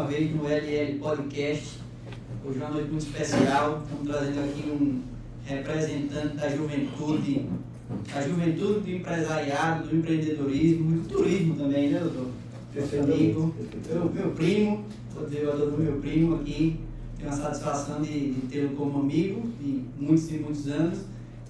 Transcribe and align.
uma 0.00 0.08
vez 0.08 0.34
no 0.34 0.48
LL 0.48 0.98
Podcast. 0.98 1.78
Hoje 2.42 2.58
é 2.58 2.64
uma 2.64 2.70
noite 2.70 2.90
muito 2.90 3.06
especial. 3.06 3.82
Estamos 3.82 4.08
trazendo 4.08 4.40
aqui 4.40 4.70
um 4.70 5.02
representante 5.44 6.36
da 6.38 6.48
juventude, 6.48 7.46
da 8.14 8.22
juventude 8.22 8.80
do 8.80 8.90
empresariado, 8.90 9.88
do 9.88 9.96
empreendedorismo 9.96 10.90
e 10.90 10.98
do 11.00 11.08
turismo 11.08 11.54
também, 11.54 11.90
né, 11.90 12.00
doutor? 12.00 12.28
Meu 12.74 13.02
amigo, 13.02 13.54
meu, 13.90 14.10
meu 14.10 14.30
primo, 14.30 14.86
dizer, 15.28 15.42
eu 15.42 15.52
adoro 15.52 15.76
meu 15.78 15.96
primo 16.00 16.36
aqui. 16.36 16.80
Tenho 17.18 17.28
a 17.28 17.32
satisfação 17.32 18.00
de, 18.00 18.32
de 18.32 18.40
tê-lo 18.46 18.70
como 18.70 19.00
amigo 19.00 19.42
de 19.60 19.82
muitos 19.98 20.30
e 20.30 20.38
muitos 20.38 20.66
anos, 20.68 21.00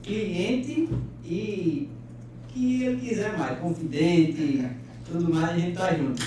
cliente 0.02 0.88
e 1.24 1.88
que 2.48 2.82
ele 2.82 3.00
quiser 3.00 3.38
mais, 3.38 3.60
confidente, 3.60 4.66
tudo 5.08 5.32
mais, 5.32 5.50
a 5.50 5.56
gente 5.56 5.76
tá 5.76 5.94
junto. 5.94 6.20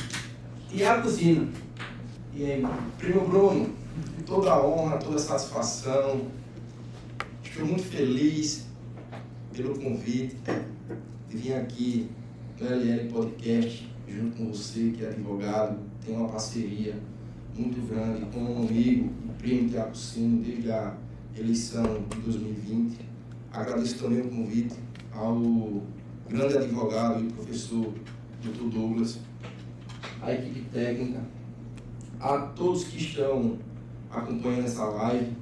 Tiago 0.70 1.02
Cusino. 1.02 1.63
E 2.36 2.52
aí? 2.52 2.64
Primo 2.98 3.28
Bruno, 3.28 3.70
toda 4.26 4.52
a 4.52 4.66
honra, 4.66 4.98
toda 4.98 5.18
a 5.18 5.20
satisfação. 5.20 6.22
Estou 7.44 7.64
muito 7.64 7.84
feliz 7.84 8.66
pelo 9.56 9.78
convite 9.80 10.36
de 11.30 11.38
vir 11.38 11.54
aqui 11.54 12.10
no 12.60 12.68
LL 12.68 13.08
Podcast, 13.12 13.88
junto 14.08 14.36
com 14.36 14.48
você, 14.48 14.92
que 14.98 15.06
é 15.06 15.10
advogado, 15.10 15.78
tem 16.04 16.16
uma 16.16 16.28
parceria 16.28 16.96
muito 17.56 17.88
grande 17.88 18.26
com 18.26 18.40
um 18.40 18.68
amigo 18.68 19.12
e 19.26 19.30
primo 19.38 19.70
Tiago 19.70 19.96
Sino 19.96 20.42
desde 20.42 20.72
a 20.72 20.98
eleição 21.38 21.84
de 22.10 22.20
2020. 22.22 22.98
Agradeço 23.52 24.00
também 24.00 24.22
o 24.22 24.30
convite 24.30 24.76
ao 25.14 25.40
grande 26.28 26.58
advogado 26.58 27.24
e 27.24 27.32
professor 27.32 27.94
Dr. 28.42 28.70
Douglas, 28.74 29.20
a 30.20 30.34
equipe 30.34 30.62
técnica, 30.72 31.22
a 32.24 32.38
todos 32.56 32.86
que 32.86 32.98
estão 32.98 33.58
acompanhando 34.10 34.66
essa 34.66 34.86
live, 34.86 35.34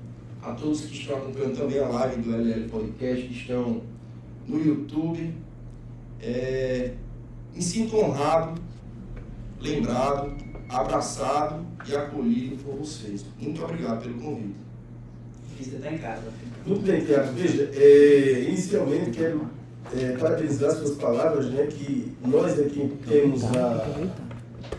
a 0.41 0.53
todos 0.53 0.81
que 0.81 0.97
estão 0.97 1.17
acompanhando 1.17 1.57
também 1.57 1.79
a 1.79 1.87
live 1.87 2.21
do 2.23 2.35
LL 2.35 2.69
Podcast, 2.69 3.27
que 3.27 3.33
estão 3.33 3.83
no 4.47 4.59
YouTube. 4.59 5.31
É, 6.19 6.93
me 7.53 7.61
sinto 7.61 7.97
honrado, 7.97 8.59
lembrado, 9.59 10.33
abraçado 10.67 11.63
e 11.87 11.95
acolhido 11.95 12.63
por 12.63 12.77
vocês. 12.77 13.25
Muito 13.39 13.63
obrigado 13.63 14.01
pelo 14.01 14.19
convite. 14.19 14.55
Você 15.59 15.75
está 15.75 15.91
em 15.91 15.97
casa. 15.99 16.33
Muito 16.65 16.81
bem, 16.81 17.05
Tiago. 17.05 17.31
Veja, 17.33 17.69
é, 17.75 18.45
inicialmente 18.47 19.11
quero 19.11 19.47
é, 19.95 20.17
parabenizar 20.17 20.71
suas 20.71 20.97
palavras, 20.97 21.51
né, 21.51 21.67
que 21.67 22.11
nós 22.25 22.59
aqui 22.59 22.97
temos 23.07 23.43
a, 23.43 23.87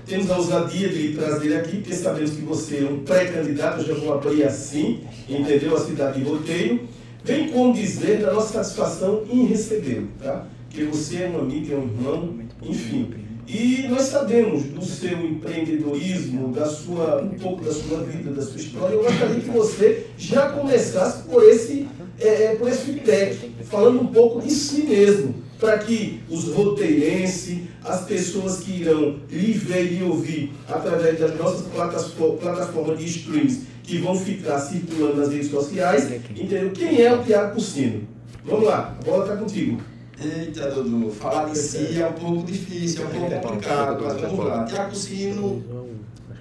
temos 0.06 0.30
a 0.30 0.36
ousadia 0.36 0.88
de 0.88 1.14
trazer 1.14 1.56
aqui, 1.56 1.78
porque 1.78 1.94
sabemos 1.94 2.30
que 2.32 2.42
você 2.42 2.78
é 2.78 2.90
um 2.90 3.00
pré-candidato, 3.00 3.80
eu 3.80 3.86
já 3.86 3.94
vou 3.94 4.14
abrir 4.14 4.44
assim, 4.44 5.00
entendeu? 5.28 5.76
A 5.76 5.80
cidade 5.80 6.20
de 6.20 6.28
Roteiro. 6.28 6.80
Vem 7.24 7.50
como 7.50 7.72
dizer 7.72 8.20
da 8.20 8.32
nossa 8.32 8.54
satisfação 8.54 9.22
em 9.30 9.46
recebê-lo, 9.46 10.08
tá? 10.20 10.46
Que 10.68 10.84
você 10.84 11.22
é 11.22 11.28
um 11.28 11.40
amigo, 11.40 11.72
é 11.72 11.76
um 11.76 11.84
irmão, 11.84 12.34
enfim. 12.62 13.14
E 13.46 13.86
nós 13.88 14.02
sabemos 14.02 14.64
do 14.64 14.84
seu 14.84 15.18
empreendedorismo, 15.24 16.52
da 16.52 16.66
sua, 16.66 17.22
um 17.22 17.30
pouco 17.30 17.64
da 17.64 17.72
sua 17.72 17.98
vida, 17.98 18.30
da 18.30 18.42
sua 18.42 18.56
história. 18.56 18.94
Eu 18.94 19.02
gostaria 19.02 19.40
que 19.40 19.50
você 19.50 20.06
já 20.16 20.48
começasse 20.50 21.22
por 21.24 21.44
esse, 21.44 21.86
é, 22.18 22.54
por 22.54 22.68
esse 22.68 22.82
feedback, 22.82 23.52
falando 23.64 24.00
um 24.00 24.06
pouco 24.06 24.40
de 24.40 24.50
si 24.50 24.84
mesmo, 24.84 25.34
para 25.62 25.78
que 25.78 26.20
os 26.28 26.48
roteirenses, 26.48 27.60
as 27.84 28.04
pessoas 28.04 28.58
que 28.58 28.80
irão 28.80 29.20
lhe 29.30 29.52
ver 29.52 29.92
e 29.92 30.02
ouvir 30.02 30.52
através 30.68 31.20
das 31.20 31.38
nossas 31.38 31.68
plataformas 32.08 32.98
de 32.98 33.06
streams, 33.06 33.60
que 33.84 33.98
vão 33.98 34.18
ficar 34.18 34.58
circulando 34.58 35.18
nas 35.18 35.30
redes 35.30 35.52
sociais, 35.52 36.10
entendam 36.34 36.70
quem 36.70 37.00
é 37.00 37.14
o 37.14 37.22
Tiago 37.22 37.54
Cucino. 37.54 38.08
Vamos 38.44 38.64
lá, 38.64 38.96
a 39.00 39.04
bola 39.04 39.22
está 39.22 39.36
contigo. 39.36 39.80
Eita, 40.20 40.68
Dudu, 40.72 41.12
falar 41.12 41.48
de 41.48 41.56
si 41.56 42.00
é 42.00 42.08
um 42.08 42.12
pouco 42.12 42.44
difícil, 42.44 43.04
é 43.04 43.06
um 43.06 43.10
pouco 43.10 43.40
complicado, 43.40 44.04
mas 44.04 44.20
vamos 44.20 44.44
lá. 44.44 44.64
Tiago 44.64 44.96
Sino 44.96 45.62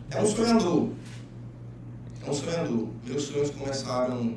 é 0.09 0.19
um 0.19 0.25
sonhador. 0.25 0.89
É 2.25 2.29
um 2.29 2.33
sonhador. 2.33 2.87
Meus 3.05 3.21
sonhos 3.21 3.51
começaram 3.51 4.33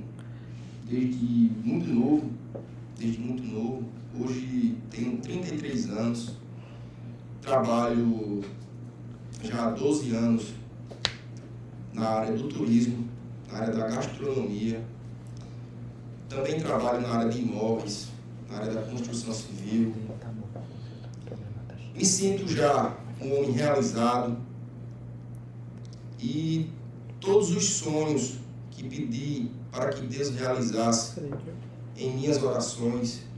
desde 0.91 1.51
muito 1.65 1.89
novo, 1.89 2.31
desde 2.99 3.19
muito 3.19 3.43
novo. 3.45 3.94
Hoje 4.17 4.79
tenho 4.91 5.17
33 5.17 5.91
anos, 5.91 6.35
trabalho 7.43 8.45
já 9.43 9.67
há 9.67 9.71
12 9.71 10.15
anos 10.15 10.55
na 11.93 12.09
área 12.11 12.37
do 12.37 12.49
turismo, 12.49 13.09
na 13.51 13.59
área 13.59 13.75
da 13.75 13.89
gastronomia. 13.89 14.85
Também 16.29 16.61
trabalho 16.61 17.01
na 17.01 17.09
área 17.09 17.29
de 17.29 17.41
imóveis, 17.41 18.11
na 18.49 18.59
área 18.59 18.73
da 18.75 18.83
construção 18.83 19.35
civil. 19.35 19.93
Me 21.93 22.05
sinto 22.05 22.47
já 22.47 22.97
um 23.21 23.37
homem 23.37 23.51
realizado 23.51 24.37
e 26.21 26.71
todos 27.19 27.51
os 27.51 27.65
sonhos 27.65 28.39
que 28.71 28.85
pedi 28.85 29.51
para 29.73 29.89
que 29.89 30.07
Deus 30.07 30.31
realizasse 30.31 31.21
em 31.97 32.15
minhas 32.15 32.41
orações 32.41 33.34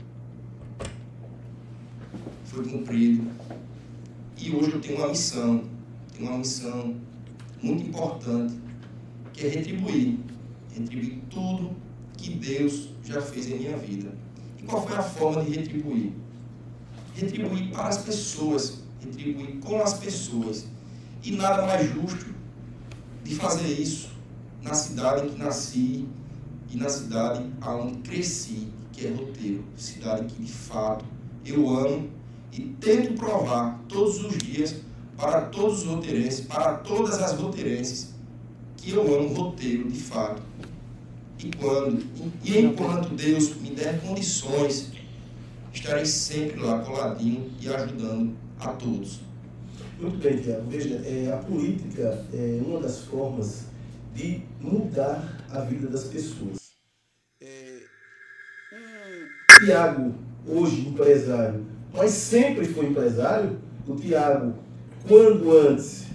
foi 2.57 2.65
cumprido. 2.65 3.27
E 4.37 4.55
hoje 4.55 4.71
eu 4.71 4.81
tenho 4.81 4.97
uma 4.97 5.09
missão, 5.09 5.63
tenho 6.15 6.29
uma 6.29 6.39
missão 6.39 6.95
muito 7.61 7.83
importante, 7.83 8.55
que 9.33 9.45
é 9.45 9.49
retribuir, 9.49 10.17
retribuir 10.73 11.19
tudo 11.29 11.75
que 12.17 12.31
Deus 12.33 12.89
já 13.03 13.21
fez 13.21 13.47
em 13.49 13.59
minha 13.59 13.77
vida. 13.77 14.11
E 14.57 14.63
qual 14.63 14.85
foi 14.85 14.97
a 14.97 15.03
forma 15.03 15.43
de 15.43 15.51
retribuir? 15.51 16.11
Retribuir 17.13 17.71
para 17.71 17.89
as 17.89 17.99
pessoas, 17.99 18.83
retribuir 18.99 19.57
com 19.57 19.81
as 19.81 19.93
pessoas. 19.95 20.67
E 21.23 21.31
nada 21.31 21.65
mais 21.65 21.91
justo 21.93 22.33
de 23.23 23.35
fazer 23.35 23.67
isso 23.67 24.09
na 24.63 24.73
cidade 24.73 25.27
em 25.27 25.29
que 25.29 25.39
nasci 25.39 26.07
e 26.69 26.77
na 26.77 26.89
cidade 26.89 27.45
aonde 27.61 27.97
cresci, 27.99 28.67
que 28.91 29.07
é 29.07 29.11
Roteiro, 29.11 29.63
cidade 29.75 30.33
que 30.33 30.41
de 30.41 30.51
fato 30.51 31.05
eu 31.45 31.69
amo 31.69 32.16
e 32.51 32.61
tento 32.79 33.13
provar 33.13 33.79
todos 33.87 34.23
os 34.23 34.37
dias 34.37 34.75
para 35.17 35.41
todos 35.41 35.79
os 35.79 35.85
roteirenses, 35.85 36.45
para 36.45 36.75
todas 36.75 37.21
as 37.21 37.33
roteirenses, 37.33 38.13
que 38.77 38.91
eu 38.91 39.01
amo 39.15 39.33
roteiro 39.33 39.89
de 39.89 39.99
fato 39.99 40.41
e 41.39 41.51
quando 41.57 42.03
e 42.43 42.57
enquanto 42.59 43.09
Deus 43.09 43.55
me 43.57 43.71
der 43.71 43.99
condições, 44.01 44.91
estarei 45.73 46.05
sempre 46.05 46.59
lá 46.59 46.79
coladinho 46.79 47.51
e 47.61 47.69
ajudando 47.69 48.35
a 48.59 48.69
todos. 48.69 49.21
Muito 49.99 50.17
bem, 50.17 50.37
Tiago. 50.37 50.69
Veja, 50.69 50.95
é, 51.05 51.31
a 51.31 51.37
política 51.37 52.25
é 52.33 52.61
uma 52.65 52.79
das 52.79 53.01
formas 53.01 53.65
de 54.13 54.41
mudar 54.59 55.45
a 55.51 55.61
vida 55.61 55.87
das 55.87 56.05
pessoas. 56.05 56.57
É, 57.41 57.79
Tiago, 59.59 60.13
hoje 60.47 60.87
empresário, 60.87 61.65
mas 61.93 62.11
sempre 62.11 62.65
foi 62.65 62.87
empresário, 62.87 63.57
o 63.87 63.95
Tiago, 63.95 64.53
quando 65.07 65.51
antes 65.57 66.07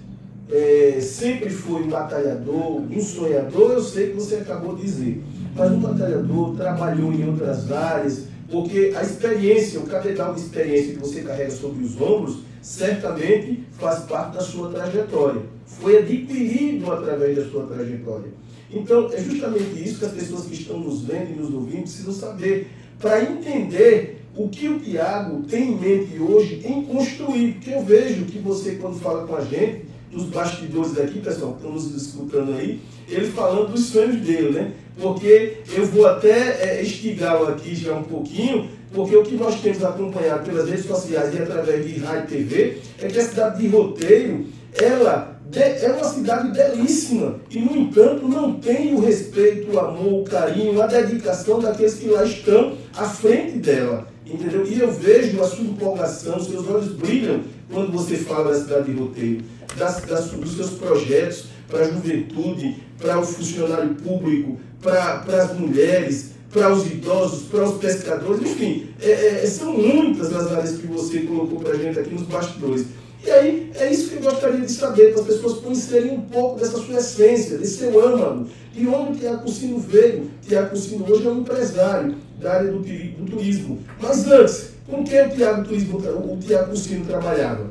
é, 0.51 1.01
sempre 1.01 1.49
foi 1.49 1.83
um 1.83 1.89
batalhador, 1.89 2.83
um 2.83 3.01
sonhador, 3.01 3.73
eu 3.73 3.83
sei 3.83 4.11
que 4.11 4.17
você 4.17 4.37
acabou 4.37 4.77
de 4.77 4.83
dizer. 4.83 5.23
Mas 5.55 5.73
um 5.73 5.81
batalhador 5.81 6.55
trabalhou 6.57 7.13
em 7.13 7.29
outras 7.29 7.71
áreas, 7.73 8.25
porque 8.51 8.93
a 8.95 9.03
experiência, 9.03 9.81
o 9.81 9.87
cabedal 9.87 10.35
de 10.35 10.41
experiência 10.41 10.93
que 10.93 10.99
você 10.99 11.23
carrega 11.23 11.51
sobre 11.51 11.83
os 11.85 11.99
ombros, 12.01 12.41
certamente 12.61 13.65
faz 13.73 14.01
parte 14.01 14.37
da 14.37 14.41
sua 14.41 14.71
trajetória. 14.71 15.43
Foi 15.65 15.99
adquirido 15.99 16.93
através 16.93 17.37
da 17.37 17.45
sua 17.51 17.67
trajetória. 17.67 18.31
Então, 18.71 19.11
é 19.13 19.23
justamente 19.23 19.83
isso 19.83 19.99
que 19.99 20.05
as 20.05 20.13
pessoas 20.13 20.47
que 20.47 20.55
estão 20.55 20.79
nos 20.79 21.03
vendo 21.03 21.31
e 21.31 21.35
nos 21.35 21.53
ouvindo 21.53 21.83
precisam 21.83 22.13
saber, 22.13 22.71
para 22.99 23.23
entender 23.23 24.22
o 24.37 24.49
que 24.49 24.69
o 24.69 24.79
Tiago 24.81 25.43
tem 25.43 25.73
em 25.73 25.79
mente 25.79 26.19
hoje 26.19 26.63
em 26.65 26.83
construir. 26.83 27.55
Porque 27.55 27.71
eu 27.71 27.85
vejo 27.85 28.25
que 28.25 28.39
você, 28.39 28.77
quando 28.77 28.99
fala 28.99 29.27
com 29.27 29.37
a 29.37 29.45
gente, 29.45 29.85
nos 30.11 30.25
bastidores 30.25 30.99
aqui, 30.99 31.21
pessoal, 31.21 31.53
que 31.53 31.67
estão 31.67 31.97
escutando 31.97 32.55
aí, 32.55 32.81
ele 33.09 33.27
falando 33.29 33.73
dos 33.73 33.87
sonhos 33.87 34.17
dele, 34.17 34.51
né? 34.51 34.73
Porque 35.01 35.59
eu 35.75 35.87
vou 35.87 36.07
até 36.07 36.79
é, 36.79 36.83
instigá-lo 36.83 37.49
aqui 37.49 37.75
já 37.75 37.95
um 37.95 38.03
pouquinho, 38.03 38.69
porque 38.93 39.17
o 39.17 39.23
que 39.23 39.37
nós 39.37 39.61
temos 39.61 39.83
acompanhado 39.83 40.45
pelas 40.45 40.69
redes 40.69 40.85
sociais 40.85 41.35
e 41.35 41.39
através 41.39 41.87
de 41.87 41.99
rádio 41.99 42.29
TV 42.29 42.79
é 43.01 43.09
que 43.09 43.19
a 43.19 43.25
cidade 43.25 43.63
de 43.63 43.69
Roteiro, 43.69 44.47
ela 44.75 45.41
é 45.55 45.93
uma 45.93 46.05
cidade 46.05 46.51
belíssima 46.51 47.41
e, 47.51 47.59
no 47.59 47.77
entanto, 47.77 48.29
não 48.29 48.55
tem 48.55 48.95
o 48.95 49.01
respeito, 49.01 49.73
o 49.73 49.79
amor, 49.79 50.21
o 50.21 50.25
carinho, 50.25 50.81
a 50.81 50.87
dedicação 50.87 51.59
daqueles 51.59 51.95
que 51.95 52.09
lá 52.09 52.25
estão 52.25 52.75
à 52.95 53.05
frente 53.05 53.59
dela. 53.59 54.12
Entendeu? 54.27 54.67
E 54.67 54.79
eu 54.79 54.93
vejo 54.93 55.41
a 55.41 55.49
sua 55.49 55.65
empolgação, 55.65 56.41
seus 56.41 56.69
olhos 56.69 56.93
brilham 56.93 57.43
quando 57.71 57.93
você 57.93 58.17
fala 58.17 58.53
da 58.53 58.61
cidade 58.61 58.93
de 58.93 58.99
Roteiro 58.99 59.43
das, 59.77 60.03
das, 60.03 60.27
dos 60.31 60.57
seus 60.57 60.71
projetos 60.71 61.47
para 61.69 61.81
a 61.81 61.91
juventude, 61.91 62.77
para 62.99 63.19
o 63.19 63.25
funcionário 63.25 63.95
público, 63.97 64.61
para, 64.81 65.23
as 65.43 65.59
mulheres, 65.59 66.33
para 66.51 66.73
os 66.73 66.87
idosos, 66.87 67.45
para 67.45 67.65
os 67.65 67.79
pescadores, 67.79 68.43
enfim, 68.43 68.89
é, 69.01 69.43
é, 69.43 69.47
são 69.47 69.73
muitas 69.73 70.35
as 70.35 70.53
áreas 70.53 70.77
que 70.77 70.87
você 70.87 71.21
colocou 71.21 71.61
para 71.61 71.73
a 71.73 71.79
gente 71.79 71.99
aqui 71.99 72.13
nos 72.13 72.23
bastidores. 72.23 72.87
E 73.25 73.31
aí, 73.31 73.71
é 73.77 73.91
isso 73.91 74.11
que 74.11 74.17
eu 74.17 74.23
gostaria 74.23 74.61
de 74.61 74.73
saber, 74.73 75.13
para 75.13 75.21
as 75.23 75.27
pessoas 75.29 75.61
conhecerem 75.61 76.13
um 76.13 76.23
pouco 76.23 76.59
dessa 76.59 76.77
sua 76.79 76.99
essência, 76.99 77.57
desse 77.57 77.79
seu 77.79 78.05
âmago, 78.05 78.49
de 78.75 78.87
onde 78.89 79.21
Tiago 79.21 79.45
Cusino 79.45 79.79
veio. 79.79 80.29
Tiago 80.47 80.71
Cusino 80.71 81.07
hoje 81.09 81.27
é 81.27 81.31
um 81.31 81.41
empresário 81.41 82.17
da 82.43 82.55
área 82.55 82.73
do, 82.73 82.81
do 82.81 83.31
turismo. 83.31 83.79
Mas 84.01 84.27
antes, 84.27 84.73
com 84.87 85.05
quem 85.05 85.27
o 85.27 85.31
Tiago, 85.31 85.65
Turismo, 85.65 85.99
o 85.99 86.39
Tiago 86.39 86.71
Cusino 86.71 87.07
trabalhava? 87.07 87.71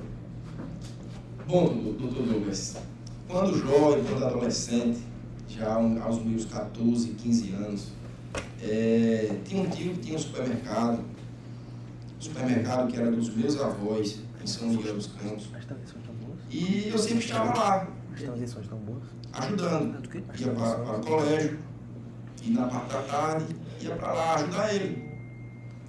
Bom, 1.48 1.68
doutor 2.00 2.24
Douglas, 2.24 2.78
quando 3.28 3.58
jovem, 3.58 4.04
quando 4.06 4.26
adolescente, 4.26 5.00
já 5.50 5.74
aos 5.74 6.24
meus 6.24 6.46
14, 6.46 7.10
15 7.10 7.54
anos, 7.54 7.88
é, 8.64 9.36
tinha 9.44 9.62
um 9.62 9.70
tio 9.70 9.92
que 9.94 10.00
tinha 10.00 10.16
um 10.16 10.20
supermercado, 10.20 11.00
um 11.00 12.22
supermercado 12.22 12.92
que 12.92 12.98
era 12.98 13.12
dos 13.12 13.36
meus 13.36 13.60
avós, 13.60 14.20
em 14.42 14.48
São 14.48 14.70
Miguel 14.70 14.96
dos 14.96 15.08
Campos. 15.08 15.50
E 16.50 16.88
eu 16.90 16.98
sempre 16.98 17.26
estava 17.26 17.54
lá, 17.58 17.88
ajudando. 19.34 20.02
Ia 20.40 20.48
para, 20.54 20.76
para 20.76 20.98
o 20.98 21.06
colégio, 21.06 21.60
e 22.42 22.50
na 22.50 22.68
parte 22.68 22.92
da 22.92 23.04
tarde 23.04 23.56
ia 23.80 23.96
para 23.96 24.14
lá 24.14 24.36
ajudar 24.36 24.74
ele. 24.74 25.12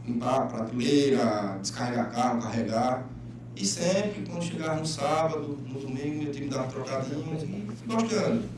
Limpar 0.06 0.42
a 0.42 0.46
prateleira, 0.46 1.58
descarregar 1.60 2.12
carro, 2.12 2.42
carregar. 2.42 3.08
E 3.54 3.66
sempre, 3.66 4.24
quando 4.26 4.42
chegava 4.42 4.80
no 4.80 4.86
sábado, 4.86 5.56
no 5.56 5.80
domingo, 5.80 6.24
meu 6.24 6.32
time 6.32 6.48
dava 6.48 6.70
trocadinho 6.70 7.36
e 7.36 7.76
fui 7.76 7.86
gostando. 7.86 8.48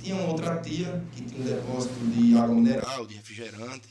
Tinha 0.00 0.14
uma 0.16 0.28
outra 0.28 0.60
tia 0.60 1.04
que 1.12 1.22
tinha 1.22 1.40
um 1.40 1.44
depósito 1.44 1.94
de 2.06 2.36
água 2.36 2.54
mineral, 2.54 3.06
de 3.06 3.14
refrigerante, 3.14 3.88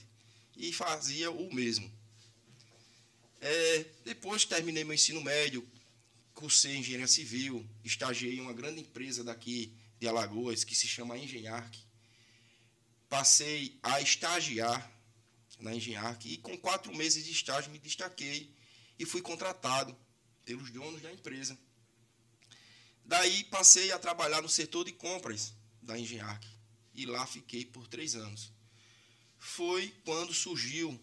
e 0.56 0.72
fazia 0.72 1.32
o 1.32 1.54
mesmo. 1.54 1.90
É, 3.42 3.86
depois 4.06 4.46
terminei 4.46 4.84
meu 4.84 4.94
ensino 4.94 5.22
médio, 5.22 5.68
cursei 6.34 6.78
engenharia 6.78 7.08
civil, 7.08 7.66
estagiei 7.84 8.38
em 8.38 8.42
uma 8.42 8.54
grande 8.54 8.82
empresa 8.82 9.24
daqui 9.24 9.74
de 10.00 10.08
Alagoas, 10.08 10.64
que 10.64 10.76
se 10.76 10.88
chama 10.88 11.18
Engenharc. 11.18 11.78
Passei 13.14 13.78
a 13.84 14.02
estagiar 14.02 14.92
na 15.60 15.76
Engenharc 15.76 16.26
e 16.26 16.36
com 16.36 16.58
quatro 16.58 16.92
meses 16.96 17.24
de 17.24 17.32
estágio 17.32 17.72
me 17.72 17.78
destaquei 17.78 18.52
e 18.98 19.06
fui 19.06 19.22
contratado 19.22 19.96
pelos 20.44 20.72
donos 20.72 21.00
da 21.00 21.14
empresa. 21.14 21.56
Daí 23.06 23.44
passei 23.44 23.92
a 23.92 24.00
trabalhar 24.00 24.42
no 24.42 24.50
setor 24.50 24.84
de 24.84 24.94
compras 24.94 25.54
da 25.80 25.96
Engenhac. 25.96 26.44
E 26.92 27.06
lá 27.06 27.24
fiquei 27.28 27.64
por 27.64 27.88
três 27.88 28.16
anos. 28.16 28.52
Foi 29.38 29.94
quando 30.04 30.34
surgiu 30.34 31.00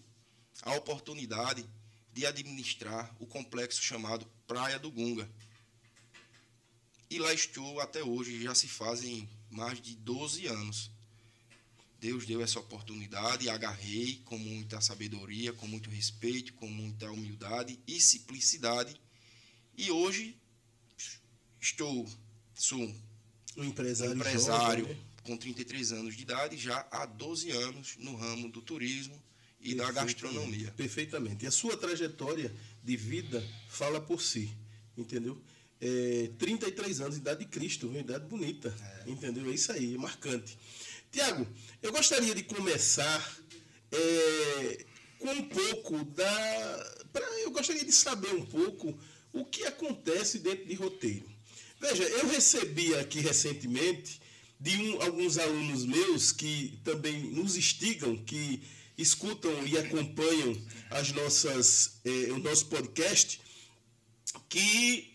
a 0.62 0.74
oportunidade 0.74 1.64
de 2.12 2.26
administrar 2.26 3.14
o 3.20 3.26
complexo 3.28 3.80
chamado 3.80 4.26
Praia 4.48 4.80
do 4.80 4.90
Gunga. 4.90 5.30
E 7.08 7.20
lá 7.20 7.32
estou 7.32 7.78
até 7.78 8.02
hoje, 8.02 8.42
já 8.42 8.52
se 8.52 8.66
fazem 8.66 9.30
mais 9.48 9.80
de 9.80 9.94
12 9.94 10.48
anos. 10.48 10.89
Deus 12.00 12.24
deu 12.24 12.40
essa 12.40 12.58
oportunidade 12.58 13.44
e 13.44 13.50
agarrei 13.50 14.22
com 14.24 14.38
muita 14.38 14.80
sabedoria, 14.80 15.52
com 15.52 15.66
muito 15.66 15.90
respeito, 15.90 16.54
com 16.54 16.66
muita 16.66 17.10
humildade 17.10 17.78
e 17.86 18.00
simplicidade. 18.00 18.98
E 19.76 19.90
hoje 19.90 20.34
estou, 21.60 22.08
sou 22.54 22.80
um 23.56 23.64
empresário, 23.64 24.14
empresário 24.14 24.84
jovem, 24.86 24.96
né? 24.96 25.02
com 25.22 25.36
33 25.36 25.92
anos 25.92 26.16
de 26.16 26.22
idade, 26.22 26.56
já 26.56 26.86
há 26.90 27.04
12 27.04 27.50
anos 27.50 27.96
no 27.98 28.16
ramo 28.16 28.48
do 28.48 28.62
turismo 28.62 29.22
e 29.60 29.74
da 29.74 29.92
gastronomia. 29.92 30.72
Perfeitamente. 30.72 31.44
E 31.44 31.48
a 31.48 31.50
sua 31.50 31.76
trajetória 31.76 32.50
de 32.82 32.96
vida 32.96 33.46
fala 33.68 34.00
por 34.00 34.22
si, 34.22 34.50
entendeu? 34.96 35.38
É, 35.78 36.30
33 36.38 37.00
anos, 37.02 37.16
idade 37.18 37.40
de 37.40 37.50
Cristo, 37.50 37.88
uma 37.88 37.98
idade 37.98 38.26
bonita, 38.26 38.74
é. 39.06 39.10
entendeu? 39.10 39.50
É 39.50 39.54
isso 39.54 39.70
aí, 39.72 39.94
é 39.94 39.98
marcante. 39.98 40.56
Tiago, 41.10 41.46
eu 41.82 41.90
gostaria 41.92 42.34
de 42.34 42.44
começar 42.44 43.38
é, 43.90 44.86
com 45.18 45.30
um 45.30 45.48
pouco 45.48 46.04
da. 46.04 47.04
Pra, 47.12 47.22
eu 47.40 47.50
gostaria 47.50 47.84
de 47.84 47.92
saber 47.92 48.32
um 48.34 48.46
pouco 48.46 48.96
o 49.32 49.44
que 49.44 49.64
acontece 49.64 50.38
dentro 50.38 50.66
de 50.66 50.74
roteiro. 50.74 51.28
Veja, 51.80 52.04
eu 52.04 52.28
recebi 52.28 52.94
aqui 52.94 53.20
recentemente 53.20 54.20
de 54.60 54.76
um, 54.76 55.02
alguns 55.02 55.38
alunos 55.38 55.84
meus 55.84 56.30
que 56.30 56.78
também 56.84 57.22
nos 57.32 57.56
instigam, 57.56 58.16
que 58.18 58.62
escutam 58.96 59.66
e 59.66 59.78
acompanham 59.78 60.54
as 60.90 61.10
nossas, 61.12 62.00
eh, 62.04 62.30
o 62.32 62.38
nosso 62.38 62.66
podcast, 62.66 63.40
que 64.48 65.12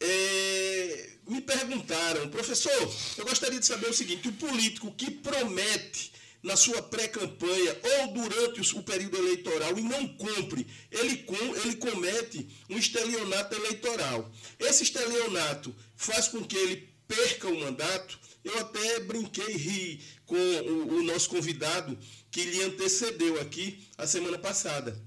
eh, 0.00 1.11
me 1.26 1.40
perguntaram, 1.40 2.28
professor, 2.28 2.72
eu 3.16 3.24
gostaria 3.24 3.60
de 3.60 3.66
saber 3.66 3.88
o 3.88 3.94
seguinte: 3.94 4.28
o 4.28 4.32
político 4.32 4.92
que 4.92 5.10
promete 5.10 6.12
na 6.42 6.56
sua 6.56 6.82
pré-campanha 6.82 7.80
ou 8.00 8.08
durante 8.08 8.76
o 8.76 8.82
período 8.82 9.16
eleitoral 9.16 9.78
e 9.78 9.82
não 9.82 10.08
cumpre, 10.08 10.66
ele, 10.90 11.18
com, 11.18 11.36
ele 11.36 11.76
comete 11.76 12.48
um 12.68 12.76
estelionato 12.76 13.54
eleitoral. 13.54 14.30
Esse 14.58 14.82
estelionato 14.82 15.74
faz 15.94 16.26
com 16.26 16.44
que 16.44 16.56
ele 16.56 16.92
perca 17.06 17.48
o 17.48 17.60
mandato. 17.60 18.18
Eu 18.42 18.58
até 18.58 19.00
brinquei 19.00 19.54
e 19.54 19.56
ri 19.56 20.00
com 20.26 20.34
o, 20.34 20.98
o 20.98 21.02
nosso 21.04 21.28
convidado 21.28 21.96
que 22.30 22.42
lhe 22.42 22.62
antecedeu 22.62 23.40
aqui 23.40 23.86
a 23.96 24.06
semana 24.06 24.38
passada. 24.38 25.00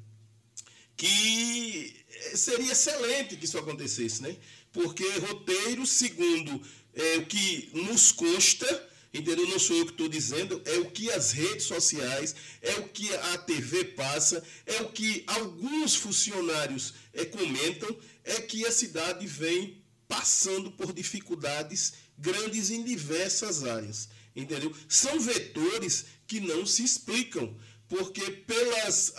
Que 0.95 2.06
seria 2.36 2.71
excelente 2.71 3.36
que 3.36 3.43
isso 3.43 3.58
acontecesse, 3.58 4.21
né? 4.21 4.38
Porque 4.75 5.07
roteiro, 5.19 5.85
segundo 5.85 6.61
é, 6.93 7.17
o 7.19 7.25
que 7.25 7.69
nos 7.73 8.11
consta, 8.11 8.67
Entendeu? 9.13 9.47
Não 9.47 9.57
sou 9.57 9.77
eu 9.77 9.85
que 9.85 9.93
estou 9.93 10.09
dizendo, 10.09 10.61
é 10.65 10.77
o 10.79 10.91
que 10.91 11.09
as 11.09 11.31
redes 11.31 11.63
sociais, 11.63 12.35
é 12.61 12.73
o 12.79 12.89
que 12.89 13.15
a 13.15 13.38
TV 13.38 13.85
passa, 13.85 14.43
é 14.65 14.81
o 14.81 14.91
que 14.91 15.23
alguns 15.25 15.95
funcionários 15.95 16.93
é, 17.13 17.23
comentam, 17.23 17.97
é 18.25 18.41
que 18.41 18.65
a 18.65 18.71
cidade 18.73 19.25
vem 19.25 19.81
passando 20.05 20.69
por 20.69 20.91
dificuldades 20.91 21.93
grandes 22.17 22.69
em 22.69 22.83
diversas 22.83 23.63
áreas. 23.63 24.09
Entendeu? 24.35 24.75
São 24.89 25.17
vetores 25.17 26.07
que 26.27 26.41
não 26.41 26.65
se 26.65 26.83
explicam, 26.83 27.57
porque 27.88 28.29
pelas 28.31 29.13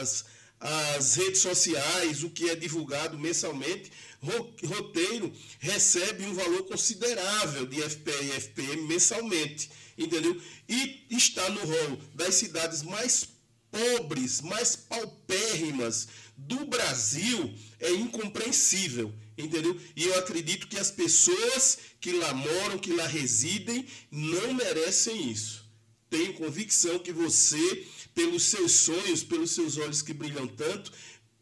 as, 0.00 0.24
as 0.62 1.16
redes 1.16 1.40
sociais, 1.40 2.22
o 2.22 2.30
que 2.30 2.48
é 2.48 2.54
divulgado 2.54 3.18
mensalmente, 3.18 3.90
roteiro 4.64 5.32
recebe 5.58 6.24
um 6.24 6.34
valor 6.34 6.62
considerável 6.64 7.66
de 7.66 7.82
FPE 7.82 8.24
e 8.24 8.32
FPM 8.32 8.82
mensalmente, 8.82 9.68
entendeu? 9.98 10.40
E 10.68 11.04
está 11.10 11.48
no 11.50 11.60
rol 11.60 11.98
das 12.14 12.36
cidades 12.36 12.82
mais 12.82 13.28
pobres, 13.70 14.40
mais 14.40 14.76
paupérrimas 14.76 16.06
do 16.36 16.64
Brasil 16.66 17.52
é 17.80 17.90
incompreensível, 17.90 19.12
entendeu? 19.36 19.78
E 19.96 20.04
eu 20.04 20.18
acredito 20.18 20.68
que 20.68 20.78
as 20.78 20.90
pessoas 20.90 21.78
que 22.00 22.12
lá 22.12 22.32
moram, 22.32 22.78
que 22.78 22.92
lá 22.92 23.06
residem, 23.06 23.84
não 24.10 24.54
merecem 24.54 25.30
isso. 25.30 25.62
Tenho 26.08 26.34
convicção 26.34 26.98
que 26.98 27.10
você, 27.10 27.86
pelos 28.14 28.44
seus 28.44 28.72
sonhos, 28.72 29.22
pelos 29.22 29.52
seus 29.52 29.76
olhos 29.76 30.02
que 30.02 30.12
brilham 30.12 30.46
tanto, 30.46 30.92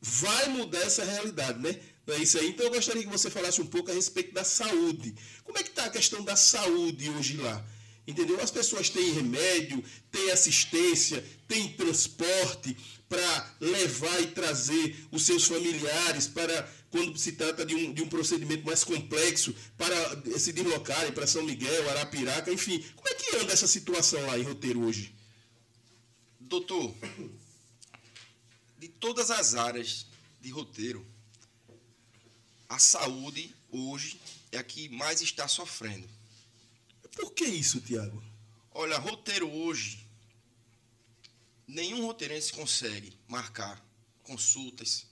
vai 0.01 0.49
mudar 0.49 0.81
essa 0.81 1.05
realidade, 1.05 1.59
né? 1.61 1.79
Não 2.07 2.15
é 2.15 2.19
isso 2.19 2.39
aí? 2.39 2.49
Então 2.49 2.67
eu 2.67 2.73
gostaria 2.73 3.03
que 3.03 3.09
você 3.09 3.31
falasse 3.31 3.61
um 3.61 3.67
pouco 3.67 3.91
a 3.91 3.95
respeito 3.95 4.33
da 4.33 4.45
saúde. 4.45 5.15
Como 5.45 5.59
é 5.59 5.63
que 5.63 5.71
está 5.71 5.85
a 5.85 5.91
questão 5.91 6.25
da 6.25 6.37
saúde 6.37 7.09
hoje 7.11 7.37
lá? 7.37 7.65
Entendeu? 8.07 8.41
As 8.41 8.51
pessoas 8.51 8.89
têm 8.89 9.13
remédio, 9.13 9.85
têm 10.11 10.31
assistência, 10.31 11.25
têm 11.47 11.69
transporte 11.75 12.77
para 13.09 13.57
levar 13.61 14.21
e 14.23 14.29
trazer 14.29 14.97
os 15.11 15.27
seus 15.27 15.45
familiares 15.45 16.27
para, 16.27 16.69
quando 16.91 17.19
se 17.19 17.33
trata 17.33 17.65
de 17.65 17.75
um, 17.75 17.93
de 17.93 18.03
um 18.03 18.09
procedimento 18.09 18.65
mais 18.65 18.83
complexo, 18.83 19.55
para 19.77 19.97
se 20.39 20.53
deslocarem 20.53 21.13
para 21.13 21.27
São 21.27 21.43
Miguel, 21.43 21.91
Arapiraca, 21.91 22.53
enfim. 22.53 22.85
Como 22.97 23.09
é 23.09 23.15
que 23.15 23.37
anda 23.37 23.53
essa 23.53 23.67
situação 23.67 24.25
lá 24.27 24.39
em 24.39 24.43
roteiro 24.43 24.85
hoje? 24.85 25.15
Doutor, 26.51 26.93
de 28.77 28.89
todas 28.89 29.31
as 29.31 29.55
áreas 29.55 30.05
de 30.41 30.51
roteiro, 30.51 31.07
a 32.69 32.77
saúde 32.77 33.55
hoje 33.71 34.21
é 34.51 34.59
a 34.59 34.65
que 34.65 34.89
mais 34.89 35.23
está 35.23 35.47
sofrendo. 35.47 36.11
Por 37.15 37.35
que 37.35 37.45
isso, 37.45 37.81
Tiago? 37.81 38.21
Olha, 38.73 38.99
roteiro 38.99 39.49
hoje, 39.49 40.05
nenhum 41.69 42.05
roteirense 42.05 42.53
consegue 42.53 43.17
marcar 43.29 43.81
consultas, 44.25 45.07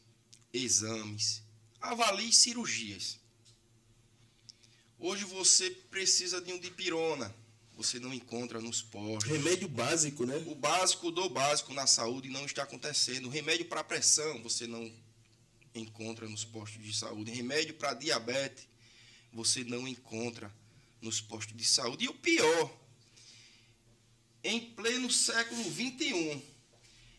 exames, 0.52 1.40
avalie 1.80 2.32
cirurgias. 2.32 3.16
Hoje 4.98 5.22
você 5.22 5.70
precisa 5.70 6.40
de 6.40 6.52
um 6.52 6.58
dipirona, 6.58 7.32
você 7.78 8.00
não 8.00 8.12
encontra 8.12 8.60
nos 8.60 8.82
postos. 8.82 9.30
Remédio 9.30 9.68
básico, 9.68 10.26
né? 10.26 10.36
O 10.48 10.54
básico 10.56 11.12
do 11.12 11.28
básico 11.28 11.72
na 11.72 11.86
saúde 11.86 12.28
não 12.28 12.44
está 12.44 12.64
acontecendo. 12.64 13.28
Remédio 13.28 13.66
para 13.66 13.84
pressão 13.84 14.42
você 14.42 14.66
não 14.66 14.92
encontra 15.72 16.28
nos 16.28 16.44
postos 16.44 16.82
de 16.82 16.92
saúde. 16.92 17.30
Remédio 17.30 17.74
para 17.74 17.94
diabetes 17.94 18.66
você 19.32 19.62
não 19.62 19.86
encontra 19.86 20.52
nos 21.00 21.20
postos 21.20 21.56
de 21.56 21.64
saúde. 21.64 22.06
E 22.06 22.08
o 22.08 22.14
pior, 22.14 22.76
em 24.42 24.58
pleno 24.58 25.08
século 25.08 25.62
21, 25.70 26.42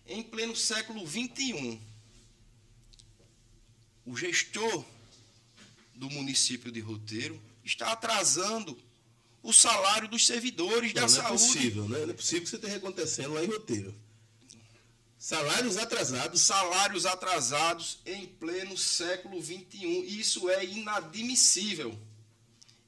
em 0.08 0.22
pleno 0.22 0.58
século 0.58 1.08
21, 1.08 1.82
o 4.06 4.18
gestor 4.18 4.84
do 5.96 6.10
município 6.10 6.70
de 6.70 6.82
Roteiro 6.82 7.42
está 7.64 7.94
atrasando 7.94 8.78
o 9.42 9.54
salário 9.54 10.08
dos 10.08 10.28
servidores 10.28 10.94
não, 10.94 10.96
da 10.96 11.02
não 11.02 11.10
saúde. 11.10 11.24
Não 11.24 11.34
é 11.34 11.38
possível, 11.38 11.90
né? 11.90 12.00
Não 12.00 12.10
é 12.10 12.14
possível 12.14 12.44
que 12.44 12.50
você 12.50 12.56
esteja 12.58 12.78
acontecendo 12.78 13.34
lá 13.34 13.44
em 13.44 13.48
Roteiro. 13.48 13.96
Salários 15.18 15.78
atrasados. 15.78 16.42
Salários 16.42 17.06
atrasados 17.06 18.00
em 18.06 18.26
pleno 18.26 18.78
século 18.78 19.42
XXI. 19.42 20.06
Isso 20.08 20.50
é 20.50 20.66
inadmissível. 20.66 21.98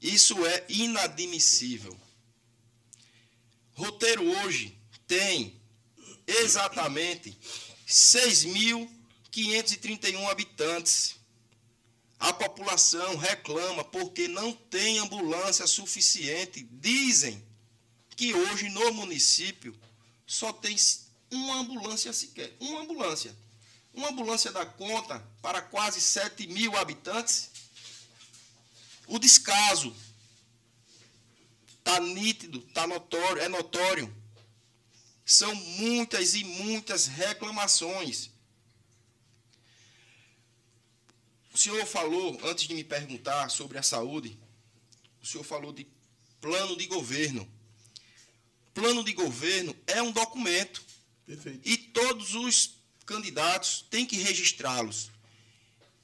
Isso 0.00 0.46
é 0.46 0.64
inadmissível. 0.68 1.98
Roteiro 3.74 4.24
hoje 4.42 4.78
tem 5.06 5.60
exatamente 6.26 7.38
6.531 7.86 10.30
habitantes. 10.30 11.16
A 12.22 12.32
população 12.32 13.16
reclama 13.16 13.82
porque 13.82 14.28
não 14.28 14.52
tem 14.52 15.00
ambulância 15.00 15.66
suficiente. 15.66 16.62
Dizem 16.70 17.44
que 18.14 18.32
hoje 18.32 18.68
no 18.68 18.92
município 18.92 19.76
só 20.24 20.52
tem 20.52 20.76
uma 21.32 21.56
ambulância 21.56 22.12
sequer. 22.12 22.56
Uma 22.60 22.82
ambulância. 22.82 23.36
Uma 23.92 24.10
ambulância 24.10 24.52
dá 24.52 24.64
conta 24.64 25.18
para 25.42 25.60
quase 25.60 26.00
7 26.00 26.46
mil 26.46 26.76
habitantes. 26.76 27.50
O 29.08 29.18
descaso 29.18 29.92
está 31.78 31.98
nítido, 31.98 32.64
está 32.68 32.86
notório, 32.86 33.42
é 33.42 33.48
notório. 33.48 34.16
São 35.26 35.52
muitas 35.56 36.36
e 36.36 36.44
muitas 36.44 37.08
reclamações. 37.08 38.30
Senhor 41.58 41.84
falou, 41.86 42.38
antes 42.44 42.66
de 42.66 42.74
me 42.74 42.82
perguntar 42.82 43.50
sobre 43.50 43.78
a 43.78 43.82
saúde, 43.82 44.38
o 45.22 45.26
senhor 45.26 45.44
falou 45.44 45.72
de 45.72 45.86
plano 46.40 46.76
de 46.76 46.86
governo. 46.86 47.48
Plano 48.74 49.04
de 49.04 49.12
governo 49.12 49.76
é 49.86 50.02
um 50.02 50.10
documento. 50.10 50.82
Perfeito. 51.26 51.60
E 51.68 51.76
todos 51.76 52.34
os 52.34 52.76
candidatos 53.04 53.84
têm 53.90 54.06
que 54.06 54.16
registrá-los. 54.16 55.10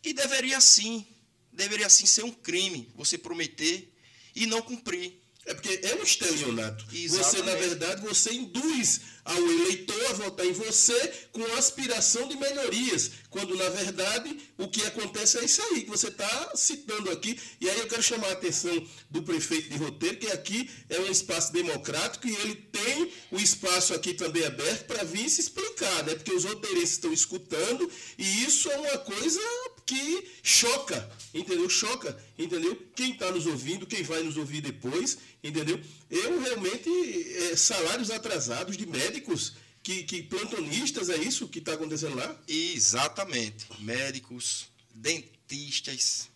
E 0.05 0.13
deveria 0.13 0.61
sim, 0.61 1.07
deveria 1.53 1.89
sim 1.89 2.07
ser 2.07 2.25
um 2.25 2.31
crime 2.31 2.91
você 2.95 3.19
prometer 3.19 3.93
e 4.35 4.47
não 4.47 4.63
cumprir. 4.63 5.21
É 5.49 5.55
porque 5.55 5.81
é 5.83 5.95
um 5.95 6.03
estelionato. 6.03 6.85
Você, 6.85 7.05
Exatamente. 7.05 7.47
na 7.47 7.55
verdade, 7.55 8.03
você 8.03 8.35
induz 8.35 9.01
ao 9.25 9.37
eleitor 9.37 10.07
a 10.07 10.13
votar 10.15 10.47
em 10.47 10.53
você 10.53 11.13
com 11.33 11.43
aspiração 11.57 12.29
de 12.29 12.37
melhorias, 12.37 13.11
quando, 13.31 13.57
na 13.57 13.69
verdade, 13.69 14.39
o 14.57 14.69
que 14.69 14.85
acontece 14.87 15.39
é 15.39 15.45
isso 15.45 15.63
aí 15.63 15.83
que 15.83 15.91
você 15.91 16.09
está 16.09 16.53
citando 16.55 17.11
aqui. 17.11 17.39
E 17.61 17.69
aí 17.69 17.79
eu 17.79 17.87
quero 17.87 18.03
chamar 18.03 18.29
a 18.29 18.33
atenção 18.33 18.87
do 19.11 19.23
prefeito 19.23 19.71
de 19.71 19.77
Roteiro, 19.77 20.17
que 20.19 20.29
aqui 20.29 20.71
é 20.89 20.99
um 21.01 21.11
espaço 21.11 21.53
democrático 21.53 22.27
e 22.27 22.35
ele 22.37 22.55
tem 22.55 23.11
o 23.31 23.39
espaço 23.39 23.95
aqui 23.95 24.15
também 24.15 24.45
aberto 24.45 24.87
para 24.87 25.05
vir 25.05 25.29
se 25.29 25.41
explicar, 25.41 26.05
né? 26.05 26.15
Porque 26.15 26.33
os 26.33 26.45
roteiristas 26.45 26.93
estão 26.93 27.13
escutando 27.13 27.91
e 28.17 28.45
isso 28.45 28.71
é 28.71 28.79
uma 28.79 28.99
coisa 28.99 29.41
que 29.89 30.31
choca, 30.43 31.11
entendeu? 31.33 31.67
Choca, 31.71 32.15
entendeu? 32.39 32.77
Quem 32.95 33.13
está 33.13 33.33
nos 33.33 33.47
ouvindo, 33.47 33.87
quem 33.87 34.03
vai 34.03 34.23
nos 34.23 34.37
ouvir 34.37 34.61
depois, 34.61 35.17
entendeu? 35.43 35.81
Eu 36.11 36.39
realmente, 36.43 36.91
é, 36.91 37.57
salários 37.57 38.11
atrasados 38.11 38.77
de 38.77 38.85
médicos, 38.85 39.55
que, 39.83 40.03
que 40.03 40.23
plantonistas, 40.23 41.09
é 41.09 41.17
isso 41.17 41.49
que 41.49 41.59
está 41.59 41.73
acontecendo 41.73 42.17
lá? 42.17 42.39
Exatamente. 42.47 43.65
Médicos, 43.81 44.69
dentistas. 44.95 46.29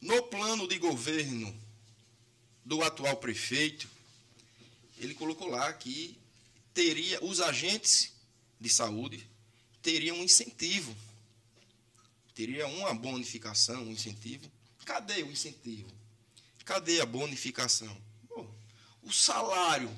No 0.00 0.22
plano 0.22 0.66
de 0.66 0.78
governo 0.78 1.54
do 2.64 2.82
atual 2.82 3.18
prefeito, 3.18 3.86
ele 4.98 5.12
colocou 5.12 5.48
lá 5.48 5.70
que 5.74 6.16
teria 6.72 7.22
os 7.22 7.38
agentes 7.38 8.14
de 8.58 8.70
saúde 8.70 9.26
teriam 9.82 10.16
um 10.16 10.24
incentivo. 10.24 10.96
Teria 12.34 12.66
uma 12.66 12.94
bonificação, 12.94 13.82
um 13.84 13.90
incentivo. 13.90 14.50
Cadê 14.84 15.22
o 15.22 15.30
incentivo? 15.30 15.90
Cadê 16.64 17.00
a 17.00 17.06
bonificação? 17.06 17.96
Bom, 18.28 18.52
o 19.02 19.12
salário, 19.12 19.90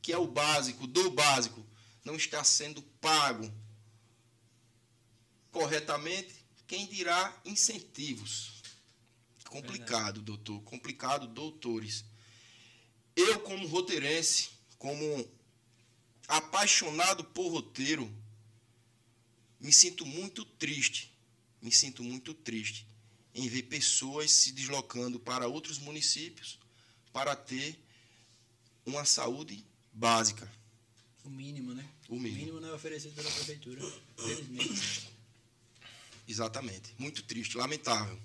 que 0.00 0.12
é 0.12 0.18
o 0.18 0.26
básico 0.26 0.86
do 0.86 1.10
básico, 1.10 1.64
não 2.04 2.16
está 2.16 2.42
sendo 2.44 2.82
pago 3.00 3.52
corretamente, 5.50 6.34
quem 6.66 6.86
dirá 6.86 7.36
incentivos? 7.44 8.62
Complicado, 9.48 10.22
doutor. 10.22 10.62
Complicado, 10.62 11.26
doutores. 11.26 12.04
Eu, 13.16 13.40
como 13.40 13.66
roteirense, 13.66 14.50
como 14.78 15.28
apaixonado 16.28 17.24
por 17.24 17.48
roteiro, 17.50 18.08
me 19.60 19.72
sinto 19.72 20.06
muito 20.06 20.44
triste. 20.44 21.09
Me 21.62 21.70
sinto 21.70 22.02
muito 22.02 22.32
triste 22.32 22.86
em 23.34 23.48
ver 23.48 23.62
pessoas 23.64 24.30
se 24.30 24.52
deslocando 24.52 25.18
para 25.20 25.46
outros 25.46 25.78
municípios 25.78 26.58
para 27.12 27.36
ter 27.36 27.78
uma 28.84 29.04
saúde 29.04 29.64
básica. 29.92 30.50
O 31.24 31.30
mínimo, 31.30 31.74
né? 31.74 31.86
O 32.08 32.14
mínimo. 32.14 32.34
O 32.34 32.38
mínimo 32.38 32.60
não 32.60 32.68
é 32.70 32.72
oferecido 32.72 33.14
pela 33.14 33.30
prefeitura, 33.30 33.80
felizmente. 34.16 35.10
Exatamente. 36.26 36.94
Muito 36.98 37.22
triste, 37.22 37.56
lamentável. 37.56 38.18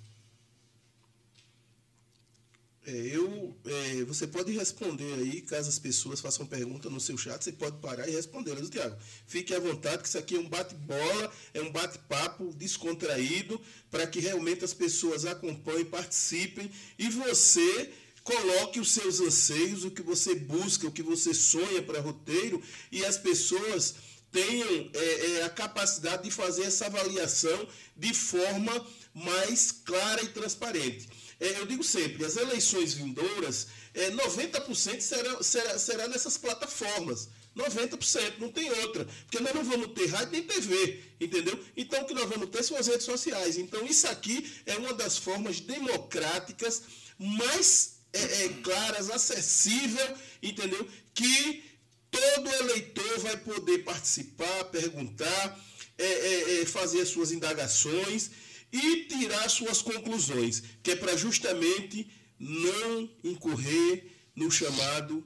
É, 2.87 2.91
eu, 2.91 3.55
é, 3.65 4.03
você 4.03 4.27
pode 4.27 4.51
responder 4.51 5.11
aí, 5.15 5.41
caso 5.41 5.67
as 5.67 5.79
pessoas 5.79 6.21
façam 6.21 6.45
pergunta 6.45 6.87
no 6.87 6.99
seu 6.99 7.17
chat, 7.17 7.43
você 7.43 7.51
pode 7.51 7.77
parar 7.77 8.07
e 8.07 8.11
respondê-las, 8.11 8.69
Tiago. 8.69 8.95
Fique 9.25 9.55
à 9.55 9.59
vontade, 9.59 10.03
que 10.03 10.07
isso 10.07 10.19
aqui 10.19 10.35
é 10.35 10.39
um 10.39 10.47
bate-bola, 10.47 11.33
é 11.51 11.61
um 11.61 11.71
bate-papo 11.71 12.53
descontraído, 12.53 13.59
para 13.89 14.05
que 14.05 14.19
realmente 14.19 14.63
as 14.63 14.73
pessoas 14.73 15.25
acompanhem, 15.25 15.85
participem 15.85 16.69
e 16.99 17.09
você 17.09 17.91
coloque 18.23 18.79
os 18.79 18.91
seus 18.91 19.19
anseios, 19.19 19.83
o 19.83 19.89
que 19.89 20.03
você 20.03 20.35
busca, 20.35 20.87
o 20.87 20.91
que 20.91 21.01
você 21.01 21.33
sonha 21.33 21.81
para 21.81 21.99
roteiro 21.99 22.61
e 22.91 23.03
as 23.03 23.17
pessoas 23.17 23.95
tenham 24.31 24.91
é, 24.93 25.37
é, 25.39 25.43
a 25.43 25.49
capacidade 25.49 26.23
de 26.23 26.31
fazer 26.31 26.63
essa 26.63 26.85
avaliação 26.85 27.67
de 27.95 28.13
forma 28.13 28.85
mais 29.13 29.71
clara 29.71 30.21
e 30.21 30.27
transparente. 30.27 31.07
É, 31.39 31.59
eu 31.59 31.65
digo 31.65 31.83
sempre, 31.83 32.25
as 32.25 32.37
eleições 32.37 32.93
vindouras, 32.93 33.67
é, 33.93 34.11
90% 34.11 35.01
será, 35.01 35.43
será, 35.43 35.79
será 35.79 36.07
nessas 36.07 36.37
plataformas. 36.37 37.29
90%, 37.55 38.37
não 38.39 38.51
tem 38.51 38.69
outra. 38.69 39.05
Porque 39.05 39.39
nós 39.39 39.55
não 39.55 39.63
vamos 39.63 39.93
ter 39.93 40.07
rádio 40.07 40.33
nem 40.33 40.43
TV, 40.43 41.01
entendeu? 41.19 41.57
Então 41.75 42.01
o 42.01 42.05
que 42.05 42.13
nós 42.13 42.29
vamos 42.29 42.49
ter 42.49 42.63
são 42.63 42.77
as 42.77 42.87
redes 42.87 43.05
sociais. 43.05 43.57
Então 43.57 43.85
isso 43.85 44.07
aqui 44.07 44.51
é 44.65 44.75
uma 44.77 44.93
das 44.93 45.17
formas 45.17 45.61
democráticas 45.61 46.83
mais 47.17 47.95
é, 48.11 48.45
é, 48.45 48.49
claras, 48.61 49.09
acessível, 49.09 50.17
entendeu? 50.43 50.85
Que 51.13 51.63
todo 52.11 52.53
eleitor 52.53 53.19
vai 53.19 53.37
poder 53.37 53.79
participar, 53.79 54.65
perguntar, 54.65 55.59
é, 55.97 56.05
é, 56.05 56.61
é, 56.61 56.65
fazer 56.65 57.01
as 57.01 57.09
suas 57.09 57.31
indagações 57.31 58.31
e 58.75 59.05
tirar 59.05 59.49
suas 59.49 59.81
conclusões, 59.81 60.61
que 60.83 60.91
é 60.91 60.95
para 60.95 61.15
justamente 61.15 62.09
não 62.37 63.09
incorrer 63.23 64.11
no 64.35 64.51
chamado 64.51 65.23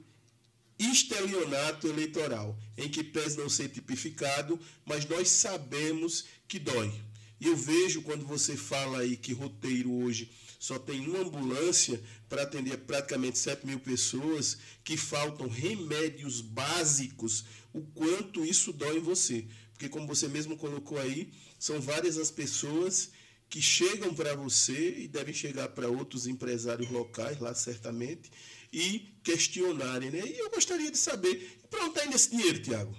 estelionato 0.78 1.88
eleitoral, 1.88 2.56
em 2.76 2.88
que 2.88 3.02
pese 3.02 3.36
não 3.36 3.48
ser 3.48 3.68
tipificado, 3.68 4.58
mas 4.86 5.04
nós 5.04 5.28
sabemos 5.28 6.26
que 6.46 6.58
dói. 6.58 6.92
E 7.40 7.48
eu 7.48 7.56
vejo 7.56 8.02
quando 8.02 8.24
você 8.24 8.56
fala 8.56 9.00
aí 9.00 9.16
que 9.16 9.32
roteiro 9.32 9.92
hoje 9.92 10.30
só 10.58 10.78
tem 10.78 11.00
uma 11.00 11.20
ambulância 11.20 12.00
para 12.28 12.42
atender 12.42 12.76
praticamente 12.78 13.38
7 13.38 13.66
mil 13.66 13.80
pessoas, 13.80 14.58
que 14.84 14.96
faltam 14.96 15.48
remédios 15.48 16.40
básicos, 16.40 17.44
o 17.72 17.80
quanto 17.80 18.44
isso 18.44 18.72
dói 18.72 18.98
em 18.98 19.00
você. 19.00 19.46
Porque, 19.72 19.88
como 19.88 20.06
você 20.06 20.28
mesmo 20.28 20.58
colocou 20.58 20.98
aí, 20.98 21.32
são 21.58 21.80
várias 21.80 22.18
as 22.18 22.30
pessoas 22.30 23.10
que 23.50 23.60
chegam 23.60 24.14
para 24.14 24.36
você 24.36 25.00
e 25.00 25.08
devem 25.08 25.34
chegar 25.34 25.68
para 25.70 25.88
outros 25.88 26.28
empresários 26.28 26.88
locais, 26.88 27.40
lá 27.40 27.52
certamente, 27.52 28.30
e 28.72 29.12
questionarem. 29.24 30.10
Né? 30.10 30.22
E 30.24 30.38
eu 30.38 30.48
gostaria 30.50 30.90
de 30.90 30.96
saber, 30.96 31.60
para 31.68 31.80
onde 31.80 31.90
está 31.90 32.06
indo 32.06 32.14
esse 32.14 32.30
dinheiro, 32.30 32.62
Tiago? 32.62 32.96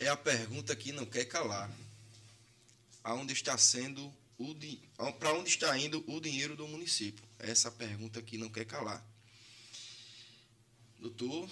É 0.00 0.08
a 0.08 0.16
pergunta 0.16 0.74
que 0.74 0.90
não 0.90 1.06
quer 1.06 1.24
calar. 1.26 1.70
Aonde 3.04 3.32
está 3.32 3.56
sendo 3.56 4.12
o 4.36 4.54
para 5.20 5.32
onde 5.34 5.48
está 5.48 5.78
indo 5.78 6.02
o 6.08 6.20
dinheiro 6.20 6.56
do 6.56 6.66
município? 6.66 7.24
Essa 7.38 7.70
pergunta 7.70 8.20
que 8.20 8.36
não 8.36 8.48
quer 8.48 8.64
calar. 8.64 9.06
Doutor, 10.98 11.48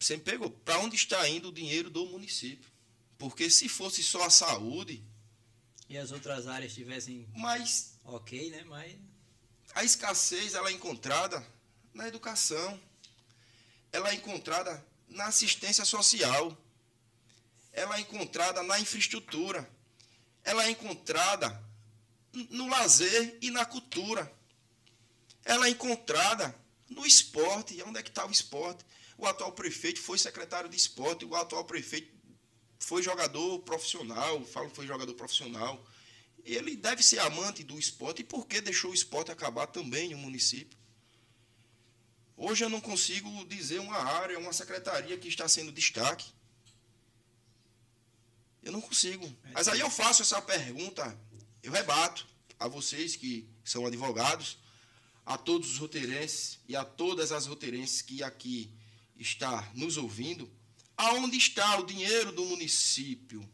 você 0.00 0.16
me 0.16 0.22
pegou. 0.22 0.50
Para 0.50 0.78
onde 0.80 0.96
está 0.96 1.28
indo 1.28 1.48
o 1.48 1.52
dinheiro 1.52 1.90
do 1.90 2.06
município? 2.06 2.68
Porque 3.16 3.48
se 3.48 3.68
fosse 3.68 4.02
só 4.02 4.24
a 4.24 4.30
saúde. 4.30 5.04
E 5.88 5.98
as 5.98 6.12
outras 6.12 6.46
áreas 6.46 6.72
tivessem. 6.72 7.28
Mas. 7.34 7.98
Ok, 8.04 8.50
né? 8.50 8.64
Mas. 8.64 8.96
A 9.74 9.84
escassez 9.84 10.54
ela 10.54 10.68
é 10.68 10.72
encontrada 10.72 11.44
na 11.92 12.08
educação. 12.08 12.80
Ela 13.92 14.10
é 14.10 14.14
encontrada 14.14 14.84
na 15.08 15.26
assistência 15.26 15.84
social. 15.84 16.56
Ela 17.72 17.96
é 17.96 18.00
encontrada 18.00 18.62
na 18.62 18.78
infraestrutura. 18.78 19.68
Ela 20.42 20.64
é 20.66 20.70
encontrada 20.70 21.62
no 22.50 22.68
lazer 22.68 23.38
e 23.40 23.50
na 23.50 23.64
cultura. 23.64 24.32
Ela 25.44 25.66
é 25.66 25.70
encontrada 25.70 26.54
no 26.88 27.04
esporte. 27.04 27.74
E 27.74 27.82
onde 27.82 27.98
é 27.98 28.02
que 28.02 28.10
está 28.10 28.26
o 28.26 28.30
esporte? 28.30 28.84
O 29.16 29.26
atual 29.26 29.52
prefeito 29.52 30.00
foi 30.00 30.18
secretário 30.18 30.68
de 30.68 30.76
esporte, 30.76 31.24
o 31.24 31.34
atual 31.34 31.64
prefeito 31.64 32.13
foi 32.78 33.02
jogador 33.02 33.60
profissional, 33.60 34.44
falo 34.44 34.70
que 34.70 34.76
foi 34.76 34.86
jogador 34.86 35.14
profissional. 35.14 35.84
Ele 36.44 36.76
deve 36.76 37.02
ser 37.02 37.18
amante 37.20 37.62
do 37.62 37.78
esporte. 37.78 38.20
E 38.20 38.24
por 38.24 38.46
que 38.46 38.60
deixou 38.60 38.90
o 38.90 38.94
esporte 38.94 39.30
acabar 39.30 39.66
também 39.66 40.10
no 40.10 40.18
município? 40.18 40.78
Hoje 42.36 42.64
eu 42.64 42.68
não 42.68 42.80
consigo 42.80 43.44
dizer 43.46 43.78
uma 43.78 43.96
área, 43.96 44.38
uma 44.38 44.52
secretaria 44.52 45.16
que 45.16 45.28
está 45.28 45.48
sendo 45.48 45.72
destaque. 45.72 46.32
Eu 48.62 48.72
não 48.72 48.80
consigo. 48.80 49.30
Mas 49.52 49.68
aí 49.68 49.80
eu 49.80 49.90
faço 49.90 50.22
essa 50.22 50.40
pergunta, 50.42 51.18
eu 51.62 51.70
rebato 51.70 52.26
a 52.58 52.66
vocês 52.66 53.14
que 53.14 53.48
são 53.64 53.86
advogados, 53.86 54.58
a 55.24 55.38
todos 55.38 55.70
os 55.70 55.78
roteirenses 55.78 56.58
e 56.68 56.76
a 56.76 56.84
todas 56.84 57.32
as 57.32 57.46
roteirenses 57.46 58.02
que 58.02 58.22
aqui 58.22 58.70
está 59.16 59.70
nos 59.74 59.96
ouvindo, 59.96 60.50
aonde 60.96 61.36
está 61.36 61.78
o 61.78 61.86
dinheiro 61.86 62.32
do 62.32 62.44
município? 62.44 63.48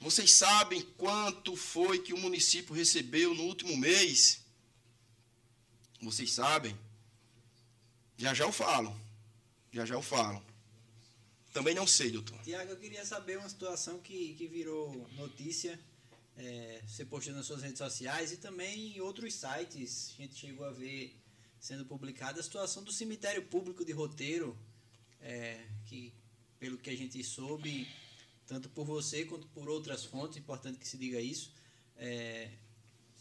Vocês 0.00 0.32
sabem 0.32 0.82
quanto 0.98 1.56
foi 1.56 1.98
que 1.98 2.12
o 2.12 2.18
município 2.18 2.74
recebeu 2.74 3.34
no 3.34 3.44
último 3.44 3.76
mês? 3.76 4.40
Vocês 6.02 6.32
sabem? 6.32 6.78
Já 8.16 8.34
já 8.34 8.44
eu 8.44 8.52
falo. 8.52 8.94
Já 9.72 9.86
já 9.86 9.94
eu 9.94 10.02
falo. 10.02 10.44
Também 11.52 11.74
não 11.74 11.86
sei, 11.86 12.10
doutor. 12.10 12.38
Tiago, 12.42 12.72
eu 12.72 12.76
queria 12.76 13.04
saber 13.06 13.38
uma 13.38 13.48
situação 13.48 13.98
que, 14.00 14.34
que 14.34 14.46
virou 14.46 15.08
notícia. 15.12 15.80
É, 16.36 16.82
você 16.86 17.04
postou 17.04 17.32
nas 17.32 17.46
suas 17.46 17.62
redes 17.62 17.78
sociais 17.78 18.32
e 18.32 18.36
também 18.36 18.96
em 18.96 19.00
outros 19.00 19.34
sites. 19.34 20.12
A 20.18 20.22
gente 20.22 20.34
chegou 20.34 20.66
a 20.66 20.70
ver 20.70 21.16
sendo 21.60 21.86
publicada 21.86 22.40
a 22.40 22.42
situação 22.42 22.82
do 22.82 22.92
cemitério 22.92 23.42
público 23.46 23.84
de 23.84 23.92
roteiro, 23.92 24.58
é, 25.24 25.66
que 25.86 26.12
pelo 26.60 26.78
que 26.78 26.90
a 26.90 26.96
gente 26.96 27.22
soube, 27.24 27.88
tanto 28.46 28.68
por 28.68 28.84
você 28.84 29.24
quanto 29.24 29.46
por 29.48 29.68
outras 29.68 30.04
fontes, 30.04 30.36
importante 30.36 30.78
que 30.78 30.86
se 30.86 30.98
diga 30.98 31.20
isso, 31.20 31.50
é, 31.96 32.50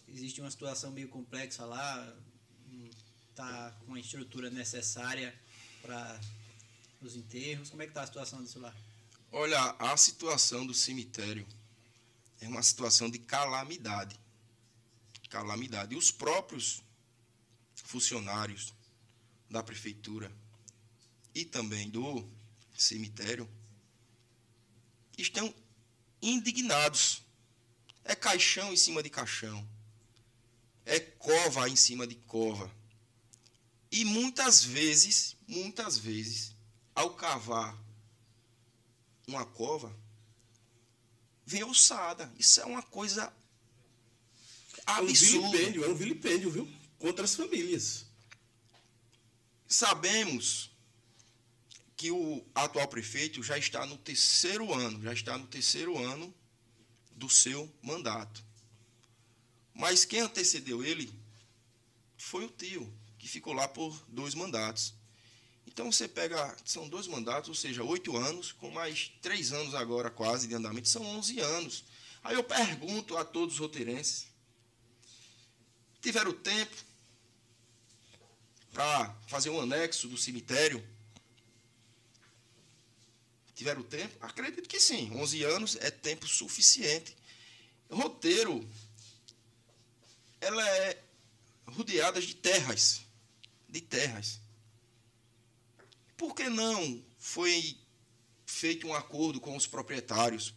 existe 0.08 0.42
uma 0.42 0.52
situação 0.52 0.92
meio 0.92 1.08
complexa 1.08 1.66
lá, 1.66 2.16
está 3.30 3.72
com 3.86 3.96
a 3.96 4.00
estrutura 4.00 4.50
necessária 4.50 5.34
para 5.82 6.20
os 7.02 7.16
enterros. 7.16 7.70
Como 7.70 7.82
é 7.82 7.86
que 7.86 7.92
está 7.92 8.04
a 8.04 8.08
situação 8.08 8.44
disso 8.44 8.60
lá? 8.60 8.74
Olha, 9.32 9.76
a 9.80 9.98
situação 9.98 10.66
do 10.66 10.74
cemitério 10.74 11.48
é 12.40 12.48
uma 12.48 12.62
situação 12.62 13.10
de 13.10 13.18
calamidade. 13.18 14.20
Calamidade. 15.30 15.96
E 15.96 15.98
os 15.98 16.12
próprios 16.12 16.84
funcionários 17.76 18.74
da 19.50 19.64
prefeitura 19.64 20.32
e 21.34 21.46
também 21.46 21.90
do 21.90 22.28
cemitério 22.78 23.50
estão 25.18 25.54
indignados. 26.22 27.22
É 28.04 28.16
caixão 28.16 28.74
em 28.74 28.78
cima 28.78 29.02
de 29.02 29.10
caixão. 29.10 29.68
É 30.86 31.00
cova 31.00 31.70
em 31.70 31.76
cima 31.76 32.06
de 32.06 32.16
cova. 32.16 32.70
E 33.92 34.04
muitas 34.04 34.64
vezes, 34.64 35.38
muitas 35.48 35.98
vezes, 35.98 36.54
ao 36.94 37.14
cavar 37.14 37.78
uma 39.28 39.46
cova, 39.46 39.96
vem 41.46 41.64
ossada. 41.64 42.32
Isso 42.38 42.60
é 42.60 42.66
uma 42.66 42.82
coisa 42.82 43.32
absurda. 44.86 45.38
É 45.38 45.50
um 45.50 45.52
vilipêndio, 45.52 45.84
é 45.84 45.88
um 45.88 45.96
vilipêndio, 45.96 46.52
viu? 46.52 46.74
Contra 47.00 47.24
as 47.24 47.36
famílias. 47.36 48.06
Sabemos 49.68 50.73
que 52.04 52.12
o 52.12 52.46
atual 52.54 52.86
prefeito 52.90 53.42
já 53.42 53.58
está 53.58 53.86
no 53.86 53.98
terceiro 53.98 54.74
ano, 54.74 55.02
já 55.02 55.14
está 55.14 55.38
no 55.38 55.48
terceiro 55.48 55.98
ano 55.98 56.36
do 57.16 57.30
seu 57.30 57.74
mandato. 57.82 58.44
Mas 59.74 60.04
quem 60.04 60.20
antecedeu 60.20 60.84
ele 60.84 61.18
foi 62.18 62.44
o 62.44 62.50
tio, 62.50 62.94
que 63.18 63.26
ficou 63.26 63.54
lá 63.54 63.70
por 63.70 63.98
dois 64.10 64.36
mandatos. 64.36 64.94
Então 65.66 65.90
você 65.90 66.06
pega, 66.06 66.54
são 66.66 66.90
dois 66.90 67.08
mandatos, 67.08 67.48
ou 67.48 67.56
seja, 67.56 67.86
oito 67.86 68.18
anos, 68.18 68.52
com 68.52 68.70
mais 68.70 69.10
três 69.22 69.54
anos 69.54 69.74
agora 69.74 70.10
quase 70.10 70.46
de 70.46 70.56
andamento, 70.56 70.90
são 70.90 71.06
onze 71.06 71.40
anos. 71.40 71.86
Aí 72.22 72.36
eu 72.36 72.44
pergunto 72.44 73.16
a 73.16 73.24
todos 73.24 73.54
os 73.54 73.60
roteirenses, 73.62 74.28
tiveram 76.02 76.34
tempo 76.34 76.76
para 78.74 79.16
fazer 79.26 79.52
um 79.52 79.62
anexo 79.62 80.10
do 80.10 80.18
cemitério 80.18 80.86
Tiveram 83.56 83.84
tempo? 83.84 84.16
Acredito 84.22 84.68
que 84.68 84.80
sim. 84.80 85.12
11 85.16 85.44
anos 85.44 85.78
é 85.80 85.92
tempo 85.92 86.28
suficiente. 86.28 87.16
Roteiro, 87.90 88.68
ela 90.42 90.68
é 90.68 91.02
rodeada 91.68 92.20
de 92.20 92.36
terras. 92.36 93.02
De 93.70 93.82
terras. 93.82 94.40
Por 96.18 96.36
que 96.36 96.50
não 96.50 97.04
foi 97.20 97.78
feito 98.46 98.88
um 98.88 98.94
acordo 98.94 99.40
com 99.40 99.56
os 99.56 99.68
proprietários? 99.68 100.54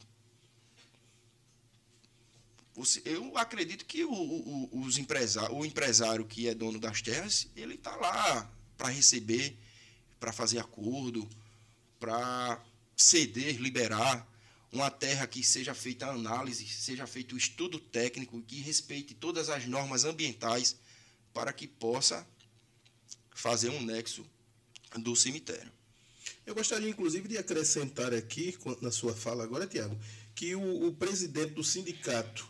Eu 3.04 3.36
acredito 3.38 3.86
que 3.86 4.04
o, 4.04 4.12
o, 4.12 4.80
os 4.82 4.98
empresário, 4.98 5.56
o 5.56 5.64
empresário 5.64 6.26
que 6.26 6.46
é 6.46 6.54
dono 6.54 6.78
das 6.78 7.00
terras, 7.00 7.48
ele 7.56 7.74
está 7.74 7.96
lá 7.96 8.50
para 8.76 8.88
receber, 8.88 9.56
para 10.20 10.30
fazer 10.30 10.58
acordo, 10.58 11.26
para 11.98 12.62
ceder, 12.96 13.60
liberar 13.60 14.26
uma 14.72 14.90
terra 14.90 15.26
que 15.26 15.42
seja 15.44 15.74
feita 15.74 16.06
a 16.06 16.12
análise, 16.12 16.66
seja 16.66 17.06
feito 17.06 17.34
o 17.34 17.38
estudo 17.38 17.78
técnico, 17.78 18.40
que 18.42 18.60
respeite 18.60 19.14
todas 19.14 19.48
as 19.48 19.66
normas 19.66 20.04
ambientais 20.04 20.76
para 21.32 21.52
que 21.52 21.66
possa 21.66 22.26
fazer 23.34 23.68
um 23.70 23.82
nexo 23.82 24.24
do 24.96 25.14
cemitério. 25.14 25.70
Eu 26.44 26.54
gostaria, 26.54 26.88
inclusive, 26.88 27.28
de 27.28 27.36
acrescentar 27.36 28.14
aqui, 28.14 28.56
na 28.80 28.90
sua 28.90 29.14
fala 29.14 29.44
agora, 29.44 29.66
Tiago, 29.66 29.98
que 30.34 30.54
o, 30.54 30.86
o, 30.86 30.92
presidente 30.92 31.52
do 31.54 31.64
sindicato 31.64 32.48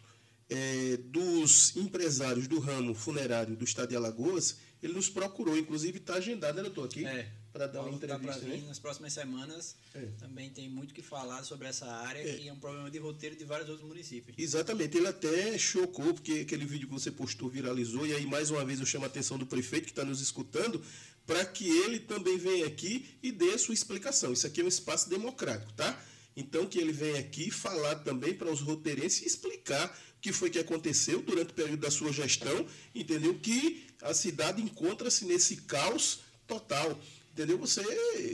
é, 0.48 0.96
dos 0.98 1.74
empresários 1.76 2.46
do 2.46 2.58
ramo 2.58 2.94
funerário 2.94 3.56
do 3.56 3.64
estado 3.64 3.88
de 3.88 3.96
Alagoas, 3.96 4.58
ele 4.82 4.92
nos 4.92 5.08
procurou, 5.08 5.56
inclusive 5.56 5.98
está 5.98 6.14
agendado, 6.14 6.56
né, 6.56 6.62
doutor, 6.62 6.86
aqui? 6.86 7.04
É 7.04 7.30
para 7.56 7.66
dar 7.66 7.80
uma 7.80 7.96
entrevista. 7.96 8.42
Né? 8.42 8.62
Nas 8.68 8.78
próximas 8.78 9.14
semanas 9.14 9.74
é. 9.94 10.06
também 10.18 10.50
tem 10.50 10.68
muito 10.68 10.92
que 10.92 11.00
falar 11.00 11.42
sobre 11.42 11.66
essa 11.66 11.86
área, 11.86 12.20
é. 12.20 12.34
que 12.34 12.48
é 12.48 12.52
um 12.52 12.58
problema 12.58 12.90
de 12.90 12.98
roteiro 12.98 13.34
de 13.34 13.44
vários 13.44 13.68
outros 13.70 13.88
municípios. 13.88 14.36
Exatamente, 14.38 14.98
ele 14.98 15.08
até 15.08 15.56
chocou, 15.56 16.12
porque 16.12 16.40
aquele 16.40 16.66
vídeo 16.66 16.86
que 16.86 16.92
você 16.92 17.10
postou 17.10 17.48
viralizou, 17.48 18.06
e 18.06 18.12
aí 18.12 18.26
mais 18.26 18.50
uma 18.50 18.62
vez 18.62 18.78
eu 18.78 18.84
chamo 18.84 19.04
a 19.04 19.06
atenção 19.06 19.38
do 19.38 19.46
prefeito 19.46 19.84
que 19.84 19.92
está 19.92 20.04
nos 20.04 20.20
escutando, 20.20 20.82
para 21.26 21.44
que 21.46 21.66
ele 21.66 21.98
também 21.98 22.36
venha 22.36 22.66
aqui 22.66 23.06
e 23.22 23.32
dê 23.32 23.54
a 23.54 23.58
sua 23.58 23.72
explicação. 23.72 24.32
Isso 24.34 24.46
aqui 24.46 24.60
é 24.60 24.64
um 24.64 24.68
espaço 24.68 25.08
democrático, 25.08 25.72
tá? 25.72 25.98
Então 26.36 26.66
que 26.66 26.78
ele 26.78 26.92
venha 26.92 27.18
aqui 27.18 27.50
falar 27.50 27.96
também 27.96 28.34
para 28.34 28.52
os 28.52 28.60
roteirenses 28.60 29.22
e 29.22 29.26
explicar 29.26 29.88
o 30.18 30.20
que 30.20 30.30
foi 30.30 30.50
que 30.50 30.58
aconteceu 30.58 31.22
durante 31.22 31.50
o 31.52 31.54
período 31.54 31.80
da 31.80 31.90
sua 31.90 32.12
gestão, 32.12 32.66
entendeu? 32.94 33.34
Que 33.38 33.86
a 34.02 34.12
cidade 34.12 34.60
encontra-se 34.60 35.24
nesse 35.24 35.56
caos 35.56 36.20
total. 36.46 36.98
Entendeu? 37.36 37.58
Você 37.58 37.82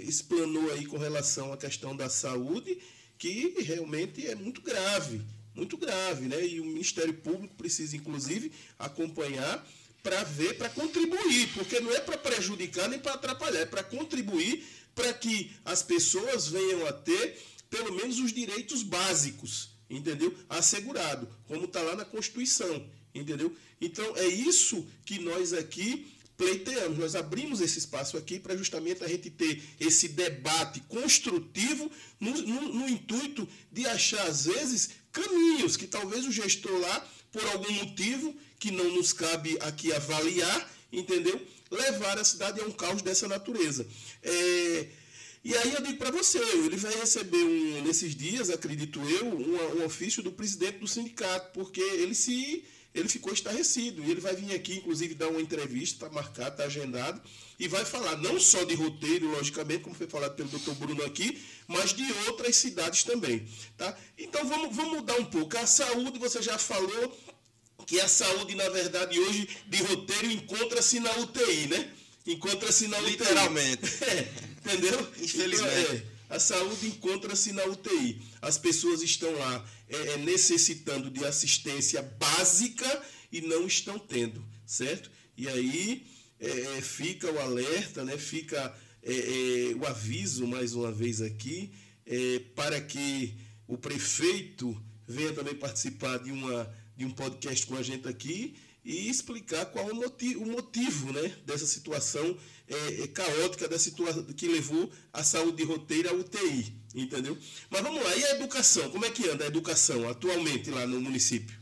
explanou 0.07 0.71
aí 0.71 0.87
com 0.87 0.97
relação 0.97 1.53
à 1.53 1.57
questão 1.57 1.97
da 1.97 2.09
saúde, 2.09 2.79
que 3.19 3.53
realmente 3.59 4.25
é 4.29 4.37
muito 4.37 4.63
grave, 4.63 5.21
muito 5.57 5.77
grave, 5.77 6.29
né? 6.29 6.47
E 6.47 6.61
o 6.61 6.65
Ministério 6.65 7.13
Público 7.15 7.53
precisa, 7.57 7.97
inclusive, 7.97 8.53
acompanhar 8.79 9.69
para 10.05 10.23
ver, 10.23 10.57
para 10.57 10.69
contribuir, 10.69 11.49
porque 11.53 11.81
não 11.81 11.93
é 11.93 11.99
para 11.99 12.17
prejudicar 12.17 12.89
nem 12.89 13.01
para 13.01 13.15
atrapalhar, 13.15 13.63
é 13.63 13.67
para 13.67 13.83
contribuir 13.83 14.65
para 14.95 15.13
que 15.13 15.51
as 15.65 15.83
pessoas 15.83 16.47
venham 16.47 16.87
a 16.87 16.93
ter 16.93 17.43
pelo 17.69 17.93
menos 17.97 18.21
os 18.21 18.33
direitos 18.33 18.85
básicos, 18.85 19.71
entendeu? 19.91 20.33
Assegurado, 20.49 21.29
como 21.49 21.65
está 21.65 21.83
lá 21.83 21.97
na 21.97 22.05
Constituição, 22.05 22.89
entendeu? 23.13 23.53
Então 23.81 24.17
é 24.17 24.29
isso 24.29 24.87
que 25.05 25.19
nós 25.19 25.53
aqui 25.53 26.07
pleiteamos. 26.37 26.99
Nós 26.99 27.15
abrimos 27.15 27.61
esse 27.61 27.79
espaço 27.79 28.17
aqui 28.17 28.39
para 28.39 28.57
justamente 28.57 29.05
a 29.05 29.09
gente 29.09 29.31
ter 29.31 29.63
esse 29.79 30.09
debate 30.09 30.81
construtivo 30.89 31.91
no, 32.19 32.31
no, 32.31 32.75
no, 32.75 32.89
intuito 32.89 33.49
de 33.71 33.87
achar, 33.87 34.27
às 34.27 34.47
vezes, 34.47 34.91
caminhos 35.13 35.77
que 35.77 35.87
talvez 35.87 36.27
o 36.27 36.33
gestor 36.33 36.79
lá, 36.79 37.07
por 37.31 37.45
algum 37.47 37.73
motivo 37.73 38.35
que 38.59 38.71
não 38.71 38.95
nos 38.95 39.13
cabe 39.13 39.57
aqui 39.61 39.93
avaliar, 39.93 40.71
entendeu? 40.93 41.41
Levar 41.71 42.19
a 42.19 42.25
cidade 42.25 42.61
a 42.61 42.65
um 42.65 42.73
caos 42.73 43.03
dessa 43.03 43.27
natureza. 43.27 43.87
É, 44.23 44.89
e 45.45 45.57
aí 45.57 45.75
eu 45.75 45.83
digo 45.83 45.99
para 45.99 46.11
você, 46.11 46.39
ele 46.39 46.77
vai 46.77 46.95
receber 46.95 47.43
um, 47.43 47.83
nesses 47.83 48.15
dias, 48.15 48.49
acredito 48.49 49.01
eu, 49.01 49.27
um, 49.27 49.81
um 49.81 49.85
ofício 49.85 50.23
do 50.23 50.31
presidente 50.31 50.79
do 50.79 50.87
sindicato, 50.87 51.51
porque 51.53 51.81
ele 51.81 52.15
se 52.15 52.65
ele 52.95 53.09
ficou 53.09 53.33
estarrecido. 53.33 54.05
E 54.05 54.11
ele 54.11 54.21
vai 54.21 54.35
vir 54.35 54.55
aqui, 54.55 54.77
inclusive, 54.77 55.15
dar 55.15 55.29
uma 55.29 55.41
entrevista, 55.41 56.07
está 56.07 56.11
marcado, 56.11 56.51
está 56.51 56.65
agendado, 56.65 57.21
e 57.59 57.69
vai 57.69 57.85
falar 57.85 58.17
não 58.17 58.39
só 58.39 58.65
de 58.65 58.75
roteiro, 58.75 59.31
logicamente, 59.31 59.81
como 59.81 59.95
foi 59.95 60.07
falado 60.07 60.35
pelo 60.35 60.49
doutor 60.49 60.75
Bruno 60.75 61.05
aqui, 61.05 61.43
mas 61.67 61.93
de 61.93 62.05
outras 62.27 62.57
cidades 62.57 63.05
também. 63.05 63.47
Tá? 63.77 63.97
Então 64.19 64.47
vamos, 64.47 64.75
vamos 64.75 64.99
mudar 64.99 65.17
um 65.17 65.25
pouco. 65.25 65.57
A 65.57 65.67
saúde, 65.67 66.19
você 66.19 66.43
já 66.43 66.59
falou 66.59 67.17
que 67.87 68.01
a 68.01 68.09
saúde, 68.09 68.55
na 68.55 68.69
verdade, 68.69 69.19
hoje, 69.19 69.49
de 69.67 69.83
roteiro, 69.83 70.31
encontra-se 70.31 71.01
na 71.01 71.11
UTI, 71.19 71.67
né? 71.69 71.91
Encontra-se 72.27 72.89
na 72.89 72.99
UTI. 72.99 73.11
Literalmente. 73.11 73.83
É, 74.03 74.75
entendeu? 74.75 75.13
Infelizmente. 75.19 75.81
Então, 75.81 75.97
é, 75.97 76.12
a 76.33 76.41
saúde 76.41 76.87
encontra-se 76.87 77.53
na 77.53 77.63
UTI. 77.67 78.23
As 78.41 78.57
pessoas 78.57 79.03
estão 79.03 79.31
lá 79.33 79.65
é, 79.87 79.97
é, 79.97 80.17
necessitando 80.17 81.11
de 81.11 81.23
assistência 81.27 82.01
básica 82.03 83.03
e 83.31 83.43
não 83.43 83.67
estão 83.67 83.99
tendo, 83.99 84.43
certo? 84.65 85.11
E 85.37 85.47
aí 85.47 86.07
é, 86.41 86.79
é 86.79 86.81
fica 86.81 87.31
o 87.31 87.39
alerta, 87.39 88.03
né? 88.03 88.17
fica 88.17 88.75
é, 89.03 89.13
é, 89.13 89.75
o 89.75 89.87
aviso 89.87 90.47
mais 90.47 90.73
uma 90.75 90.91
vez 90.91 91.21
aqui, 91.21 91.71
para 92.55 92.81
que 92.81 93.35
o 93.69 93.79
prefeito 93.79 94.77
venha 95.07 95.33
também 95.33 95.55
participar 95.55 96.19
de, 96.19 96.33
uma, 96.33 96.75
de 96.97 97.05
um 97.05 97.11
podcast 97.11 97.65
com 97.67 97.77
a 97.77 97.83
gente 97.83 98.09
aqui 98.09 98.57
e 98.85 99.09
explicar 99.09 99.67
qual 99.67 99.87
o 99.87 99.95
motivo, 99.95 100.43
o 100.43 100.47
motivo 100.47 101.13
né, 101.13 101.29
dessa 101.45 101.67
situação 101.67 102.37
é, 102.69 103.03
é, 103.03 103.09
caótica 103.09 103.69
da 103.69 103.79
situação 103.79 104.25
que 104.25 104.49
levou 104.49 104.91
a 105.13 105.23
saúde 105.23 105.59
de 105.59 105.65
roteiro 105.65 106.11
à 106.11 106.13
UTI, 106.13 106.77
entendeu? 106.95 107.39
Mas 107.71 107.83
vamos 107.83 108.03
lá, 108.03 108.17
e 108.17 108.25
a 108.25 108.31
educação? 108.33 108.91
Como 108.91 109.05
é 109.05 109.11
que 109.11 109.29
anda 109.29 109.45
a 109.45 109.47
educação 109.47 110.09
atualmente 110.09 110.71
lá 110.71 110.87
no 110.87 111.01
município? 111.01 111.57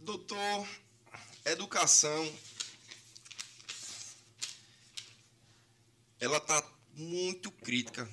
Doutor, 0.00 0.66
educação 1.44 2.32
ela 6.18 6.36
está 6.36 6.64
muito 6.94 7.50
crítica, 7.50 8.08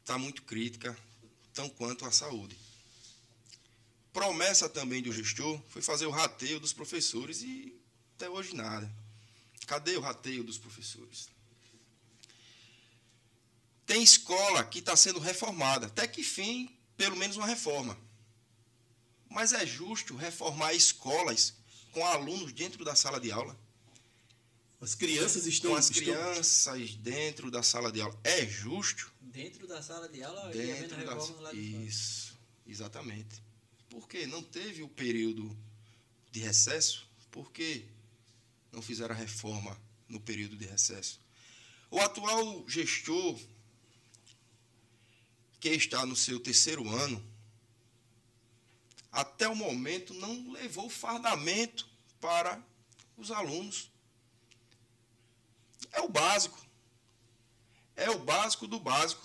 está 0.00 0.16
muito 0.16 0.42
crítica, 0.42 0.96
tão 1.52 1.68
quanto 1.68 2.06
a 2.06 2.10
saúde. 2.10 2.56
Promessa 4.12 4.68
também 4.68 5.02
do 5.02 5.12
gestor 5.12 5.60
foi 5.68 5.82
fazer 5.82 6.06
o 6.06 6.10
rateio 6.10 6.58
dos 6.58 6.72
professores 6.72 7.42
e 7.42 7.74
até 8.16 8.28
hoje 8.28 8.54
nada. 8.54 8.90
Cadê 9.66 9.96
o 9.96 10.00
rateio 10.00 10.42
dos 10.42 10.58
professores? 10.58 11.28
Tem 13.86 14.02
escola 14.02 14.64
que 14.64 14.80
está 14.80 14.96
sendo 14.96 15.18
reformada, 15.18 15.86
até 15.86 16.06
que 16.06 16.22
fim, 16.22 16.76
pelo 16.96 17.16
menos 17.16 17.36
uma 17.36 17.46
reforma. 17.46 17.96
Mas 19.28 19.52
é 19.52 19.64
justo 19.64 20.16
reformar 20.16 20.74
escolas 20.74 21.54
com 21.92 22.04
alunos 22.04 22.52
dentro 22.52 22.84
da 22.84 22.96
sala 22.96 23.20
de 23.20 23.30
aula? 23.30 23.56
As 24.80 24.94
crianças 24.94 25.46
estão. 25.46 25.72
Com 25.72 25.76
as 25.76 25.90
crianças 25.90 26.94
dentro 26.94 27.50
da 27.50 27.62
sala 27.62 27.92
de 27.92 28.00
aula. 28.00 28.18
É 28.24 28.46
justo? 28.46 29.12
Dentro 29.20 29.66
da 29.66 29.82
sala 29.82 30.08
de 30.08 30.22
aula 30.22 30.48
dentro 30.50 31.04
da... 31.04 31.14
lá 31.14 31.52
de 31.52 31.86
Isso, 31.86 32.36
exatamente. 32.66 33.42
Porque 33.90 34.26
não 34.26 34.42
teve 34.42 34.82
o 34.82 34.88
período 34.88 35.56
de 36.30 36.40
recesso? 36.40 37.06
Por 37.30 37.50
que 37.50 37.84
não 38.72 38.80
fizeram 38.80 39.14
a 39.14 39.18
reforma 39.18 39.76
no 40.08 40.20
período 40.20 40.56
de 40.56 40.64
recesso? 40.64 41.20
O 41.90 41.98
atual 41.98 42.64
gestor, 42.68 43.38
que 45.58 45.70
está 45.70 46.06
no 46.06 46.14
seu 46.14 46.38
terceiro 46.38 46.88
ano, 46.88 47.22
até 49.10 49.48
o 49.48 49.56
momento 49.56 50.14
não 50.14 50.52
levou 50.52 50.88
fardamento 50.88 51.88
para 52.20 52.62
os 53.16 53.32
alunos. 53.32 53.90
É 55.90 56.00
o 56.00 56.08
básico. 56.08 56.64
É 57.96 58.08
o 58.08 58.20
básico 58.20 58.68
do 58.68 58.78
básico. 58.78 59.22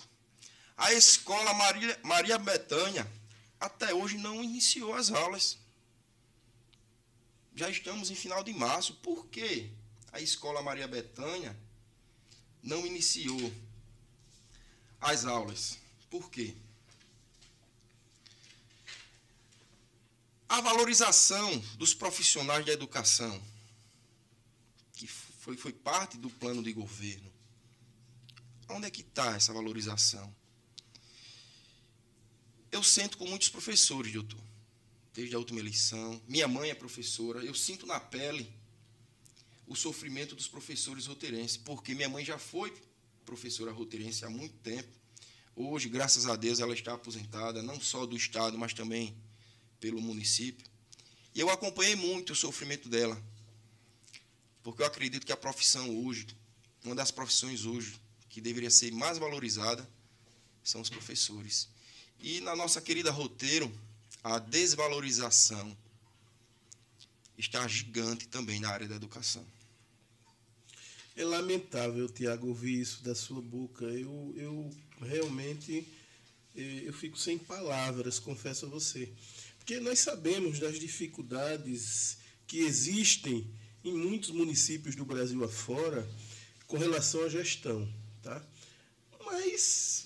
A 0.76 0.92
escola 0.92 1.54
Maria, 1.54 2.00
Maria 2.02 2.36
Betânia 2.36 3.10
até 3.58 3.94
hoje 3.94 4.18
não 4.18 4.42
iniciou 4.42 4.94
as 4.94 5.10
aulas. 5.10 5.58
Já 7.54 7.70
estamos 7.70 8.10
em 8.10 8.14
final 8.14 8.44
de 8.44 8.52
março. 8.52 8.94
Por 8.96 9.26
que 9.28 9.70
a 10.12 10.20
escola 10.20 10.62
Maria 10.62 10.86
Betânia 10.86 11.56
não 12.62 12.86
iniciou 12.86 13.52
as 15.00 15.24
aulas? 15.24 15.78
Por 16.10 16.30
quê? 16.30 16.54
A 20.48 20.60
valorização 20.60 21.58
dos 21.76 21.94
profissionais 21.94 22.64
da 22.64 22.72
educação, 22.72 23.42
que 24.92 25.06
foi, 25.06 25.56
foi 25.56 25.72
parte 25.72 26.18
do 26.18 26.28
plano 26.28 26.62
de 26.62 26.72
governo. 26.72 27.32
Onde 28.68 28.86
é 28.86 28.90
que 28.90 29.00
está 29.00 29.34
essa 29.34 29.52
valorização? 29.52 30.34
Eu 32.76 32.82
sento 32.82 33.16
com 33.16 33.26
muitos 33.26 33.48
professores, 33.48 34.12
doutor, 34.12 34.38
desde 35.14 35.34
a 35.34 35.38
última 35.38 35.60
eleição. 35.60 36.20
Minha 36.28 36.46
mãe 36.46 36.68
é 36.68 36.74
professora. 36.74 37.42
Eu 37.42 37.54
sinto 37.54 37.86
na 37.86 37.98
pele 37.98 38.52
o 39.66 39.74
sofrimento 39.74 40.36
dos 40.36 40.46
professores 40.46 41.06
roteirenses, 41.06 41.56
porque 41.56 41.94
minha 41.94 42.06
mãe 42.06 42.22
já 42.22 42.38
foi 42.38 42.70
professora 43.24 43.72
roteirense 43.72 44.26
há 44.26 44.28
muito 44.28 44.56
tempo. 44.58 44.90
Hoje, 45.56 45.88
graças 45.88 46.26
a 46.26 46.36
Deus, 46.36 46.60
ela 46.60 46.74
está 46.74 46.92
aposentada, 46.92 47.62
não 47.62 47.80
só 47.80 48.04
do 48.04 48.14
Estado, 48.14 48.58
mas 48.58 48.74
também 48.74 49.16
pelo 49.80 49.98
município. 49.98 50.66
E 51.34 51.40
eu 51.40 51.48
acompanhei 51.48 51.96
muito 51.96 52.34
o 52.34 52.36
sofrimento 52.36 52.90
dela, 52.90 53.18
porque 54.62 54.82
eu 54.82 54.86
acredito 54.86 55.24
que 55.24 55.32
a 55.32 55.36
profissão 55.36 56.04
hoje, 56.04 56.26
uma 56.84 56.94
das 56.94 57.10
profissões 57.10 57.64
hoje 57.64 57.98
que 58.28 58.38
deveria 58.38 58.70
ser 58.70 58.92
mais 58.92 59.16
valorizada, 59.16 59.88
são 60.62 60.82
os 60.82 60.90
professores. 60.90 61.74
E 62.20 62.40
na 62.40 62.56
nossa 62.56 62.80
querida 62.80 63.10
roteiro, 63.10 63.72
a 64.22 64.38
desvalorização 64.38 65.76
está 67.38 67.66
gigante 67.68 68.26
também 68.28 68.60
na 68.60 68.70
área 68.70 68.88
da 68.88 68.96
educação. 68.96 69.46
É 71.14 71.24
lamentável, 71.24 72.08
Tiago, 72.08 72.48
ouvir 72.48 72.80
isso 72.80 73.02
da 73.02 73.14
sua 73.14 73.40
boca. 73.40 73.84
Eu, 73.84 74.34
eu 74.36 74.70
realmente 75.00 75.86
eh, 76.56 76.82
eu 76.84 76.92
fico 76.92 77.18
sem 77.18 77.38
palavras, 77.38 78.18
confesso 78.18 78.66
a 78.66 78.68
você. 78.68 79.12
Porque 79.58 79.78
nós 79.78 79.98
sabemos 79.98 80.58
das 80.58 80.78
dificuldades 80.78 82.18
que 82.46 82.58
existem 82.58 83.46
em 83.84 83.92
muitos 83.92 84.30
municípios 84.30 84.94
do 84.96 85.04
Brasil 85.04 85.44
afora 85.44 86.08
com 86.66 86.78
relação 86.78 87.24
à 87.24 87.28
gestão, 87.28 87.88
tá? 88.22 88.42
Mas 89.24 90.05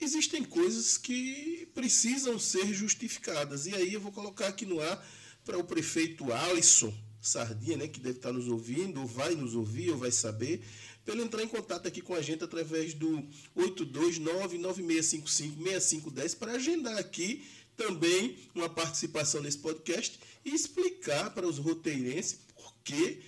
existem 0.00 0.44
coisas 0.44 0.96
que 0.96 1.68
precisam 1.74 2.38
ser 2.38 2.72
justificadas. 2.72 3.66
E 3.66 3.74
aí 3.74 3.94
eu 3.94 4.00
vou 4.00 4.12
colocar 4.12 4.46
aqui 4.48 4.64
no 4.64 4.80
ar 4.80 5.04
para 5.44 5.58
o 5.58 5.64
prefeito 5.64 6.32
Alisson 6.32 6.94
Sardinha, 7.20 7.76
né, 7.76 7.88
que 7.88 7.98
deve 8.00 8.18
estar 8.18 8.32
nos 8.32 8.46
ouvindo, 8.48 9.00
ou 9.00 9.06
vai 9.06 9.34
nos 9.34 9.54
ouvir, 9.54 9.90
ou 9.90 9.98
vai 9.98 10.10
saber, 10.10 10.62
ele 11.06 11.22
entrar 11.22 11.42
em 11.42 11.48
contato 11.48 11.86
aqui 11.88 12.00
com 12.02 12.14
a 12.14 12.20
gente 12.20 12.44
através 12.44 12.92
do 12.94 13.24
82996556510 13.56 16.36
para 16.36 16.52
agendar 16.52 16.98
aqui 16.98 17.46
também 17.76 18.36
uma 18.54 18.68
participação 18.68 19.40
nesse 19.40 19.56
podcast 19.58 20.20
e 20.44 20.54
explicar 20.54 21.30
para 21.30 21.46
os 21.46 21.56
roteirenses 21.58 22.40
por 22.54 22.74
que 22.84 23.22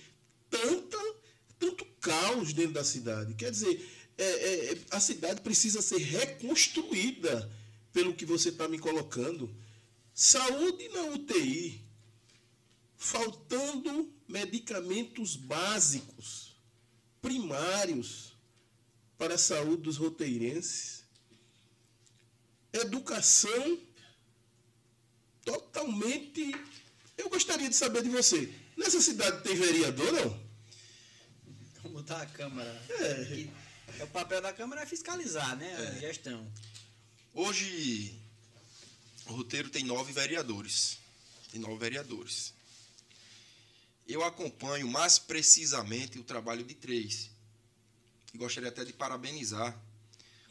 tanta, 0.49 0.97
tanto 1.57 1.83
caos 1.99 2.53
dentro 2.53 2.73
da 2.73 2.83
cidade. 2.83 3.33
Quer 3.33 3.49
dizer, 3.49 3.83
é, 4.23 4.71
é, 4.73 4.77
a 4.91 4.99
cidade 4.99 5.41
precisa 5.41 5.81
ser 5.81 5.97
reconstruída 5.97 7.51
pelo 7.91 8.13
que 8.13 8.25
você 8.25 8.49
está 8.49 8.67
me 8.67 8.77
colocando. 8.77 9.53
Saúde 10.13 10.87
na 10.89 11.01
UTI, 11.03 11.81
faltando 12.97 14.13
medicamentos 14.27 15.35
básicos, 15.35 16.55
primários 17.21 18.33
para 19.17 19.35
a 19.35 19.39
saúde 19.39 19.83
dos 19.83 19.97
roteirenses. 19.97 21.03
Educação 22.71 23.79
totalmente. 25.43 26.53
Eu 27.17 27.29
gostaria 27.29 27.69
de 27.69 27.75
saber 27.75 28.03
de 28.03 28.09
você. 28.09 28.53
Nessa 28.77 29.01
cidade 29.01 29.43
tem 29.43 29.55
vereador, 29.55 30.11
não? 30.11 30.51
Como 31.81 31.99
está 31.99 32.21
a 32.21 32.25
Câmara? 32.27 32.83
É. 32.89 33.03
é. 33.41 33.60
O 34.03 34.07
papel 34.07 34.41
da 34.41 34.51
Câmara 34.51 34.81
é 34.81 34.85
fiscalizar, 34.85 35.55
né? 35.55 35.75
A 35.75 35.81
é. 35.81 35.99
gestão. 35.99 36.51
Hoje, 37.33 38.19
o 39.27 39.33
roteiro 39.33 39.69
tem 39.69 39.83
nove 39.83 40.11
vereadores. 40.11 40.97
Tem 41.51 41.59
nove 41.59 41.77
vereadores. 41.77 42.53
Eu 44.07 44.23
acompanho 44.23 44.87
mais 44.87 45.19
precisamente 45.19 46.17
o 46.17 46.23
trabalho 46.23 46.63
de 46.63 46.73
três. 46.73 47.29
E 48.33 48.37
gostaria 48.37 48.69
até 48.69 48.83
de 48.83 48.91
parabenizar 48.93 49.79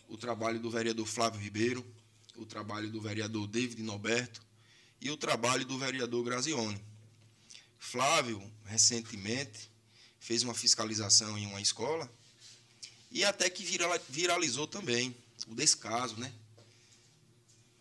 o 0.09 0.16
trabalho 0.16 0.61
do 0.61 0.70
vereador 0.70 1.07
Flávio 1.07 1.40
Ribeiro, 1.40 1.84
o 2.36 2.46
trabalho 2.46 2.90
do 2.90 3.01
vereador 3.01 3.46
David 3.46 3.82
Noberto 3.82 4.40
e 5.01 5.11
o 5.11 5.16
trabalho 5.16 5.64
do 5.64 5.78
vereador 5.78 6.24
Grazione. 6.24 6.82
Flávio, 7.78 8.40
recentemente, 8.66 9.70
fez 10.20 10.42
uma 10.42 10.55
fiscalização 10.55 11.36
em 11.36 11.46
uma 11.46 11.61
escola 11.61 12.11
e 13.11 13.24
até 13.24 13.50
que 13.50 13.64
viralizou 14.08 14.66
também 14.66 15.14
o 15.46 15.54
descaso, 15.54 16.16
né? 16.16 16.32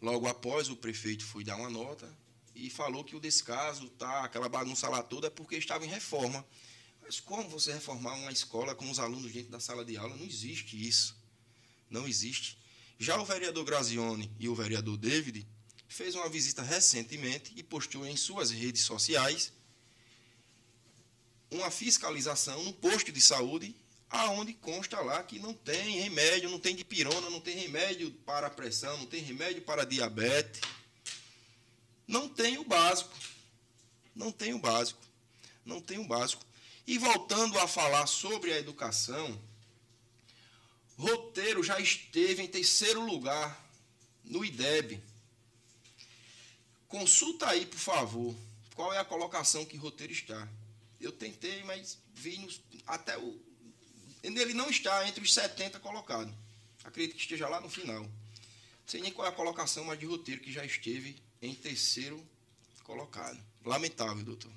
Logo 0.02 0.28
após, 0.28 0.70
o 0.70 0.76
prefeito 0.76 1.26
foi 1.26 1.44
dar 1.44 1.58
uma 1.58 1.70
nota 1.70 2.10
e 2.56 2.70
falou 2.70 3.04
que 3.04 3.16
o 3.16 3.20
descaso, 3.20 3.90
tá, 3.90 4.24
aquela 4.24 4.50
bagunça 4.50 4.88
lá 4.90 5.04
toda, 5.04 5.28
é 5.28 5.30
porque 5.30 5.56
estava 5.56 5.86
em 5.86 5.90
reforma. 5.90 6.46
Mas 7.02 7.20
como 7.20 7.50
você 7.50 7.74
reformar 7.74 8.16
uma 8.16 8.32
escola 8.32 8.74
com 8.74 8.90
os 8.90 9.00
alunos 9.00 9.32
dentro 9.32 9.52
da 9.52 9.60
sala 9.60 9.84
de 9.84 9.98
aula? 9.98 10.16
Não 10.16 10.26
existe 10.26 10.88
isso. 10.88 11.16
Não 11.90 12.08
existe. 12.08 12.58
Já 12.98 13.20
o 13.20 13.26
vereador 13.26 13.64
Grazione 13.66 14.32
e 14.40 14.48
o 14.50 14.56
vereador 14.56 14.98
David 14.98 15.48
fez 15.88 16.16
uma 16.16 16.30
visita 16.30 16.62
recentemente 16.62 17.54
e 17.56 17.64
postou 17.64 18.06
em 18.06 18.16
suas 18.16 18.52
redes 18.52 18.84
sociais 18.84 19.52
uma 21.50 21.72
fiscalização 21.72 22.64
no 22.64 22.74
posto 22.74 23.12
de 23.12 23.20
saúde 23.20 23.76
aonde 24.10 24.54
consta 24.54 25.00
lá 25.02 25.24
que 25.24 25.40
não 25.40 25.54
tem 25.54 26.02
remédio, 26.02 26.50
não 26.50 26.60
tem 26.60 26.76
dipirona, 26.76 27.30
não 27.30 27.40
tem 27.40 27.56
remédio 27.56 28.12
para 28.26 28.50
pressão, 28.50 28.98
não 28.98 29.06
tem 29.06 29.22
remédio 29.22 29.62
para 29.62 29.86
diabetes. 29.86 30.62
não 32.08 32.28
tem 32.28 32.58
o 32.58 32.64
básico. 32.64 33.16
Não 34.16 34.32
tem 34.32 34.54
o 34.54 34.60
básico. 34.60 35.00
Não 35.64 35.80
tem 35.80 36.00
o 36.00 36.08
básico. 36.08 36.44
E 36.88 36.98
voltando 36.98 37.60
a 37.60 37.68
falar 37.68 38.08
sobre 38.08 38.52
a 38.52 38.58
educação, 38.58 39.40
Roteiro 40.98 41.64
já 41.64 41.80
esteve 41.80 42.42
em 42.42 42.48
terceiro 42.48 43.06
lugar 43.06 43.64
no 44.26 44.44
IDEB. 44.44 45.02
Consulta 46.88 47.48
aí, 47.48 47.66
por 47.66 47.80
favor, 47.80 48.36
qual 48.76 48.92
é 48.92 48.98
a 48.98 49.06
colocação 49.06 49.64
que 49.66 49.78
Roteiro 49.78 50.12
está. 50.12 50.48
Eu 51.00 51.12
tentei, 51.12 51.64
mas 51.64 51.98
vi 52.14 52.40
nos, 52.40 52.60
até 52.86 53.18
o. 53.18 53.49
Ele 54.24 54.54
não 54.54 54.70
está 54.70 55.08
entre 55.08 55.24
os 55.24 55.34
70 55.34 55.80
colocados. 55.80 56.34
Acredito 56.84 57.16
que 57.16 57.22
esteja 57.22 57.48
lá 57.48 57.60
no 57.62 57.70
final. 57.70 58.02
Não 58.04 58.10
sei 58.88 59.02
nem 59.02 59.12
qual 59.12 59.28
é 59.28 59.30
a 59.30 59.34
colocação, 59.34 59.86
mas 59.86 60.00
de 60.00 60.06
roteiro 60.06 60.42
que 60.42 60.52
já 60.52 60.66
esteve 60.66 61.16
em 61.42 61.54
terceiro 61.54 62.22
colocado. 62.84 63.40
Lamentável, 63.64 64.24
doutor. 64.24 64.52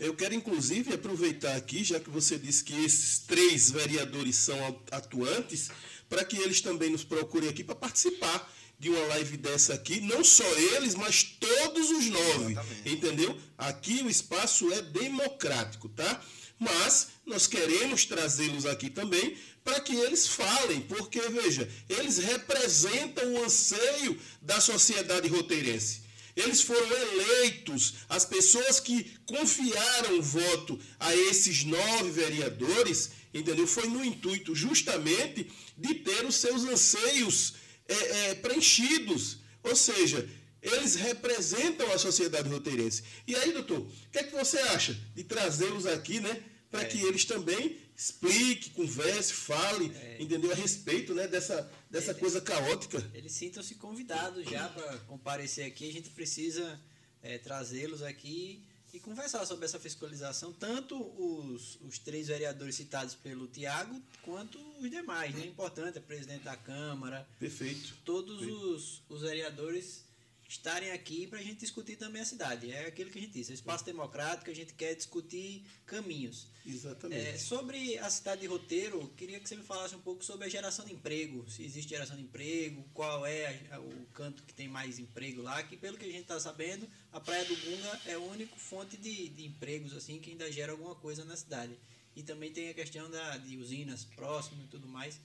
Eu 0.00 0.14
quero, 0.14 0.34
inclusive, 0.34 0.94
aproveitar 0.94 1.54
aqui, 1.54 1.84
já 1.84 2.00
que 2.00 2.08
você 2.08 2.38
disse 2.38 2.64
que 2.64 2.72
esses 2.84 3.18
três 3.18 3.70
vereadores 3.70 4.36
são 4.36 4.58
atuantes, 4.90 5.70
para 6.08 6.24
que 6.24 6.36
eles 6.36 6.60
também 6.60 6.90
nos 6.90 7.04
procurem 7.04 7.48
aqui 7.48 7.62
para 7.62 7.74
participar 7.74 8.50
de 8.78 8.90
uma 8.90 9.06
live 9.06 9.36
dessa 9.36 9.74
aqui, 9.74 10.00
não 10.00 10.22
só 10.22 10.44
eles, 10.74 10.94
mas 10.94 11.22
todos 11.22 11.90
os 11.90 12.06
nove. 12.06 12.52
Exatamente. 12.52 12.88
Entendeu? 12.88 13.40
Aqui 13.56 14.02
o 14.02 14.08
espaço 14.08 14.70
é 14.72 14.82
democrático, 14.82 15.88
tá? 15.88 16.22
Mas 16.58 17.08
nós 17.24 17.46
queremos 17.46 18.04
trazê-los 18.04 18.64
aqui 18.66 18.88
também 18.88 19.36
para 19.64 19.80
que 19.80 19.94
eles 19.94 20.28
falem, 20.28 20.80
porque, 20.82 21.20
veja, 21.28 21.68
eles 21.88 22.18
representam 22.18 23.34
o 23.34 23.44
anseio 23.44 24.18
da 24.40 24.60
sociedade 24.60 25.28
roteirense. 25.28 26.06
Eles 26.36 26.60
foram 26.60 26.86
eleitos, 26.92 27.94
as 28.08 28.24
pessoas 28.24 28.78
que 28.78 29.10
confiaram 29.24 30.18
o 30.18 30.22
voto 30.22 30.78
a 31.00 31.14
esses 31.16 31.64
nove 31.64 32.10
vereadores, 32.10 33.10
entendeu? 33.32 33.66
Foi 33.66 33.88
no 33.88 34.04
intuito 34.04 34.54
justamente 34.54 35.50
de 35.76 35.94
ter 35.94 36.24
os 36.26 36.36
seus 36.36 36.62
anseios 36.64 37.54
é, 37.88 37.94
é, 37.94 38.34
preenchidos. 38.34 39.38
Ou 39.62 39.74
seja, 39.74 40.28
eles 40.66 40.96
representam 40.96 41.90
a 41.92 41.98
sociedade 41.98 42.48
roteirense. 42.48 43.02
E 43.26 43.34
aí, 43.36 43.52
doutor, 43.52 43.80
o 43.80 44.10
que 44.10 44.18
é 44.18 44.24
que 44.24 44.32
você 44.32 44.58
acha 44.58 44.98
de 45.14 45.22
trazê-los 45.24 45.86
aqui, 45.86 46.20
né? 46.20 46.42
Para 46.70 46.82
é. 46.82 46.84
que 46.86 47.00
eles 47.00 47.24
também 47.24 47.78
explique, 47.96 48.70
converse, 48.70 49.32
fale, 49.32 49.90
é. 49.96 50.16
entendeu? 50.20 50.50
A 50.50 50.54
respeito 50.54 51.14
né, 51.14 51.26
dessa, 51.26 51.70
dessa 51.90 52.10
Ele, 52.10 52.20
coisa 52.20 52.40
caótica. 52.40 52.98
Eles 53.14 53.32
sintam-se 53.32 53.76
convidados 53.76 54.44
já 54.44 54.68
para 54.68 54.98
comparecer 54.98 55.66
aqui. 55.66 55.88
A 55.88 55.92
gente 55.92 56.10
precisa 56.10 56.78
é, 57.22 57.38
trazê-los 57.38 58.02
aqui 58.02 58.66
e 58.92 59.00
conversar 59.00 59.44
sobre 59.46 59.64
essa 59.64 59.78
fiscalização, 59.78 60.52
tanto 60.52 60.96
os, 60.96 61.78
os 61.82 61.98
três 61.98 62.28
vereadores 62.28 62.74
citados 62.74 63.14
pelo 63.14 63.46
Tiago, 63.46 64.02
quanto 64.22 64.58
os 64.80 64.90
demais. 64.90 65.34
Né? 65.34 65.42
É 65.42 65.46
importante, 65.46 65.98
o 65.98 66.02
presidente 66.02 66.44
da 66.44 66.56
Câmara. 66.56 67.28
Perfeito. 67.38 67.94
Todos 68.04 68.38
Perfeito. 68.38 68.58
Os, 68.58 69.02
os 69.08 69.22
vereadores 69.22 70.05
estarem 70.48 70.92
aqui 70.92 71.26
para 71.26 71.38
a 71.38 71.42
gente 71.42 71.60
discutir 71.60 71.96
também 71.96 72.22
a 72.22 72.24
cidade. 72.24 72.70
É 72.70 72.86
aquilo 72.86 73.10
que 73.10 73.18
a 73.18 73.22
gente 73.22 73.32
disse, 73.32 73.50
é 73.50 73.54
espaço 73.54 73.84
democrático, 73.84 74.50
a 74.50 74.54
gente 74.54 74.74
quer 74.74 74.94
discutir 74.94 75.64
caminhos. 75.84 76.48
Exatamente. 76.64 77.26
É, 77.28 77.38
sobre 77.38 77.98
a 77.98 78.10
cidade 78.10 78.42
de 78.42 78.46
Roteiro, 78.46 79.08
queria 79.16 79.38
que 79.38 79.48
você 79.48 79.56
me 79.56 79.62
falasse 79.62 79.94
um 79.94 80.00
pouco 80.00 80.24
sobre 80.24 80.46
a 80.46 80.48
geração 80.48 80.84
de 80.84 80.92
emprego, 80.92 81.48
se 81.48 81.64
existe 81.64 81.90
geração 81.90 82.16
de 82.16 82.22
emprego, 82.22 82.84
qual 82.92 83.24
é 83.26 83.66
a, 83.70 83.80
o 83.80 84.06
canto 84.12 84.42
que 84.42 84.54
tem 84.54 84.68
mais 84.68 84.98
emprego 84.98 85.42
lá, 85.42 85.62
que 85.62 85.76
pelo 85.76 85.96
que 85.96 86.04
a 86.04 86.10
gente 86.10 86.22
está 86.22 86.38
sabendo, 86.40 86.88
a 87.12 87.20
Praia 87.20 87.44
do 87.44 87.56
Gunga 87.56 88.00
é 88.06 88.14
a 88.14 88.18
única 88.18 88.56
fonte 88.56 88.96
de, 88.96 89.28
de 89.28 89.44
empregos 89.44 89.94
assim 89.94 90.18
que 90.18 90.30
ainda 90.30 90.50
gera 90.50 90.72
alguma 90.72 90.94
coisa 90.94 91.24
na 91.24 91.36
cidade. 91.36 91.76
E 92.14 92.22
também 92.22 92.50
tem 92.50 92.70
a 92.70 92.74
questão 92.74 93.10
da, 93.10 93.36
de 93.36 93.58
usinas 93.58 94.04
próximas 94.04 94.64
e 94.64 94.68
tudo 94.68 94.88
mais. 94.88 95.20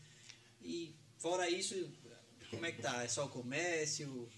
E 0.62 0.94
fora 1.18 1.50
isso, 1.50 1.74
como 2.50 2.66
é 2.66 2.72
que 2.72 2.82
tá? 2.82 3.04
É 3.04 3.08
só 3.08 3.26
o 3.26 3.30
comércio? 3.30 4.30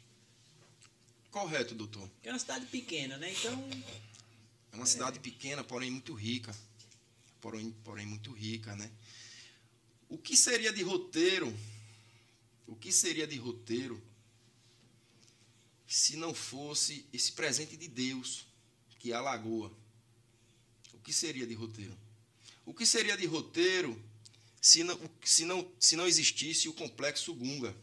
Correto, 1.34 1.74
doutor. 1.74 2.08
É 2.22 2.30
uma 2.30 2.38
cidade 2.38 2.68
pequena, 2.68 3.18
né? 3.18 3.34
Então. 3.34 3.70
É 4.72 4.76
uma 4.76 4.86
cidade 4.86 5.18
é... 5.18 5.20
pequena, 5.20 5.64
porém 5.64 5.90
muito 5.90 6.14
rica. 6.14 6.56
Porém, 7.42 7.72
porém 7.84 8.06
muito 8.06 8.32
rica, 8.32 8.76
né? 8.76 8.92
O 10.08 10.16
que 10.16 10.38
seria 10.38 10.72
de 10.72 10.84
roteiro? 10.84 11.52
O 12.68 12.76
que 12.76 12.92
seria 12.92 13.26
de 13.26 13.36
roteiro 13.36 14.00
se 15.88 16.16
não 16.18 16.36
fosse 16.36 17.04
esse 17.12 17.32
presente 17.32 17.76
de 17.76 17.88
Deus, 17.88 18.46
que 19.00 19.12
é 19.12 19.16
a 19.16 19.22
lagoa? 19.22 19.76
O 20.94 21.00
que 21.00 21.12
seria 21.12 21.48
de 21.48 21.56
roteiro? 21.56 21.98
O 22.64 22.76
que 22.76 22.86
seria 22.86 23.18
de 23.18 23.26
roteiro 23.26 24.00
se 24.62 24.84
não, 24.84 25.00
se 25.24 25.46
não, 25.46 25.72
se 25.80 25.96
não 25.96 26.06
existisse 26.06 26.70
o 26.70 26.74
complexo 26.74 27.34
Gunga? 27.34 27.76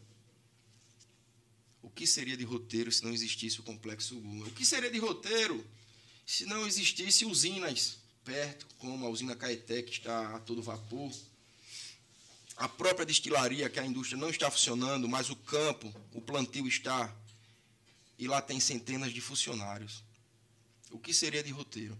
O 1.81 1.89
que 1.89 2.05
seria 2.05 2.37
de 2.37 2.43
roteiro 2.43 2.91
se 2.91 3.03
não 3.03 3.11
existisse 3.11 3.59
o 3.59 3.63
complexo 3.63 4.19
Guma? 4.19 4.45
O 4.45 4.51
que 4.51 4.65
seria 4.65 4.89
de 4.89 4.99
roteiro 4.99 5.65
se 6.25 6.45
não 6.45 6.65
existisse 6.67 7.25
usinas 7.25 7.97
perto, 8.23 8.67
como 8.77 9.05
a 9.05 9.09
usina 9.09 9.35
Caeté, 9.35 9.81
que 9.81 9.91
está 9.91 10.35
a 10.35 10.39
todo 10.39 10.61
vapor? 10.61 11.11
A 12.55 12.69
própria 12.69 13.05
destilaria, 13.05 13.69
que 13.69 13.79
a 13.79 13.85
indústria 13.85 14.19
não 14.19 14.29
está 14.29 14.51
funcionando, 14.51 15.09
mas 15.09 15.29
o 15.29 15.35
campo, 15.35 15.93
o 16.13 16.21
plantio 16.21 16.67
está. 16.67 17.13
E 18.19 18.27
lá 18.27 18.39
tem 18.41 18.59
centenas 18.59 19.11
de 19.11 19.19
funcionários. 19.19 20.03
O 20.91 20.99
que 20.99 21.13
seria 21.13 21.41
de 21.41 21.49
roteiro? 21.49 21.97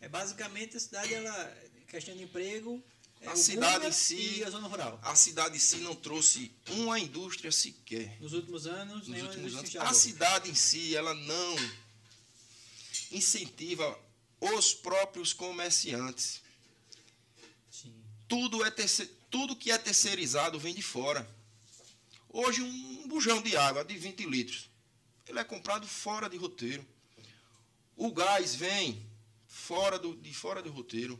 É 0.00 0.08
basicamente 0.08 0.76
a 0.76 0.80
cidade, 0.80 1.12
ela, 1.12 1.56
questão 1.88 2.14
de 2.14 2.22
emprego, 2.22 2.80
a 3.26 3.36
cidade 3.36 3.86
em 3.86 3.92
si, 3.92 4.44
a 4.44 4.50
zona 4.50 4.68
rural. 4.68 4.98
A 5.02 5.14
cidade 5.14 5.56
em 5.56 5.58
si 5.58 5.76
não 5.78 5.94
trouxe 5.94 6.52
uma 6.70 6.98
indústria 6.98 7.50
sequer. 7.50 8.20
Nos 8.20 8.32
últimos 8.32 8.66
anos, 8.66 9.08
Nos 9.08 9.22
últimos 9.22 9.54
anos. 9.54 9.76
A 9.76 9.92
cidade 9.94 10.50
em 10.50 10.54
si, 10.54 10.94
ela 10.96 11.14
não 11.14 11.56
incentiva 13.10 13.98
os 14.40 14.74
próprios 14.74 15.32
comerciantes. 15.32 16.42
Sim. 17.70 17.94
Tudo 18.28 18.64
é 18.64 18.70
terce... 18.70 19.06
tudo 19.30 19.56
que 19.56 19.70
é 19.70 19.78
terceirizado 19.78 20.58
vem 20.58 20.74
de 20.74 20.82
fora. 20.82 21.28
Hoje 22.28 22.62
um 22.62 23.08
bujão 23.08 23.40
de 23.40 23.56
água 23.56 23.84
de 23.84 23.96
20 23.96 24.26
litros, 24.26 24.68
ele 25.26 25.38
é 25.38 25.44
comprado 25.44 25.86
fora 25.86 26.28
de 26.28 26.36
roteiro. 26.36 26.84
O 27.96 28.12
gás 28.12 28.54
vem 28.54 29.06
fora 29.46 29.98
do, 29.98 30.16
de 30.16 30.34
fora 30.34 30.60
do 30.60 30.70
roteiro. 30.70 31.18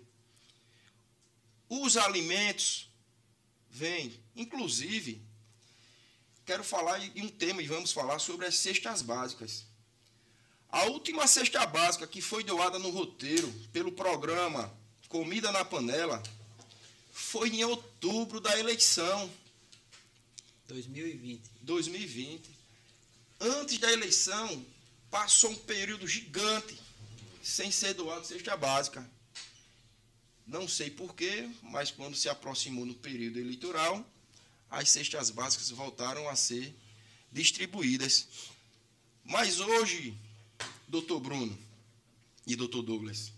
Os 1.83 1.97
alimentos 1.97 2.89
vêm, 3.69 4.15
inclusive, 4.37 5.21
quero 6.47 6.63
falar 6.63 7.05
em 7.05 7.23
um 7.23 7.29
tema 7.29 7.61
e 7.61 7.67
vamos 7.67 7.91
falar 7.91 8.21
sobre 8.21 8.47
as 8.47 8.57
cestas 8.57 9.03
básicas. 9.03 9.65
A 10.69 10.85
última 10.85 11.27
cesta 11.27 11.67
básica 11.67 12.07
que 12.07 12.21
foi 12.21 12.45
doada 12.45 12.79
no 12.79 12.91
roteiro 12.91 13.53
pelo 13.73 13.91
programa 13.91 14.73
Comida 15.09 15.51
na 15.51 15.65
Panela 15.65 16.23
foi 17.13 17.49
em 17.49 17.65
outubro 17.65 18.39
da 18.41 18.57
eleição. 18.57 19.29
2020. 20.69 21.43
2020. 21.61 22.51
Antes 23.41 23.79
da 23.79 23.93
eleição, 23.93 24.65
passou 25.11 25.51
um 25.51 25.57
período 25.57 26.07
gigante 26.07 26.81
sem 27.43 27.73
ser 27.73 27.95
doado 27.95 28.25
cesta 28.25 28.57
básica. 28.57 29.14
Não 30.47 30.69
sei 30.69 30.91
porquê, 30.91 31.49
mas 31.63 31.91
quando 31.91 32.17
se 32.17 32.29
aproximou 32.29 32.85
no 32.85 32.95
período 32.95 33.39
eleitoral, 33.39 34.05
as 34.71 34.91
cestas 34.91 35.31
básicas 35.31 35.71
voltaram 35.71 36.29
a 36.29 36.37
ser 36.37 36.75
distribuídas. 37.33 38.29
Mas 39.25 39.59
hoje, 39.59 40.17
doutor 40.87 41.21
Bruno 41.21 41.59
e 42.47 42.55
doutor 42.55 42.83
Douglas, 42.83 43.33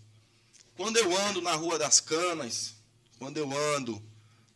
quando 0.75 0.97
eu 0.97 1.17
ando 1.17 1.41
na 1.41 1.53
Rua 1.53 1.79
das 1.79 1.99
Canas, 1.99 2.75
quando 3.17 3.37
eu 3.37 3.49
ando 3.75 4.03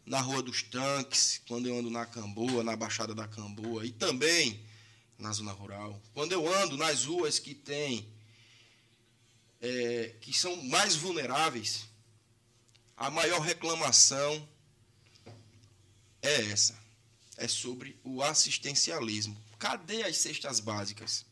na 0.06 0.20
Rua 0.20 0.44
dos 0.44 0.62
Tanques, 0.62 1.42
quando 1.48 1.68
eu 1.68 1.78
ando 1.78 1.90
na 1.90 2.06
Camboa, 2.06 2.64
na 2.64 2.76
Baixada 2.76 3.16
da 3.16 3.28
Camboa 3.28 3.86
e 3.86 3.92
também 3.92 4.62
na 5.18 5.32
zona 5.32 5.52
rural, 5.52 6.02
quando 6.14 6.34
eu 6.34 6.54
ando 6.54 6.76
nas 6.76 7.06
ruas 7.06 7.40
que 7.40 7.54
tem 7.56 8.08
é, 9.62 10.16
que 10.20 10.34
são 10.34 10.56
mais 10.64 10.96
vulneráveis, 10.96 11.86
a 13.02 13.10
maior 13.10 13.42
reclamação 13.42 14.48
é 16.22 16.52
essa. 16.52 16.80
É 17.36 17.48
sobre 17.48 18.00
o 18.04 18.22
assistencialismo. 18.22 19.36
Cadê 19.58 20.04
as 20.04 20.18
cestas 20.18 20.60
básicas? 20.60 21.26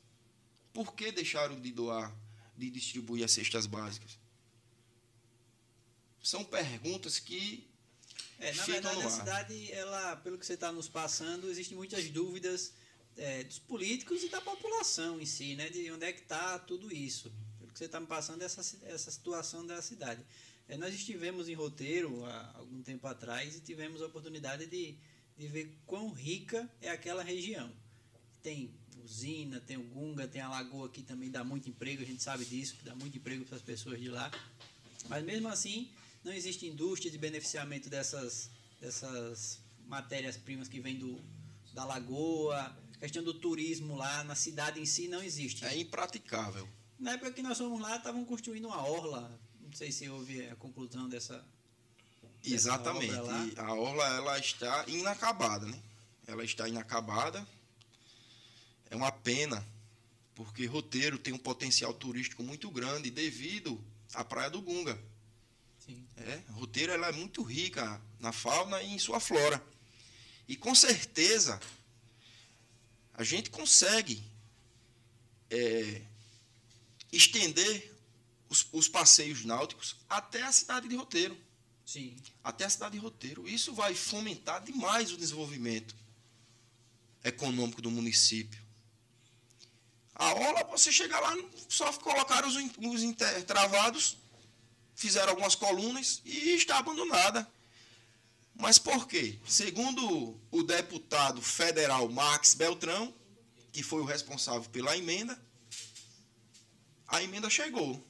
Por 0.73 0.95
que 0.95 1.11
deixaram 1.11 1.61
de 1.61 1.71
doar, 1.71 2.11
de 2.57 2.71
distribuir 2.71 3.23
as 3.23 3.31
cestas 3.31 3.67
básicas? 3.67 4.17
São 6.23 6.43
perguntas 6.43 7.19
que. 7.19 7.69
É, 8.39 8.51
na 8.51 8.65
verdade, 8.65 9.01
a 9.03 9.09
cidade, 9.11 9.71
ela, 9.71 10.15
pelo 10.15 10.39
que 10.39 10.45
você 10.47 10.53
está 10.53 10.71
nos 10.71 10.89
passando, 10.89 11.51
existem 11.51 11.77
muitas 11.77 12.09
dúvidas 12.09 12.73
é, 13.15 13.43
dos 13.43 13.59
políticos 13.59 14.23
e 14.23 14.29
da 14.29 14.41
população 14.41 15.21
em 15.21 15.25
si, 15.25 15.55
né? 15.55 15.69
De 15.69 15.91
onde 15.91 16.05
é 16.05 16.13
que 16.13 16.21
está 16.21 16.57
tudo 16.57 16.91
isso. 16.91 17.31
Pelo 17.59 17.71
que 17.71 17.77
você 17.77 17.85
está 17.85 17.99
me 17.99 18.07
passando, 18.07 18.41
essa, 18.41 18.61
essa 18.87 19.11
situação 19.11 19.67
da 19.67 19.79
cidade. 19.83 20.25
É, 20.69 20.77
nós 20.77 20.93
estivemos 20.93 21.49
em 21.49 21.55
roteiro 21.55 22.23
há 22.25 22.51
algum 22.59 22.83
tempo 22.83 23.07
atrás 23.07 23.55
e 23.55 23.59
tivemos 23.59 24.03
a 24.03 24.05
oportunidade 24.05 24.67
de, 24.67 24.95
de 25.35 25.47
ver 25.47 25.75
quão 25.87 26.11
rica 26.11 26.69
é 26.79 26.91
aquela 26.91 27.23
região. 27.23 27.71
Tem 28.43 28.71
usina, 29.03 29.59
tem 29.59 29.77
o 29.77 29.83
Gunga, 29.83 30.27
tem 30.27 30.41
a 30.41 30.47
Lagoa 30.47 30.87
que 30.87 31.01
também 31.01 31.31
dá 31.31 31.43
muito 31.43 31.67
emprego, 31.67 32.03
a 32.03 32.05
gente 32.05 32.21
sabe 32.21 32.45
disso, 32.45 32.75
que 32.75 32.83
dá 32.83 32.93
muito 32.93 33.17
emprego 33.17 33.43
para 33.45 33.55
as 33.55 33.63
pessoas 33.63 33.99
de 33.99 34.09
lá. 34.09 34.29
Mas 35.07 35.23
mesmo 35.25 35.47
assim, 35.47 35.89
não 36.23 36.31
existe 36.31 36.67
indústria 36.67 37.09
de 37.11 37.17
beneficiamento 37.17 37.89
dessas, 37.89 38.51
dessas 38.79 39.59
matérias-primas 39.87 40.67
que 40.67 40.79
vêm 40.79 40.99
do, 40.99 41.19
da 41.73 41.83
lagoa, 41.83 42.77
a 42.93 42.99
questão 42.99 43.23
do 43.23 43.33
turismo 43.33 43.95
lá 43.95 44.23
na 44.23 44.35
cidade 44.35 44.79
em 44.79 44.85
si 44.85 45.07
não 45.07 45.23
existe. 45.23 45.65
É 45.65 45.75
impraticável. 45.75 46.69
Na 46.99 47.13
época 47.13 47.31
que 47.31 47.41
nós 47.41 47.57
fomos 47.57 47.81
lá, 47.81 47.95
estavam 47.95 48.23
construindo 48.23 48.65
uma 48.65 48.85
orla. 48.87 49.48
Não 49.69 49.75
sei 49.75 49.91
se 49.91 50.09
houve 50.09 50.47
a 50.49 50.55
conclusão 50.55 51.07
dessa. 51.07 51.45
Exatamente. 52.43 53.11
Dessa 53.11 53.61
a 53.61 53.73
orla 53.75 54.03
ela 54.15 54.39
está 54.39 54.83
inacabada, 54.87 55.67
né? 55.67 55.79
Ela 56.25 56.43
está 56.43 56.67
inacabada. 56.67 57.47
É 58.89 58.95
uma 58.95 59.11
pena, 59.11 59.63
porque 60.33 60.65
Roteiro 60.65 61.19
tem 61.19 61.33
um 61.33 61.37
potencial 61.37 61.93
turístico 61.93 62.41
muito 62.41 62.71
grande 62.71 63.11
devido 63.11 63.79
à 64.15 64.23
Praia 64.23 64.49
do 64.49 64.59
Gunga. 64.59 64.99
Sim. 65.77 66.03
É, 66.17 66.41
Roteiro 66.49 66.91
ela 66.91 67.07
é 67.07 67.11
muito 67.11 67.43
rica 67.43 68.01
na 68.19 68.31
fauna 68.31 68.81
e 68.81 68.89
em 68.91 68.97
sua 68.97 69.19
flora. 69.19 69.63
E 70.47 70.55
com 70.55 70.73
certeza 70.73 71.59
a 73.13 73.23
gente 73.23 73.51
consegue 73.51 74.23
é, 75.51 76.01
estender 77.11 77.98
os, 78.49 78.67
os, 78.71 78.87
passeios 78.87 79.45
náuticos 79.45 79.95
até 80.09 80.41
a 80.43 80.51
cidade 80.51 80.87
de 80.87 80.95
Roteiro. 80.95 81.37
Sim. 81.85 82.17
Até 82.43 82.65
a 82.65 82.69
cidade 82.69 82.93
de 82.93 82.99
Roteiro. 82.99 83.47
Isso 83.47 83.73
vai 83.73 83.93
fomentar 83.93 84.63
demais 84.63 85.11
o 85.11 85.17
desenvolvimento 85.17 85.95
econômico 87.23 87.81
do 87.81 87.91
município. 87.91 88.61
A 90.15 90.33
orla, 90.33 90.63
você 90.65 90.91
chega 90.91 91.17
lá, 91.19 91.33
só 91.69 91.91
colocaram 91.93 92.47
os, 92.47 92.55
os 92.55 93.03
intertravados, 93.03 94.17
fizeram 94.93 95.29
algumas 95.29 95.55
colunas 95.55 96.21
e 96.25 96.55
está 96.55 96.77
abandonada. 96.77 97.49
Mas 98.53 98.77
por 98.77 99.07
quê? 99.07 99.39
Segundo 99.47 100.37
o 100.51 100.63
deputado 100.63 101.41
federal 101.41 102.09
Max 102.09 102.53
Beltrão, 102.53 103.13
que 103.71 103.81
foi 103.81 104.01
o 104.01 104.05
responsável 104.05 104.69
pela 104.69 104.97
emenda, 104.97 105.41
a 107.07 107.23
emenda 107.23 107.49
chegou. 107.49 108.05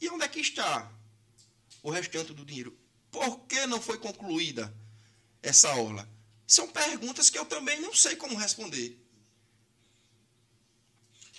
E 0.00 0.08
onde 0.08 0.24
é 0.24 0.28
que 0.28 0.40
está 0.40 0.90
o 1.82 1.90
restante 1.90 2.32
do 2.32 2.44
dinheiro? 2.44 2.76
Por 3.10 3.40
que 3.40 3.66
não 3.66 3.80
foi 3.80 3.98
concluída 3.98 4.72
essa 5.42 5.74
orla? 5.74 6.08
São 6.46 6.68
perguntas 6.68 7.28
que 7.30 7.38
eu 7.38 7.44
também 7.44 7.80
não 7.80 7.94
sei 7.94 8.16
como 8.16 8.36
responder. 8.36 8.98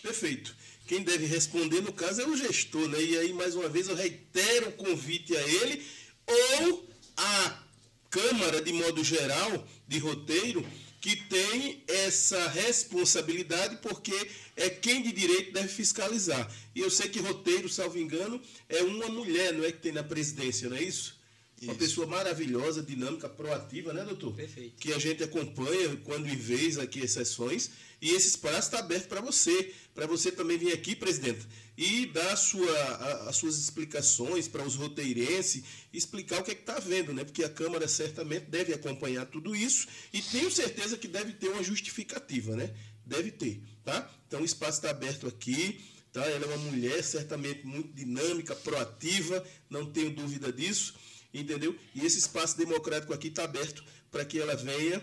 Perfeito. 0.01 0.55
Quem 0.87 1.03
deve 1.03 1.25
responder, 1.25 1.81
no 1.81 1.93
caso, 1.93 2.21
é 2.21 2.27
o 2.27 2.35
gestor, 2.35 2.87
né? 2.89 3.01
E 3.01 3.17
aí, 3.17 3.33
mais 3.33 3.55
uma 3.55 3.69
vez, 3.69 3.87
eu 3.87 3.95
reitero 3.95 4.69
o 4.69 4.73
convite 4.73 5.35
a 5.35 5.41
ele 5.41 5.85
ou 6.27 6.89
a 7.17 7.63
Câmara, 8.09 8.61
de 8.61 8.73
modo 8.73 9.01
geral, 9.05 9.65
de 9.87 9.97
roteiro, 9.97 10.65
que 11.01 11.15
tem 11.15 11.83
essa 11.87 12.47
responsabilidade, 12.49 13.79
porque 13.81 14.15
é 14.55 14.69
quem 14.69 15.01
de 15.01 15.11
direito 15.11 15.51
deve 15.51 15.67
fiscalizar. 15.67 16.49
E 16.75 16.79
eu 16.79 16.91
sei 16.91 17.09
que 17.09 17.19
roteiro, 17.19 17.67
salvo 17.67 17.97
engano, 17.97 18.39
é 18.69 18.83
uma 18.83 19.09
mulher, 19.09 19.51
não 19.51 19.65
é 19.65 19.71
que 19.71 19.79
tem 19.79 19.91
na 19.91 20.03
presidência, 20.03 20.69
não 20.69 20.77
é 20.77 20.83
isso? 20.83 21.19
isso. 21.57 21.71
Uma 21.71 21.75
pessoa 21.75 22.05
maravilhosa, 22.05 22.83
dinâmica, 22.83 23.27
proativa, 23.27 23.91
né, 23.91 24.03
doutor? 24.05 24.35
Perfeito. 24.35 24.75
Que 24.79 24.93
a 24.93 24.99
gente 24.99 25.23
acompanha 25.23 25.97
quando 26.03 26.27
em 26.27 26.35
vez 26.35 26.77
aqui 26.77 27.03
as 27.03 27.11
sessões. 27.11 27.71
E 28.01 28.09
esse 28.09 28.29
espaço 28.29 28.57
está 28.57 28.79
aberto 28.79 29.07
para 29.07 29.21
você, 29.21 29.73
para 29.93 30.07
você 30.07 30.31
também 30.31 30.57
vir 30.57 30.73
aqui, 30.73 30.95
presidente, 30.95 31.47
e 31.77 32.07
dar 32.07 32.35
sua, 32.35 32.71
a, 32.71 33.29
as 33.29 33.35
suas 33.35 33.59
explicações 33.59 34.47
para 34.47 34.63
os 34.63 34.75
roteirenses, 34.75 35.63
explicar 35.93 36.39
o 36.39 36.43
que 36.43 36.49
é 36.49 36.53
está 36.55 36.79
vendo, 36.79 37.13
né? 37.13 37.23
Porque 37.23 37.43
a 37.43 37.49
Câmara 37.49 37.87
certamente 37.87 38.45
deve 38.45 38.73
acompanhar 38.73 39.27
tudo 39.27 39.55
isso 39.55 39.87
e 40.11 40.19
tenho 40.21 40.49
certeza 40.49 40.97
que 40.97 41.07
deve 41.07 41.33
ter 41.33 41.49
uma 41.49 41.61
justificativa, 41.61 42.55
né? 42.55 42.73
Deve 43.05 43.29
ter, 43.31 43.61
tá? 43.83 44.09
Então 44.27 44.41
o 44.41 44.45
espaço 44.45 44.79
está 44.79 44.89
aberto 44.89 45.27
aqui. 45.27 45.79
Tá? 46.11 46.25
Ela 46.25 46.43
é 46.43 46.47
uma 46.47 46.57
mulher 46.57 47.01
certamente 47.03 47.65
muito 47.65 47.93
dinâmica, 47.93 48.53
proativa, 48.53 49.41
não 49.69 49.85
tenho 49.85 50.11
dúvida 50.11 50.51
disso, 50.51 50.93
entendeu? 51.33 51.73
E 51.95 52.05
esse 52.05 52.17
espaço 52.17 52.57
democrático 52.57 53.13
aqui 53.13 53.29
está 53.29 53.45
aberto 53.45 53.81
para 54.11 54.25
que 54.25 54.37
ela 54.37 54.53
venha 54.53 55.01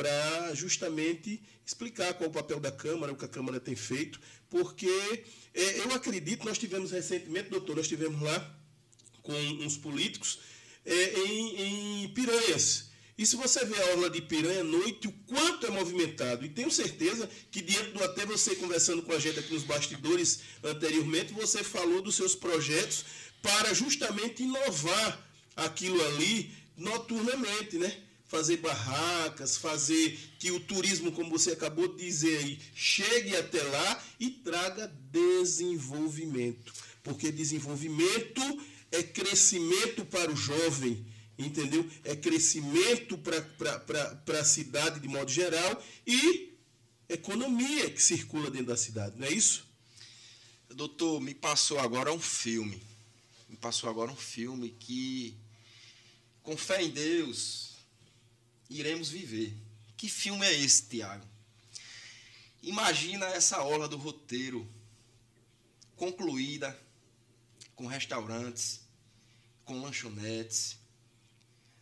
para 0.00 0.54
justamente 0.54 1.42
explicar 1.62 2.14
qual 2.14 2.30
o 2.30 2.32
papel 2.32 2.58
da 2.58 2.72
Câmara, 2.72 3.12
o 3.12 3.16
que 3.16 3.26
a 3.26 3.28
Câmara 3.28 3.60
tem 3.60 3.76
feito, 3.76 4.18
porque 4.48 4.88
é, 5.52 5.80
eu 5.80 5.92
acredito, 5.92 6.46
nós 6.46 6.56
tivemos 6.56 6.90
recentemente, 6.90 7.50
doutor, 7.50 7.76
nós 7.76 7.86
tivemos 7.86 8.18
lá 8.22 8.58
com 9.20 9.34
uns 9.34 9.76
políticos 9.76 10.38
é, 10.86 11.18
em, 11.20 12.04
em 12.04 12.08
Piranhas. 12.14 12.88
E 13.18 13.26
se 13.26 13.36
você 13.36 13.62
vê 13.66 13.76
a 13.76 13.86
orla 13.90 14.08
de 14.08 14.22
Piranha 14.22 14.62
à 14.62 14.64
noite, 14.64 15.06
o 15.06 15.12
quanto 15.26 15.66
é 15.66 15.70
movimentado. 15.70 16.46
E 16.46 16.48
tenho 16.48 16.70
certeza 16.70 17.28
que, 17.50 17.60
diante 17.60 17.90
do 17.90 18.02
até 18.02 18.24
você 18.24 18.56
conversando 18.56 19.02
com 19.02 19.12
a 19.12 19.18
gente 19.18 19.38
aqui 19.38 19.52
nos 19.52 19.64
bastidores 19.64 20.40
anteriormente, 20.64 21.34
você 21.34 21.62
falou 21.62 22.00
dos 22.00 22.14
seus 22.14 22.34
projetos 22.34 23.04
para 23.42 23.74
justamente 23.74 24.44
inovar 24.44 25.30
aquilo 25.54 26.02
ali 26.06 26.50
noturnamente, 26.74 27.76
né? 27.76 28.09
Fazer 28.30 28.58
barracas, 28.58 29.56
fazer 29.56 30.16
que 30.38 30.52
o 30.52 30.60
turismo, 30.60 31.10
como 31.10 31.30
você 31.30 31.50
acabou 31.50 31.88
de 31.88 32.04
dizer 32.04 32.38
aí, 32.38 32.60
chegue 32.76 33.36
até 33.36 33.60
lá 33.60 34.04
e 34.20 34.30
traga 34.30 34.86
desenvolvimento. 35.10 36.72
Porque 37.02 37.32
desenvolvimento 37.32 38.40
é 38.92 39.02
crescimento 39.02 40.04
para 40.04 40.30
o 40.30 40.36
jovem, 40.36 41.04
entendeu? 41.36 41.84
É 42.04 42.14
crescimento 42.14 43.18
para 43.18 44.40
a 44.40 44.44
cidade 44.44 45.00
de 45.00 45.08
modo 45.08 45.30
geral 45.30 45.84
e 46.06 46.56
economia 47.08 47.90
que 47.90 48.00
circula 48.00 48.48
dentro 48.48 48.68
da 48.68 48.76
cidade, 48.76 49.18
não 49.18 49.26
é 49.26 49.32
isso? 49.32 49.66
Doutor, 50.68 51.20
me 51.20 51.34
passou 51.34 51.80
agora 51.80 52.12
um 52.12 52.20
filme. 52.20 52.80
Me 53.48 53.56
passou 53.56 53.90
agora 53.90 54.12
um 54.12 54.16
filme 54.16 54.70
que, 54.78 55.36
com 56.44 56.56
fé 56.56 56.80
em 56.80 56.90
Deus, 56.90 57.69
iremos 58.70 59.10
viver. 59.10 59.52
Que 59.96 60.08
filme 60.08 60.46
é 60.46 60.54
esse, 60.54 60.84
Tiago? 60.84 61.26
Imagina 62.62 63.26
essa 63.26 63.62
orla 63.62 63.88
do 63.88 63.96
roteiro 63.96 64.66
concluída 65.96 66.78
com 67.74 67.86
restaurantes, 67.86 68.80
com 69.64 69.82
lanchonetes, 69.82 70.78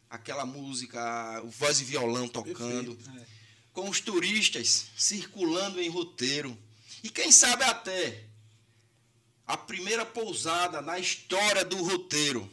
aquela 0.09 0.47
música, 0.47 1.43
o 1.45 1.51
voz 1.51 1.81
e 1.81 1.85
violão 1.85 2.27
tocando, 2.27 2.97
Perfeito, 2.97 3.21
é. 3.21 3.27
com 3.73 3.89
os 3.89 4.01
turistas 4.01 4.87
circulando 4.97 5.81
em 5.81 5.89
roteiro. 5.89 6.57
E 7.03 7.11
quem 7.11 7.31
sabe 7.31 7.65
até 7.65 8.25
a 9.47 9.57
primeira 9.57 10.05
pousada 10.05 10.81
na 10.81 10.99
história 10.99 11.65
do 11.65 11.83
roteiro 11.83 12.51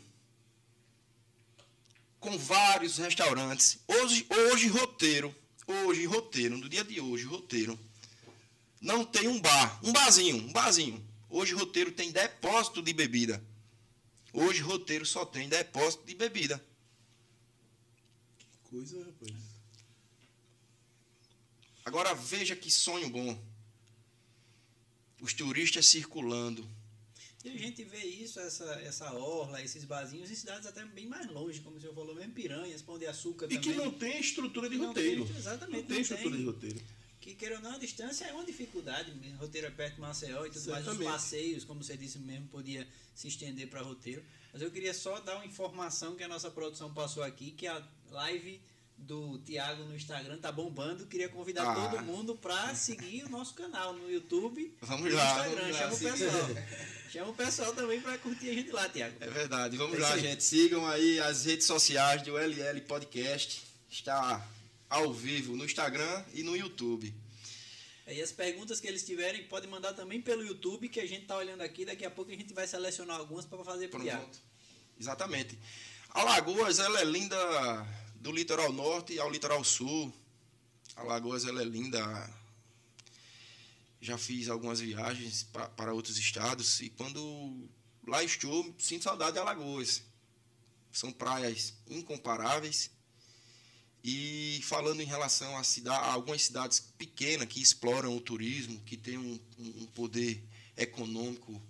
com 2.26 2.38
vários 2.39 2.97
restaurantes. 2.97 3.78
Hoje, 3.88 4.26
hoje 4.28 4.67
roteiro, 4.67 5.34
hoje 5.67 6.05
roteiro, 6.05 6.57
no 6.57 6.67
dia 6.67 6.84
de 6.84 6.99
hoje 6.99 7.23
roteiro, 7.23 7.80
não 8.82 9.05
tem 9.05 9.28
um 9.28 9.39
bar, 9.39 9.80
um 9.84 9.93
barzinho, 9.93 10.38
um 10.38 10.51
barzinho. 10.51 11.05
Hoje 11.30 11.53
roteiro 11.53 11.91
tem 11.91 12.11
depósito 12.11 12.82
de 12.82 12.93
bebida. 12.93 13.43
Hoje 14.34 14.59
roteiro 14.59 15.05
só 15.05 15.23
tem 15.23 15.47
depósito 15.47 16.03
de 16.03 16.15
bebida. 16.15 16.57
Que 18.39 18.69
coisa, 18.71 18.97
rapaz. 19.05 19.34
Agora 21.86 22.15
veja 22.15 22.55
que 22.55 22.71
sonho 22.71 23.07
bom. 23.07 23.39
Os 25.21 25.32
turistas 25.34 25.86
circulando 25.86 26.67
e 27.45 27.49
a 27.49 27.57
gente 27.57 27.83
vê 27.83 28.03
isso, 28.03 28.39
essa, 28.39 28.65
essa 28.81 29.13
orla, 29.13 29.61
esses 29.61 29.85
barzinhos 29.85 30.31
em 30.31 30.35
cidades 30.35 30.67
até 30.67 30.83
bem 30.85 31.07
mais 31.07 31.27
longe, 31.29 31.61
como 31.61 31.77
o 31.77 31.79
senhor 31.79 31.93
falou, 31.93 32.15
mesmo 32.15 32.33
Piranhas, 32.33 32.81
Pão 32.81 32.97
de 32.97 33.05
Açúcar 33.05 33.45
e 33.45 33.49
também. 33.49 33.61
que 33.61 33.73
não 33.73 33.91
tem 33.91 34.19
estrutura 34.19 34.69
de 34.69 34.77
roteiro. 34.77 35.25
Tem, 35.25 35.37
exatamente. 35.37 35.81
Não 35.81 35.87
tem 35.87 36.01
estrutura 36.01 36.31
tem. 36.31 36.39
de 36.39 36.45
roteiro. 36.45 36.81
Que, 37.21 37.33
queira 37.33 37.55
ou 37.55 37.61
não, 37.61 37.71
a 37.71 37.77
distância 37.77 38.25
é 38.25 38.33
uma 38.33 38.45
dificuldade. 38.45 39.11
Roteiro 39.39 39.67
é 39.67 39.71
perto 39.71 39.95
de 39.95 40.01
Maceió 40.01 40.45
e 40.45 40.51
tudo 40.51 40.69
mais. 40.69 40.87
Os 40.87 40.97
passeios, 40.97 41.63
como 41.63 41.83
você 41.83 41.97
disse 41.97 42.19
mesmo, 42.19 42.47
podia 42.49 42.87
se 43.15 43.27
estender 43.27 43.67
para 43.67 43.81
roteiro. 43.81 44.23
Mas 44.53 44.61
eu 44.61 44.69
queria 44.69 44.93
só 44.93 45.19
dar 45.19 45.35
uma 45.35 45.45
informação 45.45 46.15
que 46.15 46.23
a 46.23 46.27
nossa 46.27 46.51
produção 46.51 46.93
passou 46.93 47.23
aqui, 47.23 47.51
que 47.51 47.67
a 47.67 47.83
live 48.11 48.61
do 48.97 49.37
Tiago 49.39 49.83
no 49.85 49.95
Instagram 49.95 50.37
tá 50.37 50.51
bombando. 50.51 51.05
Queria 51.05 51.29
convidar 51.29 51.63
Ah. 51.69 51.75
todo 51.89 52.03
mundo 52.03 52.35
para 52.35 52.73
seguir 52.75 53.23
o 53.25 53.29
nosso 53.29 53.53
canal 53.53 53.93
no 53.93 54.09
YouTube 54.09 54.75
Vamos 54.81 55.07
e 55.07 55.09
no 55.11 55.15
lá, 55.17 55.25
Instagram. 55.25 55.61
vamos 55.61 55.71
lá, 55.71 55.77
Chama 55.79 55.93
o 55.93 55.97
sim. 55.97 56.05
pessoal. 56.11 56.49
Chama 57.11 57.29
o 57.29 57.33
pessoal 57.35 57.73
também 57.73 58.01
para 58.01 58.17
curtir 58.17 58.49
a 58.49 58.53
gente 58.53 58.71
lá, 58.71 58.89
Tiago. 58.89 59.15
É 59.21 59.27
verdade. 59.29 59.77
Vamos 59.77 59.97
É 59.97 60.01
lá, 60.01 60.13
aí. 60.13 60.21
gente. 60.21 60.43
Sigam 60.43 60.85
aí 60.87 61.19
as 61.19 61.45
redes 61.45 61.65
sociais 61.67 62.21
do 62.23 62.37
LL 62.37 62.81
Podcast. 62.81 63.63
Está 63.89 64.45
ao 64.89 65.13
vivo 65.13 65.55
no 65.55 65.63
Instagram 65.65 66.23
e 66.33 66.43
no 66.43 66.55
YouTube. 66.55 67.13
E 68.07 68.21
as 68.21 68.31
perguntas 68.31 68.79
que 68.79 68.87
eles 68.87 69.03
tiverem, 69.03 69.43
podem 69.47 69.69
mandar 69.69 69.93
também 69.93 70.21
pelo 70.21 70.43
YouTube, 70.45 70.89
que 70.89 70.99
a 70.99 71.07
gente 71.07 71.25
tá 71.25 71.37
olhando 71.37 71.61
aqui. 71.61 71.85
Daqui 71.85 72.05
a 72.05 72.11
pouco 72.11 72.31
a 72.31 72.35
gente 72.35 72.53
vai 72.53 72.67
selecionar 72.67 73.17
algumas 73.17 73.45
para 73.45 73.63
fazer. 73.63 73.87
Pronto. 73.87 74.39
Exatamente. 74.99 75.57
Alagoas, 76.09 76.79
ela 76.79 77.01
é 77.01 77.03
linda 77.05 77.35
do 78.26 78.32
litoral 78.32 78.73
norte 78.73 79.19
ao 79.19 79.30
litoral 79.30 79.63
sul. 79.63 80.11
Alagoas, 80.95 81.45
ela 81.45 81.61
é 81.61 81.63
linda. 81.65 82.01
Já 84.01 84.17
fiz 84.17 84.49
algumas 84.49 84.80
viagens 84.80 85.43
pa- 85.43 85.69
para 85.69 85.93
outros 85.93 86.17
estados 86.17 86.80
e 86.82 86.89
quando 86.89 87.69
lá 88.07 88.23
estou, 88.23 88.73
sinto 88.80 89.03
saudade 89.03 89.34
de 89.34 89.39
Alagoas. 89.39 90.01
São 90.91 91.11
praias 91.11 91.76
incomparáveis. 91.88 92.89
E 94.03 94.59
falando 94.63 95.01
em 95.01 95.05
relação 95.05 95.55
a, 95.55 95.63
cida- 95.63 95.91
a 95.93 96.13
algumas 96.13 96.41
cidades 96.41 96.80
pequenas 96.97 97.47
que 97.47 97.61
exploram 97.61 98.15
o 98.17 98.21
turismo, 98.21 98.80
que 98.82 98.97
têm 98.97 99.19
um, 99.19 99.39
um- 99.59 99.84
um 99.84 99.86
poder 99.86 100.43
econômico 100.76 101.61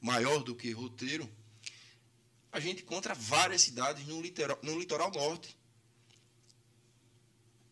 maior 0.00 0.42
do 0.42 0.56
que 0.56 0.72
roteiro, 0.72 1.30
a 2.50 2.58
gente 2.58 2.82
encontra 2.82 3.14
várias 3.14 3.62
cidades 3.62 4.04
no 4.08 4.20
litoral, 4.20 4.58
no 4.60 4.76
litoral 4.76 5.12
norte. 5.12 5.56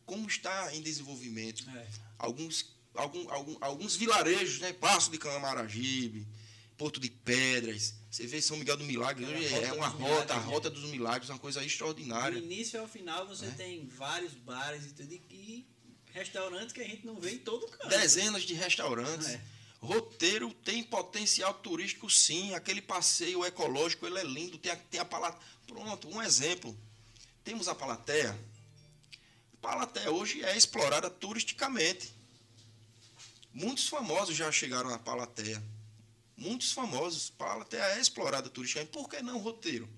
Como 0.09 0.26
está 0.26 0.74
em 0.74 0.80
desenvolvimento? 0.80 1.68
É. 1.70 1.86
Alguns, 2.18 2.64
algum, 2.94 3.30
algum, 3.30 3.56
alguns 3.61 3.94
vilarejos, 3.94 4.59
né? 4.59 4.72
Passo 4.72 5.11
de 5.11 5.18
Camaragibe, 5.18 6.26
Porto 6.78 6.98
de 6.98 7.11
Pedras. 7.11 7.94
Você 8.11 8.26
vê 8.26 8.40
São 8.40 8.56
Miguel 8.56 8.78
do 8.78 8.84
Milagre, 8.84 9.24
Rota 9.26 9.66
é 9.66 9.72
uma 9.74 9.86
rota, 9.88 9.98
Milagres, 10.09 10.30
a 10.30 10.40
né? 10.40 10.46
rota 10.46 10.70
dos 10.70 10.84
milagres, 10.90 11.28
uma 11.30 11.38
coisa 11.38 11.61
Do 11.61 11.66
extraordinária. 11.66 12.38
início 12.38 12.80
ao 12.80 12.88
final 12.88 13.28
você 13.28 13.44
É. 13.46 13.50
tem 13.50 13.86
vários 13.86 14.32
bares 14.32 14.86
e 14.86 14.92
tudo, 14.94 15.12
e 15.12 15.66
restaurantes 16.12 16.72
que 16.72 16.80
a 16.80 16.84
gente 16.84 17.04
não 17.06 17.20
vê 17.20 17.32
em 17.32 17.38
todo 17.38 17.68
canto. 17.68 17.88
Dezenas 17.88 18.44
de 18.44 18.54
restaurantes. 18.54 19.28
É. 19.28 19.40
Roteiro 19.80 20.52
tem 20.64 20.82
potencial 20.82 21.52
turístico, 21.54 22.09
sim. 22.11 22.54
Aquele 22.54 22.80
passeio 22.80 23.44
ecológico, 23.44 24.06
ele 24.06 24.18
é 24.18 24.24
lindo. 24.24 24.56
Tem 24.59 24.72
a, 24.72 24.76
tem 24.76 24.98
a 24.98 25.04
Palatéia. 25.04 25.40
Pronto, 25.66 26.09
um 26.09 26.20
exemplo. 26.22 26.76
Temos 27.44 27.68
a 27.68 27.74
Palatéia. 29.61 30.06
Palatéia 30.06 30.11
hoje 30.11 30.42
é 30.44 30.56
explorada 30.56 31.11
turisticamente. 31.11 32.14
Muitos 33.52 33.88
famosos 33.88 34.36
já 34.36 34.50
chegaram 34.52 34.92
à 34.92 34.98
Palatéia. 34.98 35.62
Muitos 36.36 36.72
famosos. 36.72 37.30
Palatéia 37.30 37.82
é 37.96 38.00
explorada 38.00 38.48
turisticamente. 38.48 38.92
Por 38.92 39.09
que 39.09 39.22
não 39.22 39.38
roteiro? 39.38 39.88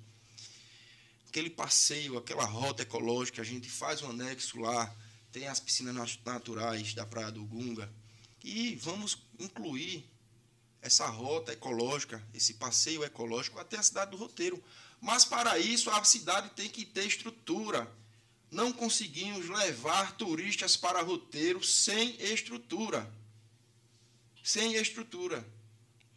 Aquele 1.29 1.51
passeio, 1.51 2.19
aquela 2.19 2.45
rota 2.45 2.83
ecológica, 2.83 3.41
a 3.43 3.45
gente 3.45 3.69
faz 3.71 4.03
um 4.03 4.11
anexo 4.11 4.59
lá. 4.59 4.95
Tem 5.31 5.47
as 5.47 5.61
piscinas 5.61 5.95
nat- 5.95 6.19
naturais 6.25 6.93
da 6.95 7.07
Praia 7.07 7.31
do 7.31 7.45
Gunga. 7.45 7.93
E 8.43 8.75
vamos 8.77 9.19
incluir 9.39 10.05
essa 10.83 11.07
rota 11.07 11.53
ecológica, 11.53 12.27
esse 12.33 12.55
passeio 12.55 13.05
ecológico 13.05 13.61
até 13.61 13.77
a 13.79 13.83
cidade 13.83 14.11
do 14.13 14.17
Roteiro. 14.17 14.63
Mas 15.01 15.25
para 15.25 15.59
isso 15.59 15.91
a 15.91 16.03
cidade 16.05 16.51
tem 16.51 16.69
que 16.69 16.85
ter 16.85 17.07
estrutura. 17.07 17.91
Não 18.51 18.73
conseguimos 18.73 19.49
levar 19.49 20.17
turistas 20.17 20.77
para 20.77 21.03
Roteiro 21.03 21.63
sem 21.63 22.17
estrutura. 22.21 23.11
Sem 24.43 24.75
estrutura. 24.75 25.47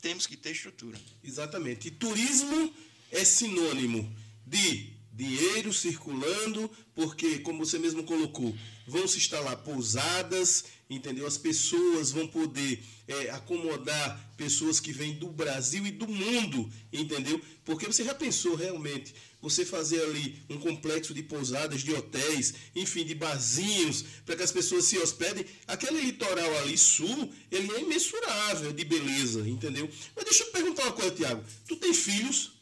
Temos 0.01 0.25
que 0.25 0.35
ter 0.35 0.51
estrutura. 0.51 0.99
Exatamente. 1.23 1.87
E 1.87 1.91
turismo 1.91 2.73
é 3.11 3.23
sinônimo 3.23 4.13
de 4.45 4.93
dinheiro 5.13 5.71
circulando, 5.71 6.69
porque, 6.95 7.39
como 7.39 7.63
você 7.63 7.77
mesmo 7.77 8.03
colocou, 8.03 8.55
vão 8.87 9.07
se 9.07 9.17
instalar 9.19 9.57
pousadas, 9.57 10.65
entendeu? 10.89 11.27
As 11.27 11.37
pessoas 11.37 12.11
vão 12.11 12.27
poder 12.27 12.83
é, 13.07 13.29
acomodar 13.29 14.33
pessoas 14.35 14.79
que 14.79 14.91
vêm 14.91 15.13
do 15.13 15.27
Brasil 15.27 15.85
e 15.85 15.91
do 15.91 16.07
mundo, 16.07 16.69
entendeu? 16.91 17.39
Porque 17.63 17.85
você 17.85 18.03
já 18.03 18.15
pensou 18.15 18.55
realmente 18.55 19.13
você 19.43 19.65
fazer 19.65 20.01
ali 20.01 20.41
um 20.49 20.57
complexo 20.57 21.13
de 21.13 21.21
pousadas, 21.21 21.81
de 21.81 21.93
hotéis, 21.93 22.53
enfim, 22.73 23.03
de 23.03 23.13
barzinhos, 23.13 24.05
para 24.25 24.37
que 24.37 24.41
as 24.41 24.53
pessoas 24.53 24.85
se 24.85 24.97
hospedem. 24.97 25.45
Aquele 25.67 25.99
litoral 25.99 26.59
ali 26.59 26.77
sul, 26.77 27.29
ele 27.51 27.69
é 27.73 27.81
imensurável 27.81 28.71
de 28.71 28.85
beleza, 28.85 29.41
entendeu? 29.45 29.89
Mas 30.15 30.23
deixa 30.23 30.43
eu 30.43 30.47
te 30.47 30.53
perguntar 30.53 30.83
uma 30.83 30.93
coisa, 30.93 31.11
Tiago. 31.11 31.43
Tu 31.67 31.75
tem 31.75 31.93
filhos? 31.93 32.53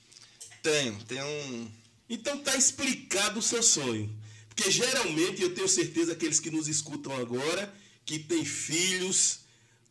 Tenho, 0.63 0.97
tenho 1.03 1.23
um. 1.23 1.71
Então 2.09 2.39
tá 2.39 2.55
explicado 2.55 3.37
o 3.37 3.43
seu 3.43 3.61
sonho. 3.61 4.11
Porque 4.49 4.71
geralmente 4.71 5.39
eu 5.39 5.53
tenho 5.53 5.69
certeza 5.69 6.13
aqueles 6.13 6.39
que 6.39 6.49
nos 6.49 6.67
escutam 6.67 7.15
agora, 7.15 7.71
que 8.03 8.17
têm 8.17 8.43
filhos, 8.43 9.41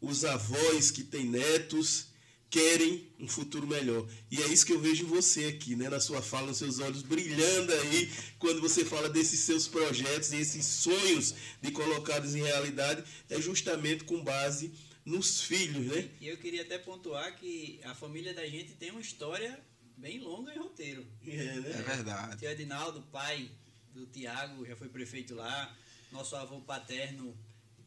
os 0.00 0.24
avós 0.24 0.90
que 0.90 1.04
têm 1.04 1.24
netos, 1.24 2.06
querem 2.50 3.08
um 3.18 3.28
futuro 3.28 3.66
melhor. 3.66 4.06
E 4.30 4.42
é 4.42 4.46
isso 4.48 4.66
que 4.66 4.72
eu 4.72 4.80
vejo 4.80 5.04
em 5.04 5.08
você 5.08 5.46
aqui, 5.46 5.76
né? 5.76 5.88
Na 5.88 6.00
sua 6.00 6.20
fala, 6.20 6.48
nos 6.48 6.58
seus 6.58 6.80
olhos 6.80 7.02
brilhando 7.02 7.72
aí, 7.72 8.12
quando 8.38 8.60
você 8.60 8.84
fala 8.84 9.08
desses 9.08 9.40
seus 9.40 9.68
projetos 9.68 10.32
e 10.32 10.36
esses 10.36 10.66
sonhos 10.66 11.34
de 11.62 11.70
colocá-los 11.70 12.34
em 12.34 12.42
realidade, 12.42 13.04
é 13.28 13.40
justamente 13.40 14.02
com 14.02 14.22
base 14.22 14.72
nos 15.04 15.42
filhos, 15.42 15.86
né? 15.86 16.10
E 16.20 16.26
eu 16.26 16.36
queria 16.36 16.62
até 16.62 16.76
pontuar 16.76 17.36
que 17.36 17.80
a 17.84 17.94
família 17.94 18.34
da 18.34 18.46
gente 18.46 18.74
tem 18.74 18.90
uma 18.90 19.00
história 19.00 19.58
bem 19.96 20.18
longa 20.18 20.52
em 20.52 20.58
roteiro. 20.58 21.06
É, 21.26 21.36
né? 21.36 21.70
É 21.70 21.82
verdade. 21.82 22.38
Tio 22.38 22.50
Edinaldo, 22.50 23.00
pai 23.12 23.48
do 23.94 24.06
Tiago, 24.06 24.66
já 24.66 24.74
foi 24.74 24.88
prefeito 24.88 25.34
lá. 25.34 25.76
Nosso 26.10 26.34
avô 26.34 26.60
paterno 26.60 27.36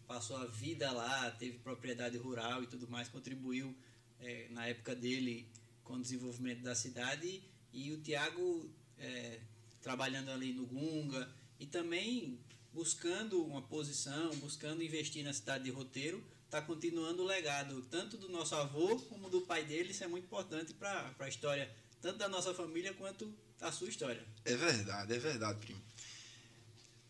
passou 0.07 0.37
a 0.37 0.45
vida 0.45 0.89
lá, 0.91 1.31
teve 1.31 1.57
propriedade 1.57 2.17
rural 2.17 2.63
e 2.63 2.67
tudo 2.67 2.87
mais, 2.87 3.09
contribuiu 3.09 3.75
eh, 4.23 4.47
na 4.49 4.67
época 4.67 4.95
dele 4.95 5.47
com 5.83 5.93
o 5.93 6.01
desenvolvimento 6.01 6.61
da 6.61 6.73
cidade. 6.75 7.43
E 7.71 7.91
o 7.91 8.01
Tiago 8.01 8.69
eh, 8.97 9.39
trabalhando 9.81 10.31
ali 10.31 10.53
no 10.53 10.65
Gunga 10.65 11.29
e 11.59 11.65
também 11.65 12.39
buscando 12.73 13.43
uma 13.45 13.61
posição, 13.61 14.29
buscando 14.37 14.81
investir 14.81 15.23
na 15.23 15.33
cidade 15.33 15.65
de 15.65 15.71
Roteiro, 15.71 16.23
está 16.45 16.61
continuando 16.61 17.23
o 17.23 17.25
legado 17.25 17.81
tanto 17.83 18.17
do 18.17 18.29
nosso 18.29 18.55
avô 18.55 18.99
como 19.01 19.29
do 19.29 19.41
pai 19.41 19.63
dele. 19.63 19.91
Isso 19.91 20.03
é 20.03 20.07
muito 20.07 20.25
importante 20.25 20.73
para 20.73 21.13
a 21.19 21.27
história 21.27 21.69
tanto 22.01 22.17
da 22.17 22.27
nossa 22.27 22.53
família 22.53 22.93
quanto 22.93 23.33
da 23.57 23.71
sua 23.71 23.87
história. 23.87 24.21
É 24.43 24.55
verdade, 24.55 25.13
é 25.13 25.17
verdade, 25.19 25.59
primo. 25.59 25.81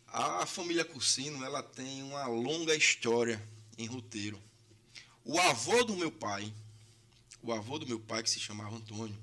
A 0.06 0.46
família 0.46 0.84
Cursino, 0.84 1.44
ela 1.44 1.62
tem 1.62 2.00
uma 2.04 2.26
longa 2.28 2.76
história 2.76 3.42
em 3.76 3.86
roteiro. 3.86 4.40
O 5.24 5.36
avô 5.40 5.82
do 5.82 5.96
meu 5.96 6.12
pai, 6.12 6.54
o 7.44 7.52
avô 7.52 7.78
do 7.78 7.86
meu 7.86 8.00
pai, 8.00 8.22
que 8.22 8.30
se 8.30 8.40
chamava 8.40 8.74
Antônio, 8.74 9.16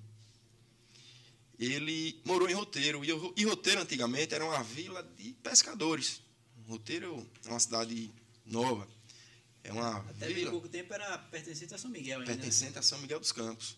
ele 1.58 2.22
morou 2.24 2.50
em 2.50 2.54
Roteiro. 2.54 3.02
E, 3.36 3.44
Roteiro, 3.44 3.82
antigamente, 3.82 4.34
era 4.34 4.46
uma 4.46 4.64
vila 4.64 5.04
de 5.18 5.34
pescadores. 5.44 6.22
Roteiro 6.68 7.28
é 7.46 7.50
uma 7.50 7.60
cidade 7.60 8.12
nova. 8.46 8.88
É 9.64 9.72
uma 9.72 9.98
Até 9.98 10.28
bem 10.28 10.36
vila 10.36 10.52
pouco 10.52 10.70
tempo 10.70 10.94
era 10.94 11.18
pertencente 11.18 11.74
a 11.74 11.78
São 11.78 11.92
Miguel 11.92 12.20
ainda. 12.20 12.32
né? 12.32 12.38
pertencente 12.38 12.78
a 12.80 12.82
São 12.82 12.98
Miguel 13.00 13.20
dos 13.20 13.32
Campos. 13.32 13.78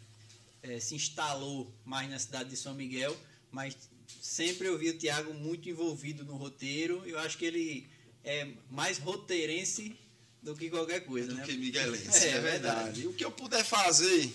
é, 0.63 0.79
se 0.79 0.95
instalou 0.95 1.71
mais 1.85 2.09
na 2.09 2.17
cidade 2.17 2.49
de 2.49 2.57
São 2.57 2.73
Miguel, 2.73 3.15
mas 3.51 3.77
sempre 4.19 4.67
eu 4.67 4.75
vi 4.75 4.89
o 4.89 4.97
Thiago 4.97 5.35
muito 5.35 5.69
envolvido 5.69 6.25
no 6.25 6.35
roteiro. 6.35 7.03
Eu 7.05 7.19
acho 7.19 7.37
que 7.37 7.45
ele 7.45 7.87
é 8.23 8.47
mais 8.71 8.97
roteirense 8.97 9.95
do 10.41 10.55
que 10.55 10.67
qualquer 10.67 11.01
coisa, 11.01 11.27
do 11.27 11.35
né? 11.35 11.45
que 11.45 11.55
miguelense, 11.57 12.27
é, 12.27 12.31
é 12.31 12.39
verdade. 12.39 13.01
E 13.01 13.07
o 13.07 13.13
que 13.13 13.23
eu 13.23 13.31
puder 13.31 13.63
fazer 13.63 14.33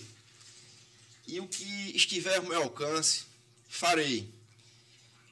e 1.27 1.41
o 1.41 1.47
que 1.47 1.91
estiver 1.93 2.37
ao 2.37 2.43
meu 2.43 2.63
alcance, 2.63 3.25
farei. 3.67 4.42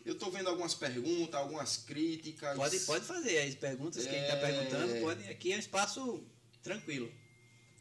Eu 0.05 0.13
estou 0.13 0.31
vendo 0.31 0.49
algumas 0.49 0.73
perguntas, 0.73 1.35
algumas 1.35 1.77
críticas. 1.77 2.55
Pode, 2.55 2.79
pode 2.81 3.05
fazer 3.05 3.39
as 3.39 3.55
perguntas, 3.55 4.05
quem 4.05 4.19
está 4.19 4.33
é... 4.33 4.39
perguntando, 4.39 5.01
pode. 5.01 5.27
Aqui 5.27 5.53
é 5.53 5.55
um 5.55 5.59
espaço 5.59 6.23
tranquilo. 6.63 7.11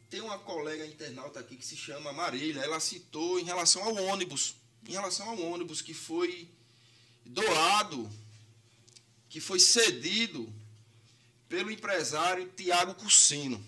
Tem 0.08 0.20
uma 0.20 0.38
colega 0.38 0.86
internauta 0.86 1.40
aqui 1.40 1.56
que 1.56 1.64
se 1.64 1.76
chama 1.76 2.12
Marília, 2.12 2.60
ela 2.62 2.80
citou 2.80 3.38
em 3.38 3.44
relação 3.44 3.82
ao 3.84 3.94
ônibus 3.94 4.56
em 4.88 4.92
relação 4.92 5.28
ao 5.28 5.40
ônibus 5.40 5.82
que 5.82 5.94
foi 5.94 6.48
doado, 7.24 8.10
que 9.28 9.40
foi 9.40 9.60
cedido 9.60 10.52
pelo 11.48 11.70
empresário 11.70 12.50
Tiago 12.56 12.94
Cursino. 12.94 13.62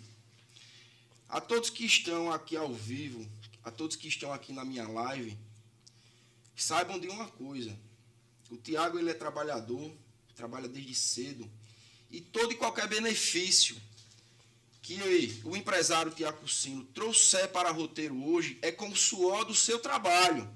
A 1.29 1.41
todos 1.41 1.71
que 1.71 1.85
estão 1.85 2.31
aqui 2.31 2.57
ao 2.57 2.73
vivo, 2.73 3.27
a 3.65 3.71
todos 3.71 3.97
que 3.97 4.09
estão 4.09 4.33
aqui 4.33 4.53
na 4.53 4.65
minha 4.65 4.87
live, 4.87 5.39
saibam 6.57 6.99
de 6.99 7.09
uma 7.09 7.29
coisa. 7.29 7.77
O 8.53 8.59
Tiago 8.59 8.99
ele 8.99 9.09
é 9.09 9.15
trabalhador, 9.15 9.91
trabalha 10.37 10.69
desde 10.69 10.95
cedo, 10.95 11.51
e 12.11 12.21
todo 12.21 12.53
e 12.53 12.55
qualquer 12.55 12.87
benefício 12.87 13.75
que 14.83 15.01
o 15.43 15.57
empresário 15.57 16.13
Tiago 16.13 16.41
Cursino 16.41 16.85
trouxer 16.93 17.49
para 17.49 17.71
roteiro 17.71 18.23
hoje 18.23 18.59
é 18.61 18.71
com 18.71 18.91
o 18.91 18.97
suor 18.97 19.47
do 19.47 19.55
seu 19.55 19.79
trabalho. 19.79 20.47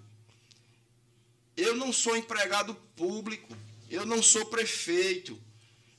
Eu 1.57 1.75
não 1.75 1.91
sou 1.91 2.15
empregado 2.15 2.75
público, 2.95 3.57
eu 3.89 4.05
não 4.05 4.23
sou 4.23 4.45
prefeito, 4.45 5.41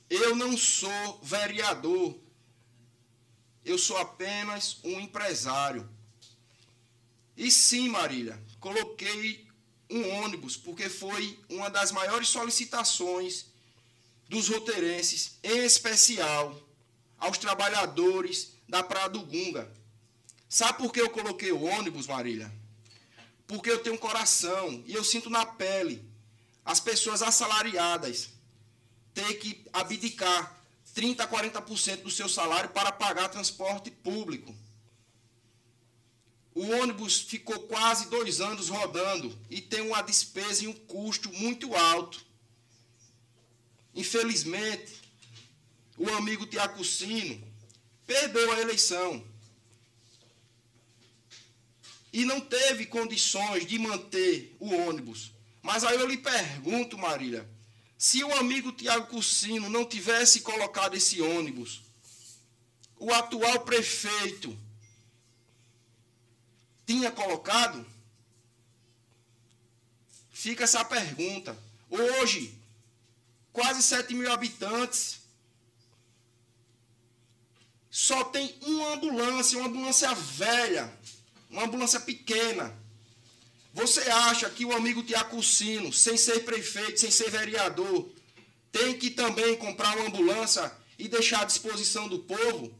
eu 0.08 0.36
não 0.36 0.56
sou 0.56 1.20
vereador. 1.20 2.16
Eu 3.64 3.76
sou 3.76 3.96
apenas 3.96 4.78
um 4.84 5.00
empresário. 5.00 5.90
E 7.36 7.50
sim, 7.50 7.88
Marília, 7.88 8.40
coloquei 8.60 9.47
um 9.90 10.08
ônibus 10.22 10.56
porque 10.56 10.88
foi 10.88 11.38
uma 11.48 11.68
das 11.70 11.92
maiores 11.92 12.28
solicitações 12.28 13.46
dos 14.28 14.48
roteirenses, 14.48 15.38
em 15.42 15.64
especial 15.64 16.60
aos 17.18 17.38
trabalhadores 17.38 18.52
da 18.68 18.82
Praia 18.82 19.08
do 19.08 19.20
Gunga. 19.22 19.70
Sabe 20.48 20.78
por 20.78 20.92
que 20.92 21.00
eu 21.00 21.10
coloquei 21.10 21.52
o 21.52 21.62
ônibus, 21.62 22.06
Marília? 22.06 22.52
porque 23.48 23.70
eu 23.70 23.78
tenho 23.82 23.96
um 23.96 23.98
coração 23.98 24.84
e 24.86 24.92
eu 24.94 25.02
sinto 25.02 25.30
na 25.30 25.44
pele 25.44 26.06
as 26.64 26.78
pessoas 26.78 27.22
assalariadas 27.22 28.28
ter 29.14 29.34
que 29.38 29.64
abdicar 29.72 30.62
30% 30.94 31.20
a 31.20 31.26
40% 31.26 32.02
do 32.02 32.10
seu 32.10 32.28
salário 32.28 32.68
para 32.70 32.92
pagar 32.92 33.28
transporte 33.30 33.90
público. 33.90 34.54
O 36.58 36.70
ônibus 36.72 37.20
ficou 37.20 37.68
quase 37.68 38.08
dois 38.08 38.40
anos 38.40 38.68
rodando 38.68 39.32
e 39.48 39.60
tem 39.60 39.80
uma 39.80 40.02
despesa 40.02 40.64
e 40.64 40.66
um 40.66 40.72
custo 40.72 41.32
muito 41.32 41.72
alto. 41.72 42.20
Infelizmente, 43.94 45.00
o 45.96 46.10
amigo 46.10 46.44
Tiago 46.46 46.84
Sino 46.84 47.40
perdeu 48.04 48.50
a 48.50 48.60
eleição 48.60 49.24
e 52.12 52.24
não 52.24 52.40
teve 52.40 52.86
condições 52.86 53.64
de 53.64 53.78
manter 53.78 54.56
o 54.58 54.74
ônibus. 54.74 55.30
Mas 55.62 55.84
aí 55.84 55.94
eu 55.96 56.08
lhe 56.08 56.16
pergunto, 56.16 56.98
Marília, 56.98 57.48
se 57.96 58.24
o 58.24 58.34
amigo 58.34 58.72
Tiago 58.72 59.06
Cursino 59.06 59.70
não 59.70 59.84
tivesse 59.84 60.40
colocado 60.40 60.96
esse 60.96 61.22
ônibus, 61.22 61.82
o 62.96 63.12
atual 63.12 63.60
prefeito 63.60 64.58
tinha 66.88 67.10
colocado? 67.10 67.84
Fica 70.30 70.64
essa 70.64 70.82
pergunta. 70.82 71.54
Hoje, 71.90 72.58
quase 73.52 73.82
7 73.82 74.14
mil 74.14 74.32
habitantes, 74.32 75.20
só 77.90 78.24
tem 78.24 78.56
uma 78.62 78.94
ambulância, 78.94 79.58
uma 79.58 79.68
ambulância 79.68 80.14
velha, 80.14 80.90
uma 81.50 81.64
ambulância 81.64 82.00
pequena. 82.00 82.74
Você 83.74 84.00
acha 84.08 84.48
que 84.48 84.64
o 84.64 84.72
amigo 84.72 85.02
Tiago 85.02 85.42
sem 85.42 85.92
ser 85.92 86.42
prefeito, 86.46 87.00
sem 87.00 87.10
ser 87.10 87.30
vereador, 87.30 88.08
tem 88.72 88.98
que 88.98 89.10
também 89.10 89.58
comprar 89.58 89.94
uma 89.94 90.06
ambulância 90.06 90.72
e 90.98 91.06
deixar 91.06 91.42
à 91.42 91.44
disposição 91.44 92.08
do 92.08 92.20
povo? 92.20 92.74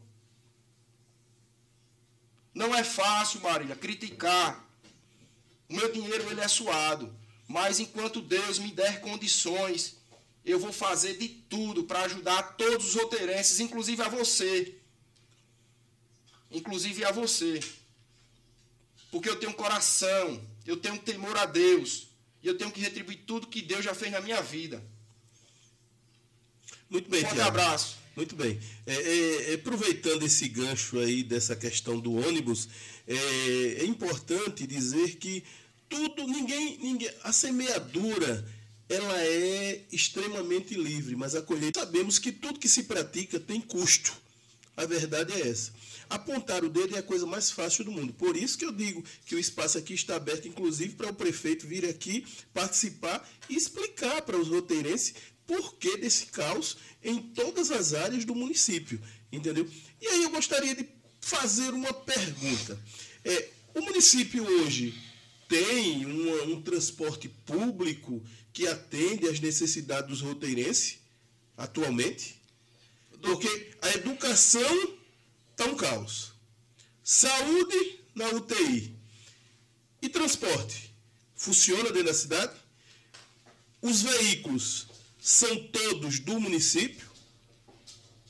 Não 2.59 2.75
é 2.75 2.83
fácil, 2.83 3.39
Marília, 3.39 3.73
criticar. 3.73 4.67
O 5.69 5.73
meu 5.73 5.89
dinheiro 5.93 6.29
ele 6.29 6.41
é 6.41 6.47
suado, 6.49 7.15
mas 7.47 7.79
enquanto 7.79 8.21
Deus 8.21 8.59
me 8.59 8.69
der 8.69 8.99
condições, 8.99 9.95
eu 10.43 10.59
vou 10.59 10.73
fazer 10.73 11.15
de 11.15 11.29
tudo 11.29 11.85
para 11.85 12.01
ajudar 12.01 12.57
todos 12.57 12.89
os 12.89 12.95
roteirenses, 12.95 13.61
inclusive 13.61 14.01
a 14.01 14.09
você. 14.09 14.75
Inclusive 16.51 17.05
a 17.05 17.13
você. 17.13 17.63
Porque 19.09 19.29
eu 19.29 19.37
tenho 19.37 19.53
um 19.53 19.61
coração, 19.63 20.45
eu 20.65 20.75
tenho 20.75 20.95
um 20.95 21.05
temor 21.11 21.37
a 21.37 21.45
Deus. 21.45 22.09
E 22.43 22.47
eu 22.47 22.57
tenho 22.57 22.71
que 22.71 22.81
retribuir 22.81 23.19
tudo 23.25 23.47
que 23.47 23.61
Deus 23.61 23.85
já 23.85 23.95
fez 23.95 24.11
na 24.11 24.19
minha 24.19 24.41
vida. 24.41 24.83
Muito 26.89 27.09
bem, 27.09 27.23
um 27.23 27.27
Forte 27.27 27.41
abraço. 27.41 27.95
Muito 28.19 28.35
bem. 28.35 28.59
É, 28.85 28.93
é, 28.93 29.51
é, 29.51 29.53
aproveitando 29.53 30.23
esse 30.23 30.49
gancho 30.49 30.99
aí 30.99 31.23
dessa 31.23 31.55
questão 31.55 31.97
do 31.97 32.15
ônibus, 32.15 32.67
é, 33.07 33.15
é 33.79 33.85
importante 33.85 34.67
dizer 34.67 35.15
que 35.15 35.41
tudo, 35.87 36.27
ninguém, 36.27 36.77
ninguém, 36.79 37.09
a 37.23 37.31
semeadura 37.31 38.45
ela 38.89 39.21
é 39.21 39.85
extremamente 39.89 40.73
livre, 40.73 41.15
mas 41.15 41.33
a 41.33 41.41
colheita 41.41 41.79
sabemos 41.79 42.19
que 42.19 42.33
tudo 42.33 42.59
que 42.59 42.67
se 42.67 42.83
pratica 42.83 43.39
tem 43.39 43.61
custo. 43.61 44.11
A 44.75 44.85
verdade 44.85 45.31
é 45.31 45.47
essa. 45.47 45.71
Apontar 46.09 46.65
o 46.65 46.69
dedo 46.69 46.97
é 46.97 46.99
a 46.99 47.03
coisa 47.03 47.25
mais 47.25 47.49
fácil 47.49 47.85
do 47.85 47.91
mundo. 47.91 48.11
Por 48.11 48.35
isso 48.35 48.57
que 48.57 48.65
eu 48.65 48.71
digo 48.73 49.01
que 49.25 49.35
o 49.35 49.39
espaço 49.39 49.77
aqui 49.77 49.93
está 49.93 50.17
aberto, 50.17 50.45
inclusive, 50.45 50.95
para 50.95 51.09
o 51.09 51.13
prefeito 51.13 51.65
vir 51.65 51.85
aqui 51.85 52.25
participar 52.53 53.25
e 53.47 53.55
explicar 53.55 54.23
para 54.23 54.37
os 54.37 54.49
roteirenses 54.49 55.13
por 55.49 55.77
que 55.77 55.97
desse 55.97 56.27
caos 56.27 56.77
em 57.03 57.19
todas 57.19 57.71
as 57.71 57.95
áreas 57.95 58.23
do 58.23 58.35
município. 58.35 59.01
Entendeu? 59.31 59.67
E 59.99 60.07
aí 60.07 60.21
eu 60.21 60.29
gostaria 60.29 60.75
de 60.75 60.87
fazer 61.19 61.73
uma 61.73 61.91
pergunta. 61.91 62.79
É, 63.25 63.49
o 63.73 63.81
município 63.81 64.45
hoje 64.45 64.95
tem 65.47 66.05
uma, 66.05 66.43
um 66.43 66.61
transporte 66.61 67.27
público 67.27 68.23
que 68.53 68.67
atende 68.67 69.27
às 69.27 69.39
necessidades 69.39 70.07
dos 70.07 70.21
roteirenses 70.21 70.99
atualmente? 71.57 72.39
Porque 73.19 73.71
a 73.81 73.89
educação 73.95 74.97
está 75.49 75.65
um 75.65 75.75
caos. 75.75 76.31
Saúde 77.03 78.01
na 78.13 78.27
UTI. 78.29 78.95
E 79.99 80.09
transporte? 80.09 80.93
Funciona 81.35 81.85
dentro 81.85 82.03
da 82.03 82.13
cidade? 82.13 82.53
Os 83.81 84.03
veículos 84.03 84.88
são 85.19 85.67
todos 85.67 86.19
do 86.19 86.39
município? 86.39 87.09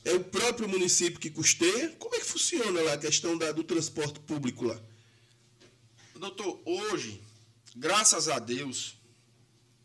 É 0.04 0.12
o 0.14 0.24
próprio 0.24 0.68
município 0.68 1.20
que 1.20 1.30
custeia? 1.30 1.90
Como 1.98 2.14
é 2.14 2.18
que 2.18 2.24
funciona 2.24 2.80
lá 2.82 2.94
a 2.94 2.98
questão 2.98 3.36
da, 3.36 3.52
do 3.52 3.62
transporte 3.62 4.18
público 4.20 4.64
lá? 4.64 4.80
Doutor, 6.14 6.60
hoje, 6.64 7.20
graças 7.76 8.28
a 8.28 8.38
Deus, 8.38 8.96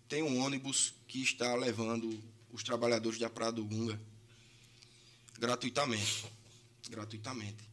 tem 0.07 0.23
um 0.23 0.39
ônibus 0.39 0.93
que 1.07 1.21
está 1.21 1.55
levando 1.55 2.21
os 2.51 2.63
trabalhadores 2.63 3.19
da 3.19 3.29
Praia 3.29 3.51
do 3.51 3.63
Gunga 3.63 3.99
gratuitamente. 5.37 6.25
Gratuitamente. 6.89 7.63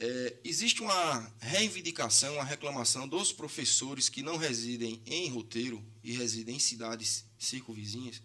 É, 0.00 0.36
existe 0.44 0.80
uma 0.80 1.32
reivindicação, 1.40 2.34
uma 2.34 2.44
reclamação 2.44 3.08
dos 3.08 3.32
professores 3.32 4.08
que 4.08 4.22
não 4.22 4.36
residem 4.36 5.02
em 5.06 5.28
roteiro 5.28 5.84
e 6.08 6.16
residem 6.16 6.56
em 6.56 6.58
cidades 6.58 7.24
circunvizinhas, 7.38 8.22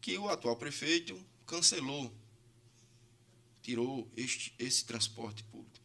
que 0.00 0.18
o 0.18 0.28
atual 0.28 0.56
prefeito 0.56 1.18
cancelou, 1.46 2.12
tirou 3.62 4.10
este, 4.16 4.52
esse 4.58 4.84
transporte 4.84 5.44
público. 5.44 5.78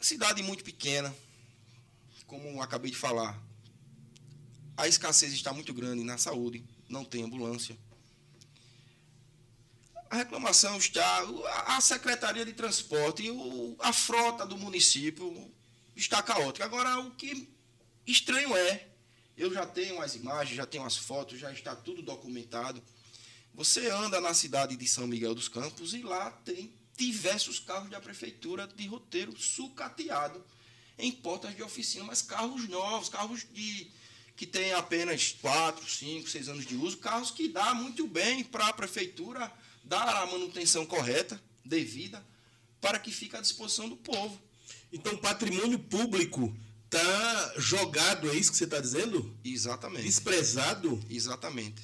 Cidade 0.00 0.42
muito 0.42 0.64
pequena, 0.64 1.14
como 2.26 2.60
acabei 2.60 2.90
de 2.90 2.96
falar, 2.96 3.40
a 4.76 4.88
escassez 4.88 5.32
está 5.32 5.52
muito 5.52 5.72
grande 5.72 6.02
na 6.02 6.18
saúde, 6.18 6.64
não 6.88 7.04
tem 7.04 7.22
ambulância 7.22 7.78
a 10.10 10.16
reclamação 10.16 10.78
está, 10.78 11.22
a 11.66 11.80
Secretaria 11.80 12.44
de 12.44 12.54
Transporte 12.54 13.24
e 13.24 13.76
a 13.80 13.92
frota 13.92 14.46
do 14.46 14.56
município 14.56 15.52
está 15.94 16.22
caótica. 16.22 16.64
Agora, 16.64 16.98
o 17.00 17.10
que 17.10 17.46
estranho 18.06 18.56
é, 18.56 18.87
eu 19.38 19.54
já 19.54 19.64
tenho 19.64 20.02
as 20.02 20.16
imagens, 20.16 20.56
já 20.56 20.66
tenho 20.66 20.84
as 20.84 20.96
fotos, 20.96 21.38
já 21.38 21.52
está 21.52 21.74
tudo 21.74 22.02
documentado. 22.02 22.82
Você 23.54 23.88
anda 23.88 24.20
na 24.20 24.34
cidade 24.34 24.76
de 24.76 24.86
São 24.86 25.06
Miguel 25.06 25.34
dos 25.34 25.48
Campos 25.48 25.94
e 25.94 26.02
lá 26.02 26.30
tem 26.44 26.72
diversos 26.96 27.60
carros 27.60 27.88
da 27.88 28.00
prefeitura 28.00 28.66
de 28.66 28.86
roteiro 28.88 29.38
sucateado 29.40 30.44
em 30.98 31.12
portas 31.12 31.54
de 31.54 31.62
oficina, 31.62 32.04
mas 32.04 32.20
carros 32.20 32.68
novos, 32.68 33.08
carros 33.08 33.46
de 33.52 33.88
que 34.36 34.46
têm 34.46 34.72
apenas 34.72 35.32
4, 35.40 35.88
5, 35.88 36.28
6 36.28 36.48
anos 36.48 36.66
de 36.66 36.76
uso, 36.76 36.98
carros 36.98 37.30
que 37.30 37.48
dá 37.48 37.74
muito 37.74 38.06
bem 38.06 38.44
para 38.44 38.68
a 38.68 38.72
prefeitura 38.72 39.52
dar 39.84 40.22
a 40.22 40.26
manutenção 40.26 40.84
correta, 40.84 41.40
devida, 41.64 42.24
para 42.80 42.98
que 42.98 43.10
fique 43.10 43.36
à 43.36 43.40
disposição 43.40 43.88
do 43.88 43.96
povo. 43.96 44.40
Então, 44.92 45.16
patrimônio 45.16 45.78
público 45.78 46.54
está 46.90 47.54
jogado, 47.58 48.30
é 48.30 48.34
isso 48.34 48.50
que 48.50 48.56
você 48.56 48.64
está 48.64 48.80
dizendo? 48.80 49.36
Exatamente. 49.44 50.04
Desprezado? 50.04 51.00
Exatamente. 51.10 51.82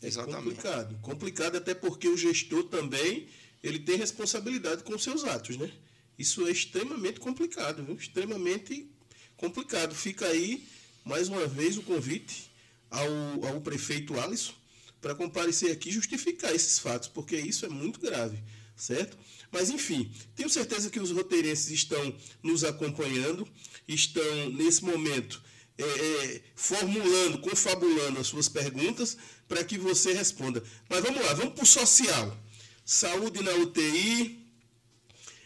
É 0.00 0.08
Exatamente. 0.08 0.36
complicado. 0.42 0.98
Complicado 1.00 1.56
até 1.56 1.74
porque 1.74 2.08
o 2.08 2.16
gestor 2.16 2.64
também 2.64 3.28
ele 3.62 3.78
tem 3.78 3.96
responsabilidade 3.96 4.82
com 4.82 4.98
seus 4.98 5.24
atos, 5.24 5.56
né? 5.56 5.70
Isso 6.18 6.46
é 6.46 6.50
extremamente 6.50 7.20
complicado, 7.20 7.84
viu? 7.84 7.94
Extremamente 7.94 8.90
complicado. 9.36 9.94
Fica 9.94 10.26
aí, 10.26 10.66
mais 11.04 11.28
uma 11.28 11.46
vez, 11.46 11.76
o 11.76 11.82
convite 11.82 12.50
ao, 12.90 13.46
ao 13.46 13.60
prefeito 13.60 14.18
Alisson 14.18 14.54
para 15.00 15.14
comparecer 15.14 15.72
aqui 15.72 15.88
e 15.88 15.92
justificar 15.92 16.54
esses 16.54 16.78
fatos, 16.78 17.08
porque 17.08 17.36
isso 17.36 17.66
é 17.66 17.68
muito 17.68 17.98
grave, 17.98 18.42
certo? 18.76 19.18
Mas, 19.50 19.68
enfim, 19.68 20.10
tenho 20.34 20.48
certeza 20.48 20.90
que 20.90 21.00
os 21.00 21.10
roteirenses 21.10 21.70
estão 21.70 22.16
nos 22.42 22.64
acompanhando, 22.64 23.46
estão, 23.86 24.50
nesse 24.50 24.84
momento, 24.84 25.42
é, 25.78 25.84
é, 25.84 26.42
formulando, 26.54 27.38
confabulando 27.38 28.20
as 28.20 28.26
suas 28.26 28.48
perguntas 28.48 29.16
para 29.48 29.64
que 29.64 29.78
você 29.78 30.12
responda. 30.12 30.62
Mas 30.88 31.00
vamos 31.00 31.24
lá, 31.24 31.34
vamos 31.34 31.54
para 31.54 31.64
o 31.64 31.66
social. 31.66 32.36
Saúde 32.84 33.42
na 33.42 33.52
UTI, 33.52 34.46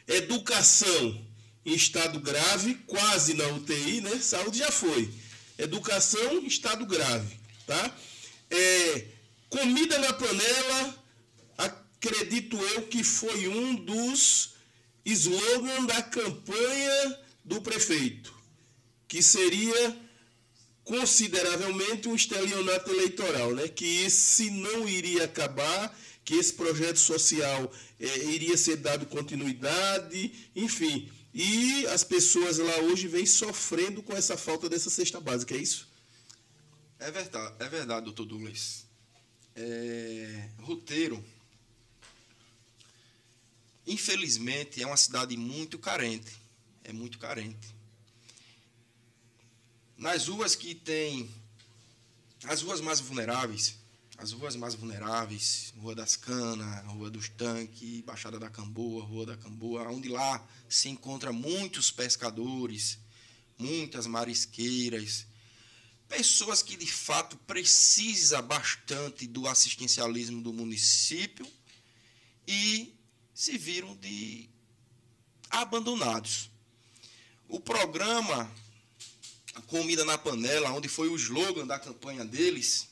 educação 0.06 1.26
em 1.64 1.74
estado 1.74 2.20
grave, 2.20 2.74
quase 2.86 3.34
na 3.34 3.46
UTI, 3.48 4.00
né? 4.00 4.18
Saúde 4.20 4.58
já 4.58 4.70
foi. 4.70 5.10
Educação 5.58 6.44
estado 6.44 6.86
grave, 6.86 7.38
tá? 7.66 7.96
É, 8.50 9.06
Comida 9.48 9.98
na 9.98 10.12
panela, 10.12 11.04
acredito 11.56 12.56
eu 12.58 12.82
que 12.88 13.04
foi 13.04 13.46
um 13.46 13.76
dos 13.76 14.54
slogans 15.04 15.86
da 15.86 16.02
campanha 16.02 17.18
do 17.46 17.62
prefeito, 17.62 18.34
que 19.08 19.22
seria 19.22 19.96
consideravelmente 20.84 22.08
um 22.08 22.14
estelionato 22.14 22.90
eleitoral, 22.90 23.54
né? 23.54 23.66
que 23.68 24.02
esse 24.04 24.50
não 24.50 24.86
iria 24.86 25.24
acabar, 25.24 25.98
que 26.22 26.34
esse 26.34 26.52
projeto 26.52 26.98
social 26.98 27.72
é, 27.98 28.18
iria 28.26 28.56
ser 28.58 28.76
dado 28.76 29.06
continuidade, 29.06 30.50
enfim. 30.54 31.10
E 31.32 31.86
as 31.86 32.04
pessoas 32.04 32.58
lá 32.58 32.78
hoje 32.80 33.08
vêm 33.08 33.24
sofrendo 33.24 34.02
com 34.02 34.14
essa 34.14 34.36
falta 34.36 34.68
dessa 34.68 34.90
cesta 34.90 35.20
básica, 35.20 35.54
é 35.54 35.58
isso? 35.58 35.88
É 36.98 37.10
verdade, 37.10 37.54
é 37.58 37.68
verdade, 37.68 38.04
doutor 38.04 38.26
Douglas 38.26 38.86
é, 39.56 40.48
roteiro, 40.58 41.24
infelizmente, 43.86 44.82
é 44.82 44.86
uma 44.86 44.96
cidade 44.96 45.36
muito 45.36 45.78
carente. 45.78 46.36
É 46.88 46.92
muito 46.92 47.18
carente. 47.18 47.74
Nas 49.98 50.28
ruas 50.28 50.54
que 50.54 50.72
tem. 50.72 51.28
As 52.44 52.62
ruas 52.62 52.80
mais 52.80 53.00
vulneráveis, 53.00 53.76
as 54.16 54.30
ruas 54.30 54.54
mais 54.54 54.76
vulneráveis, 54.76 55.74
Rua 55.78 55.96
das 55.96 56.14
Canas, 56.14 56.86
Rua 56.86 57.10
dos 57.10 57.28
Tanques, 57.28 58.02
Baixada 58.02 58.38
da 58.38 58.48
Camboa, 58.48 59.04
Rua 59.04 59.26
da 59.26 59.36
Camboa, 59.36 59.82
onde 59.90 60.08
lá 60.08 60.46
se 60.68 60.88
encontra 60.88 61.32
muitos 61.32 61.90
pescadores, 61.90 63.00
muitas 63.58 64.06
marisqueiras, 64.06 65.26
pessoas 66.08 66.62
que 66.62 66.76
de 66.76 66.86
fato 66.86 67.36
precisa 67.38 68.40
bastante 68.40 69.26
do 69.26 69.48
assistencialismo 69.48 70.40
do 70.40 70.52
município 70.52 71.50
e 72.46 72.94
se 73.34 73.58
viram 73.58 73.96
de 73.96 74.48
abandonados. 75.50 76.54
O 77.48 77.60
programa 77.60 78.50
Comida 79.68 80.04
na 80.04 80.18
Panela, 80.18 80.70
onde 80.70 80.88
foi 80.88 81.08
o 81.08 81.16
slogan 81.16 81.66
da 81.66 81.78
campanha 81.78 82.24
deles, 82.24 82.88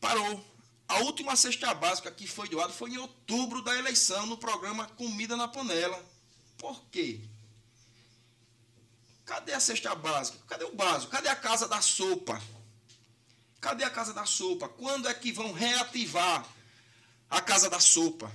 parou. 0.00 0.44
A 0.86 0.98
última 0.98 1.34
cesta 1.34 1.72
básica 1.74 2.10
que 2.10 2.26
foi 2.26 2.48
doada 2.48 2.72
foi 2.72 2.90
em 2.90 2.98
outubro 2.98 3.62
da 3.62 3.76
eleição 3.76 4.26
no 4.26 4.36
programa 4.36 4.86
Comida 4.88 5.36
na 5.36 5.48
Panela. 5.48 6.04
Por 6.58 6.84
quê? 6.90 7.20
Cadê 9.24 9.54
a 9.54 9.60
cesta 9.60 9.94
básica? 9.94 10.38
Cadê 10.46 10.64
o 10.64 10.74
básico? 10.74 11.10
Cadê 11.10 11.28
a 11.28 11.36
casa 11.36 11.66
da 11.66 11.80
sopa? 11.80 12.40
Cadê 13.60 13.82
a 13.82 13.90
casa 13.90 14.12
da 14.12 14.26
sopa? 14.26 14.68
Quando 14.68 15.08
é 15.08 15.14
que 15.14 15.32
vão 15.32 15.52
reativar 15.52 16.46
a 17.30 17.40
casa 17.40 17.70
da 17.70 17.80
sopa? 17.80 18.30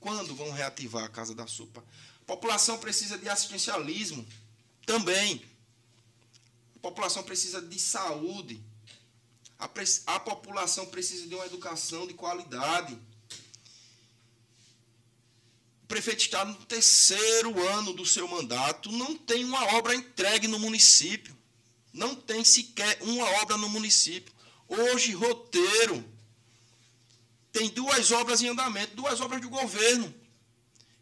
Quando 0.00 0.34
vão 0.34 0.50
reativar 0.50 1.04
a 1.04 1.08
casa 1.08 1.34
da 1.34 1.46
sopa? 1.46 1.84
A 2.22 2.24
população 2.24 2.78
precisa 2.78 3.18
de 3.18 3.28
assistencialismo 3.28 4.26
também. 4.86 5.42
A 6.76 6.78
população 6.80 7.22
precisa 7.22 7.60
de 7.60 7.78
saúde. 7.78 8.62
A, 9.58 9.68
a 10.06 10.20
população 10.20 10.86
precisa 10.86 11.26
de 11.26 11.34
uma 11.34 11.46
educação 11.46 12.06
de 12.06 12.14
qualidade. 12.14 12.96
O 15.82 15.86
prefeito 15.88 16.20
está 16.20 16.44
no 16.44 16.54
terceiro 16.66 17.66
ano 17.68 17.92
do 17.92 18.04
seu 18.04 18.28
mandato, 18.28 18.92
não 18.92 19.16
tem 19.16 19.44
uma 19.44 19.76
obra 19.76 19.94
entregue 19.94 20.46
no 20.46 20.58
município. 20.58 21.36
Não 21.92 22.14
tem 22.14 22.44
sequer 22.44 22.98
uma 23.02 23.24
obra 23.42 23.56
no 23.56 23.68
município. 23.68 24.32
Hoje, 24.68 25.12
roteiro. 25.12 26.04
Tem 27.58 27.68
duas 27.70 28.12
obras 28.12 28.40
em 28.40 28.46
andamento, 28.46 28.94
duas 28.94 29.20
obras 29.20 29.40
do 29.40 29.50
governo, 29.50 30.14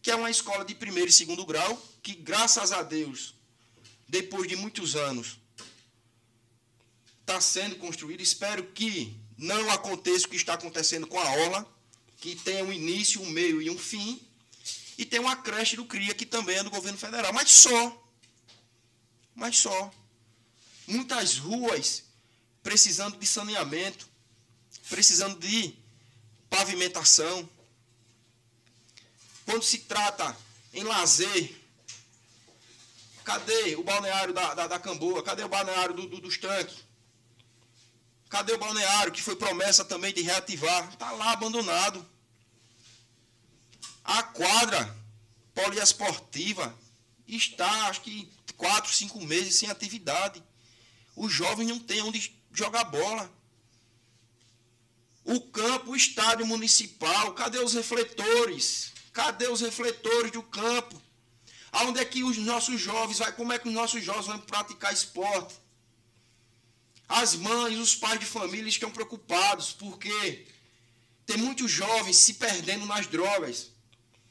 que 0.01 0.11
é 0.11 0.15
uma 0.15 0.31
escola 0.31 0.65
de 0.65 0.75
primeiro 0.75 1.11
e 1.11 1.13
segundo 1.13 1.45
grau, 1.45 1.77
que, 2.03 2.15
graças 2.15 2.73
a 2.73 2.83
Deus, 2.83 3.35
depois 4.09 4.49
de 4.49 4.57
muitos 4.57 4.97
anos, 4.97 5.39
está 7.21 7.39
sendo 7.43 7.77
construída. 7.77 8.23
Espero 8.23 8.65
que 8.73 9.15
não 9.37 9.71
aconteça 9.71 10.27
o 10.27 10.31
que 10.31 10.37
está 10.37 10.55
acontecendo 10.55 11.07
com 11.07 11.21
a 11.21 11.31
Orla, 11.31 11.71
que 12.23 12.35
tenha 12.37 12.65
um 12.65 12.73
início, 12.73 13.21
um 13.21 13.29
meio 13.29 13.61
e 13.61 13.69
um 13.69 13.77
fim. 13.77 14.19
E 14.97 15.05
tem 15.05 15.21
uma 15.21 15.37
creche 15.37 15.77
do 15.77 15.85
CRIA, 15.85 16.15
que 16.15 16.25
também 16.25 16.57
é 16.57 16.63
do 16.63 16.71
governo 16.71 16.97
federal. 16.97 17.35
Mas 17.35 17.51
só. 17.51 18.11
Mas 19.35 19.59
só. 19.59 19.93
Muitas 20.87 21.37
ruas 21.37 22.05
precisando 22.63 23.19
de 23.19 23.27
saneamento, 23.27 24.09
precisando 24.89 25.39
de 25.39 25.85
pavimentação. 26.49 27.49
Quando 29.45 29.63
se 29.63 29.79
trata 29.81 30.37
em 30.73 30.85
lazer. 30.85 31.57
Cadê 33.25 33.75
o 33.75 33.83
balneário 33.83 34.33
da, 34.33 34.55
da, 34.55 34.67
da 34.69 34.79
Camboa? 34.79 35.23
Cadê 35.23 35.43
o 35.43 35.49
balneário 35.49 35.95
do, 35.95 36.07
do, 36.07 36.21
dos 36.21 36.39
tanques? 36.39 36.85
Cadê 38.29 38.53
o 38.53 38.59
balneário 38.59 39.13
que 39.13 39.23
foi 39.23 39.35
promessa 39.35 39.85
também 39.85 40.13
de 40.13 40.23
reativar? 40.23 40.89
Está 40.93 41.11
lá 41.13 41.33
abandonado. 41.33 42.07
A 44.05 44.23
quadra 44.23 44.97
poliesportiva 45.55 46.77
está, 47.27 47.89
acho 47.89 48.03
que, 48.03 48.31
quatro, 48.57 48.93
cinco 48.93 49.21
meses 49.25 49.57
sem 49.57 49.69
atividade. 49.71 50.43
Os 51.17 51.33
jovens 51.33 51.69
não 51.69 51.79
têm 51.79 52.03
onde 52.03 52.33
jogar 52.53 52.85
bola. 52.85 53.33
O 55.27 55.41
campo, 55.41 55.91
o 55.91 55.97
estádio 55.97 56.47
municipal, 56.47 57.35
cadê 57.35 57.59
os 57.59 57.75
refletores? 57.75 58.93
Cadê 59.13 59.49
os 59.49 59.61
refletores 59.61 60.31
do 60.31 60.41
campo? 60.41 61.03
Aonde 61.73 61.99
é 61.99 62.05
que 62.05 62.23
os 62.23 62.37
nossos 62.39 62.81
jovens 62.81 63.19
vai, 63.19 63.33
como 63.33 63.53
é 63.53 63.59
que 63.59 63.67
os 63.67 63.75
nossos 63.75 64.05
jovens 64.05 64.27
vão 64.27 64.39
praticar 64.39 64.95
esporte? 64.95 65.57
As 67.09 67.35
mães, 67.35 67.77
os 67.77 67.97
pais 67.97 68.21
de 68.21 68.27
família 68.27 68.69
estão 68.69 68.89
preocupados 68.89 69.73
porque 69.73 70.47
tem 71.27 71.37
muitos 71.37 71.73
jovens 71.73 72.17
se 72.19 72.35
perdendo 72.35 72.87
nas 72.87 73.09
drogas. 73.09 73.73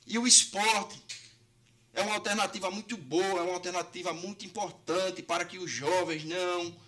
E 0.08 0.18
o 0.18 0.26
esporte 0.26 1.02
é 1.94 2.02
uma 2.04 2.16
alternativa 2.16 2.72
muito 2.72 2.96
boa, 2.96 3.40
é 3.40 3.44
uma 3.44 3.56
alternativa 3.56 4.14
muito 4.14 4.46
importante 4.46 5.22
para 5.22 5.44
que 5.44 5.58
os 5.58 5.70
jovens 5.70 6.24
não 6.24 6.85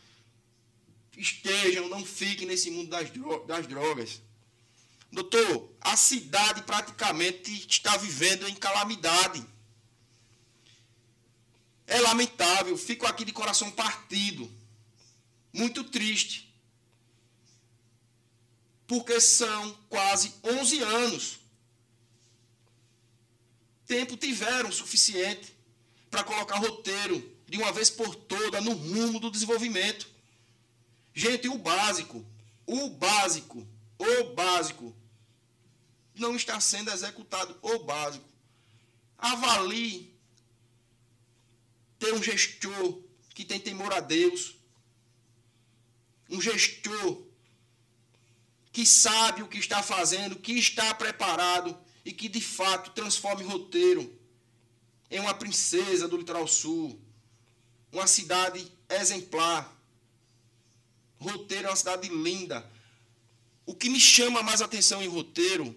estejam, 1.18 1.89
não 1.89 2.06
fiquem 2.06 2.48
nesse 2.48 2.69
mundo 2.72 2.89
das, 2.89 3.68
drogas. 3.68 4.22
Doutor, 5.11 5.72
a 5.81 5.98
cidade 5.98 6.61
praticamente 6.61 7.65
está 7.68 7.98
vivendo 7.98 8.48
em 8.48 8.56
calamidade. 8.56 9.45
É 11.85 11.99
lamentável, 12.02 12.77
fico 12.77 13.06
aqui 13.06 13.26
de 13.26 13.31
coração 13.31 13.72
partido, 13.72 14.49
muito 15.52 15.84
triste. 15.84 16.53
Porque 18.85 19.19
são 19.19 19.73
quase 19.89 20.34
11 20.44 20.80
anos 20.81 21.39
tempo 23.88 24.18
tiveram 24.18 24.72
suficiente 24.72 25.56
para 26.11 26.23
colocar 26.23 26.57
roteiro 26.57 27.35
de 27.48 27.57
uma 27.57 27.72
vez 27.72 27.89
por 27.89 28.14
toda 28.14 28.60
no 28.60 28.73
rumo 28.73 29.19
do 29.19 29.31
desenvolvimento. 29.31 30.16
Gente, 31.18 31.48
o 31.48 31.57
básico, 31.57 32.23
o 32.68 32.91
básico, 32.91 33.68
o 33.98 34.35
básico 34.35 34.95
não 36.14 36.35
está 36.35 36.60
sendo 36.60 36.91
executado. 36.91 37.57
O 37.60 37.80
básico. 37.80 38.23
Avalie 39.18 40.14
ter 41.98 42.14
um 42.14 42.22
gestor 42.22 43.02
que 43.34 43.44
tem 43.44 43.60
temor 43.60 43.91
a 43.91 43.99
Deus, 43.99 44.57
um 46.30 46.39
gestor 46.39 47.23
que 48.72 48.85
sabe 48.85 49.41
o 49.41 49.48
que 49.48 49.57
está 49.57 49.81
fazendo, 49.81 50.35
que 50.35 50.52
está 50.52 50.94
preparado 50.94 51.76
e 52.06 52.11
que 52.11 52.30
de 52.30 52.41
fato 52.41 52.91
transforme 52.91 53.44
roteiro 53.44 54.15
em 55.10 55.19
uma 55.19 55.34
princesa 55.34 56.07
do 56.07 56.15
litoral 56.15 56.48
sul, 56.48 57.02
uma 57.91 58.06
cidade 58.06 58.72
exemplar. 58.88 59.76
Roteiro 61.19 61.68
é 61.68 61.69
uma 61.69 61.76
cidade 61.76 62.07
linda. 62.10 62.69
O 63.65 63.76
que 63.76 63.89
me 63.89 63.99
chama 63.99 64.44
mais 64.44 64.61
atenção 64.61 65.02
em 65.02 65.07
roteiro, 65.07 65.76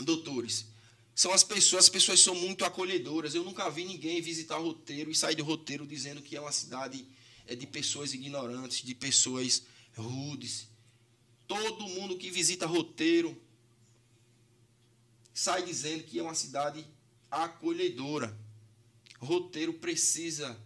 doutores, 0.00 0.66
são 1.14 1.32
as 1.32 1.42
pessoas. 1.42 1.84
As 1.84 1.88
pessoas 1.88 2.20
são 2.20 2.34
muito 2.34 2.64
acolhedoras. 2.64 3.34
Eu 3.34 3.44
nunca 3.44 3.68
vi 3.68 3.84
ninguém 3.84 4.20
visitar 4.20 4.56
roteiro 4.56 5.10
e 5.10 5.14
sair 5.14 5.34
de 5.34 5.42
roteiro 5.42 5.86
dizendo 5.86 6.22
que 6.22 6.36
é 6.36 6.40
uma 6.40 6.52
cidade 6.52 7.06
é 7.46 7.54
de 7.54 7.66
pessoas 7.66 8.12
ignorantes, 8.12 8.84
de 8.84 8.94
pessoas 8.94 9.62
rudes. 9.96 10.68
Todo 11.46 11.88
mundo 11.88 12.18
que 12.18 12.30
visita 12.30 12.66
roteiro 12.66 13.40
sai 15.32 15.64
dizendo 15.64 16.02
que 16.02 16.18
é 16.18 16.22
uma 16.22 16.34
cidade 16.34 16.84
acolhedora. 17.30 18.36
Roteiro 19.20 19.74
precisa 19.74 20.60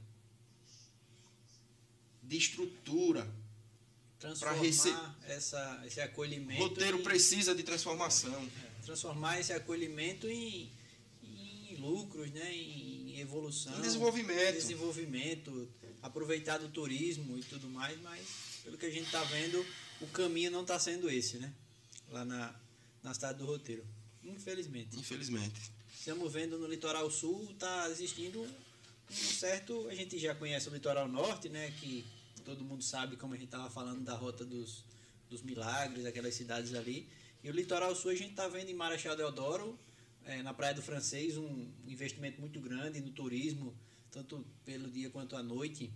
de 2.23 2.37
estrutura 2.37 3.40
para 4.39 4.53
receber 4.53 4.99
essa, 5.27 5.83
esse 5.87 6.01
acolhimento. 6.01 6.63
Roteiro 6.63 6.99
em, 6.99 7.03
precisa 7.03 7.55
de 7.55 7.63
transformação. 7.63 8.35
É, 8.35 8.83
transformar 8.85 9.41
esse 9.41 9.53
acolhimento 9.53 10.29
em, 10.29 10.71
em 11.23 11.77
lucros, 11.77 12.31
né? 12.31 12.55
em 12.55 13.19
evolução. 13.21 13.77
Em 13.79 13.83
desenvolvimento. 13.83 14.55
Desenvolvimento, 14.55 15.69
aproveitar 16.03 16.59
do 16.59 16.69
turismo 16.69 17.39
e 17.39 17.43
tudo 17.43 17.69
mais, 17.69 18.01
mas 18.03 18.27
pelo 18.63 18.77
que 18.77 18.87
a 18.87 18.91
gente 18.91 19.07
está 19.07 19.23
vendo, 19.25 19.65
o 20.01 20.07
caminho 20.09 20.51
não 20.51 20.63
está 20.63 20.79
sendo 20.79 21.11
esse, 21.11 21.39
né? 21.39 21.53
Lá 22.11 22.25
na, 22.25 22.55
na 23.03 23.15
cidade 23.15 23.39
do 23.39 23.47
roteiro. 23.47 23.85
Infelizmente. 24.23 24.99
Infelizmente. 24.99 25.73
Estamos 25.95 26.33
vendo 26.33 26.59
no 26.59 26.67
litoral 26.67 27.11
sul, 27.11 27.51
está 27.53 27.89
existindo 27.91 28.43
um 28.43 29.15
certo. 29.15 29.89
A 29.89 29.95
gente 29.95 30.19
já 30.19 30.35
conhece 30.35 30.69
o 30.69 30.73
litoral 30.73 31.09
norte, 31.09 31.49
né? 31.49 31.73
Que 31.81 32.05
todo 32.41 32.65
mundo 32.65 32.83
sabe, 32.83 33.17
como 33.17 33.35
a 33.35 33.37
gente 33.37 33.47
estava 33.47 33.71
falando, 33.71 34.03
da 34.03 34.15
rota 34.15 34.45
dos, 34.45 34.85
dos 35.29 35.43
milagres, 35.43 36.05
aquelas 36.05 36.35
cidades 36.35 36.75
ali. 36.75 37.09
E 37.43 37.49
o 37.49 37.53
litoral 37.53 37.95
sul 37.95 38.11
a 38.11 38.15
gente 38.15 38.31
está 38.31 38.49
vendo 38.49 38.71
em 38.71 38.75
Marechal 38.75 39.17
Deodoro, 39.17 39.79
é, 40.25 40.43
na 40.43 40.53
Praia 40.53 40.75
do 40.75 40.83
Francês, 40.83 41.37
um 41.37 41.71
investimento 41.87 42.41
muito 42.41 42.61
grande 42.61 43.01
no 43.01 43.11
turismo, 43.11 43.75
tanto 44.11 44.45
pelo 44.65 44.91
dia 44.91 45.11
quanto 45.11 45.37
à 45.37 45.43
noite. 45.43 45.93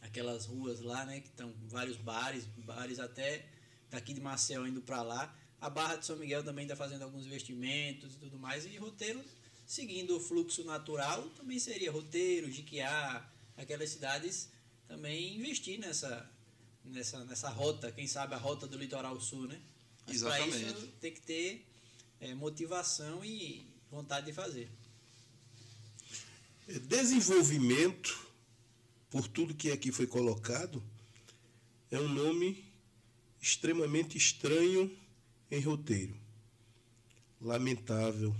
Aquelas 0.00 0.46
ruas 0.46 0.80
lá, 0.80 1.04
né? 1.06 1.20
Que 1.20 1.28
estão 1.28 1.54
vários 1.66 1.96
bares, 1.96 2.44
bares 2.58 2.98
até 2.98 3.46
daqui 3.90 4.12
de 4.12 4.20
Maceió 4.20 4.66
indo 4.66 4.82
para 4.82 5.02
lá. 5.02 5.34
A 5.60 5.70
Barra 5.70 5.96
de 5.96 6.04
São 6.04 6.16
Miguel 6.16 6.44
também 6.44 6.64
está 6.64 6.76
fazendo 6.76 7.02
alguns 7.02 7.24
investimentos 7.24 8.14
e 8.14 8.18
tudo 8.18 8.38
mais. 8.38 8.66
E 8.66 8.76
roteiro, 8.76 9.24
seguindo 9.66 10.16
o 10.16 10.20
fluxo 10.20 10.62
natural, 10.64 11.22
também 11.30 11.58
seria 11.58 11.90
roteiro, 11.90 12.50
Jiquiá, 12.50 13.26
aquelas 13.56 13.88
cidades 13.88 14.50
também 14.88 15.36
investir 15.36 15.78
nessa, 15.78 16.30
nessa, 16.84 17.24
nessa 17.24 17.48
rota, 17.48 17.90
quem 17.90 18.06
sabe 18.06 18.34
a 18.34 18.38
rota 18.38 18.66
do 18.66 18.76
litoral 18.76 19.20
sul, 19.20 19.46
né? 19.46 19.60
Mas 20.06 20.22
para 20.22 20.46
isso 20.46 20.86
tem 21.00 21.12
que 21.12 21.20
ter 21.20 21.66
é, 22.20 22.34
motivação 22.34 23.24
e 23.24 23.66
vontade 23.90 24.26
de 24.26 24.32
fazer. 24.32 24.68
É, 26.68 26.78
desenvolvimento, 26.78 28.26
por 29.10 29.28
tudo 29.28 29.54
que 29.54 29.70
aqui 29.70 29.90
foi 29.92 30.06
colocado, 30.06 30.82
é 31.90 31.98
um 31.98 32.08
nome 32.08 32.64
extremamente 33.40 34.16
estranho 34.16 34.90
em 35.50 35.60
roteiro. 35.60 36.16
Lamentável. 37.40 38.34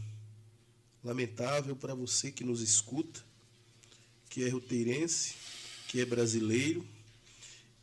Lamentável 1.02 1.76
para 1.76 1.94
você 1.94 2.32
que 2.32 2.42
nos 2.42 2.60
escuta, 2.60 3.22
que 4.30 4.44
é 4.44 4.48
roteirense, 4.48 5.34
que 5.94 6.00
é 6.00 6.04
brasileiro, 6.04 6.84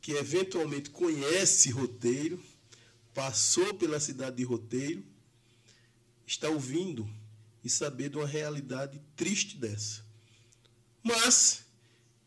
que 0.01 0.11
eventualmente 0.11 0.89
conhece 0.89 1.71
roteiro, 1.71 2.43
passou 3.13 3.73
pela 3.75 4.01
cidade 4.01 4.35
de 4.35 4.43
roteiro, 4.43 5.01
está 6.27 6.49
ouvindo 6.49 7.09
e 7.63 7.69
saber 7.69 8.09
de 8.09 8.17
uma 8.17 8.27
realidade 8.27 9.01
triste 9.15 9.55
dessa. 9.55 10.03
Mas 11.01 11.63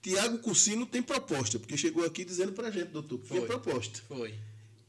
Tiago 0.01 0.39
Cursino 0.39 0.86
tem 0.86 1.02
proposta, 1.02 1.59
porque 1.59 1.77
chegou 1.77 2.02
aqui 2.06 2.24
dizendo 2.24 2.52
para 2.52 2.69
a 2.69 2.70
gente, 2.70 2.89
doutor, 2.89 3.19
que 3.19 3.28
tem 3.28 3.44
proposta. 3.44 4.01
Foi. 4.09 4.35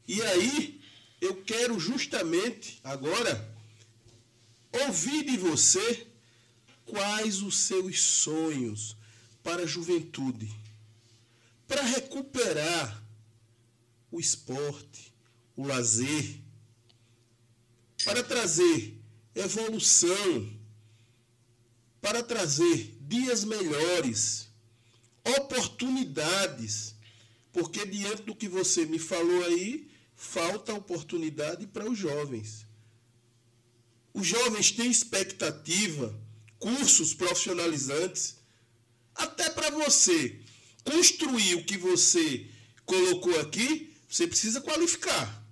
E 0.08 0.22
aí, 0.22 0.80
eu 1.20 1.42
quero 1.42 1.78
justamente 1.78 2.80
agora 2.82 3.54
ouvir 4.72 5.26
de 5.26 5.36
você 5.36 6.06
quais 6.86 7.42
os 7.42 7.54
seus 7.54 8.00
sonhos 8.00 8.96
para 9.42 9.64
a 9.64 9.66
juventude, 9.66 10.50
para 11.66 11.82
recuperar 11.82 13.04
o 14.10 14.20
esporte, 14.20 15.12
o 15.56 15.66
lazer, 15.66 16.40
para 18.04 18.22
trazer 18.22 19.00
evolução, 19.34 20.58
para 22.00 22.22
trazer 22.22 22.96
dias 23.00 23.44
melhores, 23.44 24.48
oportunidades, 25.38 26.94
porque 27.52 27.84
diante 27.84 28.22
do 28.22 28.34
que 28.34 28.48
você 28.48 28.86
me 28.86 28.98
falou 28.98 29.44
aí, 29.44 29.90
falta 30.14 30.72
oportunidade 30.72 31.66
para 31.66 31.88
os 31.90 31.98
jovens. 31.98 32.66
Os 34.14 34.26
jovens 34.26 34.70
têm 34.70 34.90
expectativa, 34.90 36.18
cursos 36.58 37.12
profissionalizantes, 37.12 38.36
até 39.14 39.50
para 39.50 39.70
você 39.70 40.40
construir 40.86 41.56
o 41.56 41.64
que 41.64 41.76
você 41.76 42.48
colocou 42.84 43.38
aqui, 43.40 43.92
você 44.08 44.26
precisa 44.26 44.60
qualificar. 44.60 45.44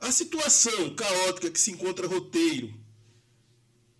A 0.00 0.12
situação 0.12 0.94
caótica 0.94 1.50
que 1.50 1.60
se 1.60 1.72
encontra 1.72 2.06
roteiro, 2.06 2.72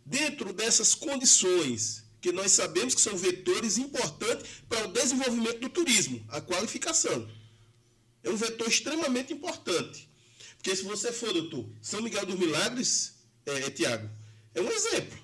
dentro 0.07 0.53
dessas 0.53 0.95
condições, 0.95 2.05
que 2.21 2.31
nós 2.33 2.53
sabemos 2.53 2.95
que 2.95 3.01
são 3.01 3.17
vetores 3.17 3.77
importantes 3.79 4.63
para 4.69 4.87
o 4.87 4.93
desenvolvimento 4.93 5.61
do 5.61 5.69
turismo, 5.69 6.25
a 6.29 6.41
qualificação. 6.41 7.29
É 8.23 8.31
um 8.31 8.37
vetor 8.37 8.69
extremamente 8.69 9.33
importante. 9.33 10.09
Porque 10.57 10.75
se 10.75 10.83
você 10.85 11.13
for, 11.13 11.33
doutor, 11.33 11.69
São 11.83 12.01
Miguel 12.01 12.25
dos 12.25 12.39
Milagres, 12.39 13.15
é, 13.45 13.53
é 13.65 13.71
Tiago, 13.71 14.09
é 14.55 14.61
um 14.63 14.71
exemplo. 14.71 15.19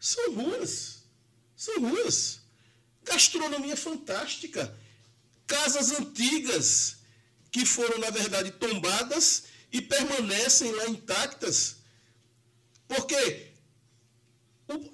São 0.00 0.34
ruas. 0.34 1.04
São 1.54 1.80
ruas. 1.80 2.37
Gastronomia 3.08 3.76
fantástica. 3.76 4.76
Casas 5.46 5.92
antigas 5.92 6.98
que 7.50 7.64
foram, 7.64 7.98
na 7.98 8.10
verdade, 8.10 8.50
tombadas 8.52 9.44
e 9.72 9.80
permanecem 9.80 10.70
lá 10.72 10.88
intactas. 10.88 11.76
Porque 12.86 13.48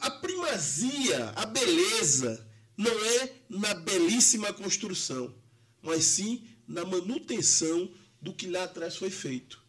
a 0.00 0.10
primazia, 0.10 1.30
a 1.30 1.46
beleza, 1.46 2.46
não 2.76 2.92
é 3.04 3.32
na 3.48 3.74
belíssima 3.74 4.52
construção, 4.52 5.34
mas 5.82 6.04
sim 6.04 6.46
na 6.66 6.84
manutenção 6.84 7.92
do 8.20 8.32
que 8.32 8.46
lá 8.46 8.64
atrás 8.64 8.96
foi 8.96 9.10
feito. 9.10 9.62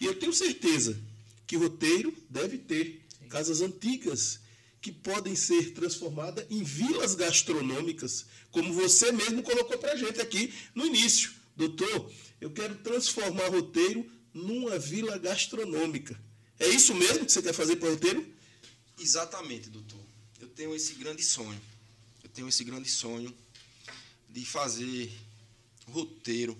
E 0.00 0.06
eu 0.06 0.18
tenho 0.18 0.32
certeza 0.32 1.00
que 1.46 1.56
o 1.56 1.60
roteiro 1.60 2.14
deve 2.30 2.58
ter 2.58 3.06
casas 3.28 3.60
antigas 3.60 4.40
que 4.88 4.92
podem 4.92 5.36
ser 5.36 5.74
transformadas 5.74 6.46
em 6.48 6.62
vilas 6.62 7.14
gastronômicas, 7.14 8.24
como 8.50 8.72
você 8.72 9.12
mesmo 9.12 9.42
colocou 9.42 9.76
para 9.76 9.92
a 9.92 9.96
gente 9.96 10.18
aqui 10.18 10.50
no 10.74 10.86
início. 10.86 11.30
Doutor, 11.54 12.10
eu 12.40 12.50
quero 12.50 12.74
transformar 12.76 13.48
roteiro 13.48 14.10
numa 14.32 14.78
vila 14.78 15.18
gastronômica. 15.18 16.18
É 16.58 16.66
isso 16.68 16.94
mesmo 16.94 17.26
que 17.26 17.32
você 17.32 17.42
quer 17.42 17.52
fazer 17.52 17.76
para 17.76 17.88
o 17.88 17.90
roteiro? 17.92 18.26
Exatamente, 18.98 19.68
doutor. 19.68 20.00
Eu 20.40 20.48
tenho 20.48 20.74
esse 20.74 20.94
grande 20.94 21.22
sonho. 21.22 21.60
Eu 22.24 22.30
tenho 22.30 22.48
esse 22.48 22.64
grande 22.64 22.88
sonho 22.88 23.36
de 24.30 24.42
fazer 24.46 25.12
roteiro 25.86 26.56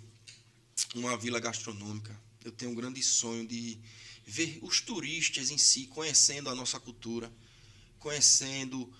uma 0.94 1.16
vila 1.16 1.40
gastronômica. 1.40 2.14
Eu 2.44 2.52
tenho 2.52 2.72
um 2.72 2.74
grande 2.74 3.02
sonho 3.02 3.46
de 3.46 3.78
ver 4.26 4.58
os 4.60 4.82
turistas 4.82 5.50
em 5.50 5.56
si 5.56 5.86
conhecendo 5.86 6.50
a 6.50 6.54
nossa 6.54 6.78
cultura, 6.78 7.32
conhecendo 8.08 8.90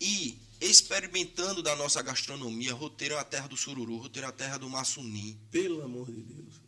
e 0.00 0.38
experimentando 0.60 1.60
da 1.60 1.74
nossa 1.74 2.00
gastronomia. 2.00 2.72
Roteiro 2.72 3.14
é 3.14 3.18
a 3.18 3.24
terra 3.24 3.48
do 3.48 3.56
sururu, 3.56 3.96
roteiro 3.96 4.26
é 4.26 4.30
a 4.30 4.32
terra 4.32 4.58
do 4.58 4.70
maçunim. 4.70 5.36
Pelo 5.50 5.82
amor 5.82 6.06
de 6.06 6.22
Deus. 6.22 6.67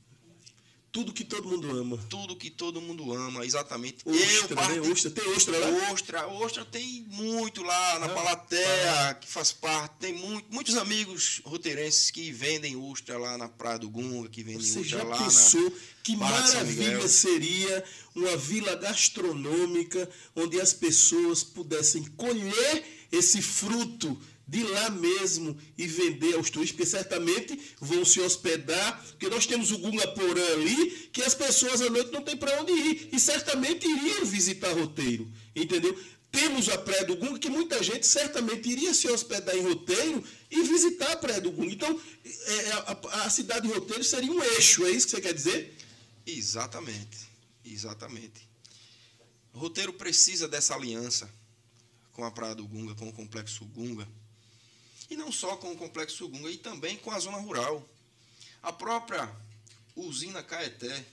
Tudo 0.92 1.12
que 1.12 1.24
todo 1.24 1.48
mundo 1.48 1.70
ama. 1.70 1.96
Tudo 2.08 2.34
que 2.34 2.50
todo 2.50 2.80
mundo 2.80 3.12
ama, 3.12 3.44
exatamente. 3.44 3.98
Ostra, 4.04 4.74
eu 4.74 4.82
né? 4.82 4.90
Ostra. 4.90 5.10
Tem 5.10 5.28
ostra 5.32 5.58
lá? 5.58 5.92
Ostra, 5.92 6.26
ostra 6.26 6.64
tem 6.64 7.06
muito 7.08 7.62
lá 7.62 7.98
na 8.00 8.06
ah, 8.06 8.08
Palatéia, 8.08 9.08
ah. 9.08 9.14
que 9.14 9.28
faz 9.28 9.52
parte. 9.52 9.94
Tem 10.00 10.12
muito, 10.12 10.52
muitos 10.52 10.76
amigos 10.76 11.40
roteirenses 11.44 12.10
que 12.10 12.32
vendem 12.32 12.74
ostra 12.76 13.16
lá 13.16 13.38
na 13.38 13.48
Praia 13.48 13.78
do 13.78 13.88
Gunga, 13.88 14.28
que 14.28 14.42
vendem 14.42 14.60
Você 14.60 14.80
ostra 14.80 14.98
já 14.98 15.04
lá 15.04 15.16
pensou 15.16 15.62
na 15.62 15.70
que 16.02 16.16
maravilha 16.16 17.06
seria 17.06 17.84
uma 18.14 18.36
vila 18.36 18.74
gastronômica 18.74 20.10
onde 20.34 20.60
as 20.60 20.72
pessoas 20.72 21.44
pudessem 21.44 22.02
colher 22.16 22.84
esse 23.12 23.40
fruto 23.40 24.20
de 24.50 24.64
lá 24.64 24.90
mesmo 24.90 25.56
e 25.78 25.86
vender 25.86 26.34
aos 26.34 26.50
turistas, 26.50 26.76
porque 26.76 26.90
certamente 26.90 27.56
vão 27.80 28.04
se 28.04 28.20
hospedar, 28.20 29.00
porque 29.10 29.28
nós 29.28 29.46
temos 29.46 29.70
o 29.70 29.78
Gunga 29.78 30.08
Porã 30.08 30.44
ali, 30.54 31.08
que 31.12 31.22
as 31.22 31.36
pessoas 31.36 31.80
à 31.80 31.88
noite 31.88 32.10
não 32.10 32.20
têm 32.20 32.36
para 32.36 32.60
onde 32.60 32.72
ir, 32.72 33.10
e 33.12 33.20
certamente 33.20 33.86
iriam 33.86 34.24
visitar 34.24 34.72
roteiro, 34.72 35.30
entendeu? 35.54 35.96
Temos 36.32 36.68
a 36.68 36.76
Praia 36.78 37.04
do 37.04 37.14
Gunga, 37.14 37.38
que 37.38 37.48
muita 37.48 37.80
gente 37.80 38.04
certamente 38.04 38.68
iria 38.68 38.92
se 38.92 39.06
hospedar 39.08 39.56
em 39.56 39.62
roteiro 39.62 40.22
e 40.50 40.62
visitar 40.64 41.12
a 41.12 41.16
Praia 41.16 41.40
do 41.40 41.52
Gunga. 41.52 41.72
Então, 41.72 42.00
é, 42.24 42.72
a, 42.72 43.24
a 43.24 43.30
cidade 43.30 43.68
de 43.68 43.72
roteiro 43.72 44.02
seria 44.02 44.32
um 44.32 44.42
eixo, 44.42 44.84
é 44.84 44.90
isso 44.90 45.06
que 45.06 45.12
você 45.12 45.20
quer 45.20 45.34
dizer? 45.34 45.76
Exatamente, 46.26 47.18
exatamente. 47.64 48.48
O 49.54 49.60
roteiro 49.60 49.92
precisa 49.92 50.48
dessa 50.48 50.74
aliança 50.74 51.32
com 52.12 52.24
a 52.24 52.32
Praia 52.32 52.56
do 52.56 52.66
Gunga, 52.66 52.96
com 52.96 53.08
o 53.08 53.12
Complexo 53.12 53.64
Gunga, 53.64 54.08
e 55.10 55.16
não 55.16 55.32
só 55.32 55.56
com 55.56 55.72
o 55.72 55.76
Complexo 55.76 56.28
Gunga, 56.28 56.50
e 56.50 56.56
também 56.56 56.96
com 56.96 57.10
a 57.10 57.18
zona 57.18 57.38
rural. 57.38 57.86
A 58.62 58.72
própria 58.72 59.30
usina 59.96 60.42
Caeté 60.42 61.04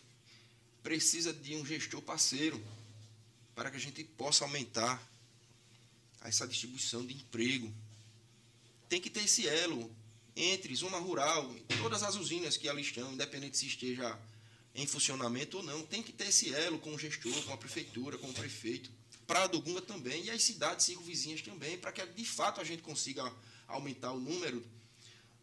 precisa 0.84 1.34
de 1.34 1.56
um 1.56 1.66
gestor 1.66 2.02
parceiro 2.02 2.64
para 3.56 3.72
que 3.72 3.78
a 3.78 3.80
gente 3.80 4.04
possa 4.04 4.46
aumentar 4.46 5.02
essa 6.24 6.48
distribuição 6.48 7.06
de 7.06 7.16
emprego. 7.16 7.74
Tem 8.88 9.02
que 9.02 9.10
ter 9.10 9.24
esse 9.24 9.48
elo 9.48 9.92
entre 10.36 10.76
zona 10.76 10.98
rural 11.00 11.54
todas 11.82 12.04
as 12.04 12.16
usinas 12.16 12.56
que 12.56 12.70
ali 12.70 12.84
estão, 12.84 13.12
independente 13.12 13.58
se 13.58 13.66
esteja 13.66 14.18
em 14.76 14.86
funcionamento 14.86 15.58
ou 15.58 15.64
não, 15.64 15.82
tem 15.84 16.04
que 16.04 16.12
ter 16.12 16.28
esse 16.28 16.54
elo 16.54 16.78
com 16.78 16.94
o 16.94 17.00
gestor, 17.00 17.34
com 17.44 17.54
a 17.54 17.58
prefeitura, 17.58 18.18
com 18.18 18.30
o 18.30 18.34
prefeito, 18.34 18.92
para 19.26 19.48
do 19.48 19.60
Gunga 19.60 19.82
também 19.82 20.26
e 20.26 20.30
as 20.30 20.44
cidades 20.44 20.86
circunvizinhas 20.86 21.42
também, 21.42 21.78
para 21.78 21.92
que 21.92 22.06
de 22.06 22.26
fato 22.26 22.62
a 22.62 22.64
gente 22.64 22.84
consiga 22.84 23.34
aumentar 23.68 24.12
o 24.12 24.20
número 24.20 24.66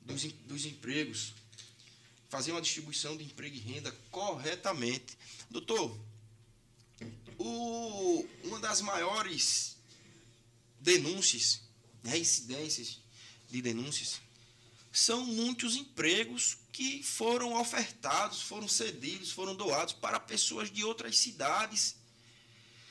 dos, 0.00 0.22
dos 0.24 0.64
empregos, 0.64 1.34
fazer 2.28 2.52
uma 2.52 2.62
distribuição 2.62 3.16
de 3.16 3.24
emprego 3.24 3.56
e 3.56 3.60
renda 3.60 3.92
corretamente. 4.10 5.16
Doutor, 5.50 5.96
o, 7.38 8.26
uma 8.44 8.58
das 8.58 8.80
maiores 8.80 9.76
denúncias, 10.80 11.60
reincidências 12.02 12.98
de 13.50 13.62
denúncias, 13.62 14.20
são 14.92 15.24
muitos 15.24 15.76
empregos 15.76 16.56
que 16.72 17.02
foram 17.02 17.54
ofertados, 17.60 18.42
foram 18.42 18.68
cedidos, 18.68 19.30
foram 19.30 19.54
doados 19.54 19.94
para 19.94 20.20
pessoas 20.20 20.70
de 20.70 20.84
outras 20.84 21.18
cidades. 21.18 21.96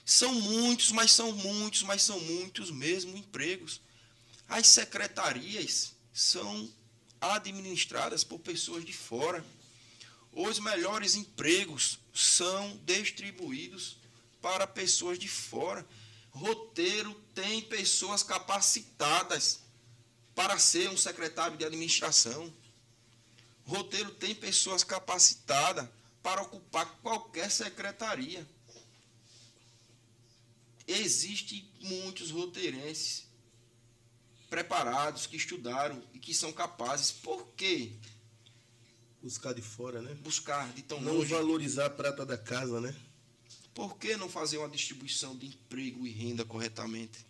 São 0.06 0.34
muitos, 0.34 0.92
mas 0.92 1.12
são 1.12 1.32
muitos, 1.32 1.84
mas 1.84 2.02
são 2.02 2.20
muitos 2.20 2.70
mesmo 2.72 3.16
empregos 3.16 3.80
as 4.54 4.68
secretarias 4.68 5.96
são 6.14 6.72
administradas 7.20 8.24
por 8.24 8.38
pessoas 8.38 8.86
de 8.86 8.94
fora. 8.94 9.44
Os 10.32 10.60
melhores 10.60 11.16
empregos 11.16 11.98
são 12.14 12.80
distribuídos 12.86 13.98
para 14.44 14.68
pessoas 14.68 15.18
de 15.18 15.28
fora. 15.28 15.84
Roteiro 16.30 17.16
tem 17.34 17.64
pessoas 17.64 18.22
capacitadas 18.22 19.62
para 20.36 20.60
ser 20.60 20.88
um 20.88 20.98
secretário 20.98 21.58
de 21.58 21.66
administração. 21.66 22.54
Roteiro 23.66 24.12
tem 24.12 24.36
pessoas 24.36 24.84
capacitadas 24.84 25.90
para 26.22 26.44
ocupar 26.44 26.86
qualquer 27.02 27.50
secretaria. 27.50 28.48
Existem 30.88 31.68
muitos 31.82 32.30
roteirenses 32.30 33.23
preparados, 34.54 35.26
que 35.26 35.36
estudaram 35.36 36.00
e 36.14 36.20
que 36.20 36.32
são 36.32 36.54
capazes. 36.54 37.12
Por 37.12 37.48
quê? 37.58 37.94
Buscar 39.20 39.52
de 39.52 39.64
fora, 39.64 40.00
né? 40.00 40.14
Buscar 40.22 40.72
de 40.74 40.84
tão 40.84 41.02
não 41.02 41.16
longe. 41.16 41.32
Não 41.32 41.40
valorizar 41.40 41.88
a 41.88 41.90
prata 41.90 42.24
da 42.24 42.38
casa, 42.38 42.80
né? 42.80 42.96
Por 43.74 43.98
que 43.98 44.16
não 44.16 44.30
fazer 44.30 44.60
uma 44.60 44.70
distribuição 44.70 45.36
de 45.36 45.48
emprego 45.48 46.06
e 46.06 46.12
renda 46.12 46.46
corretamente? 46.46 47.26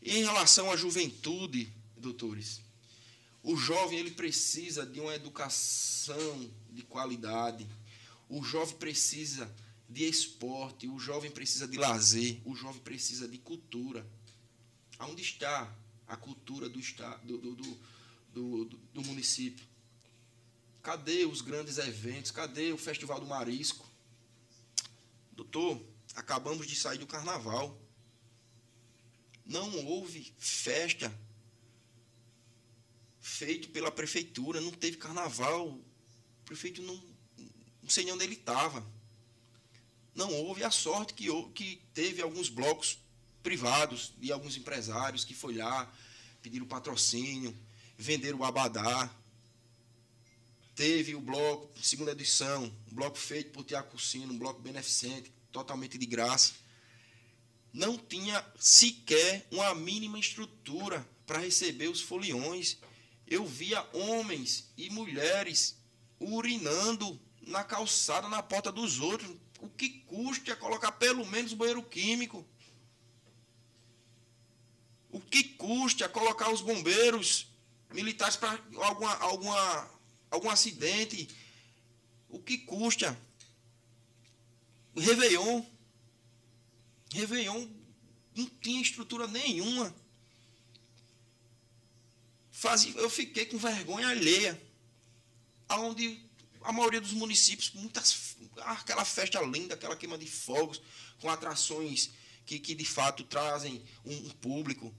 E 0.00 0.18
em 0.18 0.22
relação 0.22 0.70
à 0.70 0.76
juventude, 0.76 1.72
doutores, 1.96 2.60
o 3.42 3.56
jovem 3.56 3.98
ele 3.98 4.12
precisa 4.12 4.86
de 4.86 5.00
uma 5.00 5.16
educação 5.16 6.48
de 6.70 6.84
qualidade. 6.84 7.66
O 8.28 8.44
jovem 8.44 8.76
precisa 8.76 9.52
de 9.88 10.04
esporte, 10.04 10.86
o 10.86 10.96
jovem 11.00 11.28
precisa 11.28 11.66
de 11.66 11.76
lazer, 11.76 12.40
o 12.44 12.54
jovem 12.54 12.80
precisa 12.82 13.26
de 13.26 13.38
cultura. 13.38 14.06
Aonde 14.96 15.22
está 15.22 15.68
a 16.06 16.16
cultura 16.16 16.68
do, 16.68 16.78
estado, 16.78 17.26
do, 17.26 17.54
do, 17.54 17.78
do, 18.32 18.64
do 18.64 19.02
município? 19.02 19.66
Cadê 20.82 21.24
os 21.24 21.40
grandes 21.40 21.78
eventos? 21.78 22.30
Cadê 22.30 22.72
o 22.72 22.78
Festival 22.78 23.18
do 23.18 23.26
Marisco? 23.26 23.84
Doutor, 25.32 25.84
acabamos 26.14 26.66
de 26.66 26.76
sair 26.76 26.98
do 26.98 27.06
carnaval. 27.06 27.76
Não 29.44 29.84
houve 29.84 30.32
festa 30.38 31.12
feito 33.20 33.68
pela 33.70 33.90
prefeitura, 33.90 34.60
não 34.60 34.70
teve 34.70 34.96
carnaval. 34.96 35.68
O 35.68 36.44
prefeito 36.44 36.80
não, 36.82 36.94
não 37.82 37.90
sei 37.90 38.04
nem 38.04 38.14
onde 38.14 38.24
ele 38.24 38.34
estava. 38.34 38.86
Não 40.14 40.32
houve 40.32 40.64
a 40.64 40.70
sorte 40.70 41.12
que, 41.12 41.26
que 41.52 41.82
teve 41.92 42.22
alguns 42.22 42.48
blocos 42.48 42.98
privados, 43.46 44.12
de 44.18 44.32
alguns 44.32 44.56
empresários 44.56 45.24
que 45.24 45.32
foi 45.32 45.54
lá, 45.54 45.88
pediram 46.42 46.66
patrocínio, 46.66 47.56
venderam 47.96 48.40
o 48.40 48.44
abadá. 48.44 49.08
Teve 50.74 51.14
o 51.14 51.20
bloco, 51.20 51.70
segunda 51.80 52.10
edição, 52.10 52.64
um 52.90 52.94
bloco 52.96 53.16
feito 53.16 53.52
por 53.52 53.62
Tiago 53.62 53.88
Cursino, 53.88 54.32
um 54.32 54.38
bloco 54.38 54.60
beneficente, 54.60 55.32
totalmente 55.52 55.96
de 55.96 56.06
graça. 56.06 56.54
não 57.72 57.96
tinha 57.96 58.44
sequer 58.58 59.46
uma 59.52 59.72
mínima 59.76 60.18
estrutura 60.18 61.08
para 61.24 61.38
receber 61.38 61.86
os 61.86 62.00
foliões. 62.00 62.78
Eu 63.28 63.46
via 63.46 63.86
homens 63.92 64.72
e 64.76 64.90
mulheres 64.90 65.76
urinando 66.18 67.16
na 67.42 67.62
calçada, 67.62 68.28
na 68.28 68.42
porta 68.42 68.72
dos 68.72 68.98
outros. 68.98 69.30
O 69.60 69.68
que 69.68 69.88
custa 70.00 70.56
colocar 70.56 70.90
pelo 70.90 71.24
menos 71.24 71.52
banheiro 71.52 71.82
químico? 71.84 72.44
O 75.16 75.20
que 75.20 75.42
custa 75.42 76.10
colocar 76.10 76.52
os 76.52 76.60
bombeiros 76.60 77.46
militares 77.90 78.36
para 78.36 78.62
alguma, 78.82 79.14
alguma, 79.14 79.90
algum 80.30 80.50
acidente? 80.50 81.26
O 82.28 82.38
que 82.38 82.58
custa? 82.58 83.18
Réveillon. 84.94 85.64
Réveillon 87.14 87.66
não 88.36 88.44
tinha 88.60 88.82
estrutura 88.82 89.26
nenhuma. 89.26 89.94
Fazia, 92.50 92.92
eu 92.96 93.08
fiquei 93.08 93.46
com 93.46 93.56
vergonha 93.56 94.08
alheia. 94.08 94.60
Onde 95.70 96.22
a 96.60 96.72
maioria 96.72 97.00
dos 97.00 97.12
municípios, 97.12 97.70
muitas, 97.72 98.36
aquela 98.58 99.06
festa 99.06 99.40
linda, 99.40 99.72
aquela 99.72 99.96
queima 99.96 100.18
de 100.18 100.26
fogos, 100.26 100.82
com 101.22 101.30
atrações 101.30 102.10
que, 102.44 102.58
que 102.58 102.74
de 102.74 102.84
fato 102.84 103.24
trazem 103.24 103.82
um, 104.04 104.14
um 104.14 104.30
público. 104.32 104.94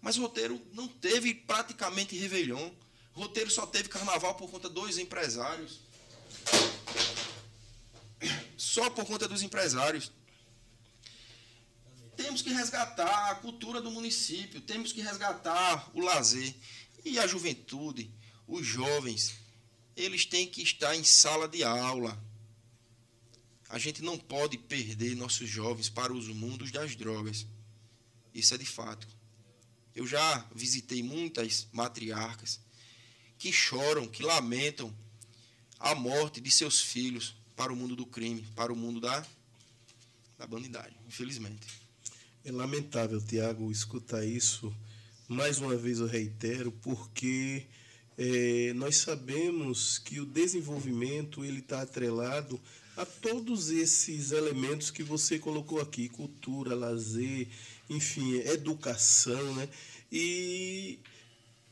Mas 0.00 0.16
roteiro 0.16 0.60
não 0.72 0.88
teve 0.88 1.34
praticamente 1.34 2.16
Réveillon. 2.16 2.70
Roteiro 3.12 3.50
só 3.50 3.66
teve 3.66 3.88
carnaval 3.88 4.34
por 4.34 4.50
conta 4.50 4.68
dos 4.68 4.98
empresários. 4.98 5.80
Só 8.56 8.88
por 8.90 9.04
conta 9.04 9.28
dos 9.28 9.42
empresários. 9.42 10.10
Temos 12.16 12.42
que 12.42 12.50
resgatar 12.50 13.30
a 13.30 13.34
cultura 13.36 13.80
do 13.80 13.90
município, 13.90 14.60
temos 14.60 14.92
que 14.92 15.00
resgatar 15.00 15.90
o 15.94 16.00
lazer. 16.00 16.54
E 17.04 17.18
a 17.18 17.26
juventude, 17.26 18.10
os 18.46 18.66
jovens, 18.66 19.34
eles 19.96 20.24
têm 20.26 20.46
que 20.46 20.62
estar 20.62 20.94
em 20.94 21.04
sala 21.04 21.48
de 21.48 21.64
aula. 21.64 22.18
A 23.68 23.78
gente 23.78 24.02
não 24.02 24.18
pode 24.18 24.58
perder 24.58 25.14
nossos 25.14 25.48
jovens 25.48 25.88
para 25.88 26.12
os 26.12 26.28
mundos 26.28 26.70
das 26.70 26.94
drogas. 26.94 27.46
Isso 28.34 28.54
é 28.54 28.58
de 28.58 28.66
fato. 28.66 29.06
Eu 30.00 30.06
já 30.06 30.46
visitei 30.54 31.02
muitas 31.02 31.68
matriarcas 31.74 32.58
que 33.38 33.52
choram, 33.52 34.08
que 34.08 34.22
lamentam 34.22 34.90
a 35.78 35.94
morte 35.94 36.40
de 36.40 36.50
seus 36.50 36.80
filhos 36.80 37.36
para 37.54 37.70
o 37.70 37.76
mundo 37.76 37.94
do 37.94 38.06
crime, 38.06 38.48
para 38.56 38.72
o 38.72 38.76
mundo 38.76 38.98
da, 38.98 39.22
da 40.38 40.46
bandidagem, 40.46 40.96
infelizmente. 41.06 41.66
É 42.42 42.50
lamentável, 42.50 43.20
Tiago, 43.20 43.70
escutar 43.70 44.24
isso. 44.24 44.74
Mais 45.28 45.58
uma 45.58 45.76
vez 45.76 45.98
eu 45.98 46.06
reitero, 46.06 46.72
porque 46.72 47.66
é, 48.16 48.72
nós 48.72 48.96
sabemos 48.96 49.98
que 49.98 50.18
o 50.18 50.24
desenvolvimento 50.24 51.44
ele 51.44 51.58
está 51.58 51.82
atrelado 51.82 52.58
a 52.96 53.04
todos 53.04 53.68
esses 53.68 54.30
elementos 54.30 54.90
que 54.90 55.02
você 55.02 55.38
colocou 55.38 55.78
aqui, 55.78 56.08
cultura, 56.08 56.74
lazer, 56.74 57.48
enfim, 57.90 58.36
educação, 58.36 59.54
né? 59.56 59.68
E 60.10 61.00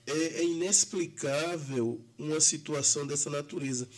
é, 0.05 0.41
é 0.41 0.45
inexplicável 0.45 2.01
uma 2.19 2.41
situação 2.41 3.07
dessa 3.07 3.31
natureza. 3.31 3.89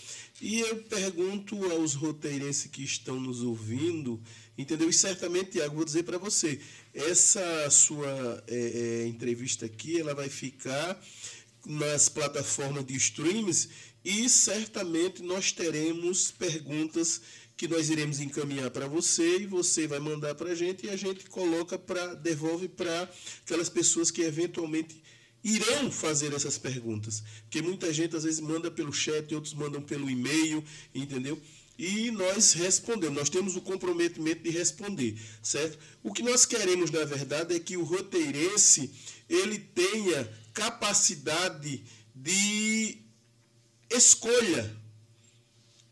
E 0.40 0.60
eu 0.60 0.76
pergunto 0.84 1.56
aos 1.72 1.94
roteirenses 1.94 2.70
que 2.70 2.82
estão 2.82 3.18
nos 3.18 3.42
ouvindo, 3.42 4.20
entendeu? 4.56 4.88
E 4.88 4.92
certamente, 4.92 5.52
Tiago, 5.52 5.76
vou 5.76 5.84
dizer 5.84 6.02
para 6.02 6.18
você, 6.18 6.60
essa 6.92 7.70
sua 7.70 8.42
é, 8.46 9.02
é, 9.04 9.06
entrevista 9.06 9.66
aqui, 9.66 9.98
ela 9.98 10.14
vai 10.14 10.28
ficar 10.28 11.02
nas 11.66 12.08
plataformas 12.08 12.84
de 12.84 12.96
streams 12.96 13.68
e 14.04 14.28
certamente 14.28 15.22
nós 15.22 15.52
teremos 15.52 16.30
perguntas 16.30 17.20
que 17.60 17.68
nós 17.68 17.90
iremos 17.90 18.20
encaminhar 18.20 18.70
para 18.70 18.86
você 18.86 19.40
e 19.40 19.46
você 19.46 19.86
vai 19.86 19.98
mandar 19.98 20.34
para 20.34 20.52
a 20.52 20.54
gente 20.54 20.86
e 20.86 20.88
a 20.88 20.96
gente 20.96 21.28
coloca 21.28 21.78
para 21.78 22.14
devolve 22.14 22.68
para 22.68 23.06
aquelas 23.44 23.68
pessoas 23.68 24.10
que 24.10 24.22
eventualmente 24.22 25.02
irão 25.44 25.92
fazer 25.92 26.32
essas 26.32 26.56
perguntas, 26.56 27.22
porque 27.42 27.60
muita 27.60 27.92
gente 27.92 28.16
às 28.16 28.24
vezes 28.24 28.40
manda 28.40 28.70
pelo 28.70 28.90
chat, 28.90 29.34
outros 29.34 29.52
mandam 29.52 29.82
pelo 29.82 30.08
e-mail, 30.08 30.64
entendeu? 30.94 31.38
E 31.78 32.10
nós 32.10 32.54
respondemos, 32.54 33.18
nós 33.18 33.28
temos 33.28 33.56
o 33.56 33.60
comprometimento 33.60 34.42
de 34.42 34.48
responder, 34.48 35.20
certo? 35.42 35.78
O 36.02 36.14
que 36.14 36.22
nós 36.22 36.46
queremos, 36.46 36.90
na 36.90 37.04
verdade, 37.04 37.54
é 37.54 37.60
que 37.60 37.76
o 37.76 37.84
roteirense 37.84 38.90
ele 39.28 39.58
tenha 39.58 40.26
capacidade 40.54 41.84
de 42.14 43.02
escolha 43.90 44.79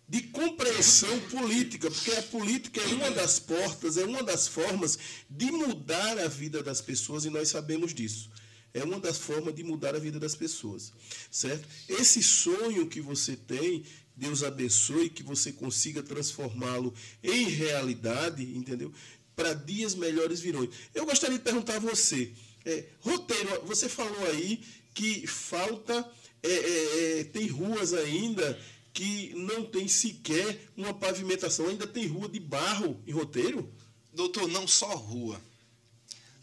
de 0.08 0.22
compreensão 0.22 1.20
política, 1.28 1.90
porque 1.90 2.12
a 2.12 2.22
política 2.22 2.80
é 2.80 2.86
uma 2.86 3.10
das 3.10 3.38
portas, 3.38 3.98
é 3.98 4.04
uma 4.06 4.22
das 4.22 4.48
formas 4.48 4.98
de 5.28 5.50
mudar 5.50 6.18
a 6.18 6.26
vida 6.26 6.62
das 6.62 6.80
pessoas 6.80 7.26
e 7.26 7.30
nós 7.30 7.48
sabemos 7.50 7.92
disso. 7.92 8.30
É 8.72 8.82
uma 8.82 8.98
das 8.98 9.18
formas 9.18 9.54
de 9.54 9.62
mudar 9.62 9.94
a 9.94 9.98
vida 9.98 10.18
das 10.18 10.34
pessoas, 10.34 10.92
certo? 11.30 11.66
Esse 11.88 12.22
sonho 12.22 12.86
que 12.86 13.00
você 13.00 13.36
tem, 13.36 13.84
Deus 14.16 14.42
abençoe 14.42 15.10
que 15.10 15.22
você 15.22 15.52
consiga 15.52 16.02
transformá-lo 16.02 16.94
em 17.22 17.48
realidade, 17.48 18.42
entendeu? 18.56 18.92
Para 19.36 19.52
dias 19.52 19.94
melhores 19.94 20.40
virão. 20.40 20.66
Eu 20.94 21.04
gostaria 21.04 21.36
de 21.36 21.44
perguntar 21.44 21.76
a 21.76 21.80
você, 21.80 22.32
é, 22.64 22.84
roteiro, 23.00 23.62
você 23.64 23.88
falou 23.88 24.26
aí 24.28 24.62
que 24.94 25.26
falta, 25.26 26.10
é, 26.42 26.50
é, 26.50 27.20
é 27.20 27.24
tem 27.24 27.46
ruas 27.46 27.92
ainda 27.92 28.58
que 28.98 29.32
não 29.36 29.64
tem 29.64 29.86
sequer 29.86 30.68
uma 30.76 30.92
pavimentação, 30.92 31.68
ainda 31.68 31.86
tem 31.86 32.08
rua 32.08 32.28
de 32.28 32.40
barro 32.40 33.00
em 33.06 33.12
roteiro? 33.12 33.72
Doutor, 34.12 34.48
não 34.48 34.66
só 34.66 34.92
rua. 34.96 35.40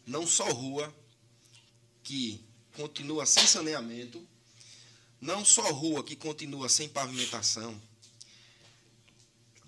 Não 0.08 0.26
só 0.26 0.50
rua 0.50 0.96
que 2.02 2.42
continua 2.72 3.26
sem 3.26 3.46
saneamento, 3.46 4.26
não 5.20 5.44
só 5.44 5.70
rua 5.70 6.02
que 6.02 6.16
continua 6.16 6.70
sem 6.70 6.88
pavimentação, 6.88 7.78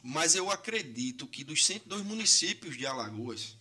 mas 0.01 0.33
eu 0.33 0.49
acredito 0.49 1.27
que 1.27 1.43
dos 1.43 1.65
102 1.65 2.05
municípios 2.05 2.77
de 2.77 2.85
Alagoas, 2.85 3.57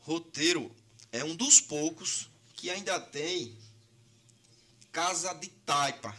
Roteiro 0.00 0.70
é 1.10 1.24
um 1.24 1.34
dos 1.34 1.62
poucos 1.62 2.28
que 2.56 2.68
ainda 2.68 3.00
tem 3.00 3.56
casa 4.92 5.32
de 5.32 5.48
taipa 5.48 6.14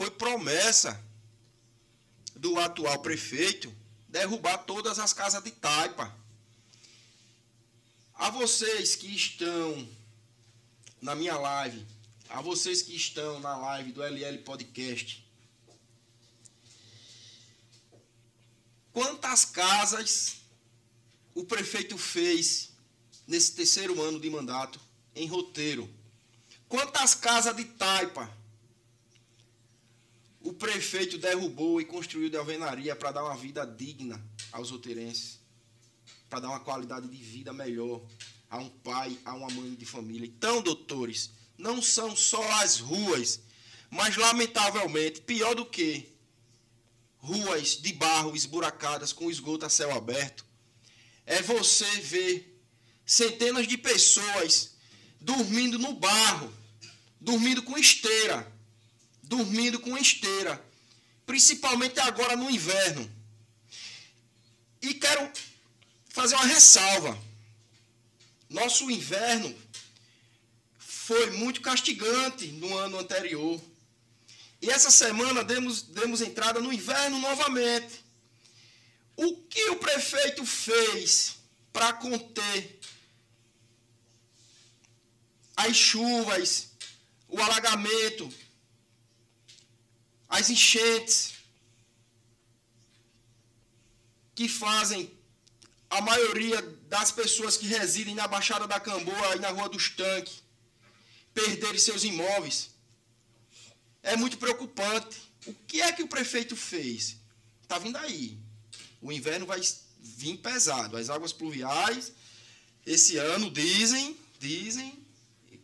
foi 0.00 0.10
promessa 0.10 0.98
do 2.34 2.58
atual 2.58 3.00
prefeito 3.00 3.70
derrubar 4.08 4.56
todas 4.64 4.98
as 4.98 5.12
casas 5.12 5.44
de 5.44 5.50
taipa. 5.50 6.10
A 8.14 8.30
vocês 8.30 8.96
que 8.96 9.14
estão 9.14 9.86
na 11.02 11.14
minha 11.14 11.36
live, 11.36 11.86
a 12.30 12.40
vocês 12.40 12.80
que 12.80 12.96
estão 12.96 13.40
na 13.40 13.54
live 13.58 13.92
do 13.92 14.02
LL 14.02 14.38
Podcast, 14.38 15.22
quantas 18.94 19.44
casas 19.44 20.36
o 21.34 21.44
prefeito 21.44 21.98
fez 21.98 22.70
nesse 23.26 23.52
terceiro 23.52 24.00
ano 24.00 24.18
de 24.18 24.30
mandato 24.30 24.80
em 25.14 25.28
roteiro? 25.28 25.94
Quantas 26.70 27.14
casas 27.14 27.54
de 27.54 27.66
taipa 27.66 28.39
o 30.40 30.52
prefeito 30.52 31.18
derrubou 31.18 31.80
e 31.80 31.84
construiu 31.84 32.30
de 32.30 32.36
alvenaria 32.36 32.96
para 32.96 33.12
dar 33.12 33.24
uma 33.24 33.36
vida 33.36 33.64
digna 33.64 34.22
aos 34.50 34.70
roteirenses, 34.70 35.38
para 36.28 36.40
dar 36.40 36.48
uma 36.48 36.60
qualidade 36.60 37.06
de 37.08 37.22
vida 37.22 37.52
melhor 37.52 38.02
a 38.48 38.58
um 38.58 38.68
pai, 38.68 39.16
a 39.24 39.34
uma 39.34 39.50
mãe 39.50 39.74
de 39.74 39.84
família. 39.84 40.26
Então, 40.26 40.62
doutores, 40.62 41.30
não 41.58 41.82
são 41.82 42.16
só 42.16 42.42
as 42.62 42.78
ruas, 42.78 43.40
mas 43.90 44.16
lamentavelmente, 44.16 45.20
pior 45.20 45.54
do 45.54 45.66
que 45.66 46.08
ruas 47.18 47.76
de 47.80 47.92
barro 47.92 48.34
esburacadas 48.34 49.12
com 49.12 49.30
esgoto 49.30 49.66
a 49.66 49.68
céu 49.68 49.92
aberto, 49.92 50.44
é 51.26 51.42
você 51.42 51.84
ver 52.00 52.60
centenas 53.04 53.68
de 53.68 53.76
pessoas 53.76 54.74
dormindo 55.20 55.78
no 55.78 55.92
barro, 55.92 56.50
dormindo 57.20 57.62
com 57.62 57.76
esteira, 57.76 58.49
dormindo 59.30 59.78
com 59.78 59.96
esteira, 59.96 60.60
principalmente 61.24 62.00
agora 62.00 62.34
no 62.34 62.50
inverno. 62.50 63.08
E 64.82 64.92
quero 64.94 65.30
fazer 66.08 66.34
uma 66.34 66.46
ressalva. 66.46 67.16
Nosso 68.48 68.90
inverno 68.90 69.56
foi 70.78 71.30
muito 71.30 71.60
castigante 71.60 72.48
no 72.48 72.76
ano 72.76 72.98
anterior. 72.98 73.60
E 74.60 74.68
essa 74.68 74.90
semana 74.90 75.44
demos, 75.44 75.82
demos 75.82 76.20
entrada 76.20 76.60
no 76.60 76.72
inverno 76.72 77.20
novamente. 77.20 78.04
O 79.14 79.36
que 79.42 79.70
o 79.70 79.76
prefeito 79.76 80.44
fez 80.44 81.36
para 81.72 81.92
conter 81.92 82.80
as 85.56 85.76
chuvas, 85.76 86.70
o 87.28 87.40
alagamento, 87.40 88.28
as 90.30 90.48
enchentes 90.48 91.34
que 94.34 94.48
fazem 94.48 95.12
a 95.90 96.00
maioria 96.00 96.62
das 96.88 97.10
pessoas 97.10 97.56
que 97.56 97.66
residem 97.66 98.14
na 98.14 98.28
Baixada 98.28 98.66
da 98.66 98.78
Camboa 98.78 99.34
e 99.34 99.40
na 99.40 99.50
Rua 99.50 99.68
dos 99.68 99.90
Tanques 99.90 100.40
perderem 101.34 101.78
seus 101.78 102.04
imóveis. 102.04 102.70
É 104.02 104.16
muito 104.16 104.38
preocupante. 104.38 105.20
O 105.46 105.52
que 105.66 105.82
é 105.82 105.90
que 105.92 106.02
o 106.02 106.08
prefeito 106.08 106.56
fez? 106.56 107.16
Está 107.60 107.78
vindo 107.78 107.96
aí. 107.98 108.38
O 109.02 109.10
inverno 109.10 109.46
vai 109.46 109.60
vir 109.98 110.36
pesado. 110.38 110.96
As 110.96 111.10
águas 111.10 111.32
pluviais, 111.32 112.12
esse 112.86 113.16
ano, 113.16 113.50
dizem, 113.50 114.16
dizem 114.38 115.04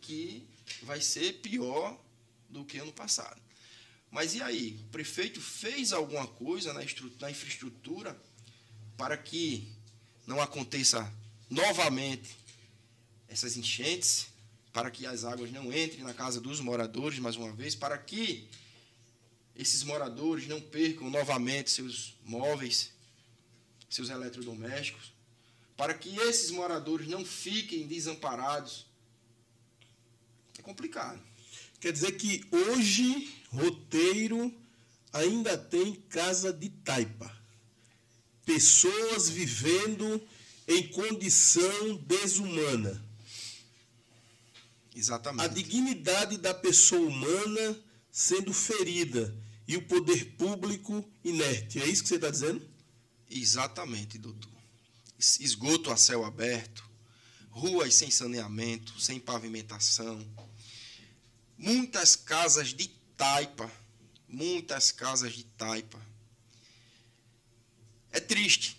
que 0.01 0.47
vai 0.83 1.01
ser 1.01 1.41
pior 1.41 1.99
do 2.49 2.63
que 2.63 2.77
ano 2.77 2.93
passado. 2.93 3.46
Mas 4.11 4.33
e 4.35 4.41
aí? 4.41 4.79
O 4.87 4.89
prefeito 4.89 5.41
fez 5.41 5.93
alguma 5.93 6.27
coisa 6.27 6.73
na, 6.73 6.81
na 7.19 7.31
infraestrutura 7.31 8.19
para 8.95 9.17
que 9.17 9.71
não 10.25 10.41
aconteça 10.41 11.11
novamente 11.49 12.35
essas 13.27 13.57
enchentes, 13.57 14.27
para 14.73 14.91
que 14.91 15.05
as 15.05 15.23
águas 15.23 15.51
não 15.51 15.71
entrem 15.73 16.03
na 16.03 16.13
casa 16.13 16.39
dos 16.39 16.59
moradores 16.59 17.19
mais 17.19 17.35
uma 17.35 17.51
vez, 17.51 17.75
para 17.75 17.97
que 17.97 18.47
esses 19.55 19.83
moradores 19.83 20.47
não 20.47 20.61
percam 20.61 21.09
novamente 21.09 21.71
seus 21.71 22.15
móveis, 22.23 22.91
seus 23.89 24.09
eletrodomésticos, 24.09 25.11
para 25.75 25.93
que 25.93 26.15
esses 26.17 26.51
moradores 26.51 27.07
não 27.07 27.25
fiquem 27.25 27.87
desamparados. 27.87 28.85
É 30.57 30.61
complicado. 30.61 31.21
Quer 31.79 31.91
dizer 31.91 32.13
que 32.13 32.43
hoje, 32.51 33.35
roteiro 33.51 34.53
ainda 35.13 35.57
tem 35.57 35.93
casa 35.93 36.51
de 36.53 36.69
taipa 36.69 37.37
pessoas 38.47 39.27
vivendo 39.27 40.25
em 40.65 40.87
condição 40.87 41.97
desumana. 41.97 43.05
Exatamente. 44.95 45.43
A 45.43 45.47
dignidade 45.49 46.37
da 46.37 46.53
pessoa 46.53 47.07
humana 47.07 47.77
sendo 48.09 48.53
ferida 48.53 49.35
e 49.67 49.75
o 49.75 49.81
poder 49.81 50.37
público 50.37 51.05
inerte. 51.25 51.81
É 51.81 51.85
isso 51.85 52.01
que 52.01 52.07
você 52.07 52.15
está 52.15 52.29
dizendo? 52.29 52.65
Exatamente, 53.29 54.17
doutor. 54.17 54.49
Esgoto 55.19 55.91
a 55.91 55.97
céu 55.97 56.23
aberto, 56.23 56.89
ruas 57.49 57.93
sem 57.95 58.09
saneamento, 58.09 58.99
sem 58.99 59.19
pavimentação, 59.19 60.25
muitas 61.57 62.15
casas 62.15 62.73
de 62.73 62.87
taipa, 63.17 63.69
muitas 64.27 64.91
casas 64.91 65.33
de 65.33 65.43
taipa 65.43 65.99
é 68.11 68.19
triste. 68.19 68.77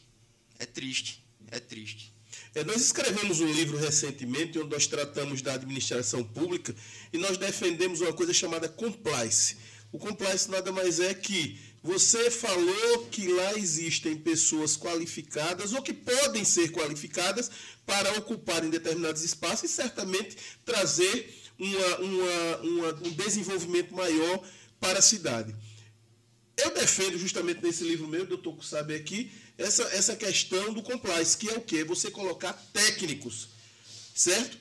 É 0.59 0.67
triste. 0.67 1.25
É 1.51 1.61
triste. 1.61 2.13
É, 2.55 2.65
nós 2.65 2.83
escrevemos 2.83 3.41
um 3.41 3.53
livro 3.53 3.79
recentemente 3.79 4.59
onde 4.59 4.71
nós 4.71 4.87
tratamos 4.87 5.41
da 5.41 5.55
administração 5.55 6.25
pública 6.25 6.75
e 7.13 7.19
nós 7.19 7.37
defendemos 7.39 8.01
uma 8.01 8.13
coisa 8.13 8.33
chamada 8.33 8.69
compliance. 8.69 9.57
O 9.93 9.99
compliance 9.99 10.51
nada 10.51 10.73
mais 10.73 10.99
é 10.99 11.15
que 11.15 11.59
você 11.83 12.31
falou 12.31 13.07
que 13.11 13.29
lá 13.29 13.55
existem 13.55 14.17
pessoas 14.17 14.77
qualificadas 14.77 15.73
ou 15.73 15.83
que 15.83 15.93
podem 15.93 16.45
ser 16.45 16.71
qualificadas 16.71 17.51
para 17.87 18.19
ocuparem 18.19 18.69
determinados 18.69 19.23
espaços 19.23 19.71
e 19.71 19.73
certamente 19.73 20.37
trazer 20.65 21.48
uma, 21.59 21.99
uma, 21.99 22.57
uma, 22.59 23.09
um 23.09 23.11
desenvolvimento 23.11 23.95
maior 23.95 24.43
para 24.81 24.99
a 25.01 25.03
cidade. 25.03 25.55
Eu 26.57 26.73
defendo 26.75 27.19
justamente 27.19 27.63
nesse 27.63 27.85
livro 27.85 28.09
meu, 28.09 28.27
doutor 28.27 28.65
sabe 28.65 28.95
aqui, 28.95 29.31
essa, 29.57 29.83
essa 29.85 30.17
questão 30.17 30.73
do 30.73 30.83
compliance, 30.83 31.37
que 31.37 31.49
é 31.49 31.55
o 31.55 31.61
quê? 31.61 31.85
Você 31.85 32.11
colocar 32.11 32.53
técnicos, 32.73 33.49
certo? 34.15 34.59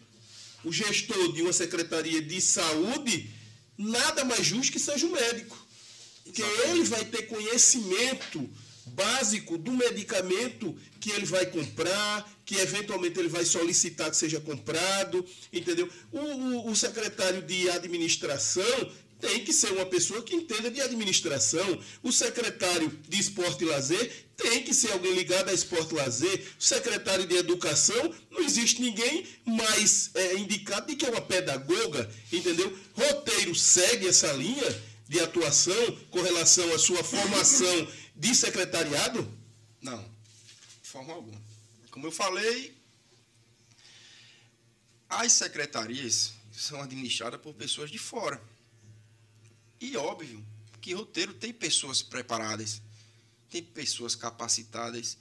O 0.63 0.71
gestor 0.71 1.33
de 1.33 1.41
uma 1.41 1.53
secretaria 1.53 2.21
de 2.21 2.41
saúde, 2.41 3.29
nada 3.77 4.25
mais 4.25 4.45
justo 4.45 4.71
que 4.71 4.79
seja 4.79 5.05
o 5.05 5.09
um 5.09 5.13
médico. 5.13 5.67
Porque 6.23 6.41
ele 6.41 6.83
vai 6.83 7.05
ter 7.05 7.23
conhecimento 7.23 8.49
básico 8.87 9.57
do 9.57 9.71
medicamento 9.71 10.75
que 10.99 11.11
ele 11.11 11.25
vai 11.25 11.45
comprar, 11.45 12.29
que 12.45 12.55
eventualmente 12.55 13.19
ele 13.19 13.29
vai 13.29 13.45
solicitar 13.45 14.09
que 14.09 14.17
seja 14.17 14.39
comprado, 14.39 15.25
entendeu? 15.51 15.89
O, 16.11 16.19
o, 16.19 16.71
o 16.71 16.75
secretário 16.75 17.41
de 17.41 17.69
administração 17.69 18.91
tem 19.19 19.43
que 19.43 19.51
ser 19.51 19.71
uma 19.71 19.85
pessoa 19.85 20.21
que 20.21 20.35
entenda 20.35 20.69
de 20.69 20.81
administração. 20.81 21.79
O 22.03 22.11
secretário 22.11 22.91
de 23.07 23.19
esporte 23.19 23.63
e 23.63 23.67
lazer 23.67 24.27
tem 24.35 24.63
que 24.63 24.73
ser 24.73 24.91
alguém 24.91 25.13
ligado 25.13 25.49
a 25.49 25.53
esporte 25.53 25.93
e 25.93 25.97
lazer. 25.97 26.45
O 26.59 26.63
secretário 26.63 27.25
de 27.25 27.35
educação, 27.35 28.13
não 28.29 28.41
existe 28.41 28.81
ninguém 28.81 29.25
mais 29.45 30.11
é, 30.13 30.35
indicado 30.35 30.87
de 30.87 30.95
que 30.95 31.05
é 31.05 31.09
uma 31.09 31.21
pedagoga, 31.21 32.09
entendeu? 32.31 32.77
Roteiro 32.93 33.55
segue 33.55 34.07
essa 34.07 34.31
linha 34.33 34.83
de 35.09 35.19
atuação 35.19 35.97
com 36.11 36.21
relação 36.21 36.71
à 36.73 36.77
sua 36.77 37.03
formação 37.03 37.87
de 38.17 38.33
secretariado? 38.35 39.31
Não, 39.81 40.03
de 40.81 40.89
forma 40.89 41.13
alguma. 41.13 41.39
Como 41.91 42.07
eu 42.07 42.11
falei, 42.11 42.75
as 45.07 45.31
secretarias 45.31 46.33
são 46.51 46.81
administradas 46.81 47.39
por 47.39 47.53
pessoas 47.53 47.91
de 47.91 47.99
fora. 47.99 48.41
E 49.79 49.95
óbvio 49.95 50.43
que 50.81 50.93
roteiro 50.93 51.33
tem 51.33 51.53
pessoas 51.53 52.01
preparadas, 52.01 52.81
tem 53.49 53.63
pessoas 53.63 54.15
capacitadas. 54.15 55.17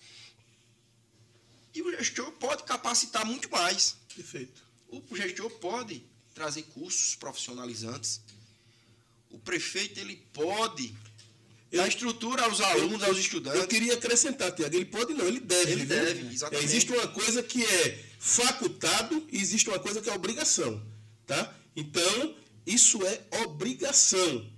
E 1.74 1.82
o 1.82 1.90
gestor 1.98 2.32
pode 2.32 2.62
capacitar 2.64 3.27
muito 3.27 3.51
mais. 3.51 3.97
Perfeito. 4.14 4.64
O 4.89 5.14
gestor 5.14 5.51
pode 5.59 6.02
trazer 6.35 6.62
cursos 6.62 7.14
profissionalizantes. 7.14 8.23
O 9.31 9.39
prefeito 9.39 10.01
ele 10.01 10.16
pode 10.32 10.97
eu, 11.70 11.80
dar 11.80 11.88
estrutura 11.88 12.44
aos 12.44 12.60
alunos, 12.60 13.02
eu, 13.02 13.09
aos 13.09 13.18
estudantes. 13.18 13.60
Eu 13.60 13.66
queria 13.66 13.94
acrescentar, 13.94 14.52
Tiago, 14.52 14.74
ele 14.74 14.84
pode 14.84 15.14
não, 15.14 15.26
ele 15.26 15.40
deve. 15.40 15.72
Ele 15.72 15.84
viu? 15.84 15.97
deve, 15.97 16.34
exatamente. 16.34 16.64
Existe 16.64 16.93
uma 16.93 17.09
coisa 17.09 17.43
que 17.43 17.64
é 17.64 18.05
facultado 18.18 19.26
e 19.30 19.40
existe 19.40 19.68
uma 19.68 19.78
coisa 19.78 20.01
que 20.01 20.09
é 20.09 20.12
obrigação. 20.14 20.82
Tá? 21.26 21.55
Então, 21.74 22.34
isso 22.66 23.05
é 23.06 23.20
obrigação. 23.43 24.51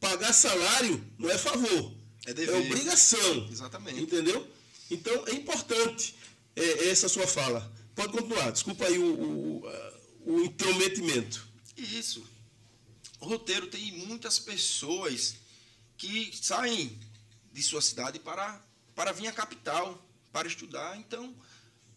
Pagar 0.00 0.32
salário 0.32 1.02
não 1.18 1.30
é 1.30 1.38
favor. 1.38 1.94
É, 2.26 2.32
dever. 2.32 2.54
é 2.54 2.58
obrigação. 2.58 3.48
Exatamente. 3.50 4.00
Entendeu? 4.00 4.46
Então 4.90 5.26
é 5.26 5.32
importante 5.32 6.14
é, 6.54 6.88
essa 6.88 7.08
sua 7.08 7.26
fala. 7.26 7.72
Pode 7.94 8.12
continuar. 8.12 8.50
Desculpa 8.50 8.86
aí 8.86 8.98
o, 8.98 9.14
o, 9.14 9.62
o 10.26 10.40
intrometimento. 10.44 11.46
Isso. 11.76 12.24
O 13.20 13.26
roteiro 13.26 13.66
tem 13.66 13.92
muitas 13.92 14.38
pessoas 14.38 15.36
que 16.04 16.36
saem 16.36 16.98
de 17.50 17.62
sua 17.62 17.80
cidade 17.80 18.18
para, 18.18 18.62
para 18.94 19.10
vir 19.12 19.26
à 19.26 19.32
capital, 19.32 20.06
para 20.30 20.46
estudar. 20.46 20.98
Então, 20.98 21.34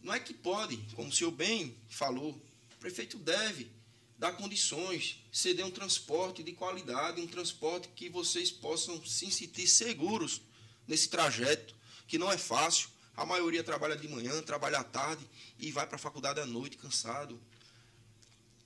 não 0.02 0.14
é 0.14 0.20
que 0.20 0.34
pode, 0.34 0.78
como 0.96 1.10
o 1.10 1.12
senhor 1.12 1.32
bem 1.32 1.76
falou, 1.90 2.32
o 2.32 2.78
prefeito 2.80 3.18
deve 3.18 3.70
dar 4.18 4.32
condições, 4.32 5.22
ceder 5.32 5.66
um 5.66 5.72
transporte 5.72 6.42
de 6.42 6.54
qualidade, 6.54 7.20
um 7.20 7.28
transporte 7.28 7.90
que 7.90 8.10
vocês 8.10 8.50
possam 8.50 9.06
se 9.06 9.30
sentir 9.30 9.68
seguros 9.68 10.42
nesse 10.88 11.10
trajeto, 11.10 11.76
que 12.08 12.18
não 12.18 12.32
é 12.32 12.38
fácil. 12.38 12.90
A 13.16 13.26
maioria 13.26 13.64
trabalha 13.64 13.98
de 13.98 14.08
manhã, 14.08 14.42
trabalha 14.42 14.80
à 14.80 14.84
tarde 14.84 15.28
e 15.60 15.70
vai 15.70 15.86
para 15.86 15.98
a 15.98 16.00
faculdade 16.00 16.40
à 16.40 16.46
noite 16.46 16.78
cansado. 16.78 17.38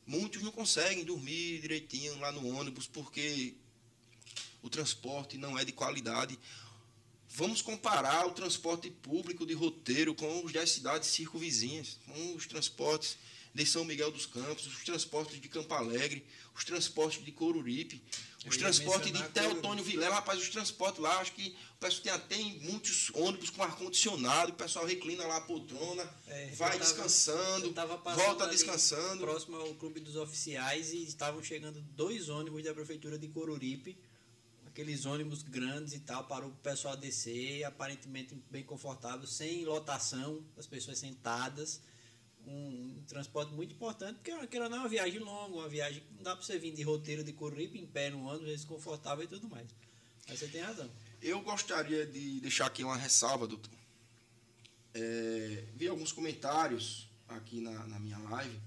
Muitos 0.05 0.43
não 0.43 0.51
conseguem 0.51 1.03
dormir 1.03 1.61
direitinho 1.61 2.19
lá 2.19 2.31
no 2.31 2.47
ônibus 2.47 2.85
porque 2.85 3.55
o 4.61 4.69
transporte 4.69 5.37
não 5.37 5.57
é 5.57 5.65
de 5.65 5.71
qualidade. 5.71 6.37
Vamos 7.29 7.61
comparar 7.61 8.27
o 8.27 8.31
transporte 8.31 8.89
público 8.89 9.45
de 9.45 9.53
roteiro 9.53 10.13
com 10.13 10.43
os 10.43 10.51
das 10.51 10.71
cidades 10.71 11.09
circunvizinhas, 11.09 11.97
com 12.05 12.35
os 12.35 12.45
transportes 12.45 13.17
de 13.53 13.65
São 13.65 13.83
Miguel 13.83 14.11
dos 14.11 14.25
Campos, 14.25 14.65
os 14.65 14.83
transportes 14.83 15.39
de 15.39 15.47
Campo 15.47 15.73
Alegre, 15.73 16.25
os 16.55 16.63
transportes 16.63 17.23
de 17.23 17.31
Coruripe, 17.31 18.01
os 18.45 18.57
transportes 18.57 19.11
de 19.11 19.23
Teotônio 19.29 19.83
Vilela. 19.83 20.15
Rapaz, 20.15 20.41
os 20.41 20.49
transportes 20.49 21.01
lá, 21.01 21.19
acho 21.19 21.33
que 21.33 21.55
o 21.75 21.79
pessoal 21.79 22.01
tem 22.03 22.11
até 22.11 22.37
muitos 22.65 23.11
ônibus 23.13 23.49
com 23.49 23.61
ar-condicionado, 23.61 24.51
o 24.51 24.55
pessoal 24.55 24.85
reclina 24.85 25.25
lá 25.25 25.37
a 25.37 25.41
poltrona, 25.41 26.09
é, 26.27 26.47
vai 26.47 26.71
tava, 26.71 26.83
descansando, 26.83 27.73
volta 28.15 28.47
descansando. 28.47 29.21
Próximo 29.21 29.57
ao 29.57 29.73
Clube 29.75 29.99
dos 29.99 30.15
Oficiais 30.15 30.91
e 30.93 31.03
estavam 31.03 31.43
chegando 31.43 31.81
dois 31.95 32.29
ônibus 32.29 32.63
da 32.63 32.73
Prefeitura 32.73 33.17
de 33.17 33.27
Coruripe 33.27 33.97
aqueles 34.71 35.05
ônibus 35.05 35.43
grandes 35.43 35.93
e 35.93 35.99
tal, 35.99 36.23
para 36.23 36.47
o 36.47 36.51
pessoal 36.51 36.95
descer, 36.95 37.63
aparentemente 37.65 38.33
bem 38.49 38.63
confortável, 38.63 39.27
sem 39.27 39.65
lotação, 39.65 40.43
as 40.57 40.65
pessoas 40.65 40.97
sentadas. 40.97 41.81
Um, 42.47 42.97
um 42.97 43.03
transporte 43.07 43.53
muito 43.53 43.75
importante, 43.75 44.15
porque 44.15 44.31
aquela 44.31 44.67
não 44.67 44.77
é 44.77 44.79
uma 44.79 44.89
viagem 44.89 45.19
longa, 45.19 45.55
uma 45.55 45.69
viagem 45.69 46.01
que 46.01 46.13
não 46.15 46.23
dá 46.23 46.35
para 46.35 46.43
você 46.43 46.57
vir 46.57 46.73
de 46.73 46.81
roteiro 46.81 47.23
de 47.23 47.33
Corripe 47.33 47.77
em 47.77 47.85
pé 47.85 48.09
no 48.09 48.25
ônibus, 48.25 48.47
desconfortável 48.47 49.23
e 49.23 49.27
tudo 49.27 49.47
mais. 49.47 49.67
Mas 50.27 50.39
você 50.39 50.47
tem 50.47 50.61
razão. 50.61 50.89
Eu 51.21 51.41
gostaria 51.41 52.05
de 52.05 52.39
deixar 52.39 52.65
aqui 52.65 52.83
uma 52.83 52.97
ressalva, 52.97 53.45
doutor. 53.45 53.71
É, 54.93 55.65
vi 55.75 55.87
alguns 55.87 56.11
comentários 56.11 57.07
aqui 57.27 57.61
na, 57.61 57.85
na 57.85 57.99
minha 57.99 58.17
live. 58.17 58.59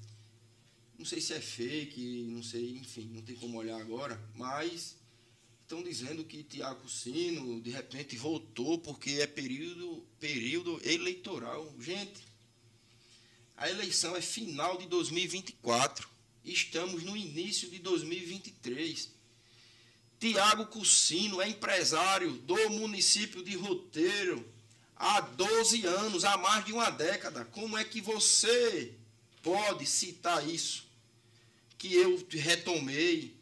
Não 0.97 1.05
sei 1.05 1.21
se 1.21 1.33
é 1.33 1.41
fake, 1.41 2.29
não 2.29 2.43
sei, 2.43 2.77
enfim, 2.77 3.11
não 3.13 3.23
tem 3.23 3.35
como 3.35 3.59
olhar 3.59 3.81
agora, 3.81 4.21
mas 4.35 4.97
estão 5.65 5.83
dizendo 5.83 6.25
que 6.25 6.45
Tiago 6.45 6.89
Sino 6.89 7.61
de 7.61 7.71
repente 7.71 8.17
voltou 8.17 8.79
porque 8.79 9.13
é 9.13 9.27
período, 9.27 10.07
período 10.21 10.79
eleitoral. 10.85 11.75
Gente, 11.81 12.23
a 13.57 13.69
eleição 13.71 14.15
é 14.15 14.21
final 14.21 14.77
de 14.77 14.87
2024. 14.87 16.07
Estamos 16.45 17.03
no 17.03 17.17
início 17.17 17.71
de 17.71 17.79
2023. 17.79 19.11
Tiago 20.21 20.67
Cucino 20.67 21.41
é 21.41 21.49
empresário 21.49 22.33
do 22.33 22.71
município 22.71 23.43
de 23.43 23.57
Roteiro 23.57 24.47
há 24.95 25.21
12 25.21 25.87
anos, 25.87 26.25
há 26.25 26.37
mais 26.37 26.65
de 26.67 26.73
uma 26.73 26.91
década. 26.91 27.45
Como 27.47 27.77
é 27.79 27.85
que 27.85 28.03
você 28.03 28.95
pode 29.43 29.87
citar 29.87 30.47
isso? 30.47 30.87
Que 31.79 31.95
eu 31.95 32.23
retomei 32.31 33.35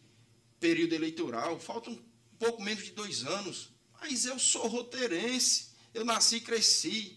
período 0.61 0.95
eleitoral. 0.95 1.59
Faltam 1.59 1.99
pouco 2.43 2.61
menos 2.61 2.83
de 2.83 2.91
dois 2.91 3.25
anos. 3.25 3.71
Mas 4.01 4.25
eu 4.25 4.37
sou 4.37 4.67
roteirense. 4.67 5.69
Eu 5.95 6.05
nasci 6.05 6.37
e 6.37 6.41
cresci. 6.41 7.17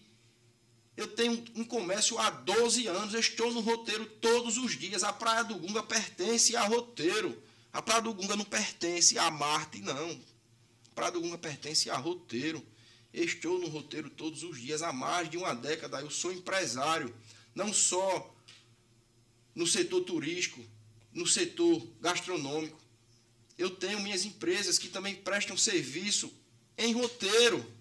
Eu 0.96 1.08
tenho 1.08 1.44
um 1.56 1.64
comércio 1.64 2.20
há 2.20 2.30
12 2.30 2.86
anos. 2.86 3.16
Eu 3.16 3.20
estou 3.20 3.52
no 3.52 3.60
roteiro 3.60 4.06
todos 4.06 4.56
os 4.58 4.78
dias. 4.78 5.04
A 5.04 5.12
Praia 5.12 5.44
do 5.44 5.56
Gunga 5.56 5.82
pertence 5.82 6.56
a 6.56 6.64
roteiro. 6.64 7.42
A 7.74 7.82
Praia 7.82 8.04
do 8.04 8.14
Gunga 8.14 8.36
não 8.36 8.46
pertence 8.46 9.18
a 9.18 9.32
Marte, 9.32 9.82
não. 9.82 10.12
A 10.12 10.94
Praia 10.94 11.12
do 11.12 11.22
Gunga 11.22 11.40
pertence 11.40 11.90
a 11.90 11.98
roteiro. 11.98 12.64
Estou 13.12 13.58
no 13.58 13.68
roteiro 13.68 14.10
todos 14.12 14.44
os 14.44 14.62
dias, 14.62 14.84
há 14.84 14.94
mais 14.94 15.28
de 15.28 15.38
uma 15.38 15.56
década. 15.56 16.02
Eu 16.02 16.12
sou 16.12 16.32
empresário, 16.32 17.14
não 17.56 17.74
só 17.74 18.32
no 19.56 19.66
setor 19.66 20.02
turístico, 20.02 20.64
no 21.12 21.26
setor 21.26 21.82
gastronômico. 22.00 22.85
Eu 23.58 23.70
tenho 23.70 24.00
minhas 24.02 24.26
empresas 24.26 24.78
que 24.78 24.90
também 24.90 25.16
prestam 25.16 25.58
serviço 25.58 26.32
em 26.78 26.94
roteiro. 26.94 27.74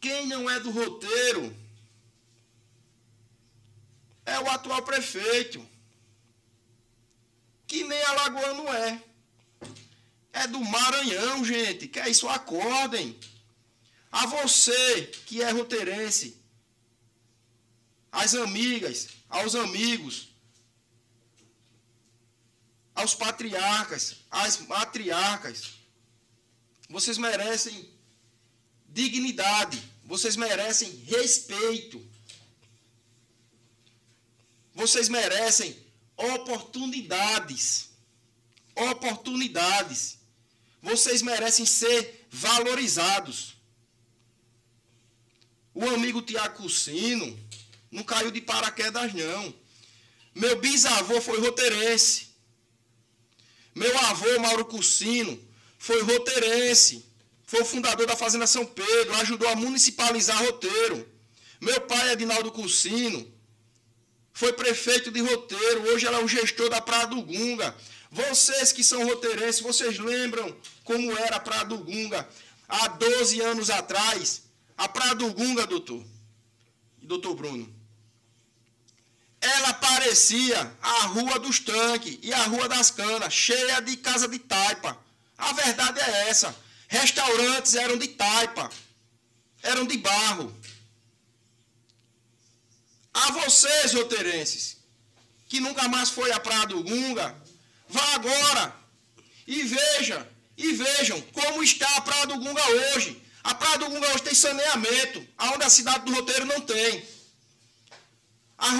Quem 0.00 0.26
não 0.26 0.48
é 0.48 0.60
do 0.60 0.70
roteiro 0.70 1.54
é 4.24 4.38
o 4.38 4.48
atual 4.50 4.82
prefeito, 4.82 5.66
que 7.66 7.82
nem 7.84 8.02
Alagoano 8.04 8.68
é. 8.68 9.02
É 10.32 10.46
do 10.46 10.60
Maranhão, 10.60 11.44
gente. 11.44 11.88
Que 11.88 11.98
é 11.98 12.08
isso? 12.08 12.28
Acordem. 12.28 13.18
A 14.10 14.26
você 14.26 15.06
que 15.26 15.42
é 15.42 15.50
roteirense, 15.50 16.40
às 18.10 18.34
amigas, 18.34 19.08
aos 19.28 19.54
amigos, 19.54 20.27
aos 22.98 23.14
patriarcas, 23.14 24.16
às 24.28 24.58
matriarcas, 24.66 25.74
vocês 26.88 27.16
merecem 27.16 27.88
dignidade, 28.88 29.80
vocês 30.04 30.34
merecem 30.34 30.90
respeito. 31.06 32.04
Vocês 34.74 35.08
merecem 35.08 35.76
oportunidades. 36.16 37.90
Oportunidades. 38.74 40.18
Vocês 40.82 41.22
merecem 41.22 41.66
ser 41.66 42.26
valorizados. 42.30 43.56
O 45.72 45.86
amigo 45.88 46.20
Tiago 46.22 46.62
Cucino 46.62 47.38
não 47.92 48.02
caiu 48.02 48.32
de 48.32 48.40
paraquedas, 48.40 49.14
não. 49.14 49.54
Meu 50.34 50.58
bisavô 50.60 51.20
foi 51.20 51.38
roteirense. 51.40 52.27
Meu 53.78 53.96
avô, 54.10 54.40
Mauro 54.40 54.64
Cucino, 54.64 55.38
foi 55.78 56.02
roteirense. 56.02 57.06
Foi 57.46 57.62
o 57.62 57.64
fundador 57.64 58.06
da 58.06 58.16
Fazenda 58.16 58.46
São 58.46 58.66
Pedro, 58.66 59.14
ajudou 59.16 59.48
a 59.48 59.54
municipalizar 59.54 60.38
roteiro. 60.44 61.08
Meu 61.60 61.80
pai, 61.82 62.12
Edinaldo 62.12 62.50
Cucino, 62.50 63.20
foi 64.32 64.52
prefeito 64.52 65.10
de 65.12 65.20
roteiro, 65.20 65.82
hoje 65.90 66.06
ela 66.06 66.18
é 66.18 66.24
o 66.24 66.28
gestor 66.28 66.68
da 66.68 66.80
Praia 66.80 67.06
do 67.06 67.22
Gunga. 67.22 67.74
Vocês 68.10 68.72
que 68.72 68.82
são 68.82 69.06
roteirenses, 69.06 69.60
vocês 69.60 69.98
lembram 69.98 70.54
como 70.84 71.16
era 71.16 71.36
a 71.36 71.40
Praia 71.40 71.64
do 71.64 71.78
Gunga 71.78 72.28
há 72.68 72.88
12 72.88 73.40
anos 73.40 73.70
atrás? 73.70 74.42
A 74.76 74.88
Praia 74.88 75.14
do 75.14 75.32
Gunga, 75.32 75.66
doutor, 75.66 76.04
doutor 77.00 77.34
Bruno, 77.34 77.72
ela 79.40 79.72
parecia 79.74 80.72
a 80.82 81.06
Rua 81.06 81.38
dos 81.38 81.60
Tanques 81.60 82.18
e 82.22 82.32
a 82.32 82.42
Rua 82.44 82.68
das 82.68 82.90
Canas, 82.90 83.32
cheia 83.32 83.80
de 83.80 83.96
casa 83.96 84.26
de 84.26 84.38
taipa. 84.38 84.98
A 85.36 85.52
verdade 85.52 86.00
é 86.00 86.28
essa. 86.28 86.54
Restaurantes 86.88 87.74
eram 87.74 87.96
de 87.96 88.08
taipa, 88.08 88.70
eram 89.62 89.86
de 89.86 89.98
barro. 89.98 90.54
A 93.14 93.32
vocês, 93.32 93.94
roteirenses, 93.94 94.78
que 95.48 95.60
nunca 95.60 95.88
mais 95.88 96.10
foi 96.10 96.32
à 96.32 96.40
Praia 96.40 96.66
do 96.66 96.82
Gunga, 96.82 97.36
vá 97.88 98.14
agora 98.14 98.74
e 99.46 99.62
veja, 99.62 100.28
e 100.56 100.72
vejam 100.72 101.20
como 101.32 101.62
está 101.62 101.88
a 101.96 102.00
Praia 102.00 102.26
do 102.26 102.38
Gunga 102.38 102.62
hoje. 102.70 103.22
A 103.44 103.54
Praia 103.54 103.78
do 103.78 103.88
Gunga 103.88 104.08
hoje 104.08 104.24
tem 104.24 104.34
saneamento, 104.34 105.26
aonde 105.36 105.64
a 105.64 105.70
cidade 105.70 106.04
do 106.04 106.12
Roteiro 106.12 106.44
não 106.44 106.60
tem. 106.60 107.06
A, 108.58 108.70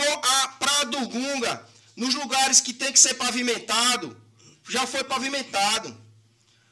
a 0.44 0.48
Praia 0.48 0.86
do 0.86 1.08
Gunga, 1.08 1.68
nos 1.96 2.14
lugares 2.14 2.60
que 2.60 2.72
tem 2.72 2.92
que 2.92 2.98
ser 2.98 3.14
pavimentado, 3.14 4.20
já 4.68 4.86
foi 4.86 5.04
pavimentado. 5.04 5.96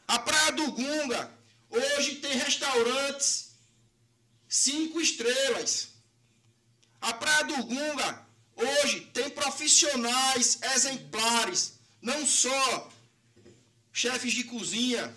A 0.09 0.19
Praia 0.19 0.53
do 0.53 0.73
Gunga, 0.73 1.33
hoje 1.71 2.17
tem 2.17 2.37
restaurantes 2.37 3.47
cinco 4.49 5.01
estrelas. 5.01 5.89
A 7.01 7.13
Praia 7.13 7.45
do 7.45 7.63
Gunga 7.65 8.27
hoje 8.57 9.01
tem 9.13 9.31
profissionais 9.31 10.59
exemplares, 10.75 11.75
não 12.01 12.27
só 12.27 12.91
chefes 13.93 14.33
de 14.33 14.45
cozinha, 14.45 15.15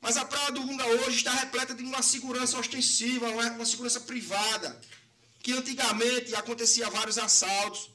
mas 0.00 0.16
a 0.16 0.24
Praia 0.24 0.52
do 0.52 0.62
Gunga 0.62 0.86
hoje 0.86 1.18
está 1.18 1.32
repleta 1.32 1.74
de 1.74 1.82
uma 1.82 2.02
segurança 2.02 2.58
ostensiva, 2.58 3.28
uma 3.28 3.66
segurança 3.66 4.00
privada, 4.00 4.80
que 5.48 5.54
antigamente 5.54 6.34
acontecia 6.34 6.90
vários 6.90 7.16
assaltos, 7.16 7.90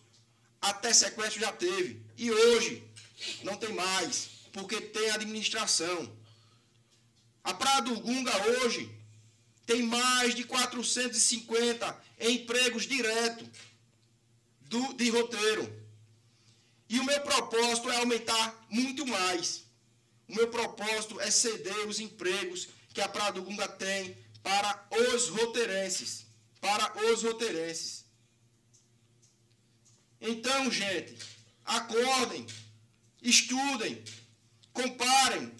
até 0.59 0.91
sequestro 0.91 1.39
já 1.39 1.51
teve, 1.51 2.01
e 2.17 2.31
hoje 2.31 2.83
não 3.43 3.55
tem 3.55 3.71
mais, 3.73 4.29
porque 4.51 4.81
tem 4.81 5.11
administração. 5.11 6.11
A 7.43 7.53
Praia 7.53 7.83
do 7.83 7.99
Gunga 7.99 8.35
hoje 8.47 8.89
tem 9.67 9.83
mais 9.83 10.33
de 10.33 10.45
450 10.45 12.03
empregos 12.21 12.87
diretos 12.87 13.47
do, 14.61 14.93
de 14.95 15.11
roteiro. 15.11 15.71
E 16.89 16.99
o 16.99 17.05
meu 17.05 17.21
propósito 17.21 17.91
é 17.91 17.97
aumentar 17.97 18.65
muito 18.67 19.05
mais. 19.05 19.63
O 20.27 20.33
meu 20.33 20.47
propósito 20.47 21.21
é 21.21 21.29
ceder 21.29 21.87
os 21.87 21.99
empregos 21.99 22.69
que 22.95 23.01
a 23.01 23.07
Praia 23.07 23.33
do 23.33 23.43
Gunga 23.43 23.67
tem 23.67 24.17
para 24.41 24.87
os 24.89 25.29
roteirenses. 25.29 26.22
Para 26.63 26.85
os 27.07 27.23
roteirenses. 27.23 28.05
Então, 30.21 30.71
gente, 30.71 31.17
acordem, 31.65 32.47
estudem, 33.21 34.01
comparem, 34.71 35.51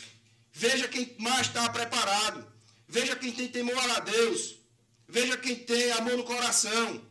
veja 0.53 0.88
quem 0.88 1.13
mais 1.19 1.47
está 1.47 1.67
preparado. 1.69 2.53
Veja 2.88 3.15
quem 3.15 3.34
tem 3.34 3.49
temor 3.49 3.89
a 3.91 3.99
Deus. 3.99 4.55
Veja 5.07 5.35
quem 5.35 5.55
tem 5.55 5.91
amor 5.93 6.15
no 6.15 6.23
coração. 6.23 7.05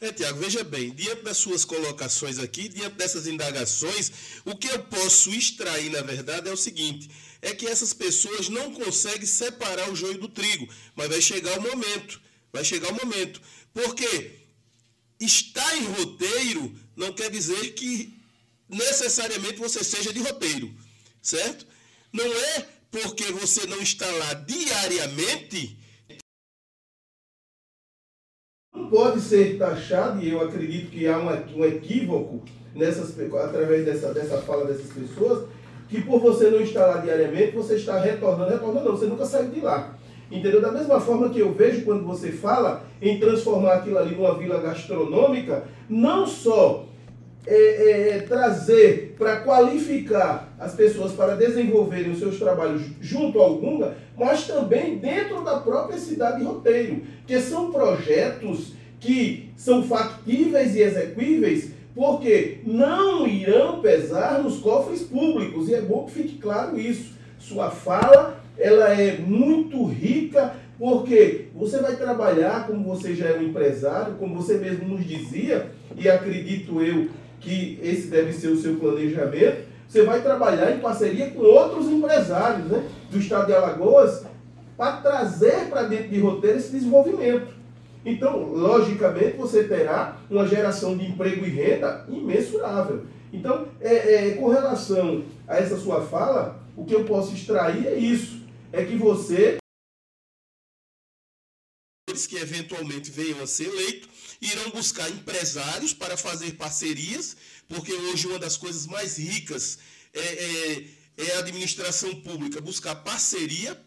É, 0.00 0.12
Tiago, 0.12 0.38
veja 0.38 0.62
bem, 0.62 0.94
diante 0.94 1.22
das 1.22 1.38
suas 1.38 1.64
colocações 1.64 2.38
aqui, 2.38 2.68
diante 2.68 2.96
dessas 2.96 3.26
indagações, 3.26 4.12
o 4.44 4.56
que 4.56 4.68
eu 4.68 4.84
posso 4.84 5.30
extrair, 5.30 5.90
na 5.90 6.02
verdade, 6.02 6.48
é 6.48 6.52
o 6.52 6.56
seguinte: 6.56 7.10
é 7.40 7.54
que 7.54 7.66
essas 7.66 7.92
pessoas 7.92 8.48
não 8.48 8.72
conseguem 8.72 9.26
separar 9.26 9.90
o 9.90 9.96
joio 9.96 10.18
do 10.18 10.28
trigo, 10.28 10.68
mas 10.94 11.08
vai 11.08 11.20
chegar 11.20 11.58
o 11.58 11.62
momento, 11.62 12.20
vai 12.52 12.64
chegar 12.64 12.90
o 12.90 13.06
momento. 13.06 13.40
Porque 13.72 14.38
estar 15.20 15.76
em 15.76 15.84
roteiro 15.84 16.74
não 16.96 17.12
quer 17.12 17.30
dizer 17.30 17.74
que 17.74 18.18
necessariamente 18.68 19.56
você 19.56 19.82
seja 19.82 20.12
de 20.12 20.20
roteiro, 20.20 20.74
certo? 21.22 21.66
Não 22.12 22.26
é 22.26 22.66
porque 22.90 23.24
você 23.32 23.66
não 23.66 23.80
está 23.80 24.10
lá 24.10 24.34
diariamente. 24.34 25.78
Pode 28.90 29.20
ser 29.20 29.58
taxado, 29.58 30.22
e 30.22 30.30
eu 30.30 30.40
acredito 30.40 30.90
que 30.90 31.06
há 31.06 31.18
um, 31.18 31.58
um 31.58 31.64
equívoco 31.64 32.44
nessas, 32.74 33.18
através 33.18 33.84
dessa, 33.84 34.14
dessa 34.14 34.40
fala 34.42 34.66
dessas 34.66 34.92
pessoas, 34.92 35.48
que 35.88 36.02
por 36.02 36.20
você 36.20 36.50
não 36.50 36.60
estar 36.60 36.86
lá 36.86 36.98
diariamente, 36.98 37.56
você 37.56 37.76
está 37.76 37.98
retornando, 37.98 38.50
retornando, 38.50 38.90
não, 38.90 38.96
você 38.96 39.06
nunca 39.06 39.24
saiu 39.24 39.50
de 39.50 39.60
lá. 39.60 39.94
Entendeu? 40.30 40.60
Da 40.60 40.70
mesma 40.70 41.00
forma 41.00 41.30
que 41.30 41.38
eu 41.38 41.52
vejo 41.52 41.84
quando 41.84 42.04
você 42.04 42.30
fala 42.30 42.82
em 43.00 43.18
transformar 43.18 43.74
aquilo 43.74 43.98
ali 43.98 44.14
numa 44.14 44.36
vila 44.36 44.60
gastronômica, 44.60 45.64
não 45.88 46.26
só 46.26 46.84
é, 47.46 47.54
é, 47.54 48.08
é 48.10 48.18
trazer 48.20 49.14
para 49.16 49.40
qualificar 49.40 50.54
as 50.58 50.74
pessoas 50.74 51.12
para 51.12 51.34
desenvolverem 51.34 52.12
os 52.12 52.18
seus 52.18 52.38
trabalhos 52.38 52.82
junto 53.00 53.38
ao 53.38 53.56
Gunga, 53.56 53.96
mas 54.18 54.46
também 54.46 54.98
dentro 54.98 55.42
da 55.42 55.58
própria 55.60 55.98
cidade 55.98 56.38
de 56.38 56.44
roteiro, 56.44 57.02
que 57.26 57.40
são 57.40 57.72
projetos 57.72 58.74
que 59.00 59.50
são 59.56 59.82
factíveis 59.82 60.74
e 60.74 60.82
execuíveis, 60.82 61.70
porque 61.98 62.60
não 62.64 63.26
irão 63.26 63.80
pesar 63.80 64.40
nos 64.40 64.60
cofres 64.60 65.02
públicos, 65.02 65.68
e 65.68 65.74
é 65.74 65.80
bom 65.80 66.04
que 66.04 66.12
fique 66.12 66.38
claro 66.38 66.78
isso. 66.78 67.14
Sua 67.40 67.72
fala 67.72 68.40
ela 68.56 68.88
é 68.90 69.18
muito 69.18 69.84
rica, 69.84 70.54
porque 70.78 71.46
você 71.52 71.78
vai 71.78 71.96
trabalhar, 71.96 72.68
como 72.68 72.84
você 72.84 73.16
já 73.16 73.26
é 73.26 73.36
um 73.36 73.42
empresário, 73.42 74.14
como 74.14 74.36
você 74.36 74.58
mesmo 74.58 74.86
nos 74.86 75.04
dizia, 75.04 75.72
e 75.96 76.08
acredito 76.08 76.80
eu 76.80 77.08
que 77.40 77.80
esse 77.82 78.06
deve 78.06 78.32
ser 78.32 78.48
o 78.48 78.56
seu 78.56 78.76
planejamento, 78.76 79.66
você 79.88 80.04
vai 80.04 80.22
trabalhar 80.22 80.70
em 80.70 80.78
parceria 80.78 81.32
com 81.32 81.40
outros 81.40 81.88
empresários 81.88 82.68
né, 82.68 82.84
do 83.10 83.18
estado 83.18 83.46
de 83.46 83.54
Alagoas 83.54 84.24
para 84.76 84.98
trazer 84.98 85.68
para 85.68 85.82
dentro 85.82 86.10
de 86.10 86.20
roteiro 86.20 86.58
esse 86.58 86.70
desenvolvimento. 86.70 87.57
Então, 88.04 88.52
logicamente, 88.52 89.36
você 89.36 89.64
terá 89.64 90.20
uma 90.30 90.46
geração 90.46 90.96
de 90.96 91.04
emprego 91.06 91.44
e 91.44 91.50
renda 91.50 92.06
imensurável. 92.08 93.04
Então, 93.32 93.68
é, 93.80 94.14
é, 94.14 94.30
com 94.36 94.48
relação 94.48 95.24
a 95.46 95.56
essa 95.56 95.78
sua 95.78 96.06
fala, 96.06 96.62
o 96.76 96.84
que 96.84 96.94
eu 96.94 97.04
posso 97.04 97.34
extrair 97.34 97.86
é 97.86 97.94
isso 97.94 98.38
é 98.72 98.84
que 98.84 98.96
você 98.96 99.58
que 102.26 102.36
eventualmente 102.36 103.10
venham 103.10 103.40
a 103.40 103.46
ser 103.46 103.68
eleitos, 103.68 104.08
irão 104.40 104.70
buscar 104.70 105.08
empresários 105.08 105.94
para 105.94 106.16
fazer 106.16 106.52
parcerias, 106.52 107.36
porque 107.68 107.92
hoje 107.92 108.26
uma 108.26 108.38
das 108.38 108.56
coisas 108.56 108.86
mais 108.86 109.16
ricas 109.18 109.78
é, 110.12 110.20
é, 110.20 110.84
é 111.16 111.36
a 111.36 111.38
administração 111.38 112.20
pública, 112.20 112.60
buscar 112.60 112.96
parceria 112.96 113.80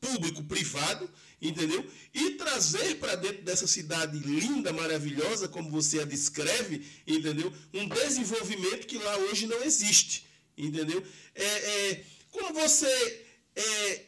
público-privado, 0.00 1.10
entendeu? 1.40 1.84
E 2.12 2.30
trazer 2.32 2.96
para 2.96 3.14
dentro 3.14 3.42
dessa 3.42 3.66
cidade 3.66 4.18
linda, 4.18 4.72
maravilhosa, 4.72 5.48
como 5.48 5.70
você 5.70 6.00
a 6.00 6.04
descreve, 6.04 6.84
entendeu? 7.06 7.52
Um 7.72 7.88
desenvolvimento 7.88 8.86
que 8.86 8.98
lá 8.98 9.16
hoje 9.18 9.46
não 9.46 9.62
existe, 9.62 10.26
entendeu? 10.56 11.02
É, 11.34 11.44
é 11.44 12.04
como 12.30 12.52
você 12.52 13.26
é, 13.54 14.04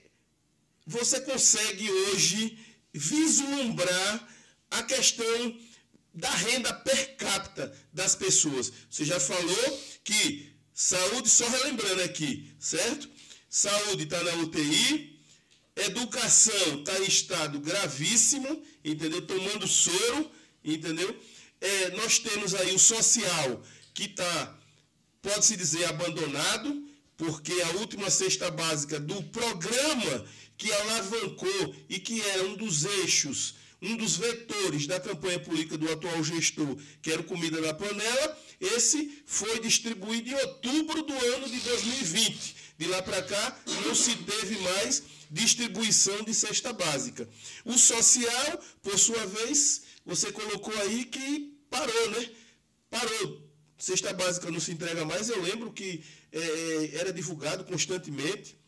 você 0.86 1.20
consegue 1.20 1.90
hoje 1.90 2.58
vislumbrar 2.92 4.28
a 4.70 4.82
questão 4.82 5.58
da 6.12 6.30
renda 6.30 6.72
per 6.72 7.16
capita 7.16 7.72
das 7.92 8.14
pessoas. 8.14 8.72
Você 8.90 9.04
já 9.04 9.20
falou 9.20 9.82
que 10.02 10.52
saúde, 10.74 11.28
só 11.28 11.48
relembrando 11.48 12.02
aqui, 12.02 12.52
certo? 12.58 13.08
Saúde 13.48 14.04
está 14.04 14.22
na 14.22 14.34
UTI, 14.36 15.09
educação 15.76 16.80
está 16.80 16.98
em 16.98 17.06
estado 17.06 17.60
gravíssimo, 17.60 18.62
entendeu? 18.84 19.22
Tomando 19.22 19.66
soro, 19.66 20.30
entendeu? 20.64 21.14
É, 21.60 21.90
nós 21.90 22.18
temos 22.18 22.54
aí 22.54 22.74
o 22.74 22.78
social 22.78 23.62
que 23.92 24.04
está, 24.04 24.58
pode-se 25.20 25.56
dizer, 25.56 25.84
abandonado, 25.86 26.88
porque 27.16 27.52
a 27.52 27.70
última 27.80 28.08
cesta 28.10 28.50
básica 28.50 28.98
do 28.98 29.22
programa 29.24 30.24
que 30.56 30.72
alavancou 30.72 31.74
e 31.88 31.98
que 31.98 32.20
era 32.20 32.44
um 32.44 32.56
dos 32.56 32.84
eixos, 32.84 33.54
um 33.80 33.96
dos 33.96 34.16
vetores 34.16 34.86
da 34.86 35.00
campanha 35.00 35.38
política 35.38 35.76
do 35.76 35.90
atual 35.90 36.22
gestor, 36.22 36.76
que 37.02 37.10
era 37.10 37.20
o 37.20 37.24
Comida 37.24 37.60
na 37.60 37.72
Panela, 37.72 38.38
esse 38.60 39.22
foi 39.24 39.58
distribuído 39.60 40.30
em 40.30 40.34
outubro 40.34 41.02
do 41.02 41.12
ano 41.12 41.48
de 41.48 41.58
2020. 41.60 42.59
De 42.80 42.86
lá 42.86 43.02
para 43.02 43.22
cá, 43.22 43.60
não 43.84 43.94
se 43.94 44.16
teve 44.16 44.56
mais 44.60 45.02
distribuição 45.30 46.24
de 46.24 46.32
cesta 46.32 46.72
básica. 46.72 47.28
O 47.62 47.76
social, 47.76 48.64
por 48.82 48.98
sua 48.98 49.26
vez, 49.26 49.82
você 50.02 50.32
colocou 50.32 50.74
aí 50.78 51.04
que 51.04 51.58
parou, 51.68 52.10
né? 52.12 52.30
Parou. 52.88 53.46
Cesta 53.76 54.14
básica 54.14 54.50
não 54.50 54.58
se 54.58 54.72
entrega 54.72 55.04
mais. 55.04 55.28
Eu 55.28 55.42
lembro 55.42 55.70
que 55.70 56.02
é, 56.32 56.90
era 56.94 57.12
divulgado 57.12 57.64
constantemente 57.64 58.58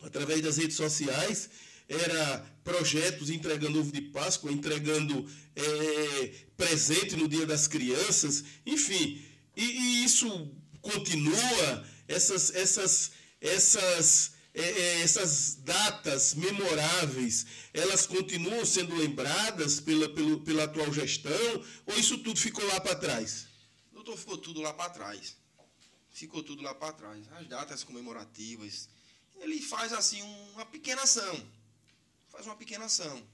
através 0.00 0.40
das 0.40 0.56
redes 0.56 0.78
sociais, 0.78 1.50
era 1.86 2.38
projetos 2.64 3.28
entregando 3.28 3.80
ovo 3.80 3.92
de 3.92 4.00
Páscoa, 4.00 4.50
entregando 4.50 5.28
é, 5.54 6.32
presente 6.56 7.16
no 7.16 7.28
Dia 7.28 7.44
das 7.44 7.66
Crianças, 7.66 8.44
enfim. 8.64 9.22
E, 9.54 9.62
e 9.62 10.04
isso 10.04 10.50
continua, 10.80 11.86
essas, 12.08 12.50
essas, 12.54 13.12
essas, 13.42 14.32
essas 14.54 15.56
datas 15.56 16.34
memoráveis, 16.34 17.44
elas 17.74 18.06
continuam 18.06 18.64
sendo 18.64 18.94
lembradas 18.94 19.80
pela, 19.80 20.08
pela, 20.08 20.38
pela 20.38 20.64
atual 20.64 20.92
gestão, 20.92 21.64
ou 21.86 21.98
isso 21.98 22.18
tudo 22.18 22.38
ficou 22.38 22.64
lá 22.66 22.80
para 22.80 22.94
trás? 22.94 23.48
Doutor, 23.90 24.16
ficou 24.16 24.38
tudo 24.38 24.60
lá 24.60 24.72
para 24.72 24.90
trás. 24.90 25.36
Ficou 26.12 26.42
tudo 26.42 26.62
lá 26.62 26.74
para 26.74 26.92
trás. 26.92 27.24
As 27.32 27.46
datas 27.48 27.82
comemorativas, 27.82 28.88
ele 29.36 29.60
faz 29.60 29.92
assim 29.92 30.22
uma 30.22 30.64
pequena 30.64 31.02
ação. 31.02 31.50
Faz 32.28 32.46
uma 32.46 32.56
pequena 32.56 32.84
ação. 32.84 33.26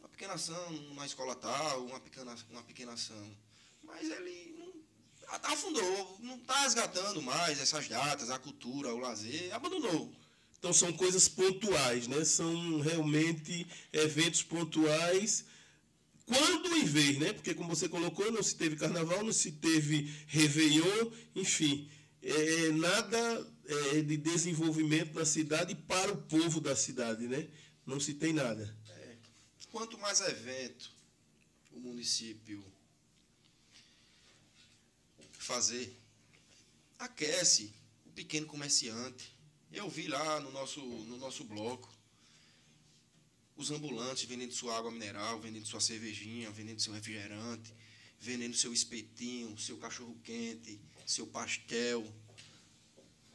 Uma 0.00 0.08
pequena 0.08 0.34
ação 0.34 0.72
na 0.94 1.06
escola 1.06 1.36
tal, 1.36 1.86
uma 1.86 2.00
pequena, 2.00 2.34
uma 2.50 2.62
pequena 2.62 2.92
ação. 2.92 3.36
Mas 3.82 4.10
ele 4.10 4.53
afundou, 5.28 6.18
não 6.20 6.36
está 6.36 6.62
resgatando 6.62 7.22
mais 7.22 7.60
essas 7.60 7.88
datas, 7.88 8.30
a 8.30 8.38
cultura, 8.38 8.94
o 8.94 8.98
lazer, 8.98 9.54
abandonou. 9.54 10.12
Então 10.58 10.72
são 10.72 10.92
coisas 10.92 11.28
pontuais, 11.28 12.08
né? 12.08 12.24
São 12.24 12.80
realmente 12.80 13.66
eventos 13.92 14.42
pontuais 14.42 15.44
quando 16.26 16.74
em 16.76 16.84
vez, 16.84 17.18
né? 17.18 17.32
Porque 17.32 17.54
como 17.54 17.68
você 17.68 17.88
colocou, 17.88 18.30
não 18.32 18.42
se 18.42 18.56
teve 18.56 18.76
carnaval, 18.76 19.22
não 19.22 19.32
se 19.32 19.52
teve 19.52 20.10
Réveillon, 20.26 21.10
enfim, 21.34 21.90
é, 22.22 22.70
nada 22.72 23.52
é, 23.66 24.00
de 24.00 24.16
desenvolvimento 24.16 25.14
na 25.14 25.24
cidade 25.24 25.74
para 25.74 26.12
o 26.12 26.22
povo 26.22 26.60
da 26.60 26.74
cidade, 26.74 27.28
né? 27.28 27.46
Não 27.86 28.00
se 28.00 28.14
tem 28.14 28.32
nada. 28.32 28.74
É, 28.88 29.16
quanto 29.70 29.98
mais 29.98 30.20
evento 30.20 30.90
o 31.72 31.80
município 31.80 32.64
fazer, 35.44 35.96
aquece 36.98 37.72
o 38.06 38.10
pequeno 38.10 38.46
comerciante. 38.46 39.32
Eu 39.72 39.88
vi 39.88 40.06
lá 40.06 40.40
no 40.40 40.50
nosso, 40.50 40.80
no 40.80 41.16
nosso 41.16 41.44
bloco 41.44 41.92
os 43.56 43.70
ambulantes 43.70 44.24
vendendo 44.24 44.52
sua 44.52 44.76
água 44.76 44.90
mineral, 44.90 45.40
vendendo 45.40 45.66
sua 45.66 45.80
cervejinha, 45.80 46.50
vendendo 46.50 46.80
seu 46.80 46.92
refrigerante, 46.92 47.72
vendendo 48.20 48.56
seu 48.56 48.72
espetinho, 48.72 49.56
seu 49.58 49.76
cachorro 49.78 50.18
quente, 50.24 50.80
seu 51.06 51.26
pastel 51.26 52.04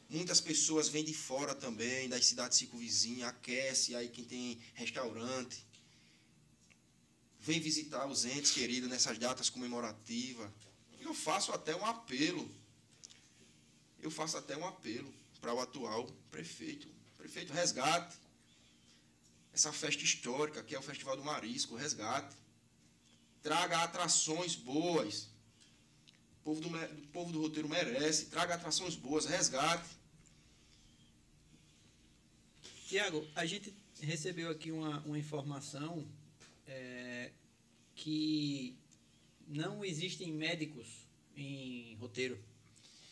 Muitas 0.10 0.42
pessoas 0.42 0.90
vêm 0.90 1.04
de 1.04 1.14
fora 1.14 1.54
também, 1.54 2.10
das 2.10 2.26
cidades 2.26 2.58
circunvizinhas, 2.58 3.30
aquece 3.30 3.96
aí 3.96 4.10
quem 4.10 4.26
tem 4.26 4.60
restaurante. 4.74 5.64
Vem 7.40 7.60
visitar 7.60 8.08
os 8.08 8.26
entes 8.26 8.50
queridos 8.50 8.90
nessas 8.90 9.20
datas 9.20 9.52
comemorativas. 9.52 10.50
Eu 11.02 11.14
faço 11.14 11.52
até 11.52 11.76
um 11.76 11.86
apelo. 11.86 12.50
Eu 14.02 14.12
faço 14.12 14.38
até 14.38 14.56
um 14.58 14.66
apelo 14.66 15.14
para 15.42 15.54
o 15.54 15.60
atual 15.60 16.08
prefeito. 16.32 16.88
Prefeito, 17.18 17.54
resgate. 17.54 18.16
Essa 19.54 19.74
festa 19.74 20.04
histórica 20.04 20.64
que 20.64 20.76
é 20.76 20.80
o 20.80 20.82
Festival 20.82 21.18
do 21.18 21.24
Marisco, 21.24 21.76
resgate. 21.76 22.36
Traga 23.42 23.84
atrações 23.84 24.56
boas. 24.56 25.28
O 26.40 26.44
povo 26.44 26.62
do, 26.62 26.70
o 26.70 27.08
povo 27.08 27.32
do 27.32 27.42
roteiro 27.42 27.68
merece. 27.68 28.26
Traga 28.28 28.56
atrações 28.56 28.96
boas, 28.96 29.26
resgate. 29.26 30.00
Tiago, 32.88 33.28
a 33.36 33.46
gente 33.46 33.74
recebeu 34.02 34.50
aqui 34.50 34.72
uma, 34.72 35.00
uma 35.02 35.20
informação 35.20 36.08
é, 36.66 37.32
que 37.96 38.76
não 39.50 39.84
existem 39.84 40.32
médicos 40.32 40.88
em 41.36 41.96
roteiro. 41.96 42.40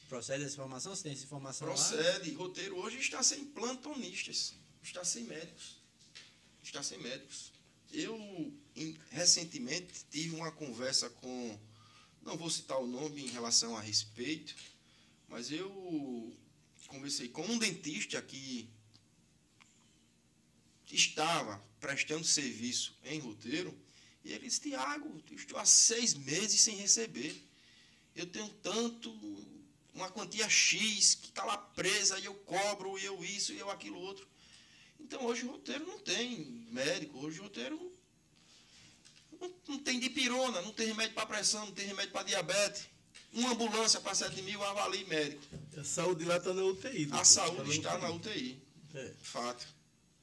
Procede 0.07 0.43
essa 0.43 0.53
informação? 0.53 0.95
Você 0.95 1.03
tem 1.03 1.11
essa 1.11 1.25
informação 1.25 1.67
Procede. 1.67 2.31
Lá? 2.31 2.37
Roteiro 2.37 2.77
hoje 2.77 2.99
está 2.99 3.21
sem 3.23 3.43
plantonistas, 3.45 4.53
está 4.81 5.03
sem 5.03 5.23
médicos. 5.23 5.77
Está 6.63 6.83
sem 6.83 6.97
médicos. 6.99 7.51
Eu, 7.91 8.15
em, 8.75 8.97
recentemente, 9.09 10.05
tive 10.11 10.35
uma 10.35 10.51
conversa 10.51 11.09
com, 11.09 11.59
não 12.21 12.37
vou 12.37 12.49
citar 12.49 12.79
o 12.79 12.87
nome 12.87 13.23
em 13.23 13.29
relação 13.29 13.75
a 13.75 13.81
respeito, 13.81 14.55
mas 15.27 15.51
eu 15.51 16.33
conversei 16.87 17.27
com 17.29 17.45
um 17.45 17.57
dentista 17.57 18.21
que 18.21 18.69
estava 20.89 21.61
prestando 21.79 22.23
serviço 22.23 22.97
em 23.03 23.19
roteiro, 23.19 23.77
e 24.27 24.33
ele 24.33 24.45
disse, 24.45 24.59
Tiago, 24.59 25.23
estou 25.31 25.57
há 25.57 25.65
seis 25.65 26.13
meses 26.13 26.59
sem 26.59 26.75
receber. 26.75 27.41
Eu 28.13 28.25
tenho 28.25 28.49
tanto, 28.61 29.09
uma 29.93 30.11
quantia 30.11 30.49
X 30.49 31.15
que 31.15 31.29
está 31.29 31.45
lá 31.45 31.57
presa, 31.57 32.19
e 32.19 32.25
eu 32.25 32.33
cobro, 32.33 32.99
e 32.99 33.05
eu 33.05 33.23
isso, 33.23 33.53
e 33.53 33.59
eu 33.59 33.69
aquilo 33.69 33.97
outro. 33.97 34.27
Então 34.99 35.25
hoje 35.25 35.45
o 35.45 35.51
roteiro 35.51 35.87
não 35.87 35.97
tem 35.99 36.43
médico, 36.71 37.19
hoje 37.19 37.39
o 37.39 37.43
roteiro 37.43 37.79
não, 39.39 39.53
não 39.65 39.79
tem 39.79 39.97
dipirona, 39.97 40.61
não 40.61 40.73
tem 40.73 40.87
remédio 40.87 41.15
para 41.15 41.25
pressão, 41.25 41.65
não 41.65 41.73
tem 41.73 41.87
remédio 41.87 42.11
para 42.11 42.23
diabetes. 42.23 42.89
Uma 43.31 43.51
ambulância 43.51 44.01
para 44.01 44.13
7 44.13 44.41
mil, 44.41 44.61
avalie 44.61 45.05
médico. 45.05 45.41
A 45.77 45.83
saúde 45.85 46.25
lá 46.25 46.35
está 46.35 46.53
na 46.53 46.63
UTI. 46.63 47.07
A 47.11 47.23
saúde 47.23 47.77
está 47.77 47.97
na 47.97 48.09
UTI. 48.09 48.61
É. 48.93 49.13
Fato. 49.21 49.67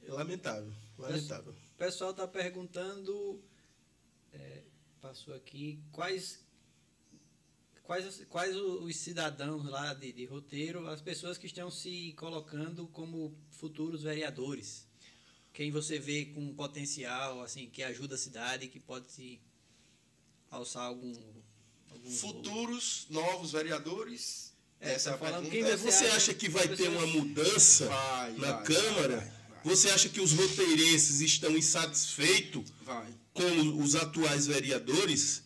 É 0.06 0.12
lamentável. 0.12 0.70
Lamentável. 0.98 1.52
O 1.52 1.78
pessoal 1.78 2.10
está 2.10 2.26
perguntando, 2.26 3.42
é, 4.34 4.62
passou 5.00 5.34
aqui, 5.34 5.80
quais 5.92 6.44
quais, 7.84 8.22
quais 8.28 8.56
os 8.56 8.96
cidadãos 8.96 9.64
lá 9.66 9.94
de, 9.94 10.12
de, 10.12 10.24
roteiro, 10.24 10.88
as 10.88 11.00
pessoas 11.00 11.38
que 11.38 11.46
estão 11.46 11.70
se 11.70 12.12
colocando 12.16 12.88
como 12.88 13.36
futuros 13.50 14.02
vereadores. 14.02 14.86
Quem 15.52 15.70
você 15.70 15.98
vê 15.98 16.24
com 16.26 16.52
potencial, 16.54 17.40
assim, 17.42 17.68
que 17.70 17.82
ajuda 17.82 18.16
a 18.16 18.18
cidade, 18.18 18.66
que 18.66 18.80
pode 18.80 19.10
se 19.12 19.40
alçar 20.50 20.84
algum. 20.84 21.12
algum 21.90 22.10
futuros 22.10 23.06
novos 23.08 23.52
vereadores. 23.52 24.52
É, 24.80 24.94
Essa 24.94 25.10
é 25.10 25.14
a 25.14 25.18
falando, 25.18 25.48
quem 25.48 25.62
você, 25.62 25.76
você 25.76 26.06
acha, 26.06 26.16
acha, 26.16 26.34
que 26.34 26.48
vai 26.48 26.66
ter 26.68 26.88
uma 26.88 27.06
mudança 27.06 27.86
vai, 27.86 28.32
na 28.32 28.52
vai, 28.52 28.64
Câmara? 28.64 29.16
Vai, 29.48 29.62
você 29.64 29.88
acha 29.90 30.08
que 30.08 30.20
os 30.20 30.32
roteirenses 30.32 31.20
estão 31.20 31.56
insatisfeitos 31.56 32.70
com 33.34 33.82
os 33.82 33.94
atuais 33.96 34.46
vereadores? 34.46 35.42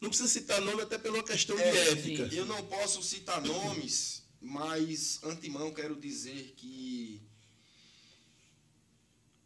Não 0.00 0.08
precisa 0.08 0.28
citar 0.28 0.60
nome 0.60 0.82
até 0.82 0.98
pela 0.98 1.22
questão 1.22 1.56
é, 1.56 1.70
de 1.70 1.78
ética. 1.78 2.28
Sim, 2.28 2.36
eu 2.36 2.46
não 2.46 2.66
posso 2.66 3.00
citar 3.02 3.40
nomes, 3.40 4.24
mas 4.40 5.22
antemão 5.22 5.72
quero 5.72 5.94
dizer 5.94 6.54
que 6.56 7.22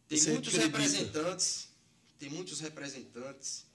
tem 0.07 0.17
Você 0.17 0.31
muitos 0.31 0.55
acredita? 0.55 0.77
representantes, 0.79 1.67
tem 2.17 2.29
muitos 2.29 2.59
representantes, 2.59 3.65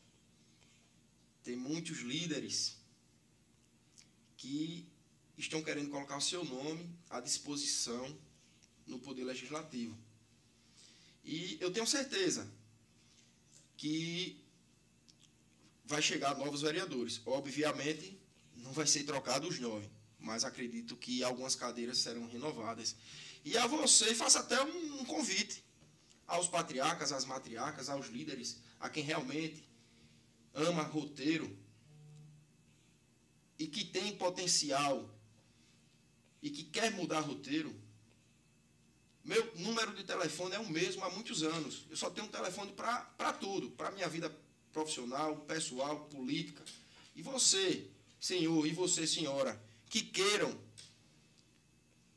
tem 1.44 1.54
muitos 1.54 1.98
líderes 2.00 2.78
que 4.36 4.88
estão 5.36 5.62
querendo 5.62 5.90
colocar 5.90 6.16
o 6.16 6.20
seu 6.20 6.44
nome 6.44 6.90
à 7.10 7.20
disposição 7.20 8.18
no 8.86 8.98
poder 8.98 9.24
legislativo. 9.24 9.96
E 11.24 11.56
eu 11.60 11.70
tenho 11.70 11.86
certeza 11.86 12.50
que 13.82 14.40
vai 15.84 16.00
chegar 16.00 16.38
novos 16.38 16.62
vereadores. 16.62 17.20
Obviamente, 17.26 18.16
não 18.58 18.72
vai 18.72 18.86
ser 18.86 19.02
trocado 19.02 19.48
os 19.48 19.58
nove, 19.58 19.90
mas 20.20 20.44
acredito 20.44 20.96
que 20.96 21.24
algumas 21.24 21.56
cadeiras 21.56 21.98
serão 21.98 22.28
renovadas. 22.28 22.94
E 23.44 23.58
a 23.58 23.66
você 23.66 24.14
faço 24.14 24.38
até 24.38 24.62
um 24.62 25.04
convite 25.04 25.64
aos 26.28 26.46
patriarcas, 26.46 27.10
às 27.10 27.24
matriarcas, 27.24 27.88
aos 27.88 28.06
líderes, 28.06 28.60
a 28.78 28.88
quem 28.88 29.02
realmente 29.02 29.68
ama 30.54 30.84
roteiro 30.84 31.58
e 33.58 33.66
que 33.66 33.84
tem 33.84 34.16
potencial 34.16 35.12
e 36.40 36.50
que 36.50 36.62
quer 36.62 36.92
mudar 36.92 37.18
roteiro, 37.18 37.74
meu 39.24 39.54
número 39.56 39.94
de 39.94 40.02
telefone 40.02 40.54
é 40.54 40.58
o 40.58 40.68
mesmo 40.68 41.04
há 41.04 41.10
muitos 41.10 41.42
anos. 41.42 41.84
Eu 41.88 41.96
só 41.96 42.10
tenho 42.10 42.26
um 42.26 42.30
telefone 42.30 42.72
para 42.72 43.32
tudo, 43.34 43.70
para 43.70 43.92
minha 43.92 44.08
vida 44.08 44.34
profissional, 44.72 45.36
pessoal, 45.36 46.06
política. 46.06 46.64
E 47.14 47.22
você, 47.22 47.86
senhor, 48.20 48.66
e 48.66 48.72
você, 48.72 49.06
senhora, 49.06 49.62
que 49.88 50.02
queiram 50.02 50.58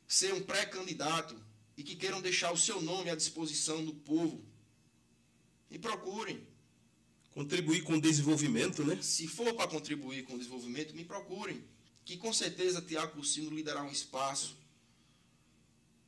ser 0.07 0.33
um 0.33 0.41
pré-candidato 0.41 1.35
e 1.77 1.83
que 1.83 1.95
queiram 1.95 2.21
deixar 2.21 2.51
o 2.51 2.57
seu 2.57 2.81
nome 2.81 3.09
à 3.09 3.15
disposição 3.15 3.83
do 3.85 3.93
povo, 3.93 4.43
me 5.69 5.77
procurem. 5.77 6.47
Contribuir 7.31 7.83
com 7.83 7.93
o 7.93 8.01
desenvolvimento, 8.01 8.83
né? 8.85 8.97
Se 9.01 9.27
for 9.27 9.53
para 9.53 9.67
contribuir 9.67 10.23
com 10.23 10.35
o 10.35 10.37
desenvolvimento, 10.37 10.95
me 10.95 11.03
procurem. 11.03 11.61
Que 12.05 12.15
com 12.15 12.31
certeza 12.31 12.81
Tiago 12.81 13.11
Cursino 13.11 13.49
lhe 13.49 13.61
dará 13.61 13.83
um 13.83 13.91
espaço 13.91 14.55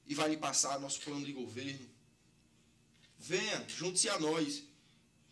e 0.08 0.16
vai 0.16 0.30
lhe 0.30 0.38
passar 0.38 0.80
nosso 0.80 1.02
plano 1.02 1.26
de 1.26 1.34
governo. 1.34 1.88
Venha, 3.20 3.66
junte-se 3.68 4.10
a 4.10 4.20
nós, 4.20 4.64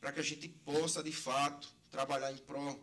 para 0.01 0.11
que 0.11 0.19
a 0.19 0.23
gente 0.23 0.47
possa, 0.47 1.01
de 1.01 1.11
fato, 1.11 1.67
trabalhar 1.89 2.31
em 2.31 2.37
prol 2.37 2.79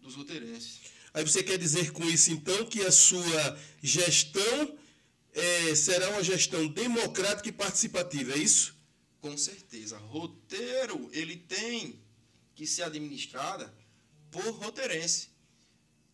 dos 0.00 0.14
roteirenses. 0.14 0.80
Aí 1.14 1.24
você 1.24 1.42
quer 1.42 1.56
dizer 1.56 1.92
com 1.92 2.04
isso, 2.04 2.30
então, 2.32 2.66
que 2.66 2.82
a 2.82 2.90
sua 2.90 3.58
gestão 3.82 4.78
é, 5.32 5.74
será 5.74 6.10
uma 6.10 6.22
gestão 6.22 6.66
democrática 6.66 7.48
e 7.48 7.52
participativa, 7.52 8.32
é 8.32 8.38
isso? 8.38 8.74
Com 9.20 9.36
certeza. 9.36 9.98
Roteiro, 9.98 11.08
ele 11.12 11.36
tem 11.36 12.00
que 12.54 12.66
ser 12.66 12.82
administrada 12.82 13.72
por 14.30 14.48
roteirense. 14.50 15.30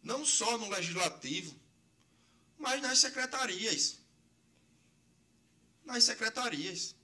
Não 0.03 0.25
só 0.25 0.59
no 0.59 0.69
legislativo, 0.69 1.55
mas 2.59 2.83
nas 2.83 2.99
secretarias 2.99 4.02
nas 5.85 6.05
secretarias. 6.05 6.95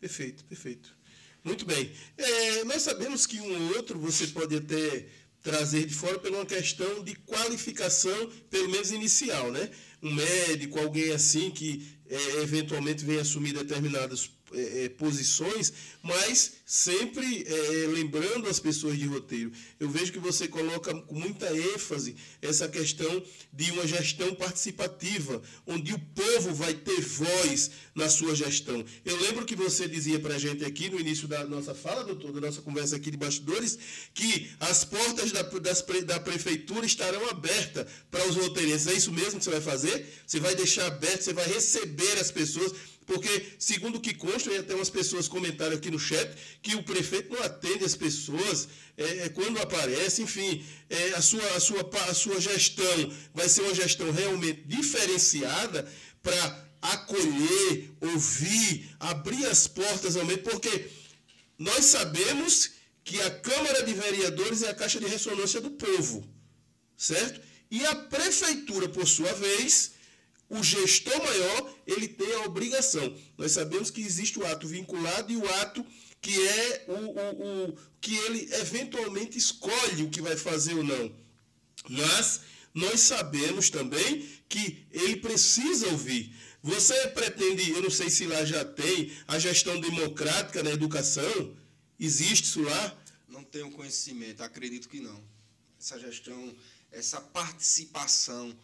Perfeito, 0.00 0.44
perfeito. 0.44 0.96
Muito 1.44 1.64
bem. 1.64 1.92
É, 2.16 2.64
nós 2.64 2.82
sabemos 2.82 3.26
que 3.26 3.40
um 3.40 3.68
ou 3.68 3.76
outro 3.76 3.98
você 3.98 4.26
pode 4.28 4.56
até 4.56 5.08
trazer 5.42 5.86
de 5.86 5.94
fora 5.94 6.18
por 6.18 6.30
uma 6.30 6.46
questão 6.46 7.02
de 7.02 7.14
qualificação, 7.16 8.30
pelo 8.48 8.68
menos 8.68 8.92
inicial, 8.92 9.50
né? 9.50 9.70
Um 10.00 10.12
médico, 10.14 10.78
alguém 10.78 11.10
assim 11.12 11.50
que 11.50 11.98
é, 12.08 12.42
eventualmente 12.42 13.04
vem 13.04 13.18
assumir 13.18 13.52
determinadas 13.52 14.30
é, 14.54 14.84
é, 14.84 14.88
posições, 14.88 15.72
mas 16.02 16.52
sempre 16.66 17.44
é, 17.46 17.86
lembrando 17.88 18.48
as 18.48 18.58
pessoas 18.58 18.98
de 18.98 19.06
roteiro. 19.06 19.52
Eu 19.78 19.88
vejo 19.88 20.12
que 20.12 20.18
você 20.18 20.48
coloca 20.48 20.94
com 20.94 21.14
muita 21.14 21.54
ênfase 21.56 22.16
essa 22.40 22.68
questão 22.68 23.22
de 23.52 23.70
uma 23.72 23.86
gestão 23.86 24.34
participativa, 24.34 25.42
onde 25.66 25.92
o 25.92 25.98
povo 25.98 26.54
vai 26.54 26.74
ter 26.74 27.00
voz 27.00 27.70
na 27.94 28.08
sua 28.08 28.34
gestão. 28.34 28.84
Eu 29.04 29.16
lembro 29.20 29.44
que 29.44 29.54
você 29.54 29.86
dizia 29.86 30.18
para 30.18 30.36
a 30.36 30.38
gente 30.38 30.64
aqui 30.64 30.88
no 30.88 30.98
início 30.98 31.28
da 31.28 31.44
nossa 31.44 31.74
fala, 31.74 32.04
doutor, 32.04 32.32
da 32.32 32.40
nossa 32.40 32.62
conversa 32.62 32.96
aqui 32.96 33.10
de 33.10 33.16
bastidores, 33.16 33.78
que 34.14 34.50
as 34.60 34.84
portas 34.84 35.30
da, 35.32 35.42
das, 35.42 35.84
da 36.04 36.20
prefeitura 36.20 36.86
estarão 36.86 37.28
abertas 37.28 37.86
para 38.10 38.26
os 38.26 38.36
roteiristas. 38.36 38.92
É 38.92 38.96
isso 38.96 39.12
mesmo 39.12 39.38
que 39.38 39.44
você 39.44 39.50
vai 39.50 39.60
fazer? 39.60 40.06
Você 40.26 40.40
vai 40.40 40.54
deixar 40.54 40.86
aberto, 40.86 41.22
você 41.22 41.32
vai 41.32 41.46
receber 41.46 42.18
as 42.18 42.30
pessoas 42.30 42.72
porque, 43.06 43.54
segundo 43.58 43.96
o 43.96 44.00
que 44.00 44.14
consta, 44.14 44.50
e 44.50 44.58
até 44.58 44.74
umas 44.74 44.90
pessoas 44.90 45.28
comentaram 45.28 45.74
aqui 45.74 45.90
no 45.90 45.98
chat, 45.98 46.30
que 46.62 46.74
o 46.74 46.82
prefeito 46.82 47.32
não 47.32 47.42
atende 47.42 47.84
as 47.84 47.96
pessoas 47.96 48.68
é, 48.96 49.24
é 49.24 49.28
quando 49.28 49.58
aparece, 49.60 50.22
enfim, 50.22 50.64
é, 50.88 51.14
a, 51.14 51.22
sua, 51.22 51.44
a, 51.56 51.60
sua, 51.60 51.90
a 52.08 52.14
sua 52.14 52.40
gestão 52.40 53.12
vai 53.34 53.48
ser 53.48 53.62
uma 53.62 53.74
gestão 53.74 54.10
realmente 54.10 54.62
diferenciada 54.66 55.90
para 56.22 56.68
acolher, 56.80 57.90
ouvir, 58.00 58.90
abrir 58.98 59.46
as 59.46 59.66
portas 59.66 60.14
realmente, 60.14 60.42
porque 60.42 60.88
nós 61.58 61.84
sabemos 61.86 62.72
que 63.04 63.20
a 63.20 63.30
Câmara 63.30 63.82
de 63.82 63.94
Vereadores 63.94 64.62
é 64.62 64.70
a 64.70 64.74
caixa 64.74 65.00
de 65.00 65.06
ressonância 65.06 65.60
do 65.60 65.70
povo, 65.70 66.24
certo? 66.96 67.40
E 67.70 67.84
a 67.86 67.94
prefeitura, 67.94 68.88
por 68.88 69.06
sua 69.06 69.32
vez, 69.32 69.91
o 70.52 70.62
gestor 70.62 71.16
maior 71.24 71.74
ele 71.86 72.08
tem 72.08 72.32
a 72.34 72.44
obrigação. 72.44 73.16
Nós 73.36 73.52
sabemos 73.52 73.90
que 73.90 74.00
existe 74.00 74.38
o 74.38 74.46
ato 74.46 74.66
vinculado 74.66 75.32
e 75.32 75.36
o 75.36 75.54
ato 75.56 75.84
que 76.20 76.34
é 76.46 76.84
o, 76.88 76.92
o, 76.92 77.68
o 77.70 77.76
que 78.00 78.16
ele 78.16 78.48
eventualmente 78.54 79.36
escolhe 79.36 80.04
o 80.04 80.10
que 80.10 80.22
vai 80.22 80.36
fazer 80.36 80.74
ou 80.74 80.84
não. 80.84 81.14
Mas 81.88 82.42
nós 82.72 83.00
sabemos 83.00 83.70
também 83.70 84.28
que 84.48 84.86
ele 84.92 85.16
precisa 85.16 85.88
ouvir. 85.88 86.32
Você 86.62 87.08
pretende, 87.08 87.70
eu 87.72 87.82
não 87.82 87.90
sei 87.90 88.08
se 88.08 88.26
lá 88.26 88.44
já 88.44 88.64
tem, 88.64 89.10
a 89.26 89.38
gestão 89.38 89.80
democrática 89.80 90.62
na 90.62 90.70
educação? 90.70 91.56
Existe 91.98 92.44
isso 92.44 92.62
lá? 92.62 92.96
não 93.32 93.42
tenho 93.42 93.70
conhecimento, 93.72 94.42
acredito 94.42 94.88
que 94.88 95.00
não. 95.00 95.20
Essa 95.80 95.98
gestão, 95.98 96.54
essa 96.92 97.20
participação 97.20 98.56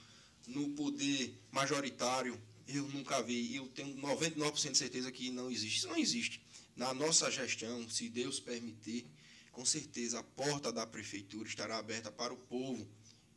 no 0.48 0.70
poder 0.70 1.34
majoritário, 1.50 2.40
eu 2.66 2.86
nunca 2.88 3.22
vi. 3.22 3.54
Eu 3.54 3.68
tenho 3.68 3.96
99% 3.96 4.72
de 4.72 4.78
certeza 4.78 5.12
que 5.12 5.30
não 5.30 5.50
existe. 5.50 5.78
Isso 5.78 5.88
não 5.88 5.96
existe. 5.96 6.42
Na 6.76 6.92
nossa 6.94 7.30
gestão, 7.30 7.88
se 7.88 8.08
Deus 8.08 8.38
permitir, 8.38 9.06
com 9.52 9.64
certeza 9.64 10.20
a 10.20 10.22
porta 10.22 10.72
da 10.72 10.86
prefeitura 10.86 11.48
estará 11.48 11.78
aberta 11.78 12.10
para 12.10 12.32
o 12.32 12.36
povo 12.36 12.88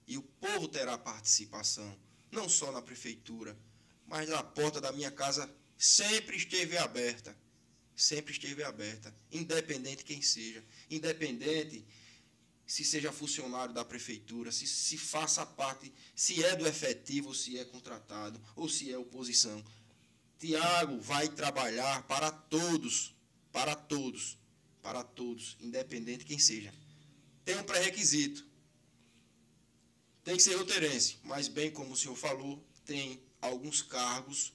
e 0.07 0.17
o 0.17 0.21
povo 0.21 0.67
terá 0.67 0.97
participação, 0.97 1.97
não 2.31 2.47
só 2.47 2.71
na 2.71 2.81
prefeitura, 2.81 3.57
mas 4.05 4.29
a 4.29 4.43
porta 4.43 4.81
da 4.81 4.91
minha 4.91 5.09
casa 5.09 5.49
sempre 5.77 6.35
esteve 6.37 6.77
aberta. 6.77 7.35
Sempre 7.95 8.33
esteve 8.33 8.63
aberta, 8.63 9.13
independente 9.31 10.03
quem 10.03 10.21
seja, 10.21 10.63
independente 10.89 11.85
se 12.71 12.85
seja 12.85 13.11
funcionário 13.11 13.73
da 13.73 13.83
prefeitura, 13.83 14.49
se, 14.49 14.65
se 14.65 14.97
faça 14.97 15.45
parte, 15.45 15.93
se 16.15 16.41
é 16.41 16.55
do 16.55 16.65
efetivo, 16.65 17.35
se 17.35 17.59
é 17.59 17.65
contratado, 17.65 18.41
ou 18.55 18.69
se 18.69 18.89
é 18.89 18.97
oposição. 18.97 19.61
Tiago 20.39 20.97
vai 21.01 21.27
trabalhar 21.27 22.03
para 22.03 22.31
todos, 22.31 23.13
para 23.51 23.75
todos, 23.75 24.37
para 24.81 25.03
todos, 25.03 25.57
independente 25.59 26.23
quem 26.23 26.39
seja. 26.39 26.73
Tem 27.43 27.57
um 27.57 27.63
pré-requisito. 27.63 28.47
Tem 30.23 30.37
que 30.37 30.43
ser 30.43 30.55
roteirense, 30.55 31.17
mas 31.23 31.49
bem 31.49 31.71
como 31.71 31.91
o 31.91 31.97
senhor 31.97 32.15
falou, 32.15 32.65
tem 32.85 33.21
alguns 33.41 33.81
cargos, 33.81 34.53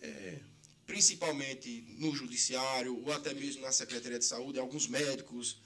é, 0.00 0.40
principalmente 0.86 1.82
no 1.98 2.16
judiciário 2.16 2.98
ou 3.04 3.12
até 3.12 3.34
mesmo 3.34 3.60
na 3.60 3.72
Secretaria 3.72 4.18
de 4.18 4.24
Saúde, 4.24 4.58
alguns 4.58 4.86
médicos. 4.86 5.60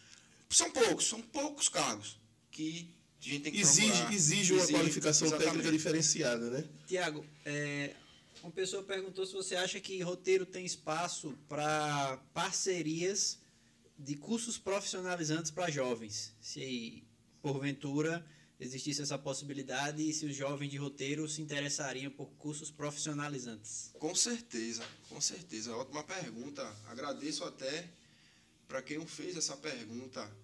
São 0.57 0.71
poucos, 0.71 1.07
são 1.07 1.21
poucos 1.21 1.69
cargos 1.69 2.21
que 2.51 2.95
a 3.21 3.25
gente 3.25 3.41
tem 3.41 3.53
que 3.53 3.61
exige, 3.61 3.89
procurar. 3.89 4.13
exige 4.15 4.53
uma 4.53 4.63
Exige, 4.63 4.79
qualificação 4.79 5.27
exatamente. 5.29 5.51
técnica 5.53 5.73
diferenciada, 5.77 6.51
né? 6.51 6.69
Tiago, 6.87 7.25
é, 7.45 7.95
uma 8.43 8.51
pessoa 8.51 8.83
perguntou 8.83 9.25
se 9.25 9.33
você 9.33 9.55
acha 9.55 9.81
que 9.81 10.03
roteiro 10.03 10.45
tem 10.45 10.65
espaço 10.65 11.39
para 11.49 12.19
parcerias 12.35 13.39
de 13.99 14.17
cursos 14.17 14.59
profissionalizantes 14.59 15.51
para 15.51 15.71
jovens. 15.71 16.35
Se 16.41 17.05
porventura 17.41 18.25
existisse 18.59 19.03
essa 19.03 19.19
possibilidade 19.19 20.09
e 20.09 20.13
se 20.13 20.25
os 20.27 20.35
jovens 20.37 20.71
de 20.71 20.77
roteiro 20.77 21.29
se 21.29 21.41
interessariam 21.43 22.11
por 22.11 22.27
cursos 22.33 22.71
profissionalizantes. 22.71 23.91
Com 23.99 24.15
certeza, 24.15 24.85
com 25.09 25.21
certeza. 25.21 25.75
Ótima 25.77 26.03
pergunta. 26.05 26.63
Agradeço 26.87 27.45
até 27.45 27.89
para 28.73 28.81
quem 28.81 29.07
fez 29.07 29.37
essa 29.37 29.55
pergunta. 29.55 30.35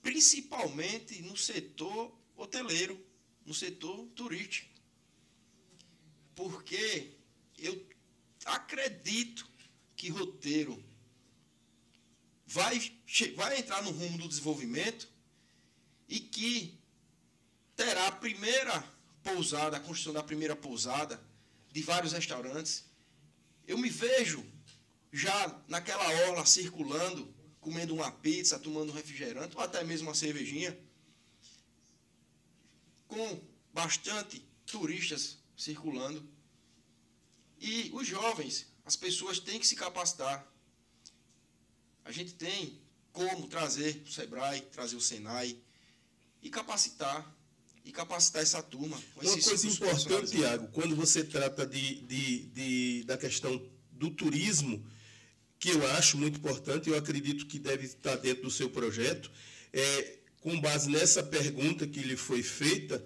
Principalmente 0.00 1.20
no 1.22 1.36
setor 1.36 2.16
hoteleiro, 2.36 2.96
no 3.44 3.52
setor 3.52 4.06
turístico. 4.14 4.72
Porque 6.36 7.10
eu 7.58 7.84
acredito 8.44 9.44
que 9.96 10.10
roteiro 10.10 10.80
vai, 12.46 12.78
vai 13.34 13.58
entrar 13.58 13.82
no 13.82 13.90
rumo 13.90 14.18
do 14.18 14.28
desenvolvimento 14.28 15.10
e 16.08 16.20
que 16.20 16.78
terá 17.74 18.06
a 18.06 18.12
primeira 18.12 18.80
pousada, 19.24 19.76
a 19.76 19.80
construção 19.80 20.12
da 20.12 20.22
primeira 20.22 20.54
pousada 20.54 21.20
de 21.72 21.82
vários 21.82 22.12
restaurantes. 22.12 22.84
Eu 23.66 23.76
me 23.76 23.90
vejo 23.90 24.53
já 25.14 25.62
naquela 25.68 26.04
orla 26.28 26.44
circulando, 26.44 27.32
comendo 27.60 27.94
uma 27.94 28.10
pizza, 28.10 28.58
tomando 28.58 28.90
um 28.90 28.94
refrigerante 28.94 29.56
ou 29.56 29.62
até 29.62 29.82
mesmo 29.84 30.08
uma 30.08 30.14
cervejinha, 30.14 30.76
com 33.06 33.40
bastante 33.72 34.44
turistas 34.66 35.38
circulando. 35.56 36.28
E 37.60 37.90
os 37.94 38.06
jovens, 38.06 38.66
as 38.84 38.96
pessoas 38.96 39.38
têm 39.38 39.58
que 39.60 39.66
se 39.66 39.76
capacitar. 39.76 40.46
A 42.04 42.10
gente 42.10 42.34
tem 42.34 42.80
como 43.12 43.46
trazer 43.46 44.02
o 44.04 44.10
Sebrae, 44.10 44.60
trazer 44.62 44.96
o 44.96 45.00
Senai 45.00 45.56
e 46.42 46.50
capacitar. 46.50 47.32
E 47.84 47.92
capacitar 47.92 48.42
essa 48.42 48.62
turma. 48.62 48.96
Uma 48.96 49.22
coisa 49.44 49.66
importante. 49.68 50.30
Tiago, 50.38 50.68
quando 50.72 50.96
você 50.96 51.22
trata 51.22 51.66
de, 51.66 52.00
de, 52.00 52.46
de- 52.46 53.04
da 53.04 53.16
questão 53.18 53.62
do 53.92 54.10
turismo, 54.10 54.82
que 55.64 55.70
eu 55.70 55.86
acho 55.92 56.18
muito 56.18 56.36
importante, 56.38 56.90
eu 56.90 56.96
acredito 56.98 57.46
que 57.46 57.58
deve 57.58 57.86
estar 57.86 58.16
dentro 58.16 58.42
do 58.42 58.50
seu 58.50 58.68
projeto, 58.68 59.30
é, 59.72 60.18
com 60.42 60.60
base 60.60 60.90
nessa 60.90 61.22
pergunta 61.22 61.86
que 61.86 62.00
lhe 62.00 62.18
foi 62.18 62.42
feita, 62.42 63.02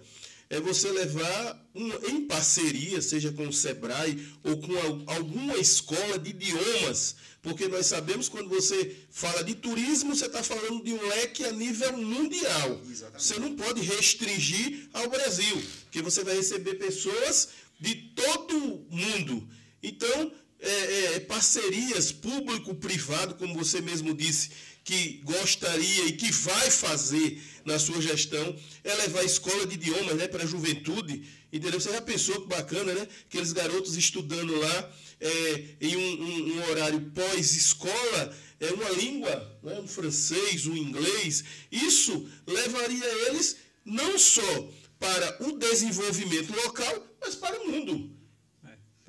é 0.50 0.58
você 0.58 0.90
levar 0.90 1.70
em 2.10 2.26
parceria, 2.26 3.00
seja 3.00 3.30
com 3.30 3.46
o 3.46 3.52
Sebrae 3.52 4.26
ou 4.42 4.56
com 4.60 4.76
al- 4.76 5.02
alguma 5.06 5.56
escola 5.56 6.18
de 6.18 6.30
idiomas, 6.30 7.14
porque 7.42 7.68
nós 7.68 7.86
sabemos 7.86 8.28
quando 8.28 8.48
você 8.48 8.96
fala 9.08 9.44
de 9.44 9.54
turismo, 9.54 10.16
você 10.16 10.26
está 10.26 10.42
falando 10.42 10.82
de 10.82 10.92
um 10.92 11.08
leque 11.10 11.44
a 11.44 11.52
nível 11.52 11.96
mundial. 11.98 12.80
Exatamente. 12.90 13.22
Você 13.22 13.38
não 13.38 13.54
pode 13.54 13.82
restringir 13.82 14.88
ao 14.94 15.08
Brasil, 15.08 15.62
porque 15.84 16.02
você 16.02 16.24
vai 16.24 16.34
receber 16.34 16.74
pessoas 16.74 17.50
de 17.78 17.94
todo 18.16 18.84
mundo. 18.90 19.48
Então, 19.80 20.32
é, 20.60 21.14
é, 21.14 21.20
parcerias 21.20 22.10
público-privado, 22.12 23.34
como 23.34 23.54
você 23.54 23.80
mesmo 23.80 24.14
disse, 24.14 24.50
que 24.84 25.20
gostaria 25.24 26.06
e 26.06 26.12
que 26.12 26.32
vai 26.32 26.70
fazer 26.70 27.42
na 27.64 27.78
sua 27.78 28.00
gestão, 28.00 28.56
é 28.82 28.94
levar 28.94 29.22
escola 29.22 29.66
de 29.66 29.74
idiomas 29.74 30.14
né, 30.16 30.26
para 30.26 30.44
a 30.44 30.46
juventude. 30.46 31.22
Entendeu? 31.52 31.78
Você 31.80 31.92
já 31.92 32.00
pensou 32.00 32.40
que 32.42 32.48
bacana, 32.48 32.92
né? 32.94 33.06
Aqueles 33.26 33.52
garotos 33.52 33.96
estudando 33.96 34.54
lá 34.58 34.92
é, 35.20 35.64
em 35.80 35.96
um, 35.96 36.22
um- 36.22 36.52
um 36.56 36.70
horário 36.70 37.00
pós-escola, 37.14 38.36
é 38.60 38.70
uma 38.72 38.90
língua, 38.90 39.58
né, 39.62 39.78
um 39.80 39.86
francês, 39.88 40.66
um 40.66 40.76
inglês. 40.76 41.44
Isso 41.70 42.28
levaria 42.46 43.06
eles 43.28 43.56
não 43.84 44.18
só 44.18 44.70
para 44.98 45.42
o 45.46 45.52
desenvolvimento 45.58 46.52
local, 46.64 47.06
mas 47.20 47.34
para 47.34 47.60
o 47.62 47.70
mundo. 47.70 48.10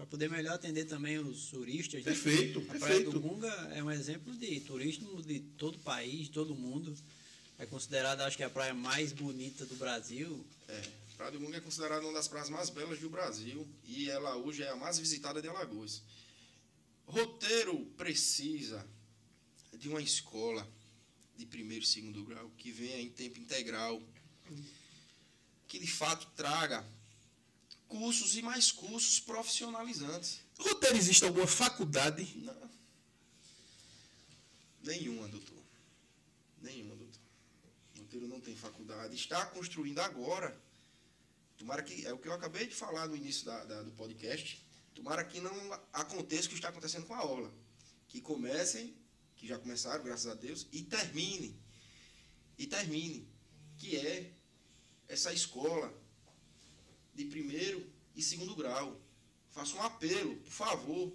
Poder 0.10 0.30
melhor 0.30 0.56
atender 0.56 0.86
também 0.86 1.20
os 1.20 1.50
turistas. 1.50 2.04
né? 2.04 2.12
Perfeito, 2.12 2.60
A 2.60 2.64
Praia 2.80 3.04
do 3.04 3.12
perfeito. 3.12 3.20
Gunga 3.20 3.48
é 3.74 3.84
um 3.84 3.92
exemplo 3.92 4.34
de 4.36 4.60
turismo 4.62 5.22
de 5.22 5.40
todo 5.40 5.76
o 5.76 5.80
país, 5.80 6.28
de 6.28 6.32
todo 6.32 6.56
mundo. 6.56 6.96
É 7.58 7.66
considerada, 7.66 8.26
acho 8.26 8.38
que, 8.38 8.44
a 8.44 8.50
praia 8.50 8.74
mais 8.74 9.12
bonita 9.12 9.66
do 9.66 9.76
Brasil. 9.76 10.46
É, 10.68 10.82
Praia 11.18 11.34
do 11.34 11.42
Mungo 11.42 11.54
é 11.54 11.60
considerada 11.60 12.06
uma 12.06 12.14
das 12.14 12.30
praias 12.30 12.50
mais 12.50 12.70
belas 12.70 12.98
do 13.00 13.10
Brasil 13.10 13.68
e 13.84 14.10
ela 14.10 14.38
hoje 14.38 14.64
é 14.64 14.70
a 14.70 14.76
mais 14.78 14.98
visitada 14.98 15.42
de 15.42 15.50
Alagoas. 15.50 16.02
Roteiro 17.06 17.86
precisa 17.98 18.88
de 19.78 19.90
uma 19.90 20.02
escola 20.02 20.66
de 21.36 21.46
primeiro 21.46 21.84
e 21.84 21.88
segundo 21.88 22.24
grau 22.24 22.50
que 22.58 22.72
venha 22.72 23.02
em 23.02 23.10
tempo 23.10 23.38
integral, 23.38 24.02
que 25.68 25.78
de 25.78 25.88
fato 25.88 26.26
traga 26.38 26.86
cursos 27.90 28.36
e 28.38 28.42
mais 28.42 28.72
cursos 28.72 29.20
profissionalizantes. 29.20 30.40
Roteiro, 30.58 30.96
existe 30.96 31.26
alguma 31.26 31.48
faculdade? 31.48 32.24
Não. 32.38 32.70
Nenhuma, 34.84 35.28
doutor. 35.28 35.58
Nenhuma, 36.62 36.96
doutor. 36.96 37.20
Monteiro 37.98 38.28
não 38.28 38.40
tem 38.40 38.56
faculdade. 38.56 39.16
Está 39.16 39.46
construindo 39.48 40.00
agora. 40.00 40.58
Tomara 41.58 41.84
que. 41.84 42.06
É 42.06 42.14
o 42.14 42.18
que 42.18 42.28
eu 42.28 42.34
acabei 42.34 42.68
de 42.68 42.76
falar 42.76 43.08
no 43.08 43.16
início 43.16 43.46
da, 43.46 43.66
da- 43.66 43.84
do 43.84 43.92
podcast. 43.92 44.66
Tomara 44.96 45.24
que 45.26 45.40
não 45.40 45.74
aconteça 45.92 46.46
o 46.46 46.50
que 46.50 46.56
está 46.56 46.70
acontecendo 46.70 47.06
com 47.06 47.14
a 47.14 47.18
aula. 47.20 47.52
Que 48.08 48.22
comecem, 48.22 48.96
que 49.36 49.48
já 49.48 49.58
começaram, 49.60 50.04
graças 50.04 50.28
a 50.28 50.34
Deus, 50.36 50.68
e 50.72 50.84
terminem. 50.84 51.56
E 52.58 52.66
terminem. 52.68 53.28
Que 53.78 53.96
é 53.98 54.34
essa 55.08 55.34
escola 55.34 55.94
de 57.20 57.26
primeiro 57.26 57.86
e 58.16 58.22
segundo 58.22 58.56
grau. 58.56 58.98
Faço 59.50 59.76
um 59.76 59.82
apelo, 59.82 60.38
por 60.38 60.52
favor, 60.52 61.14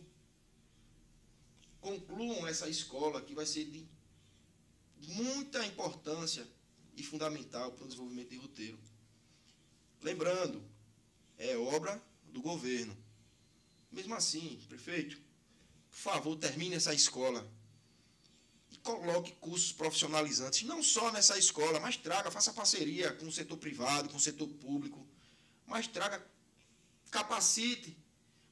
concluam 1.80 2.46
essa 2.46 2.68
escola 2.68 3.22
que 3.22 3.34
vai 3.34 3.46
ser 3.46 3.64
de 3.64 3.86
muita 5.08 5.64
importância 5.64 6.46
e 6.94 7.02
fundamental 7.02 7.72
para 7.72 7.84
o 7.84 7.86
desenvolvimento 7.86 8.28
de 8.28 8.36
roteiro. 8.36 8.78
Lembrando, 10.02 10.62
é 11.38 11.56
obra 11.56 12.02
do 12.24 12.42
governo. 12.42 12.94
Mesmo 13.90 14.14
assim, 14.14 14.60
prefeito, 14.68 15.16
por 15.90 15.96
favor, 15.96 16.36
termine 16.36 16.74
essa 16.74 16.92
escola 16.92 17.50
e 18.70 18.76
coloque 18.78 19.32
cursos 19.40 19.72
profissionalizantes, 19.72 20.62
não 20.64 20.82
só 20.82 21.10
nessa 21.12 21.38
escola, 21.38 21.80
mas 21.80 21.96
traga, 21.96 22.30
faça 22.30 22.52
parceria 22.52 23.12
com 23.14 23.26
o 23.26 23.32
setor 23.32 23.56
privado, 23.56 24.10
com 24.10 24.16
o 24.16 24.20
setor 24.20 24.48
público, 24.48 25.03
mas 25.66 25.86
traga, 25.86 26.20
capacite 27.10 27.96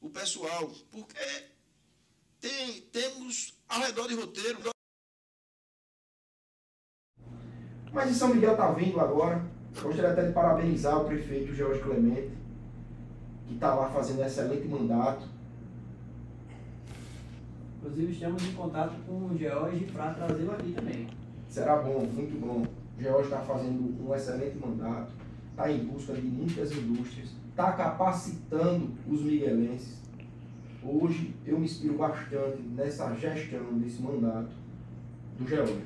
o 0.00 0.10
pessoal, 0.10 0.70
porque 0.90 1.18
tem, 2.40 2.80
temos 2.92 3.54
ao 3.68 3.80
redor 3.80 4.08
de 4.08 4.14
roteiro 4.14 4.72
Mas 7.92 8.10
em 8.10 8.14
São 8.14 8.34
Miguel 8.34 8.52
está 8.52 8.70
vindo 8.72 8.98
agora. 8.98 9.44
Gostaria 9.80 10.12
até 10.12 10.26
de 10.26 10.32
parabenizar 10.32 11.00
o 11.00 11.04
prefeito 11.04 11.54
Jorge 11.54 11.80
Clemente, 11.82 12.30
que 13.46 13.54
está 13.54 13.74
lá 13.74 13.90
fazendo 13.90 14.20
um 14.20 14.24
excelente 14.24 14.66
mandato. 14.66 15.28
Inclusive 17.76 18.12
estamos 18.12 18.42
em 18.44 18.54
contato 18.54 18.94
com 19.06 19.26
o 19.26 19.36
George 19.36 19.84
para 19.92 20.14
trazê-lo 20.14 20.52
aqui 20.52 20.72
também. 20.72 21.08
Será 21.48 21.76
bom, 21.76 22.00
muito 22.00 22.40
bom. 22.40 22.66
O 22.98 23.02
George 23.02 23.24
está 23.24 23.40
fazendo 23.40 24.06
um 24.06 24.14
excelente 24.14 24.56
mandato, 24.56 25.12
está 25.52 25.70
em 25.70 25.84
busca 25.84 26.14
de 26.14 26.22
muitas 26.22 26.72
indústrias, 26.72 27.28
está 27.50 27.72
capacitando 27.72 28.90
os 29.06 29.20
miguelenses. 29.22 30.00
Hoje 30.82 31.34
eu 31.46 31.58
me 31.58 31.66
inspiro 31.66 31.96
bastante 31.96 32.60
nessa 32.74 33.14
gestão 33.14 33.78
desse 33.78 34.02
mandato 34.02 34.50
do 35.38 35.46
George. 35.46 35.84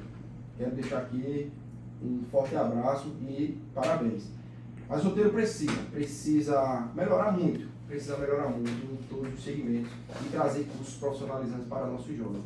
Quero 0.57 0.75
deixar 0.75 0.99
aqui 0.99 1.51
um 2.03 2.23
forte 2.31 2.57
abraço 2.57 3.09
e 3.29 3.59
parabéns. 3.75 4.31
Mas 4.89 5.05
o 5.05 5.09
roteiro 5.09 5.31
precisa, 5.31 5.83
precisa 5.91 6.89
melhorar 6.95 7.33
muito, 7.33 7.69
precisa 7.87 8.17
melhorar 8.17 8.49
muito 8.49 8.71
em 8.71 8.97
todos 9.09 9.35
os 9.35 9.43
segmentos 9.43 9.91
e 10.25 10.29
trazer 10.31 10.65
cursos 10.65 10.95
profissionalizantes 10.95 11.67
para 11.67 11.87
nossos 11.87 12.17
jovens. 12.17 12.45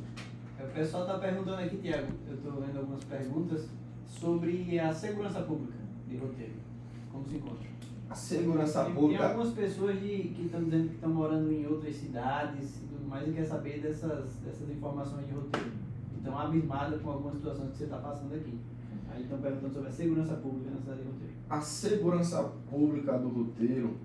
O 0.58 0.72
pessoal 0.72 1.02
está 1.04 1.18
perguntando 1.18 1.62
aqui, 1.62 1.76
Tiago, 1.76 2.08
eu 2.28 2.34
estou 2.34 2.60
lendo 2.60 2.78
algumas 2.78 3.04
perguntas 3.04 3.68
sobre 4.06 4.78
a 4.78 4.92
segurança 4.92 5.42
pública 5.42 5.78
de 6.08 6.16
roteiro. 6.16 6.69
Como 7.10 7.28
se 7.28 7.36
encontra? 7.36 7.68
A 8.08 8.14
segurança 8.14 8.84
Tem- 8.84 8.94
pública. 8.94 9.18
Tem 9.22 9.28
algumas 9.30 9.52
pessoas 9.54 10.00
de, 10.00 10.08
que 10.34 10.42
estão 10.46 10.64
dizendo 10.64 10.88
que 10.88 10.94
estão 10.94 11.10
morando 11.10 11.52
em 11.52 11.66
outras 11.66 11.94
cidades 11.94 12.76
e 12.78 12.86
tudo 12.86 13.08
mais 13.08 13.28
e 13.28 13.32
quer 13.32 13.44
saber 13.44 13.80
dessas, 13.80 14.34
dessas 14.44 14.68
informações 14.70 15.26
de 15.26 15.32
roteiro. 15.32 15.72
Então, 16.20 16.38
abismada 16.38 16.98
com 16.98 17.10
algumas 17.10 17.34
situações 17.36 17.70
que 17.70 17.78
você 17.78 17.84
está 17.84 17.98
passando 17.98 18.34
aqui. 18.34 18.58
Aí 19.12 19.22
estão 19.22 19.38
perguntando 19.38 19.72
sobre 19.72 19.88
a 19.88 19.92
segurança 19.92 20.34
pública 20.34 20.70
na 20.70 20.76
cidade 20.80 21.02
de 21.02 21.06
roteiro. 21.08 21.34
A 21.48 21.60
segurança 21.60 22.52
pública 22.68 23.18
do 23.18 23.28
roteiro, 23.28 23.96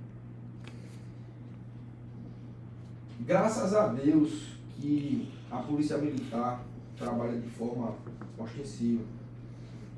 graças 3.22 3.73
a 3.73 3.88
Deus 3.88 4.56
que 4.76 5.32
a 5.52 5.57
polícia 5.57 5.98
militar 5.98 6.64
trabalha 6.98 7.40
de 7.40 7.49
forma 7.49 7.94
ostensiva. 8.38 9.03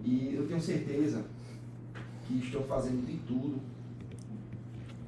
E 0.03 0.33
eu 0.35 0.47
tenho 0.47 0.59
certeza 0.61 1.25
que 2.27 2.39
estão 2.39 2.61
fazendo 2.63 3.05
de 3.05 3.17
tudo 3.19 3.59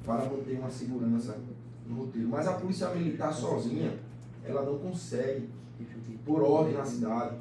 para 0.06 0.26
manter 0.26 0.58
uma 0.58 0.70
segurança 0.70 1.38
no 1.86 2.06
roteiro. 2.06 2.30
Mas 2.30 2.48
a 2.48 2.54
polícia 2.54 2.90
militar 2.90 3.34
sozinha, 3.34 3.94
ela 4.46 4.64
não 4.64 4.80
consegue, 4.80 5.50
por 6.26 6.41
ordem 6.41 6.74
na 6.74 6.86
cidade, 6.86 7.36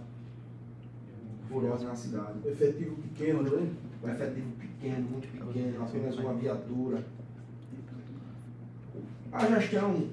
por 1.48 1.64
ordem 1.64 1.86
na 1.86 1.96
cidade 1.96 2.46
Efetivo 2.46 2.96
pequeno, 2.96 3.42
né? 3.42 3.70
um 4.02 4.08
efetivo 4.08 4.50
pequeno, 4.58 5.08
muito 5.10 5.28
pequeno, 5.28 5.82
apenas 5.82 6.16
uma 6.18 6.34
viatura. 6.34 7.04
A 9.32 9.46
gestão 9.46 10.08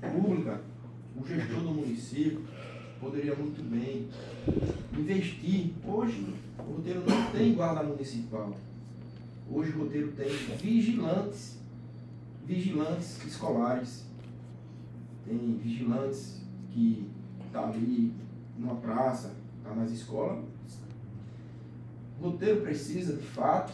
pública, 0.00 0.60
o 1.16 1.26
gestor 1.26 1.60
do 1.60 1.70
município, 1.70 2.42
poderia 3.00 3.34
muito 3.34 3.62
bem 3.62 4.08
investir. 4.96 5.72
Hoje, 5.86 6.34
o 6.58 6.62
roteiro 6.62 7.02
não 7.06 7.30
tem 7.30 7.54
guarda 7.54 7.82
municipal. 7.82 8.54
Hoje, 9.50 9.72
o 9.72 9.84
roteiro 9.84 10.12
tem 10.12 10.28
vigilantes, 10.56 11.58
vigilantes 12.44 13.24
escolares. 13.24 14.04
Tem 15.24 15.56
vigilantes 15.56 16.42
que 16.70 17.08
tá 17.52 17.68
ali 17.68 18.14
numa 18.58 18.76
praça, 18.76 19.34
está 19.58 19.74
nas 19.74 19.90
escolas, 19.90 20.44
o 22.20 22.30
roteiro 22.30 22.62
precisa, 22.62 23.16
de 23.16 23.22
fato, 23.22 23.72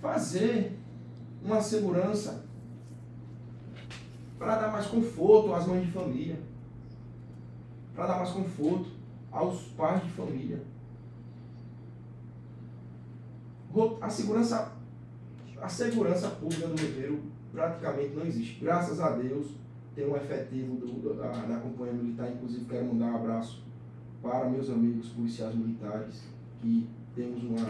fazer 0.00 0.78
uma 1.42 1.60
segurança 1.60 2.46
para 4.38 4.56
dar 4.56 4.72
mais 4.72 4.86
conforto 4.86 5.52
às 5.54 5.66
mães 5.66 5.86
de 5.86 5.92
família, 5.92 6.40
para 7.94 8.06
dar 8.06 8.16
mais 8.16 8.30
conforto 8.30 8.88
aos 9.30 9.62
pais 9.68 10.02
de 10.02 10.10
família. 10.10 10.62
A 14.00 14.08
segurança, 14.08 14.72
a 15.60 15.68
segurança 15.68 16.30
pública 16.30 16.66
do 16.66 16.80
roteiro 16.82 17.20
praticamente 17.52 18.14
não 18.14 18.24
existe. 18.24 18.58
Graças 18.64 19.00
a 19.00 19.10
Deus, 19.10 19.48
tem 19.94 20.06
um 20.08 20.16
efetivo 20.16 20.76
do- 20.76 21.14
da, 21.14 21.28
da 21.30 21.56
Companhia 21.58 21.92
Militar, 21.92 22.30
inclusive 22.30 22.64
quero 22.64 22.86
mandar 22.86 23.12
um 23.12 23.16
abraço 23.16 23.62
para 24.22 24.48
meus 24.48 24.70
amigos 24.70 25.10
policiais 25.10 25.54
militares, 25.54 26.22
que 26.60 26.88
temos 27.14 27.42
uma, 27.44 27.68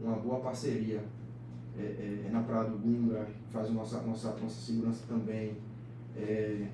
uma 0.00 0.16
boa 0.16 0.40
parceria 0.40 1.02
é, 1.78 1.82
é, 2.26 2.30
na 2.30 2.40
Praia 2.42 2.70
do 2.70 2.78
Gunga, 2.78 3.26
faz 3.50 3.70
nossa, 3.70 4.00
nossa, 4.02 4.32
nossa 4.36 4.60
segurança 4.60 5.04
também. 5.06 5.56
É, 6.16 6.66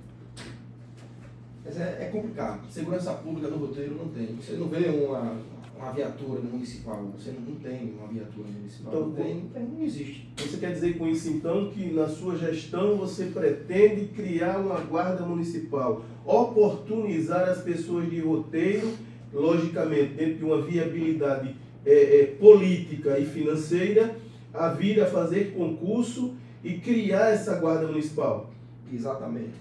é, 1.67 2.05
é 2.05 2.11
complicado. 2.13 2.61
Segurança 2.71 3.13
pública 3.15 3.49
no 3.49 3.59
roteiro 3.59 3.97
não 3.97 4.09
tem. 4.09 4.35
Você 4.37 4.53
não 4.53 4.69
vê 4.69 4.89
uma, 4.89 5.37
uma 5.79 5.93
viatura 5.93 6.41
municipal, 6.41 7.05
você 7.17 7.31
não, 7.31 7.55
tem 7.57 7.95
uma 7.97 8.09
viatura 8.09 8.49
municipal. 8.49 8.93
Então, 8.93 9.09
não, 9.09 9.15
tem, 9.15 9.51
não, 9.55 9.85
existe. 9.85 10.29
Você 10.37 10.57
quer 10.57 10.73
dizer 10.73 10.99
com 10.99 11.07
isso 11.07 11.31
então 11.31 11.71
que 11.71 11.93
na 11.93 12.09
sua 12.09 12.37
gestão 12.37 12.97
você 12.97 13.27
pretende 13.27 14.07
criar 14.09 14.59
uma 14.59 14.81
guarda 14.81 15.25
municipal, 15.25 16.05
oportunizar 16.25 17.49
as 17.49 17.63
pessoas 17.63 18.11
de 18.11 18.21
roteiro, 18.21 18.93
logicamente 19.33 20.15
dentro 20.15 20.39
de 20.39 20.45
uma 20.45 20.61
viabilidade 20.63 21.55
eh, 21.87 21.93
eh, 21.93 22.27
política 22.41 23.19
e 23.19 23.25
financeira, 23.25 24.17
a 24.53 24.69
vir 24.71 25.01
a 25.01 25.07
fazer 25.07 25.53
concurso 25.55 26.35
e 26.65 26.75
criar 26.75 27.31
essa 27.31 27.55
guarda 27.55 27.87
municipal? 27.87 28.51
Exatamente. 28.93 29.59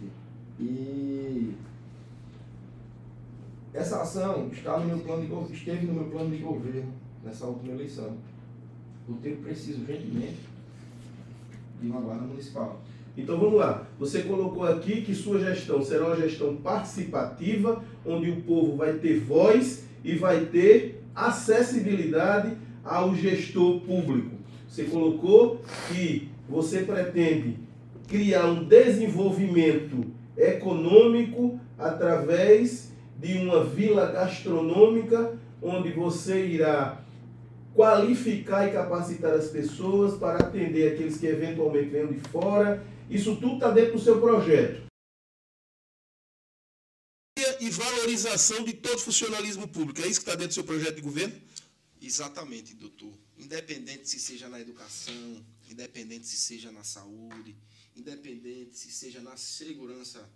E 0.60 1.54
essa 3.78 4.02
ação 4.02 4.50
está 4.52 4.80
no 4.80 4.88
meu 4.88 4.98
plano 4.98 5.46
de, 5.48 5.54
esteve 5.54 5.86
no 5.86 5.94
meu 5.94 6.06
plano 6.06 6.32
de 6.32 6.42
governo 6.42 6.92
nessa 7.24 7.46
última 7.46 7.74
eleição. 7.74 8.18
O 9.08 9.14
roteiro 9.14 9.38
precisa 9.38 9.80
urgentemente 9.80 10.40
de 11.80 11.88
uma 11.88 12.02
guarda 12.02 12.24
municipal. 12.24 12.82
Então 13.16 13.38
vamos 13.38 13.60
lá. 13.60 13.86
Você 14.00 14.24
colocou 14.24 14.64
aqui 14.64 15.02
que 15.02 15.14
sua 15.14 15.40
gestão 15.40 15.84
será 15.84 16.08
uma 16.08 16.16
gestão 16.16 16.56
participativa, 16.56 17.84
onde 18.04 18.32
o 18.32 18.42
povo 18.42 18.76
vai 18.76 18.94
ter 18.94 19.20
voz 19.20 19.86
e 20.04 20.16
vai 20.16 20.46
ter 20.46 21.04
acessibilidade 21.14 22.58
ao 22.84 23.16
gestor 23.16 23.82
público. 23.82 24.38
Você 24.68 24.86
colocou 24.86 25.62
que 25.88 26.30
você 26.50 26.82
pretende 26.82 27.60
criar 28.08 28.48
um 28.48 28.64
desenvolvimento 28.64 30.04
econômico 30.36 31.60
através 31.78 32.87
de 33.18 33.34
uma 33.38 33.64
vila 33.64 34.12
gastronômica, 34.12 35.40
onde 35.62 35.92
você 35.92 36.46
irá 36.46 37.04
qualificar 37.74 38.68
e 38.68 38.74
capacitar 38.74 39.34
as 39.34 39.50
pessoas 39.50 40.18
para 40.18 40.40
atender 40.40 40.94
aqueles 40.94 41.18
que 41.18 41.28
eventualmente 41.28 41.90
venham 41.90 42.12
de 42.12 42.20
fora. 42.30 42.86
Isso 43.10 43.36
tudo 43.36 43.56
está 43.56 43.72
dentro 43.72 43.94
do 43.94 44.00
seu 44.00 44.20
projeto. 44.20 44.88
E 47.60 47.70
valorização 47.70 48.64
de 48.64 48.74
todo 48.74 48.96
o 48.96 49.00
funcionalismo 49.00 49.68
público. 49.68 50.02
É 50.02 50.08
isso 50.08 50.20
que 50.20 50.30
está 50.30 50.34
dentro 50.34 50.50
do 50.50 50.54
seu 50.54 50.64
projeto 50.64 50.96
de 50.96 51.02
governo? 51.02 51.36
Exatamente, 52.02 52.76
doutor. 52.76 53.12
Independente 53.38 54.10
se 54.10 54.20
seja 54.20 54.48
na 54.48 54.60
educação, 54.60 55.44
independente 55.70 56.28
se 56.28 56.38
seja 56.38 56.72
na 56.72 56.84
saúde, 56.84 57.56
independente 57.96 58.78
se 58.78 58.92
seja 58.92 59.22
na 59.22 59.36
segurança 59.38 60.30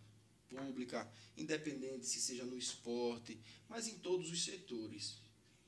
pública, 0.52 1.10
independente 1.38 2.06
se 2.06 2.20
seja 2.20 2.44
no 2.44 2.58
esporte, 2.58 3.40
mas 3.70 3.88
em 3.88 3.98
todos 4.00 4.30
os 4.30 4.44
setores. 4.44 5.18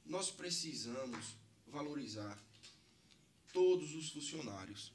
Nós 0.05 0.29
precisamos 0.29 1.35
valorizar 1.67 2.37
todos 3.53 3.95
os 3.95 4.09
funcionários, 4.09 4.91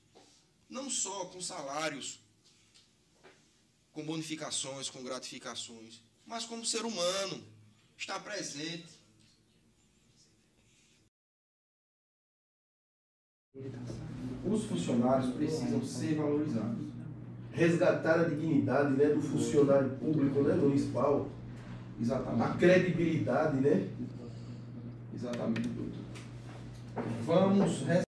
não 0.69 0.91
só 0.91 1.27
com 1.27 1.41
salários, 1.41 2.21
com 3.93 4.05
bonificações, 4.05 4.91
com 4.91 5.03
gratificações, 5.03 6.01
mas 6.27 6.45
como 6.45 6.65
ser 6.65 6.85
humano, 6.85 7.43
estar 7.97 8.21
presente. 8.21 8.99
Os 14.45 14.65
funcionários 14.67 15.35
precisam 15.35 15.85
ser 15.85 16.17
valorizados. 16.17 16.88
Resgatar 17.59 18.21
a 18.21 18.25
dignidade 18.29 18.95
né, 18.97 19.07
do 19.07 19.21
funcionário 19.21 19.91
público 19.99 20.43
né, 20.43 20.55
municipal, 20.55 21.29
a 21.99 22.01
Exatamente. 22.01 22.59
credibilidade, 22.59 23.57
né? 23.61 23.91
Exatamente, 25.13 25.69
doutor. 25.69 26.05
Vamos 27.25 27.81
res- 27.83 28.05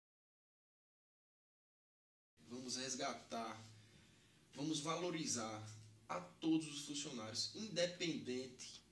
Vamos 2.49 2.77
resgatar, 2.79 3.63
vamos 4.55 4.81
valorizar 4.81 5.63
a 6.09 6.19
todos 6.21 6.67
os 6.67 6.87
funcionários, 6.87 7.55
independente 7.55 8.83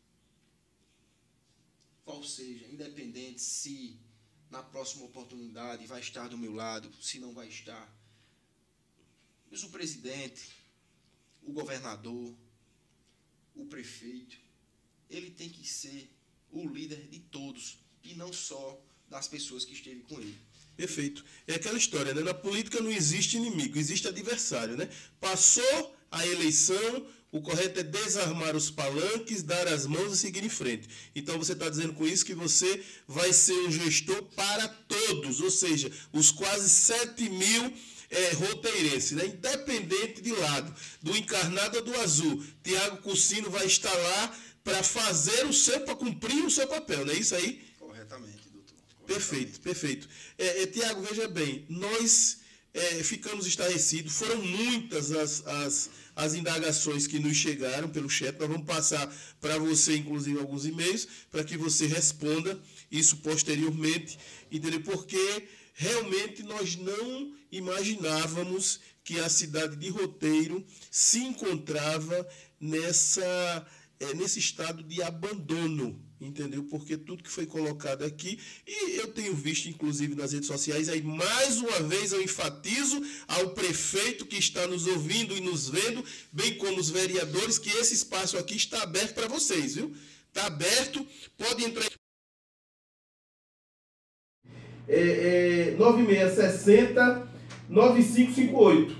qual 2.05 2.23
seja, 2.23 2.67
independente 2.67 3.41
se 3.41 3.99
na 4.51 4.63
próxima 4.63 5.07
oportunidade 5.07 5.87
vai 5.87 6.01
estar 6.01 6.29
do 6.29 6.37
meu 6.37 6.53
lado, 6.55 6.93
se 7.01 7.19
não 7.19 7.33
vai 7.33 7.49
estar. 7.49 7.91
Mas 9.53 9.63
o 9.63 9.69
presidente, 9.69 10.49
o 11.43 11.53
governador, 11.53 12.35
o 13.55 13.67
prefeito, 13.67 14.39
ele 15.11 15.31
tem 15.31 15.51
que 15.51 15.69
ser 15.69 16.11
o 16.51 16.67
líder 16.67 17.07
de 17.11 17.19
todos 17.19 17.77
e 18.03 18.15
não 18.15 18.33
só 18.33 18.83
das 19.11 19.29
pessoas 19.29 19.67
que 19.67 19.75
esteve 19.75 20.01
com 20.05 20.19
ele. 20.19 20.35
Perfeito. 20.75 21.23
É 21.47 21.57
aquela 21.57 21.77
história, 21.77 22.15
né? 22.15 22.23
Na 22.23 22.33
política 22.33 22.81
não 22.81 22.91
existe 22.91 23.37
inimigo, 23.37 23.79
existe 23.79 24.09
adversário, 24.09 24.75
né? 24.75 24.89
Passou 25.21 25.95
a 26.11 26.27
eleição, 26.27 27.07
o 27.31 27.43
correto 27.43 27.81
é 27.81 27.83
desarmar 27.83 28.57
os 28.57 28.71
palanques, 28.71 29.43
dar 29.43 29.69
as 29.69 29.87
mãos 29.87 30.15
e 30.15 30.17
seguir 30.17 30.43
em 30.43 30.49
frente. 30.49 30.89
Então 31.15 31.37
você 31.37 31.53
está 31.53 31.69
dizendo 31.69 31.93
com 31.93 32.07
isso 32.07 32.25
que 32.25 32.35
você 32.35 32.83
vai 33.07 33.35
ser 33.35 33.59
um 33.67 33.71
gestor 33.71 34.23
para 34.35 34.67
todos, 34.67 35.41
ou 35.41 35.51
seja, 35.51 35.93
os 36.11 36.31
quase 36.31 36.71
7 36.71 37.29
mil 37.29 37.71
é, 38.13 38.33
roteirenses, 38.35 39.13
né? 39.13 39.27
independente 39.27 40.21
de 40.21 40.33
lado, 40.33 40.73
do 41.03 41.17
encarnado 41.17 41.79
ou 41.79 41.85
do 41.85 42.01
azul. 42.01 42.45
Tiago 42.63 42.99
Cursino 42.99 43.51
vai 43.51 43.67
estar 43.67 43.93
lá 43.93 44.39
para 44.63 44.83
fazer 44.83 45.47
o 45.47 45.53
seu, 45.53 45.81
para 45.81 45.97
cumprir 45.97 46.45
o 46.45 46.51
seu 46.51 46.69
papel, 46.69 47.05
não 47.07 47.13
é 47.13 47.17
isso 47.17 47.35
aí? 47.35 47.61
Corretamente, 47.79 48.49
doutor. 48.53 48.77
Corretamente. 49.01 49.07
Perfeito, 49.07 49.61
perfeito. 49.61 50.09
É, 50.39 50.63
é, 50.63 50.67
Tiago, 50.67 51.03
veja 51.03 51.27
bem, 51.27 51.65
nós 51.71 52.39
é, 52.75 53.03
ficamos 53.03 53.47
estarrecidos, 53.47 54.13
foram 54.13 54.43
muitas 54.43 55.11
as, 55.11 55.47
as, 55.47 55.91
as 56.15 56.35
indagações 56.35 57.07
que 57.07 57.19
nos 57.19 57.37
chegaram 57.37 57.89
pelo 57.89 58.11
chat, 58.11 58.39
nós 58.39 58.49
vamos 58.49 58.67
passar 58.67 59.13
para 59.41 59.59
você, 59.59 59.97
inclusive, 59.97 60.39
alguns 60.39 60.67
e-mails, 60.67 61.09
para 61.31 61.43
que 61.43 61.57
você 61.57 61.87
responda 61.87 62.61
isso 62.91 63.17
posteriormente, 63.17 64.19
entendeu? 64.51 64.83
Porque 64.83 65.49
realmente 65.83 66.45
nós 66.45 66.77
não 66.77 67.35
imaginávamos 67.51 68.81
que 69.03 69.19
a 69.19 69.29
cidade 69.29 69.75
de 69.77 69.89
Roteiro 69.89 70.65
se 70.91 71.19
encontrava 71.19 72.27
nessa 72.61 73.67
é, 73.99 74.15
nesse 74.15 74.39
estado 74.39 74.83
de 74.83 75.01
abandono, 75.01 76.01
entendeu? 76.21 76.65
Porque 76.65 76.97
tudo 76.97 77.23
que 77.23 77.31
foi 77.31 77.47
colocado 77.47 78.05
aqui, 78.05 78.39
e 78.67 78.97
eu 78.97 79.09
tenho 79.13 79.35
visto, 79.35 79.69
inclusive, 79.69 80.17
nas 80.17 80.33
redes 80.33 80.49
sociais, 80.49 80.89
aí 80.89 81.03
mais 81.03 81.59
uma 81.59 81.81
vez 81.83 82.13
eu 82.13 82.21
enfatizo 82.21 83.01
ao 83.29 83.51
prefeito 83.51 84.27
que 84.27 84.37
está 84.37 84.67
nos 84.67 84.87
ouvindo 84.87 85.37
e 85.37 85.41
nos 85.41 85.69
vendo, 85.69 86.05
bem 86.33 86.59
como 86.59 86.81
os 86.81 86.91
vereadores, 86.91 87.59
que 87.59 87.71
esse 87.71 87.95
espaço 87.95 88.37
aqui 88.37 88.57
está 88.57 88.83
aberto 88.83 89.15
para 89.15 89.29
vocês, 89.29 89.77
viu? 89.77 89.95
Está 90.29 90.47
aberto, 90.47 91.07
pode 91.37 91.65
entrar. 91.65 92.02
É, 94.89 95.71
é, 95.71 95.75
9660 95.79 97.27
9558, 97.69 98.97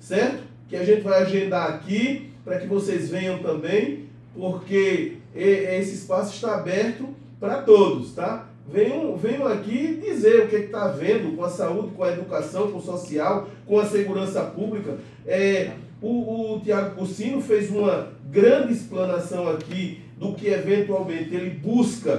certo? 0.00 0.42
Que 0.68 0.76
a 0.76 0.84
gente 0.84 1.02
vai 1.02 1.22
agendar 1.22 1.68
aqui 1.68 2.32
para 2.44 2.58
que 2.58 2.66
vocês 2.66 3.10
venham 3.10 3.38
também 3.38 4.06
porque 4.34 5.16
esse 5.34 5.94
espaço 5.94 6.34
está 6.34 6.54
aberto 6.54 7.08
para 7.38 7.62
todos, 7.62 8.14
tá? 8.14 8.48
Venham, 8.68 9.16
venham 9.16 9.46
aqui 9.46 10.00
dizer 10.02 10.44
o 10.44 10.48
que 10.48 10.56
está 10.56 10.88
vendo 10.88 11.36
com 11.36 11.44
a 11.44 11.48
saúde, 11.48 11.94
com 11.94 12.02
a 12.02 12.12
educação, 12.12 12.70
com 12.70 12.78
o 12.78 12.82
social, 12.82 13.48
com 13.64 13.78
a 13.78 13.86
segurança 13.86 14.42
pública. 14.44 14.98
É, 15.24 15.72
o, 16.02 16.54
o 16.54 16.60
Tiago 16.60 16.96
Cursino 16.96 17.40
fez 17.40 17.70
uma 17.70 18.12
grande 18.28 18.72
explanação 18.72 19.48
aqui 19.48 20.02
do 20.16 20.34
que 20.34 20.48
eventualmente 20.48 21.34
ele 21.34 21.50
busca. 21.50 22.16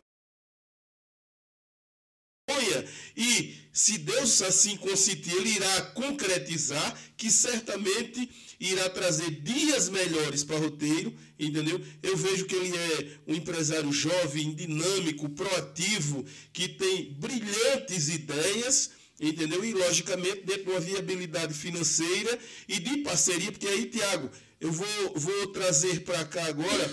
E 3.15 3.55
se 3.87 3.97
Deus 3.99 4.41
assim 4.41 4.75
consentir, 4.75 5.33
ele 5.33 5.51
irá 5.51 5.81
concretizar 5.93 6.99
que 7.15 7.31
certamente 7.31 8.29
irá 8.59 8.89
trazer 8.89 9.31
dias 9.39 9.87
melhores 9.87 10.43
para 10.43 10.57
o 10.57 10.59
roteiro, 10.59 11.13
entendeu? 11.39 11.79
Eu 12.03 12.17
vejo 12.17 12.43
que 12.47 12.55
ele 12.55 12.75
é 12.75 13.17
um 13.25 13.33
empresário 13.33 13.89
jovem, 13.93 14.53
dinâmico, 14.53 15.29
proativo, 15.29 16.25
que 16.51 16.67
tem 16.67 17.13
brilhantes 17.13 18.09
ideias, 18.09 18.91
entendeu? 19.21 19.63
E, 19.63 19.71
logicamente, 19.71 20.41
dentro 20.41 20.65
de 20.65 20.69
uma 20.71 20.81
viabilidade 20.81 21.53
financeira 21.53 22.37
e 22.67 22.81
de 22.81 22.97
parceria, 23.03 23.53
porque 23.53 23.69
aí, 23.69 23.85
Tiago, 23.85 24.29
eu 24.59 24.69
vou, 24.69 25.13
vou 25.15 25.47
trazer 25.53 26.01
para 26.01 26.25
cá 26.25 26.43
agora, 26.47 26.91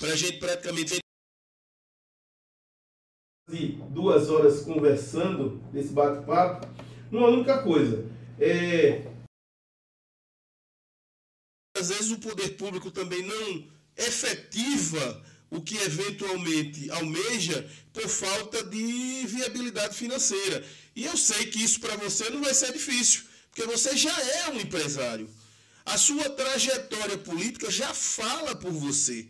para 0.00 0.14
a 0.14 0.16
gente 0.16 0.38
praticamente 0.38 1.02
duas 3.98 4.30
horas 4.30 4.60
conversando 4.60 5.60
nesse 5.72 5.88
bate-papo, 5.88 6.68
uma 7.10 7.26
única 7.26 7.60
coisa. 7.64 8.08
É, 8.38 9.04
às 11.76 11.88
vezes 11.88 12.12
o 12.12 12.20
poder 12.20 12.50
público 12.50 12.92
também 12.92 13.22
não 13.24 13.66
efetiva 13.96 15.24
o 15.50 15.60
que 15.60 15.76
eventualmente 15.78 16.88
almeja 16.92 17.68
por 17.92 18.08
falta 18.08 18.62
de 18.62 19.26
viabilidade 19.26 19.96
financeira. 19.96 20.64
E 20.94 21.04
eu 21.04 21.16
sei 21.16 21.46
que 21.46 21.60
isso 21.60 21.80
para 21.80 21.96
você 21.96 22.30
não 22.30 22.40
vai 22.40 22.54
ser 22.54 22.72
difícil, 22.72 23.22
porque 23.50 23.66
você 23.66 23.96
já 23.96 24.16
é 24.42 24.50
um 24.50 24.60
empresário. 24.60 25.28
A 25.84 25.98
sua 25.98 26.30
trajetória 26.30 27.18
política 27.18 27.68
já 27.68 27.92
fala 27.92 28.54
por 28.54 28.70
você. 28.70 29.26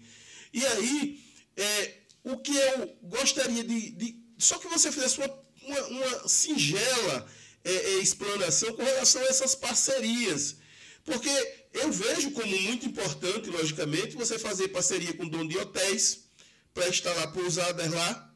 E 0.52 0.66
aí, 0.66 1.24
é, 1.56 1.94
o 2.22 2.36
que 2.36 2.54
eu 2.54 2.98
gostaria 3.02 3.64
de, 3.64 3.90
de. 3.92 4.27
Só 4.38 4.58
que 4.58 4.68
você 4.68 4.90
fizesse 4.92 5.18
uma, 5.18 5.30
uma, 5.62 5.86
uma 5.86 6.28
singela 6.28 7.26
é, 7.64 7.72
é, 7.72 7.98
explanação 7.98 8.72
com 8.74 8.82
relação 8.82 9.20
a 9.22 9.26
essas 9.26 9.54
parcerias. 9.54 10.56
Porque 11.04 11.30
eu 11.72 11.90
vejo 11.90 12.30
como 12.30 12.60
muito 12.60 12.86
importante, 12.86 13.50
logicamente, 13.50 14.16
você 14.16 14.38
fazer 14.38 14.68
parceria 14.68 15.12
com 15.14 15.24
o 15.24 15.30
dono 15.30 15.48
de 15.48 15.58
hotéis 15.58 16.28
para 16.72 16.88
instalar 16.88 17.32
pousadas 17.32 17.90
lá, 17.92 18.34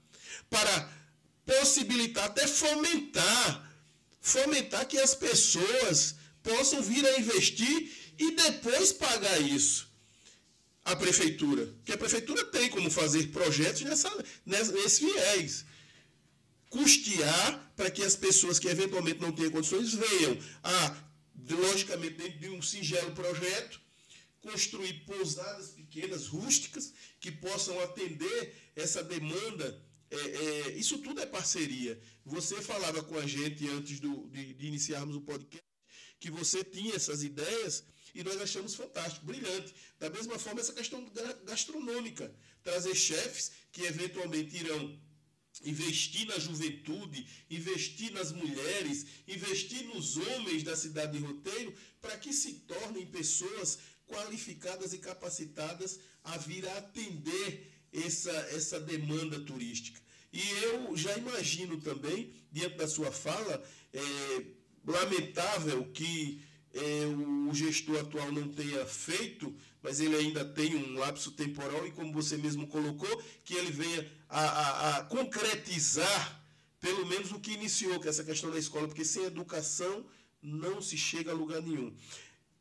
para 0.51 0.91
possibilitar, 1.45 2.25
até 2.25 2.47
fomentar, 2.47 3.73
fomentar 4.21 4.87
que 4.87 4.99
as 4.99 5.15
pessoas 5.15 6.17
possam 6.43 6.83
vir 6.83 7.07
a 7.07 7.19
investir 7.19 7.93
e 8.19 8.33
depois 8.33 8.93
pagar 8.93 9.41
isso 9.41 9.89
à 10.85 10.97
prefeitura. 10.97 11.73
Que 11.85 11.93
a 11.93 11.99
prefeitura 11.99 12.45
tem 12.47 12.69
como 12.69 12.91
fazer 12.91 13.29
projetos 13.29 13.83
nessa, 13.83 14.11
nesse 14.45 15.05
viés. 15.05 15.65
Custear 16.73 17.73
para 17.77 17.91
que 17.91 18.03
as 18.03 18.17
pessoas 18.17 18.59
que 18.59 18.67
eventualmente 18.67 19.21
não 19.21 19.31
têm 19.31 19.51
condições 19.51 19.93
venham 19.93 20.39
a 20.63 20.97
logicamente 21.51 22.15
dentro 22.15 22.39
de 22.39 22.49
um 22.49 22.63
singelo 22.63 23.13
projeto, 23.13 23.79
construir 24.41 25.05
pousadas 25.05 25.73
pequenas, 25.73 26.29
rústicas, 26.29 26.95
que 27.21 27.31
possam 27.31 27.79
atender 27.81 28.55
essa 28.75 29.05
demanda. 29.05 29.67
É, 30.11 30.17
é, 30.17 30.71
isso 30.79 30.97
tudo 31.01 31.21
é 31.21 31.27
parceria. 31.27 32.01
Você 32.25 32.57
falava 32.63 33.03
com 33.03 33.19
a 33.19 33.27
gente 33.27 33.69
antes 33.69 34.01
do, 34.01 34.31
de, 34.31 34.55
de 34.55 34.67
iniciarmos 34.67 35.15
o 35.15 35.21
podcast 35.21 35.73
que 36.19 36.31
você 36.31 36.65
tinha 36.65 36.95
essas 36.95 37.23
ideias 37.23 37.85
e 38.15 38.25
nós 38.25 38.41
achamos 38.41 38.75
fantástico, 38.75 39.27
brilhante. 39.27 39.75
Da 39.99 40.09
mesma 40.09 40.39
forma, 40.39 40.61
essa 40.61 40.73
questão 40.73 41.05
gastronômica. 41.45 42.35
Trazer 42.63 42.95
chefes 42.95 43.53
que 43.71 43.83
eventualmente 43.83 44.57
irão 44.57 44.99
investir 45.65 46.27
na 46.27 46.39
juventude, 46.39 47.27
investir 47.51 48.13
nas 48.13 48.33
mulheres, 48.33 49.07
investir 49.27 49.85
nos 49.87 50.17
homens 50.17 50.63
da 50.63 50.77
cidade 50.77 51.19
de 51.19 51.25
Roteiro, 51.25 51.75
para 52.01 52.17
que 52.19 52.33
se 52.33 52.55
tornem 52.61 53.07
pessoas 53.07 53.79
qualificadas 54.07 54.93
e 54.93 54.99
capacitadas 54.99 55.99
a 56.25 56.37
vir 56.37 56.67
a 56.69 56.79
atender 56.79 57.71
essa, 57.93 58.33
essa 58.53 58.81
demanda 58.81 59.41
turística. 59.41 60.01
E 60.33 60.41
eu 60.65 60.97
já 60.97 61.17
imagino 61.17 61.81
também, 61.81 62.33
diante 62.51 62.77
da 62.77 62.89
sua 62.89 63.13
fala, 63.13 63.63
é, 63.93 64.01
lamentável 64.85 65.85
que 65.93 66.41
é, 66.73 67.05
o 67.49 67.55
gestor 67.55 68.01
atual 68.01 68.33
não 68.33 68.49
tenha 68.49 68.87
feito, 68.87 69.55
mas 69.83 70.01
ele 70.01 70.17
ainda 70.17 70.45
tem 70.45 70.75
um 70.75 70.95
lapso 70.95 71.33
temporal 71.33 71.87
e, 71.87 71.91
como 71.91 72.13
você 72.13 72.37
mesmo 72.37 72.67
colocou, 72.67 73.23
que 73.45 73.55
ele 73.55 73.71
venha 73.71 74.11
a, 74.33 74.41
a, 74.41 74.97
a 74.97 75.05
concretizar 75.05 76.43
pelo 76.81 77.07
menos 77.07 77.31
o 77.31 77.39
que 77.39 77.53
iniciou, 77.53 78.01
que 78.01 78.09
é 78.09 78.11
essa 78.11 78.25
questão 78.25 78.51
da 78.51 78.59
escola, 78.59 78.89
porque 78.89 79.05
sem 79.05 79.25
educação 79.25 80.05
não 80.43 80.83
se 80.83 80.97
chega 80.97 81.31
a 81.31 81.35
lugar 81.35 81.63
nenhum. 81.63 81.95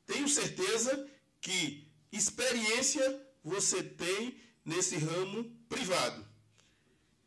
Tenho 0.06 0.28
certeza 0.28 1.10
que 1.40 1.88
experiência 2.12 3.04
você 3.44 3.82
tem 3.82 4.40
nesse 4.64 4.96
ramo 4.98 5.50
privado. 5.68 6.24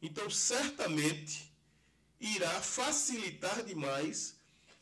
Então, 0.00 0.28
certamente 0.30 1.52
irá 2.20 2.60
facilitar 2.60 3.64
demais 3.64 4.36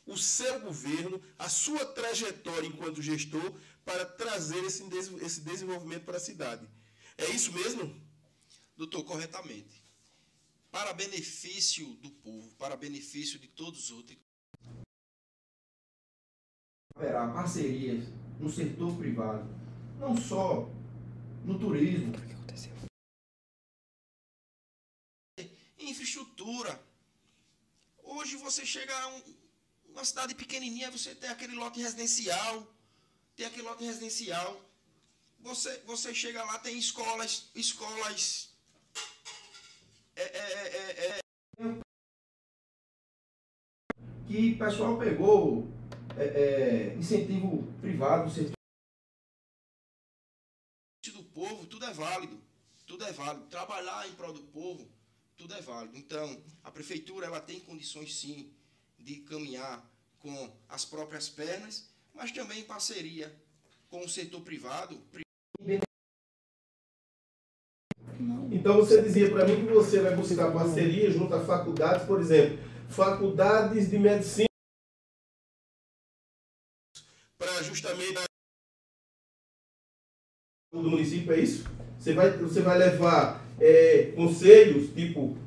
o 0.05 0.17
seu 0.17 0.59
governo, 0.59 1.21
a 1.39 1.47
sua 1.47 1.85
trajetória 1.85 2.67
enquanto 2.67 3.01
gestor 3.01 3.55
para 3.85 4.05
trazer 4.05 4.63
esse, 4.65 4.83
esse 5.21 5.41
desenvolvimento 5.41 6.03
para 6.03 6.17
a 6.17 6.19
cidade. 6.19 6.67
É 7.17 7.29
isso 7.29 7.51
mesmo? 7.53 8.02
Doutor, 8.75 9.03
corretamente. 9.03 9.83
para 10.71 10.91
benefício 10.91 11.85
do 11.97 12.09
povo, 12.09 12.55
para 12.55 12.75
benefício 12.75 13.37
de 13.37 13.47
todos 13.47 13.83
os 13.83 13.91
outros. 13.91 14.17
Haverá 16.95 17.31
parcerias 17.31 18.05
no 18.39 18.49
setor 18.49 18.97
privado, 18.97 19.47
não 19.99 20.17
só 20.17 20.67
no 21.45 21.59
turismo. 21.59 22.11
Infraestrutura. 25.77 26.83
Hoje 28.03 28.35
você 28.37 28.65
chega 28.65 28.97
a 28.97 29.07
um, 29.09 29.35
uma 29.89 30.03
cidade 30.03 30.33
pequenininha, 30.33 30.89
você 30.89 31.13
tem 31.13 31.29
aquele 31.29 31.53
lote 31.53 31.79
residencial, 31.79 32.65
tem 33.35 33.45
aquele 33.45 33.63
lote 33.63 33.83
residencial. 33.83 34.59
Você, 35.41 35.77
você 35.81 36.15
chega 36.15 36.43
lá, 36.43 36.57
tem 36.57 36.77
escolas, 36.79 37.51
escolas. 37.53 38.52
É. 40.15 41.19
Que 44.27 44.53
o 44.53 44.57
pessoal 44.57 44.97
pegou 44.97 45.67
é, 46.17 46.23
é, 46.23 46.95
incentivo 46.95 47.63
privado, 47.81 48.29
setor 48.29 48.53
do 51.11 51.23
povo, 51.25 51.67
tudo 51.67 51.85
é 51.85 51.93
válido. 51.93 52.41
Tudo 52.85 53.05
é 53.05 53.11
válido. 53.11 53.45
Trabalhar 53.47 54.07
em 54.07 54.13
prol 54.13 54.33
do 54.33 54.43
povo, 54.43 54.89
tudo 55.35 55.53
é 55.53 55.61
válido. 55.61 55.97
Então, 55.97 56.41
a 56.63 56.71
prefeitura 56.71 57.25
ela 57.25 57.39
tem 57.39 57.59
condições 57.59 58.15
sim 58.15 58.51
de 58.97 59.17
caminhar 59.17 59.83
com 60.19 60.55
as 60.69 60.85
próprias 60.85 61.27
pernas, 61.29 61.89
mas 62.13 62.31
também 62.31 62.59
em 62.59 62.63
parceria 62.63 63.35
com 63.89 63.99
o 64.03 64.09
setor 64.09 64.41
privado. 64.41 65.01
Então 68.63 68.77
você 68.77 69.01
dizia 69.01 69.29
para 69.29 69.45
mim 69.45 69.65
que 69.65 69.73
você 69.73 69.99
vai 69.99 70.15
buscar 70.15 70.49
parceria 70.53 71.11
junto 71.11 71.35
a 71.35 71.43
faculdades, 71.43 72.07
por 72.07 72.21
exemplo, 72.21 72.57
faculdades 72.87 73.89
de 73.89 73.99
medicina 73.99 74.47
para 77.37 77.61
justamente 77.61 78.23
do 80.71 80.89
município, 80.89 81.33
é 81.33 81.39
isso? 81.41 81.65
Você 81.99 82.13
vai, 82.13 82.37
você 82.37 82.61
vai 82.61 82.77
levar 82.77 83.45
é, 83.59 84.13
conselhos, 84.13 84.93
tipo. 84.93 85.37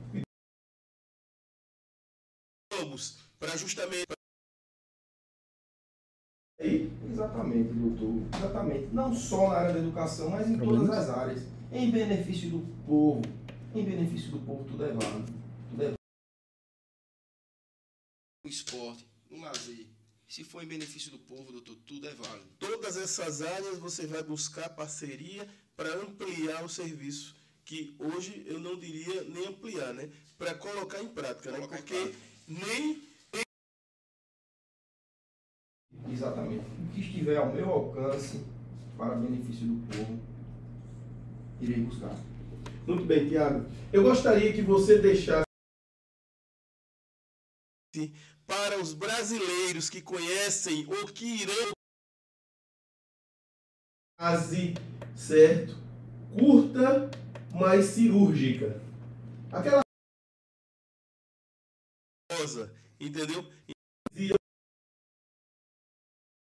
Para 3.39 3.57
justamente. 3.57 4.05
Exatamente, 6.61 7.73
doutor. 7.73 8.27
Exatamente. 8.37 8.89
Não 8.93 9.15
só 9.15 9.49
na 9.49 9.55
área 9.55 9.73
da 9.73 9.79
educação, 9.79 10.29
mas 10.29 10.51
em 10.51 10.59
todas 10.59 10.91
as 10.91 11.09
áreas. 11.09 11.56
Em 11.77 11.91
benefício 11.91 12.49
do 12.49 12.61
povo. 12.87 13.21
Em 13.75 13.85
benefício 13.85 14.31
do 14.31 14.39
povo, 14.39 14.65
tudo 14.65 14.83
é 14.83 14.93
válido. 14.93 15.31
Tudo 15.71 15.83
é 15.83 15.85
válido. 15.85 15.99
No 18.43 18.51
esporte, 18.51 19.07
no 19.31 19.43
lazer. 19.43 19.87
Se 20.27 20.43
for 20.43 20.63
em 20.63 20.67
benefício 20.67 21.11
do 21.11 21.19
povo, 21.19 21.53
doutor, 21.53 21.77
tudo 21.85 22.09
é 22.09 22.15
válido. 22.15 22.49
Todas 22.59 22.97
essas 22.97 23.43
áreas 23.43 23.77
você 23.77 24.07
vai 24.07 24.23
buscar 24.23 24.71
parceria 24.71 25.47
para 25.77 25.95
ampliar 25.97 26.65
o 26.65 26.69
serviço, 26.69 27.37
que 27.63 27.95
hoje 27.99 28.43
eu 28.47 28.59
não 28.59 28.79
diria 28.79 29.25
nem 29.25 29.47
ampliar, 29.47 29.93
né? 29.93 30.11
Para 30.39 30.55
colocar 30.55 31.03
em 31.03 31.09
prática, 31.09 31.53
né? 31.53 31.59
Porque 31.67 32.15
nem. 32.49 33.07
Exatamente. 36.11 36.65
O 36.65 36.95
que 36.95 37.01
estiver 37.01 37.37
ao 37.37 37.53
meu 37.53 37.69
alcance 37.69 38.43
para 38.97 39.15
benefício 39.17 39.67
do 39.67 39.87
povo, 39.89 40.36
irei 41.61 41.83
buscar. 41.83 42.15
Muito 42.87 43.05
bem, 43.05 43.29
Tiago. 43.29 43.69
Eu 43.93 44.03
gostaria 44.03 44.53
que 44.53 44.63
você 44.63 44.99
deixasse 44.99 45.45
para 48.47 48.79
os 48.81 48.93
brasileiros 48.93 49.91
que 49.91 50.01
conhecem 50.01 50.87
ou 50.87 51.07
que 51.07 51.43
irão 51.43 51.73
frase, 54.19 54.75
certo? 55.17 55.75
Curta, 56.39 57.11
mas 57.53 57.87
cirúrgica. 57.87 58.81
Aquela 59.51 59.83
entendeu? 63.01 63.45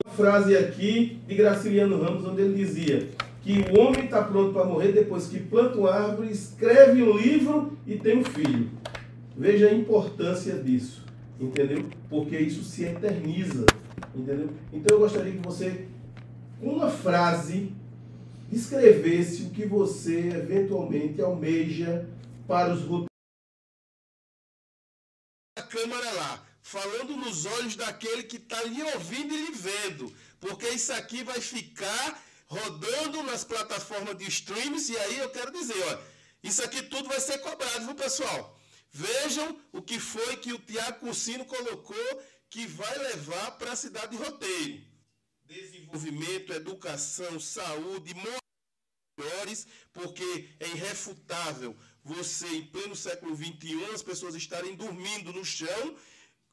Uma 0.05 0.15
frase 0.15 0.57
aqui 0.57 1.17
de 1.27 1.35
Graciliano 1.35 2.01
Ramos, 2.03 2.25
onde 2.25 2.43
ele 2.43 2.57
dizia 2.57 3.09
que 3.45 3.61
o 3.61 3.79
homem 3.79 4.07
está 4.07 4.25
pronto 4.25 4.55
para 4.55 4.65
morrer 4.65 4.93
depois 4.93 5.27
que 5.27 5.39
planta 5.39 5.77
uma 5.77 5.91
árvore, 5.91 6.33
escreve 6.33 7.03
um 7.03 7.15
livro 7.15 7.79
e 7.87 7.99
tem 7.99 8.17
um 8.17 8.25
filho. 8.25 8.71
Veja 9.37 9.69
a 9.69 9.75
importância 9.75 10.55
disso, 10.55 11.05
entendeu? 11.39 11.87
Porque 12.09 12.39
isso 12.39 12.65
se 12.65 12.85
eterniza, 12.85 13.67
entendeu? 14.15 14.49
Então 14.73 14.97
eu 14.97 15.01
gostaria 15.01 15.33
que 15.33 15.47
você, 15.47 15.87
com 16.59 16.71
uma 16.71 16.89
frase, 16.89 17.71
escrevesse 18.51 19.43
o 19.43 19.51
que 19.51 19.67
você 19.67 20.21
eventualmente 20.31 21.21
almeja 21.21 22.09
para 22.49 22.73
os 22.73 22.81
roteiros. 22.81 23.09
a 25.59 25.63
câmera 25.63 26.13
lá, 26.13 26.47
falando 26.63 27.15
nos 27.15 27.45
olhos 27.45 27.77
daquele 27.77 28.23
que 28.23 28.39
está 28.39 28.63
lhe 28.63 28.83
ouvindo 28.95 29.35
e 29.35 29.47
lhe 29.47 29.53
vendo, 29.53 30.11
porque 30.41 30.67
isso 30.71 30.95
aqui 30.95 31.23
vai 31.23 31.43
ficar 31.43 32.23
rodando 32.47 33.23
nas 33.23 33.45
plataformas 33.45 34.17
de 34.17 34.29
streams, 34.29 34.91
e 34.91 34.99
aí 34.99 35.19
eu 35.19 35.31
quero 35.31 35.51
dizer, 35.53 35.77
ó, 35.89 35.99
isso 36.43 36.63
aqui 36.63 36.83
tudo 36.83 37.09
vai 37.09 37.21
ser 37.21 37.39
cobrado, 37.39 37.87
viu 37.87 37.95
pessoal? 37.95 38.59
Vejam 38.91 39.61
o 39.73 39.83
que 39.83 39.99
foi 39.99 40.37
que 40.37 40.53
o 40.53 40.59
Tiago 40.59 41.01
Cursino 41.01 41.45
colocou 41.45 42.23
que 42.49 42.67
vai 42.67 42.97
levar 42.99 43.53
para 43.59 43.73
a 43.73 43.77
cidade 43.77 44.17
de 44.17 44.23
Roteiro. 44.23 44.85
Desenvolvimento, 45.45 46.53
educação, 46.53 47.41
saúde, 47.41 48.15
melhores, 49.19 49.67
porque 49.93 50.49
é 50.61 50.69
irrefutável 50.69 51.77
você, 52.05 52.47
em 52.47 52.67
pleno 52.67 52.95
século 52.95 53.35
XXI, 53.35 53.85
as 53.95 54.03
pessoas 54.03 54.35
estarem 54.35 54.77
dormindo 54.77 55.33
no 55.33 55.45
chão, 55.45 55.97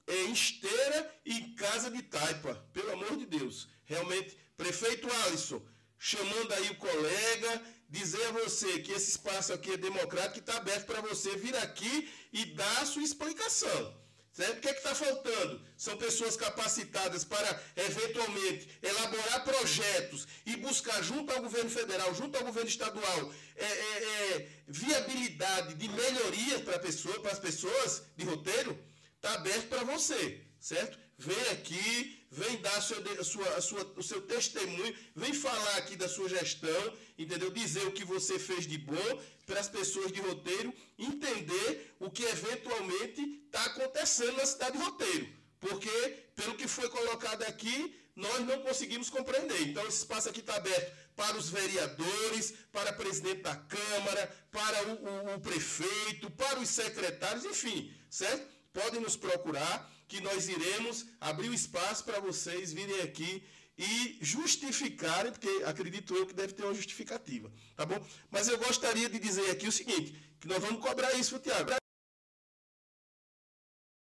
é, 0.08 0.24
em 0.24 0.32
esteira 0.32 1.22
e 1.26 1.38
em 1.38 1.54
casa 1.56 1.92
de 1.92 2.02
taipa. 2.02 2.56
Pelo 2.74 2.94
amor 2.94 3.18
de 3.18 3.26
Deus. 3.26 3.68
Realmente, 3.84 4.38
prefeito 4.56 5.08
Alisson, 5.26 5.62
chamando 6.04 6.52
aí 6.54 6.68
o 6.72 6.76
colega, 6.78 7.62
dizer 7.88 8.26
a 8.26 8.32
você 8.32 8.80
que 8.80 8.92
esse 8.92 9.12
espaço 9.12 9.54
aqui 9.54 9.74
é 9.74 9.78
democrático, 9.78 10.34
que 10.34 10.40
está 10.40 10.58
aberto 10.58 10.88
para 10.88 11.00
você 11.00 11.36
vir 11.38 11.56
aqui 11.58 12.12
e 12.34 12.46
dar 12.56 12.82
a 12.82 12.86
sua 12.88 13.04
explicação. 13.04 14.02
Certo? 14.34 14.58
O 14.58 14.62
que 14.62 14.70
é 14.70 14.72
está 14.72 14.96
faltando? 14.96 15.62
São 15.78 15.96
pessoas 15.98 16.36
capacitadas 16.36 17.24
para, 17.24 17.62
eventualmente, 17.76 18.68
elaborar 18.82 19.44
projetos 19.44 20.28
e 20.44 20.56
buscar, 20.56 21.04
junto 21.04 21.32
ao 21.34 21.42
governo 21.44 21.70
federal, 21.70 22.16
junto 22.16 22.36
ao 22.36 22.46
governo 22.46 22.70
estadual, 22.70 23.34
é, 23.56 23.66
é, 23.66 24.04
é, 24.04 24.50
viabilidade 24.68 25.76
de 25.76 25.88
melhoria 25.88 26.60
para, 26.62 26.80
pessoa, 26.80 27.20
para 27.20 27.34
as 27.34 27.40
pessoas 27.40 28.04
de 28.18 28.26
roteiro. 28.26 28.80
Está 29.18 29.36
aberto 29.36 29.68
para 29.68 29.84
você, 29.84 30.42
certo? 30.60 30.98
Vem 31.18 31.50
aqui, 31.50 32.21
vem 32.32 32.62
dar 32.62 32.78
a 32.78 32.82
sua, 32.82 33.62
sua, 33.62 33.94
o 33.98 34.02
seu 34.02 34.22
testemunho, 34.22 34.96
vem 35.14 35.34
falar 35.34 35.76
aqui 35.76 35.98
da 35.98 36.08
sua 36.08 36.30
gestão, 36.30 36.98
entendeu? 37.18 37.52
Dizer 37.52 37.86
o 37.86 37.92
que 37.92 38.06
você 38.06 38.40
fez 38.40 38.66
de 38.66 38.78
bom 38.78 39.22
para 39.46 39.60
as 39.60 39.68
pessoas 39.68 40.14
de 40.14 40.22
roteiro 40.22 40.74
entender 40.98 41.94
o 42.00 42.10
que 42.10 42.24
eventualmente 42.24 43.44
está 43.46 43.66
acontecendo 43.66 44.38
na 44.38 44.46
cidade 44.46 44.78
de 44.78 44.84
roteiro. 44.84 45.28
Porque, 45.60 45.90
pelo 46.34 46.56
que 46.56 46.68
foi 46.70 46.88
colocado 46.90 47.44
aqui, 47.44 47.94
nós 48.16 48.46
não 48.46 48.62
conseguimos 48.62 49.10
compreender. 49.10 49.62
Então, 49.64 49.86
esse 49.86 49.98
espaço 49.98 50.30
aqui 50.30 50.40
está 50.40 50.56
aberto 50.56 50.96
para 51.16 51.38
os 51.38 51.50
vereadores, 51.50 52.54
para 52.72 52.92
o 52.92 52.96
presidente 52.96 53.42
da 53.42 53.56
Câmara, 53.56 54.34
para 54.50 54.88
o, 54.88 54.92
o, 54.92 55.36
o 55.36 55.42
prefeito, 55.42 56.32
para 56.32 56.60
os 56.60 56.70
secretários, 56.70 57.44
enfim, 57.44 57.94
certo? 58.10 58.50
Podem 58.72 59.02
nos 59.02 59.18
procurar 59.18 59.91
que 60.12 60.20
nós 60.20 60.50
iremos 60.50 61.06
abrir 61.22 61.48
o 61.48 61.54
espaço 61.54 62.04
para 62.04 62.20
vocês 62.20 62.74
virem 62.74 63.00
aqui 63.00 63.42
e 63.78 64.18
justificarem, 64.20 65.32
porque 65.32 65.64
acredito 65.64 66.14
eu 66.14 66.28
que 66.28 66.34
deve 66.34 66.52
ter 66.52 66.66
uma 66.66 66.74
justificativa, 66.74 67.50
tá 67.78 67.86
bom? 67.86 67.98
Mas 68.30 68.50
eu 68.50 68.58
gostaria 68.58 69.08
de 69.08 69.18
dizer 69.18 69.50
aqui 69.50 69.70
o 69.70 69.72
seguinte, 69.72 70.14
que 70.38 70.50
nós 70.50 70.60
vamos 70.60 70.86
cobrar 70.86 71.14
isso, 71.14 71.40
Tiago. 71.40 71.72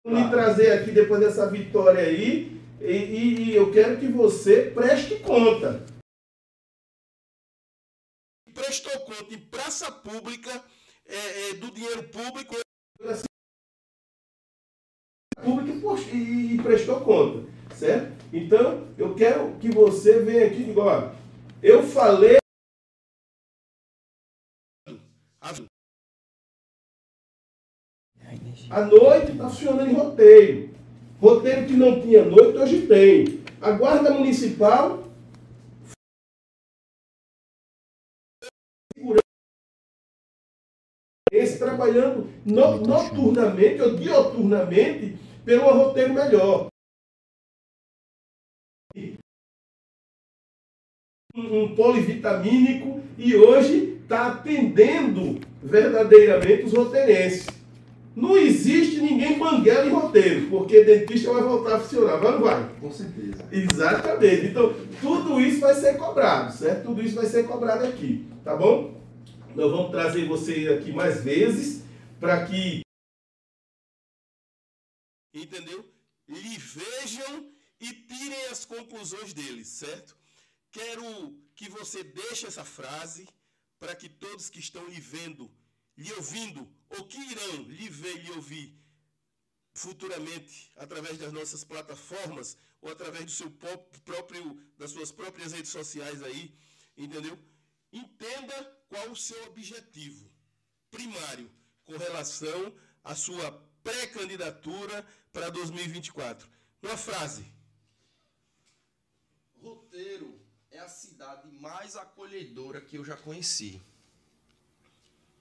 Me 0.04 0.28
trazer 0.32 0.72
aqui 0.72 0.92
depois 0.92 1.22
dessa 1.22 1.48
vitória 1.48 2.02
aí, 2.02 2.60
e, 2.82 3.52
e 3.52 3.56
eu 3.56 3.72
quero 3.72 4.00
que 4.00 4.08
você 4.08 4.72
preste 4.72 5.20
conta. 5.20 5.86
Prestou 8.52 9.00
conta 9.02 9.32
em 9.32 9.40
praça 9.40 9.92
pública, 9.92 10.52
é, 11.06 11.50
é, 11.50 11.54
do 11.54 11.70
dinheiro 11.70 12.10
público, 12.10 12.56
público 15.44 15.98
e, 16.12 16.56
e 16.56 16.62
prestou 16.62 17.02
conta, 17.02 17.48
certo? 17.76 18.14
Então, 18.32 18.88
eu 18.98 19.14
quero 19.14 19.54
que 19.60 19.70
você 19.70 20.20
venha 20.20 20.48
aqui 20.48 20.62
e 20.62 20.66
diga, 20.66 20.82
ó, 20.82 21.10
eu 21.62 21.84
falei 21.84 22.38
A 28.70 28.86
noite 28.86 29.34
está 29.34 29.50
funcionando 29.50 29.90
em 29.90 29.94
roteiro. 29.94 30.70
Roteiro 31.22 31.68
que 31.68 31.74
não 31.74 32.02
tinha 32.02 32.26
noite, 32.26 32.58
hoje 32.58 32.88
tem. 32.88 33.44
A 33.62 33.72
Guarda 33.72 34.12
Municipal. 34.12 35.04
Esse 41.32 41.58
trabalhando 41.60 42.30
no, 42.46 42.78
noturnamente 42.78 43.82
ou 43.82 43.96
dioturnamente 43.96 45.18
pelo 45.44 45.72
roteiro 45.72 46.14
melhor. 46.14 46.68
Um 51.36 51.76
polivitamínico 51.76 53.02
e 53.18 53.36
hoje 53.36 54.00
está 54.04 54.28
atendendo 54.28 55.42
verdadeiramente 55.62 56.64
os 56.64 56.74
roteirenses. 56.74 57.48
Não 58.16 58.38
existe 58.38 59.02
ninguém 59.02 59.40
banguela 59.40 59.88
em 59.88 59.90
roteiro, 59.90 60.48
porque 60.48 60.84
dentista 60.84 61.34
vai 61.34 61.42
voltar 61.42 61.76
a 61.76 61.80
funcionar, 61.80 62.18
vai 62.18 62.34
ou 62.34 62.40
não 62.40 62.46
vai? 62.46 62.70
Com 62.80 62.92
certeza. 62.92 63.44
Exatamente. 63.52 64.46
Então, 64.46 64.76
tudo 65.02 65.42
isso 65.42 65.60
vai 65.60 65.74
ser 65.74 65.98
cobrado, 65.98 66.54
certo? 66.54 66.84
Tudo 66.84 67.02
isso 67.02 67.16
vai 67.16 67.26
ser 67.26 67.48
cobrado 67.48 67.84
aqui, 67.84 68.24
tá 68.44 68.56
bom? 68.56 69.02
Nós 69.56 69.72
vamos 69.72 69.90
trazer 69.90 70.28
você 70.28 70.68
aqui 70.80 70.92
mais 70.92 71.24
vezes 71.24 71.84
para 72.20 72.46
que. 72.46 72.82
Entendeu? 75.34 75.92
Lhe 76.28 76.58
vejam 76.58 77.52
e 77.80 77.94
tirem 77.94 78.46
as 78.46 78.66
conclusões 78.66 79.34
deles, 79.34 79.68
certo? 79.68 80.16
Quero 80.72 81.38
que 81.56 81.70
você 81.70 82.04
deixe 82.04 82.46
essa 82.46 82.64
frase 82.64 83.28
para 83.80 83.96
que 83.96 84.08
todos 84.08 84.50
que 84.50 84.60
estão 84.60 84.88
lhe 84.88 85.00
vendo, 85.00 85.52
lhe 85.98 86.12
ouvindo, 86.14 86.72
ou 86.90 87.06
que 87.06 87.20
irão 87.20 87.64
lhe 87.64 87.90
ver 87.90 88.16
e 88.16 88.22
lhe 88.22 88.32
ouvir 88.32 88.84
futuramente 89.74 90.72
através 90.78 91.18
das 91.18 91.34
nossas 91.34 91.64
plataformas 91.64 92.56
ou 92.82 92.92
através 92.92 93.26
do 93.26 93.32
seu 93.32 93.52
próprio 94.06 94.60
das 94.78 94.92
suas 94.92 95.12
próprias 95.12 95.52
redes 95.52 95.72
sociais 95.72 96.22
aí, 96.22 96.56
entendeu? 96.96 97.38
Entenda 97.92 98.56
qual 98.88 99.10
o 99.12 99.16
seu 99.16 99.44
objetivo 99.46 100.32
primário 100.92 101.52
com 101.86 101.98
relação 101.98 102.74
à 103.04 103.16
sua 103.16 103.52
pré-candidatura 103.84 105.06
para 105.34 105.50
2024. 105.50 106.48
Uma 106.82 106.96
frase. 106.96 107.44
Roteiro 109.60 110.40
é 110.70 110.78
a 110.80 110.88
cidade 110.88 111.50
mais 111.60 111.96
acolhedora 111.96 112.80
que 112.80 112.98
eu 112.98 113.04
já 113.04 113.18
conheci. 113.18 113.82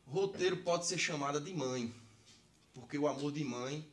Roteiro 0.07 0.57
pode 0.63 0.87
ser 0.87 0.99
chamada 0.99 1.41
de 1.41 1.53
mãe, 1.53 1.95
porque 2.73 2.97
o 2.99 3.07
amor 3.07 3.33
de 3.33 3.45
mãe 3.45 3.87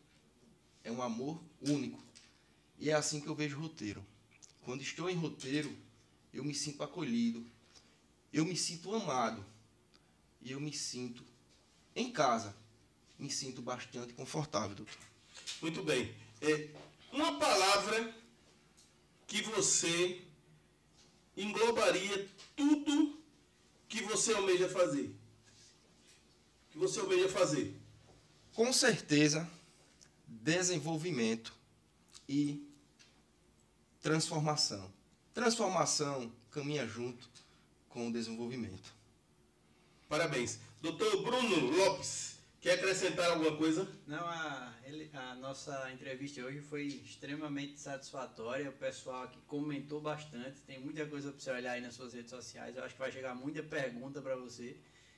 é 0.84 0.92
um 0.92 1.02
amor 1.02 1.42
único. 1.62 2.02
E 2.78 2.90
é 2.90 2.94
assim 2.94 3.20
que 3.20 3.28
eu 3.28 3.36
vejo 3.36 3.60
roteiro. 3.60 4.06
Quando 4.62 4.82
estou 4.82 5.10
em 5.10 5.16
roteiro, 5.16 5.76
eu 6.34 6.44
me 6.46 6.54
sinto 6.56 6.82
acolhido, 6.82 7.46
eu 8.32 8.46
me 8.46 8.56
sinto 8.56 8.94
amado 8.96 9.46
e 10.42 10.52
eu 10.52 10.62
me 10.62 10.72
sinto 10.72 11.24
em 11.96 12.12
casa. 12.12 12.56
Me 13.18 13.30
sinto 13.30 13.62
bastante 13.62 14.14
confortável, 14.14 14.76
doutor. 14.76 15.09
Muito 15.61 15.84
bem. 15.84 16.14
É, 16.41 16.69
uma 17.11 17.38
palavra 17.38 18.15
que 19.27 19.41
você 19.41 20.22
englobaria 21.36 22.27
tudo 22.56 23.22
que 23.88 24.02
você 24.03 24.34
almeja 24.34 24.69
fazer. 24.69 25.14
Que 26.72 26.77
você 26.77 26.99
almeja 26.99 27.27
fazer. 27.30 27.76
Com 28.53 28.72
certeza, 28.72 29.49
desenvolvimento 30.27 31.53
e 32.27 32.65
transformação. 34.02 34.91
Transformação 35.34 36.31
caminha 36.52 36.88
junto 36.88 37.30
com 37.88 38.07
o 38.07 38.11
desenvolvimento. 38.11 38.94
Parabéns. 40.07 40.60
Doutor 40.81 41.23
Bruno 41.23 41.72
Lopes, 41.72 42.39
quer 42.61 42.73
acrescentar 42.73 43.31
alguma 43.31 43.56
coisa? 43.56 43.88
Não, 44.06 44.27
a, 44.27 44.73
ele, 44.84 45.10
a 45.14 45.36
nossa 45.36 45.91
entrevista 45.91 46.41
hoje 46.41 46.61
foi 46.61 46.88
extremamente 46.88 47.80
satisfatória. 47.80 48.69
O 48.69 48.73
pessoal 48.73 49.23
aqui 49.23 49.40
comentou 49.48 50.02
bastante. 50.02 50.61
Tem 50.61 50.80
muita 50.80 51.06
coisa 51.06 51.31
para 51.31 51.40
você 51.40 51.52
olhar 51.52 51.72
aí 51.73 51.81
nas 51.81 51.94
suas 51.94 52.14
redes 52.14 52.30
sociais. 52.30 52.76
Eu 52.76 52.84
acho 52.84 52.94
que 52.95 52.99
vai 52.99 53.11
chegar 53.11 53.34
muita 53.36 53.64
pergunta 53.64 54.22
para 54.22 54.36
você. 54.36 54.77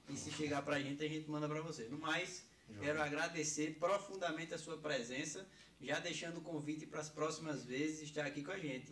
E 0.09 0.15
se 0.17 0.31
chegar 0.31 0.61
para 0.61 0.75
a 0.75 0.81
gente, 0.81 1.03
a 1.03 1.07
gente 1.07 1.29
manda 1.29 1.47
para 1.47 1.61
você. 1.61 1.83
No 1.85 1.97
mais, 1.97 2.43
quero 2.81 3.01
agradecer 3.01 3.77
profundamente 3.79 4.53
a 4.53 4.57
sua 4.57 4.77
presença, 4.77 5.47
já 5.79 5.99
deixando 5.99 6.37
o 6.37 6.41
convite 6.41 6.85
para 6.85 6.99
as 6.99 7.09
próximas 7.09 7.63
vezes 7.63 8.01
estar 8.01 8.25
aqui 8.25 8.43
com 8.43 8.51
a 8.51 8.57
gente. 8.57 8.91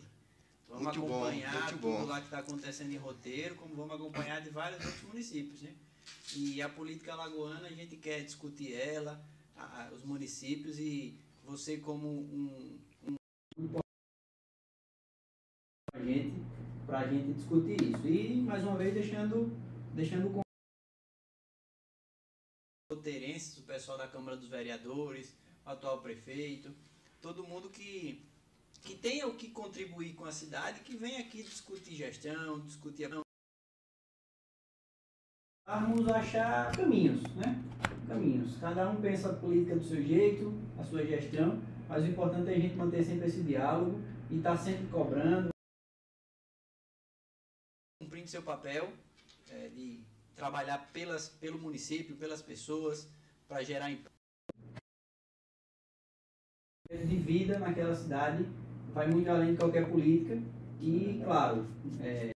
Vamos 0.68 0.84
Muito 0.84 0.98
acompanhar 1.00 1.52
bom, 1.52 1.66
tudo 1.66 1.80
bom. 1.80 2.04
lá 2.04 2.20
que 2.20 2.26
está 2.26 2.38
acontecendo 2.38 2.92
em 2.92 2.96
roteiro, 2.96 3.56
como 3.56 3.74
vamos 3.74 3.94
acompanhar 3.94 4.40
de 4.40 4.50
vários 4.50 4.84
outros 4.84 5.02
municípios, 5.02 5.62
né? 5.62 5.74
E 6.36 6.62
a 6.62 6.68
política 6.68 7.12
alagoana, 7.12 7.66
a 7.66 7.72
gente 7.72 7.96
quer 7.96 8.24
discutir 8.24 8.72
ela, 8.74 9.22
a- 9.56 9.84
a- 9.86 9.92
os 9.92 10.04
municípios 10.04 10.78
e 10.78 11.18
você 11.44 11.78
como 11.78 12.06
um, 12.08 12.78
um, 13.58 13.68
pra 15.92 16.04
gente, 16.04 16.32
pra 16.86 17.06
gente 17.08 17.32
discutir 17.34 17.82
isso. 17.82 18.06
E 18.06 18.36
mais 18.42 18.62
uma 18.64 18.76
vez 18.76 18.94
deixando, 18.94 19.46
deixando 19.94 20.28
o 20.28 20.32
con- 20.34 20.42
roteirenses, 22.92 23.58
o 23.58 23.62
pessoal 23.62 23.98
da 23.98 24.08
Câmara 24.08 24.36
dos 24.36 24.48
Vereadores, 24.48 25.34
o 25.64 25.70
atual 25.70 26.00
prefeito, 26.02 26.74
todo 27.20 27.44
mundo 27.46 27.70
que 27.70 28.24
que 28.82 28.96
tenha 28.96 29.26
o 29.28 29.36
que 29.36 29.50
contribuir 29.50 30.14
com 30.14 30.24
a 30.24 30.32
cidade, 30.32 30.80
que 30.80 30.96
venha 30.96 31.20
aqui 31.20 31.42
discutir 31.42 31.94
gestão, 31.96 32.64
discutir 32.64 33.04
Vamos 35.70 36.08
achar 36.08 36.72
caminhos, 36.76 37.22
né? 37.36 37.62
Caminhos. 38.08 38.58
Cada 38.58 38.90
um 38.90 39.00
pensa 39.00 39.30
a 39.30 39.36
política 39.36 39.76
do 39.76 39.84
seu 39.84 40.02
jeito, 40.02 40.52
a 40.76 40.82
sua 40.82 41.06
gestão, 41.06 41.62
mas 41.88 42.02
o 42.02 42.08
importante 42.08 42.50
é 42.50 42.54
a 42.56 42.58
gente 42.58 42.74
manter 42.74 43.04
sempre 43.04 43.28
esse 43.28 43.40
diálogo 43.44 44.00
e 44.28 44.38
estar 44.38 44.56
sempre 44.56 44.88
cobrando, 44.88 45.50
cumprindo 48.02 48.26
seu 48.26 48.42
papel 48.42 48.92
é, 49.48 49.68
de 49.68 50.02
trabalhar 50.34 50.90
pelas, 50.92 51.28
pelo 51.28 51.60
município, 51.60 52.16
pelas 52.16 52.42
pessoas, 52.42 53.08
para 53.46 53.62
gerar 53.62 53.92
emprego 53.92 54.10
de 56.90 57.16
vida 57.16 57.60
naquela 57.60 57.94
cidade 57.94 58.44
vai 58.92 59.08
muito 59.08 59.30
além 59.30 59.52
de 59.52 59.58
qualquer 59.58 59.88
política 59.88 60.36
e, 60.80 61.20
claro, 61.22 61.64
é, 62.00 62.32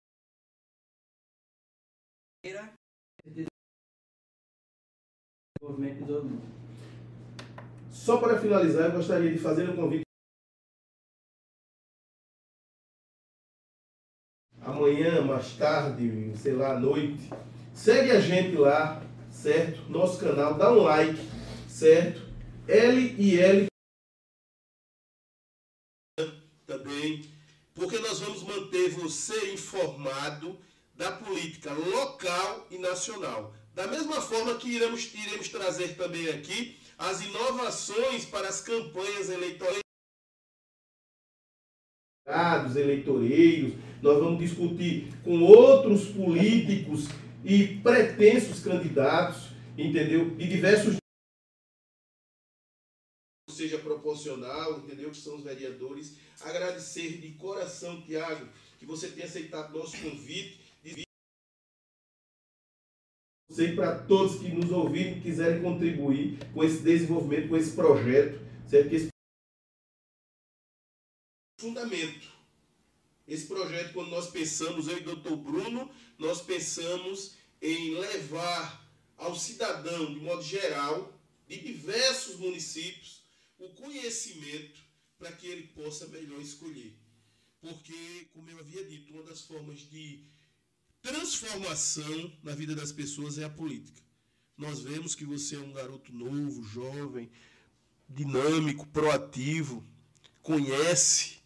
desenvolvimento 5.64 5.98
de 6.00 6.06
todo 6.06 6.24
mundo. 6.24 6.54
Só 7.90 8.18
para 8.18 8.38
finalizar, 8.38 8.86
eu 8.86 8.92
gostaria 8.92 9.32
de 9.32 9.38
fazer 9.38 9.68
um 9.70 9.76
convite. 9.76 10.04
Amanhã, 14.60 15.22
mais 15.22 15.56
tarde, 15.56 16.36
sei 16.36 16.54
lá, 16.54 16.76
à 16.76 16.80
noite, 16.80 17.30
segue 17.72 18.10
a 18.10 18.20
gente 18.20 18.56
lá, 18.56 19.02
certo? 19.30 19.82
Nosso 19.90 20.20
canal, 20.20 20.54
dá 20.54 20.72
um 20.72 20.82
like, 20.82 21.18
certo? 21.68 22.22
L 22.66 23.14
e 23.18 23.38
L 23.38 23.66
também, 26.66 27.30
porque 27.74 27.98
nós 27.98 28.20
vamos 28.20 28.42
manter 28.42 28.90
você 28.90 29.52
informado 29.52 30.58
da 30.94 31.12
política 31.12 31.72
local 31.72 32.66
e 32.70 32.78
nacional. 32.78 33.54
Da 33.74 33.88
mesma 33.88 34.20
forma 34.20 34.56
que 34.56 34.68
iremos, 34.68 35.12
iremos 35.12 35.48
trazer 35.48 35.96
também 35.96 36.28
aqui 36.28 36.78
as 36.96 37.22
inovações 37.22 38.24
para 38.24 38.48
as 38.48 38.60
campanhas 38.60 39.28
eleitorais. 39.28 39.80
Dados 42.24 42.76
eleitoreiros, 42.76 43.74
nós 44.00 44.18
vamos 44.18 44.38
discutir 44.38 45.12
com 45.24 45.42
outros 45.42 46.06
políticos 46.06 47.08
e 47.44 47.80
pretensos 47.80 48.60
candidatos, 48.60 49.50
entendeu? 49.76 50.30
De 50.36 50.48
diversos 50.48 50.96
seja 53.54 53.78
proporcional, 53.78 54.78
entendeu? 54.78 55.10
Que 55.10 55.16
são 55.16 55.36
os 55.36 55.42
vereadores. 55.42 56.16
Agradecer 56.40 57.18
de 57.18 57.32
coração, 57.32 58.02
Tiago, 58.02 58.48
que 58.78 58.86
você 58.86 59.08
tenha 59.08 59.26
aceitado 59.26 59.76
nosso 59.76 59.96
convite. 59.98 60.63
Sei 63.54 63.72
para 63.76 63.96
todos 63.96 64.40
que 64.40 64.48
nos 64.48 64.68
ouviram 64.72 65.20
quiserem 65.20 65.62
contribuir 65.62 66.38
com 66.52 66.64
esse 66.64 66.82
desenvolvimento, 66.82 67.50
com 67.50 67.56
esse 67.56 67.70
projeto, 67.70 68.44
certo? 68.68 68.88
Que 68.88 68.96
esse 68.96 69.08
fundamento. 71.60 72.28
Esse 73.28 73.46
projeto, 73.46 73.92
quando 73.92 74.10
nós 74.10 74.28
pensamos, 74.28 74.88
eu 74.88 74.98
e 74.98 75.02
o 75.02 75.04
doutor 75.04 75.36
Bruno, 75.36 75.88
nós 76.18 76.42
pensamos 76.42 77.36
em 77.62 77.94
levar 77.94 78.84
ao 79.16 79.36
cidadão, 79.36 80.12
de 80.12 80.18
modo 80.18 80.42
geral, 80.42 81.16
de 81.46 81.56
diversos 81.60 82.34
municípios 82.40 83.22
o 83.56 83.68
conhecimento 83.68 84.80
para 85.16 85.30
que 85.30 85.46
ele 85.46 85.68
possa 85.68 86.08
melhor 86.08 86.40
escolher. 86.40 86.92
Porque, 87.60 88.26
como 88.32 88.50
eu 88.50 88.58
havia 88.58 88.84
dito, 88.84 89.14
uma 89.14 89.22
das 89.22 89.42
formas 89.42 89.78
de 89.88 90.24
transformação 91.04 92.32
na 92.42 92.54
vida 92.54 92.74
das 92.74 92.90
pessoas 92.90 93.36
é 93.36 93.44
a 93.44 93.50
política. 93.50 94.00
Nós 94.56 94.80
vemos 94.80 95.14
que 95.14 95.26
você 95.26 95.54
é 95.54 95.58
um 95.58 95.70
garoto 95.70 96.10
novo, 96.14 96.64
jovem, 96.64 97.30
dinâmico, 98.08 98.86
proativo, 98.86 99.84
conhece, 100.42 101.42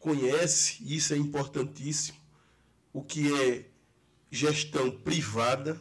conhece, 0.00 0.82
isso 0.82 1.14
é 1.14 1.16
importantíssimo, 1.16 2.18
o 2.92 3.00
que 3.00 3.32
é 3.32 3.70
gestão 4.28 4.90
privada. 4.90 5.80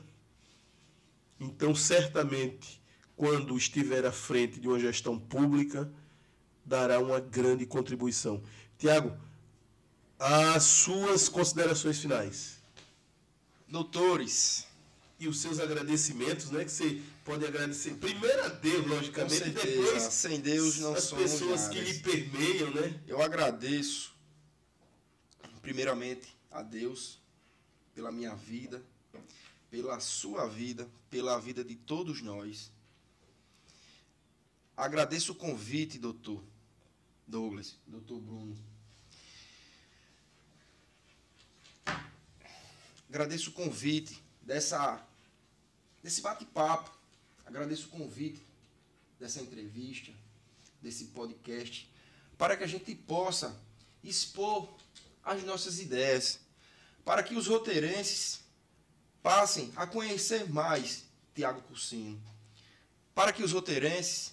Então, 1.39 1.73
certamente, 1.73 2.79
quando 3.15 3.57
estiver 3.57 4.05
à 4.05 4.11
frente 4.11 4.59
de 4.59 4.67
uma 4.67 4.79
gestão 4.79 5.19
pública, 5.19 5.91
dará 6.63 6.99
uma 6.99 7.19
grande 7.19 7.65
contribuição. 7.65 8.43
Tiago, 8.77 9.17
as 10.23 10.63
suas 10.63 11.27
considerações 11.27 11.99
finais. 11.99 12.61
Doutores, 13.67 14.67
e 15.19 15.27
os 15.27 15.39
seus 15.39 15.59
agradecimentos, 15.59 16.51
né? 16.51 16.63
Que 16.63 16.71
você 16.71 17.01
pode 17.25 17.45
agradecer 17.45 17.95
primeiro 17.95 18.43
a 18.43 18.49
Deus, 18.49 18.85
logicamente, 18.85 19.35
certeza, 19.35 19.67
e 19.67 19.75
depois 19.75 20.03
sem 20.03 20.39
Deus 20.39 20.77
não 20.79 20.93
as 20.93 21.03
somos 21.05 21.23
pessoas 21.23 21.61
nada. 21.61 21.73
que 21.73 21.81
lhe 21.81 21.99
permeiam, 21.99 22.71
né? 22.71 23.01
Eu 23.07 23.21
agradeço, 23.21 24.15
primeiramente, 25.61 26.35
a 26.51 26.61
Deus 26.61 27.19
pela 27.95 28.11
minha 28.11 28.35
vida, 28.35 28.83
pela 29.71 29.99
sua 29.99 30.47
vida, 30.47 30.87
pela 31.09 31.39
vida 31.39 31.63
de 31.63 31.75
todos 31.75 32.21
nós. 32.21 32.71
Agradeço 34.77 35.31
o 35.31 35.35
convite, 35.35 35.97
doutor 35.97 36.43
Douglas, 37.27 37.77
doutor 37.87 38.19
Bruno. 38.19 38.70
Agradeço 43.11 43.49
o 43.49 43.53
convite 43.53 44.23
dessa 44.41 45.05
desse 46.01 46.21
bate-papo. 46.21 46.89
Agradeço 47.45 47.87
o 47.87 47.89
convite 47.89 48.41
dessa 49.19 49.41
entrevista, 49.41 50.13
desse 50.81 51.07
podcast, 51.07 51.91
para 52.37 52.55
que 52.55 52.63
a 52.63 52.67
gente 52.67 52.95
possa 52.95 53.53
expor 54.01 54.73
as 55.25 55.43
nossas 55.43 55.81
ideias, 55.81 56.39
para 57.03 57.21
que 57.21 57.35
os 57.35 57.47
roteirenses 57.47 58.39
passem 59.21 59.73
a 59.75 59.85
conhecer 59.85 60.49
mais 60.49 61.03
Tiago 61.35 61.61
Cursino, 61.63 62.17
para 63.13 63.33
que 63.33 63.43
os 63.43 63.51
roteirenses 63.51 64.31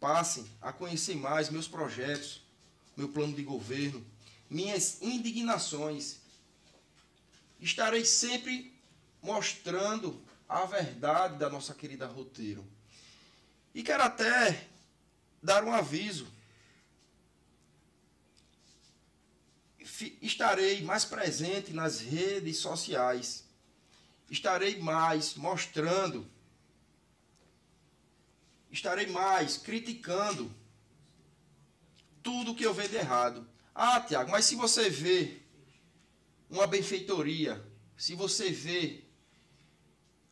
passem 0.00 0.44
a 0.60 0.72
conhecer 0.72 1.14
mais 1.14 1.50
meus 1.50 1.68
projetos, 1.68 2.42
meu 2.96 3.10
plano 3.10 3.32
de 3.32 3.44
governo, 3.44 4.04
minhas 4.50 5.00
indignações. 5.00 6.16
Estarei 7.60 8.04
sempre 8.04 8.72
mostrando 9.22 10.22
a 10.48 10.64
verdade 10.64 11.38
da 11.38 11.50
nossa 11.50 11.74
querida 11.74 12.06
roteiro. 12.06 12.66
E 13.74 13.82
quero 13.82 14.02
até 14.02 14.68
dar 15.42 15.64
um 15.64 15.72
aviso. 15.72 16.26
Estarei 20.22 20.82
mais 20.82 21.04
presente 21.04 21.72
nas 21.72 22.00
redes 22.00 22.58
sociais. 22.58 23.44
Estarei 24.30 24.78
mais 24.78 25.34
mostrando. 25.34 26.28
Estarei 28.70 29.06
mais 29.06 29.56
criticando 29.56 30.54
tudo 32.22 32.54
que 32.54 32.64
eu 32.64 32.74
vejo 32.74 32.94
errado. 32.94 33.48
Ah, 33.74 34.00
Tiago, 34.00 34.30
mas 34.30 34.44
se 34.44 34.54
você 34.54 34.90
vê 34.90 35.37
uma 36.50 36.66
benfeitoria, 36.66 37.64
se 37.96 38.14
você 38.14 38.50
vê 38.50 39.04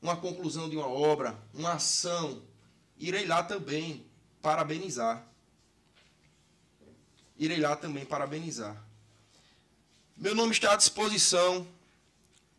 uma 0.00 0.16
conclusão 0.16 0.68
de 0.68 0.76
uma 0.76 0.88
obra, 0.88 1.38
uma 1.52 1.74
ação, 1.74 2.42
irei 2.96 3.26
lá 3.26 3.42
também 3.42 4.06
parabenizar. 4.40 5.26
Irei 7.38 7.58
lá 7.58 7.76
também 7.76 8.06
parabenizar. 8.06 8.82
Meu 10.16 10.34
nome 10.34 10.52
está 10.52 10.72
à 10.72 10.76
disposição 10.76 11.66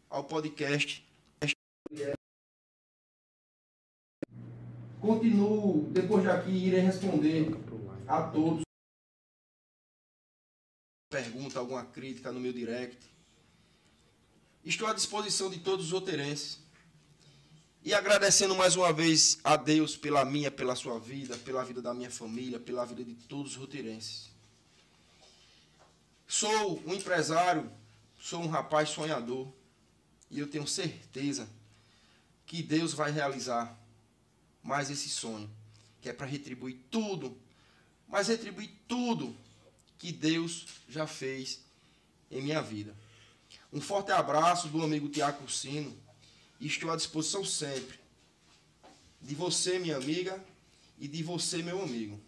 ao 0.09 0.23
podcast. 0.23 1.03
Continuo, 5.01 5.89
depois 5.91 6.23
daqui, 6.23 6.51
irei 6.51 6.81
responder 6.81 7.47
a 8.07 8.21
todos. 8.23 8.61
Pergunta, 11.09 11.59
alguma 11.59 11.85
crítica 11.85 12.31
no 12.31 12.39
meu 12.39 12.51
direct. 12.51 13.16
Estou 14.67 14.85
à 14.85 14.93
disposição 14.93 15.49
de 15.49 15.59
todos 15.59 15.85
os 15.85 15.91
roteirenses. 15.93 16.59
E 17.85 17.93
agradecendo 17.93 18.53
mais 18.53 18.75
uma 18.75 18.91
vez 18.91 19.39
a 19.41 19.55
Deus 19.55 19.95
pela 19.95 20.25
minha, 20.25 20.51
pela 20.51 20.75
sua 20.75 20.99
vida, 20.99 21.37
pela 21.37 21.63
vida 21.63 21.81
da 21.81 21.93
minha 21.93 22.11
família, 22.11 22.59
pela 22.59 22.83
vida 22.83 23.01
de 23.01 23.15
todos 23.15 23.53
os 23.53 23.57
roteirenses. 23.57 24.29
Sou 26.27 26.83
um 26.85 26.93
empresário, 26.93 27.71
sou 28.19 28.41
um 28.41 28.47
rapaz 28.47 28.89
sonhador. 28.89 29.47
E 30.29 30.37
eu 30.37 30.47
tenho 30.47 30.67
certeza 30.67 31.47
que 32.45 32.61
Deus 32.61 32.91
vai 32.91 33.09
realizar 33.09 33.73
mais 34.61 34.89
esse 34.89 35.07
sonho, 35.07 35.49
que 36.01 36.09
é 36.09 36.13
para 36.13 36.27
retribuir 36.27 36.77
tudo, 36.91 37.37
mas 38.05 38.27
retribuir 38.27 38.71
tudo 38.85 39.33
que 39.97 40.11
Deus 40.11 40.65
já 40.89 41.07
fez 41.07 41.61
em 42.29 42.41
minha 42.41 42.61
vida. 42.61 42.93
Um 43.71 43.81
forte 43.81 44.11
abraço 44.11 44.69
do 44.69 44.81
amigo 44.81 45.09
Tiago 45.09 45.39
Cursino 45.39 45.95
estou 46.59 46.89
à 46.89 46.95
disposição 46.95 47.43
sempre 47.43 47.99
de 49.21 49.35
você, 49.35 49.77
minha 49.77 49.97
amiga, 49.97 50.43
e 50.99 51.07
de 51.07 51.21
você, 51.21 51.57
meu 51.57 51.81
amigo. 51.81 52.19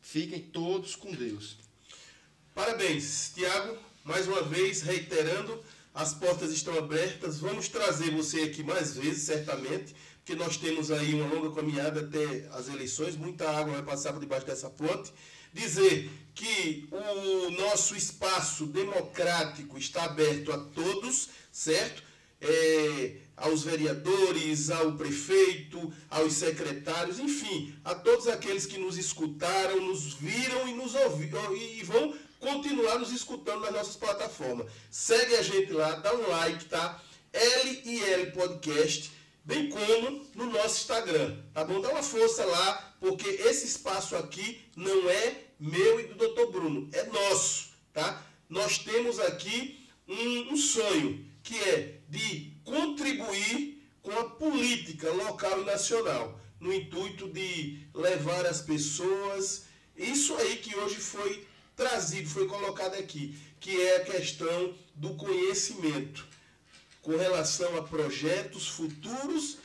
Fiquem 0.00 0.40
todos 0.40 0.94
com 0.94 1.12
Deus. 1.12 1.58
Parabéns, 2.54 3.32
Tiago. 3.34 3.76
Mais 4.04 4.26
uma 4.26 4.42
vez, 4.42 4.80
reiterando, 4.80 5.62
as 5.94 6.14
portas 6.14 6.50
estão 6.52 6.78
abertas. 6.78 7.38
Vamos 7.38 7.68
trazer 7.68 8.10
você 8.10 8.42
aqui 8.42 8.62
mais 8.62 8.94
vezes, 8.96 9.24
certamente, 9.24 9.94
porque 10.18 10.34
nós 10.34 10.56
temos 10.56 10.90
aí 10.90 11.12
uma 11.14 11.34
longa 11.34 11.54
caminhada 11.54 12.00
até 12.00 12.48
as 12.52 12.68
eleições. 12.68 13.16
Muita 13.16 13.50
água 13.50 13.74
vai 13.74 13.82
passar 13.82 14.12
por 14.12 14.20
debaixo 14.20 14.46
dessa 14.46 14.70
ponte. 14.70 15.12
Dizer 15.52 16.10
que 16.38 16.88
o 16.92 17.50
nosso 17.50 17.96
espaço 17.96 18.64
democrático 18.66 19.76
está 19.76 20.04
aberto 20.04 20.52
a 20.52 20.58
todos, 20.58 21.30
certo? 21.50 22.04
É, 22.40 23.16
aos 23.36 23.64
vereadores, 23.64 24.70
ao 24.70 24.92
prefeito, 24.92 25.92
aos 26.08 26.34
secretários, 26.34 27.18
enfim, 27.18 27.74
a 27.84 27.92
todos 27.92 28.28
aqueles 28.28 28.66
que 28.66 28.78
nos 28.78 28.96
escutaram, 28.96 29.80
nos 29.80 30.14
viram 30.14 30.68
e 30.68 30.74
nos 30.74 30.94
ouviram 30.94 31.56
e 31.56 31.82
vão 31.82 32.14
continuar 32.38 33.00
nos 33.00 33.10
escutando 33.10 33.62
nas 33.62 33.72
nossas 33.72 33.96
plataformas. 33.96 34.70
Segue 34.88 35.34
a 35.34 35.42
gente 35.42 35.72
lá, 35.72 35.96
dá 35.96 36.14
um 36.14 36.28
like, 36.28 36.66
tá? 36.66 37.02
L 37.32 37.82
e 37.84 38.04
L 38.04 38.30
Podcast, 38.30 39.10
bem 39.44 39.68
como 39.68 40.24
no 40.36 40.46
nosso 40.46 40.82
Instagram, 40.82 41.36
tá 41.52 41.64
bom? 41.64 41.80
Dá 41.80 41.88
uma 41.88 42.02
força 42.04 42.44
lá, 42.44 42.94
porque 43.00 43.28
esse 43.28 43.66
espaço 43.66 44.14
aqui 44.14 44.60
não 44.76 45.10
é 45.10 45.47
meu 45.58 46.00
e 46.00 46.04
do 46.04 46.14
Dr. 46.14 46.50
Bruno, 46.50 46.88
é 46.92 47.04
nosso, 47.04 47.70
tá? 47.92 48.24
Nós 48.48 48.78
temos 48.78 49.18
aqui 49.18 49.88
um, 50.06 50.52
um 50.52 50.56
sonho, 50.56 51.26
que 51.42 51.56
é 51.56 52.00
de 52.08 52.52
contribuir 52.64 53.82
com 54.02 54.12
a 54.12 54.30
política 54.30 55.10
local 55.10 55.62
e 55.62 55.64
nacional, 55.64 56.40
no 56.60 56.72
intuito 56.72 57.28
de 57.28 57.80
levar 57.94 58.46
as 58.46 58.60
pessoas, 58.60 59.64
isso 59.96 60.34
aí 60.36 60.56
que 60.56 60.76
hoje 60.76 60.96
foi 60.96 61.46
trazido, 61.76 62.28
foi 62.28 62.46
colocado 62.46 62.94
aqui, 62.94 63.36
que 63.60 63.80
é 63.80 63.96
a 63.96 64.04
questão 64.04 64.74
do 64.94 65.14
conhecimento 65.14 66.26
com 67.02 67.16
relação 67.16 67.76
a 67.76 67.82
projetos 67.82 68.68
futuros. 68.68 69.58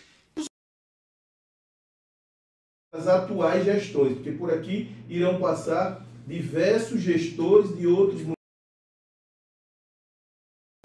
As 2.93 3.07
atuais 3.07 3.65
gestões, 3.65 4.13
porque 4.13 4.31
por 4.31 4.53
aqui 4.53 4.95
irão 5.09 5.39
passar 5.39 6.05
diversos 6.27 7.01
gestores 7.01 7.75
de 7.75 7.87
outros 7.87 8.21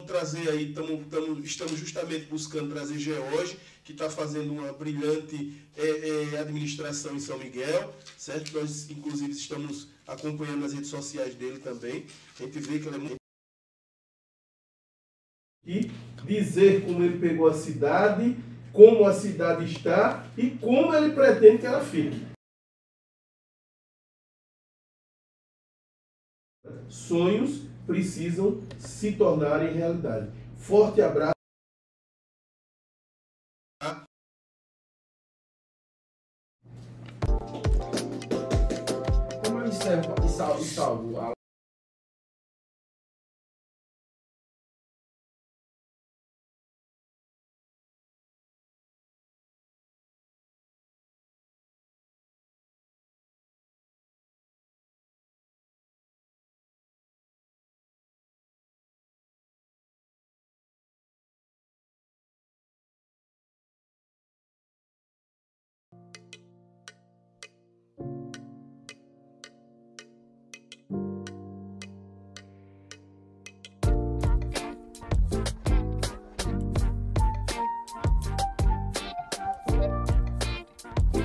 trazer 0.08 0.48
aí, 0.48 0.72
tamo, 0.72 1.04
tamo, 1.04 1.38
estamos 1.40 1.78
justamente 1.78 2.24
buscando 2.26 2.72
trazer 2.72 2.98
George, 2.98 3.58
que 3.84 3.92
está 3.92 4.08
fazendo 4.08 4.52
uma 4.52 4.72
brilhante 4.72 5.62
é, 5.76 6.34
é, 6.34 6.38
administração 6.40 7.14
em 7.14 7.20
São 7.20 7.38
Miguel, 7.38 7.94
certo? 8.16 8.58
Nós, 8.58 8.90
inclusive, 8.90 9.30
estamos 9.32 9.88
acompanhando 10.06 10.64
as 10.64 10.72
redes 10.72 10.88
sociais 10.88 11.34
dele 11.34 11.58
também. 11.58 12.06
A 12.40 12.42
gente 12.42 12.58
vê 12.58 12.78
que 12.78 12.88
ele 12.88 12.96
é 12.96 12.98
muito. 12.98 13.16
E 15.66 15.90
dizer 16.24 16.84
como 16.84 17.04
ele 17.04 17.18
pegou 17.18 17.46
a 17.46 17.54
cidade 17.54 18.36
como 18.72 19.06
a 19.06 19.12
cidade 19.12 19.64
está 19.64 20.24
e 20.36 20.50
como 20.50 20.94
ele 20.94 21.14
pretende 21.14 21.58
que 21.58 21.66
ela 21.66 21.84
fique. 21.84 22.26
Sonhos 26.88 27.66
precisam 27.86 28.60
se 28.78 29.16
tornarem 29.16 29.74
realidade. 29.74 30.30
Forte 30.56 31.00
abraço. 31.00 31.32
Como 39.44 39.60
eu 39.60 39.66
encerro 39.68 40.14
e 40.24 40.28
salvo, 40.28 40.60
e 40.60 40.64
salvo 40.64 41.37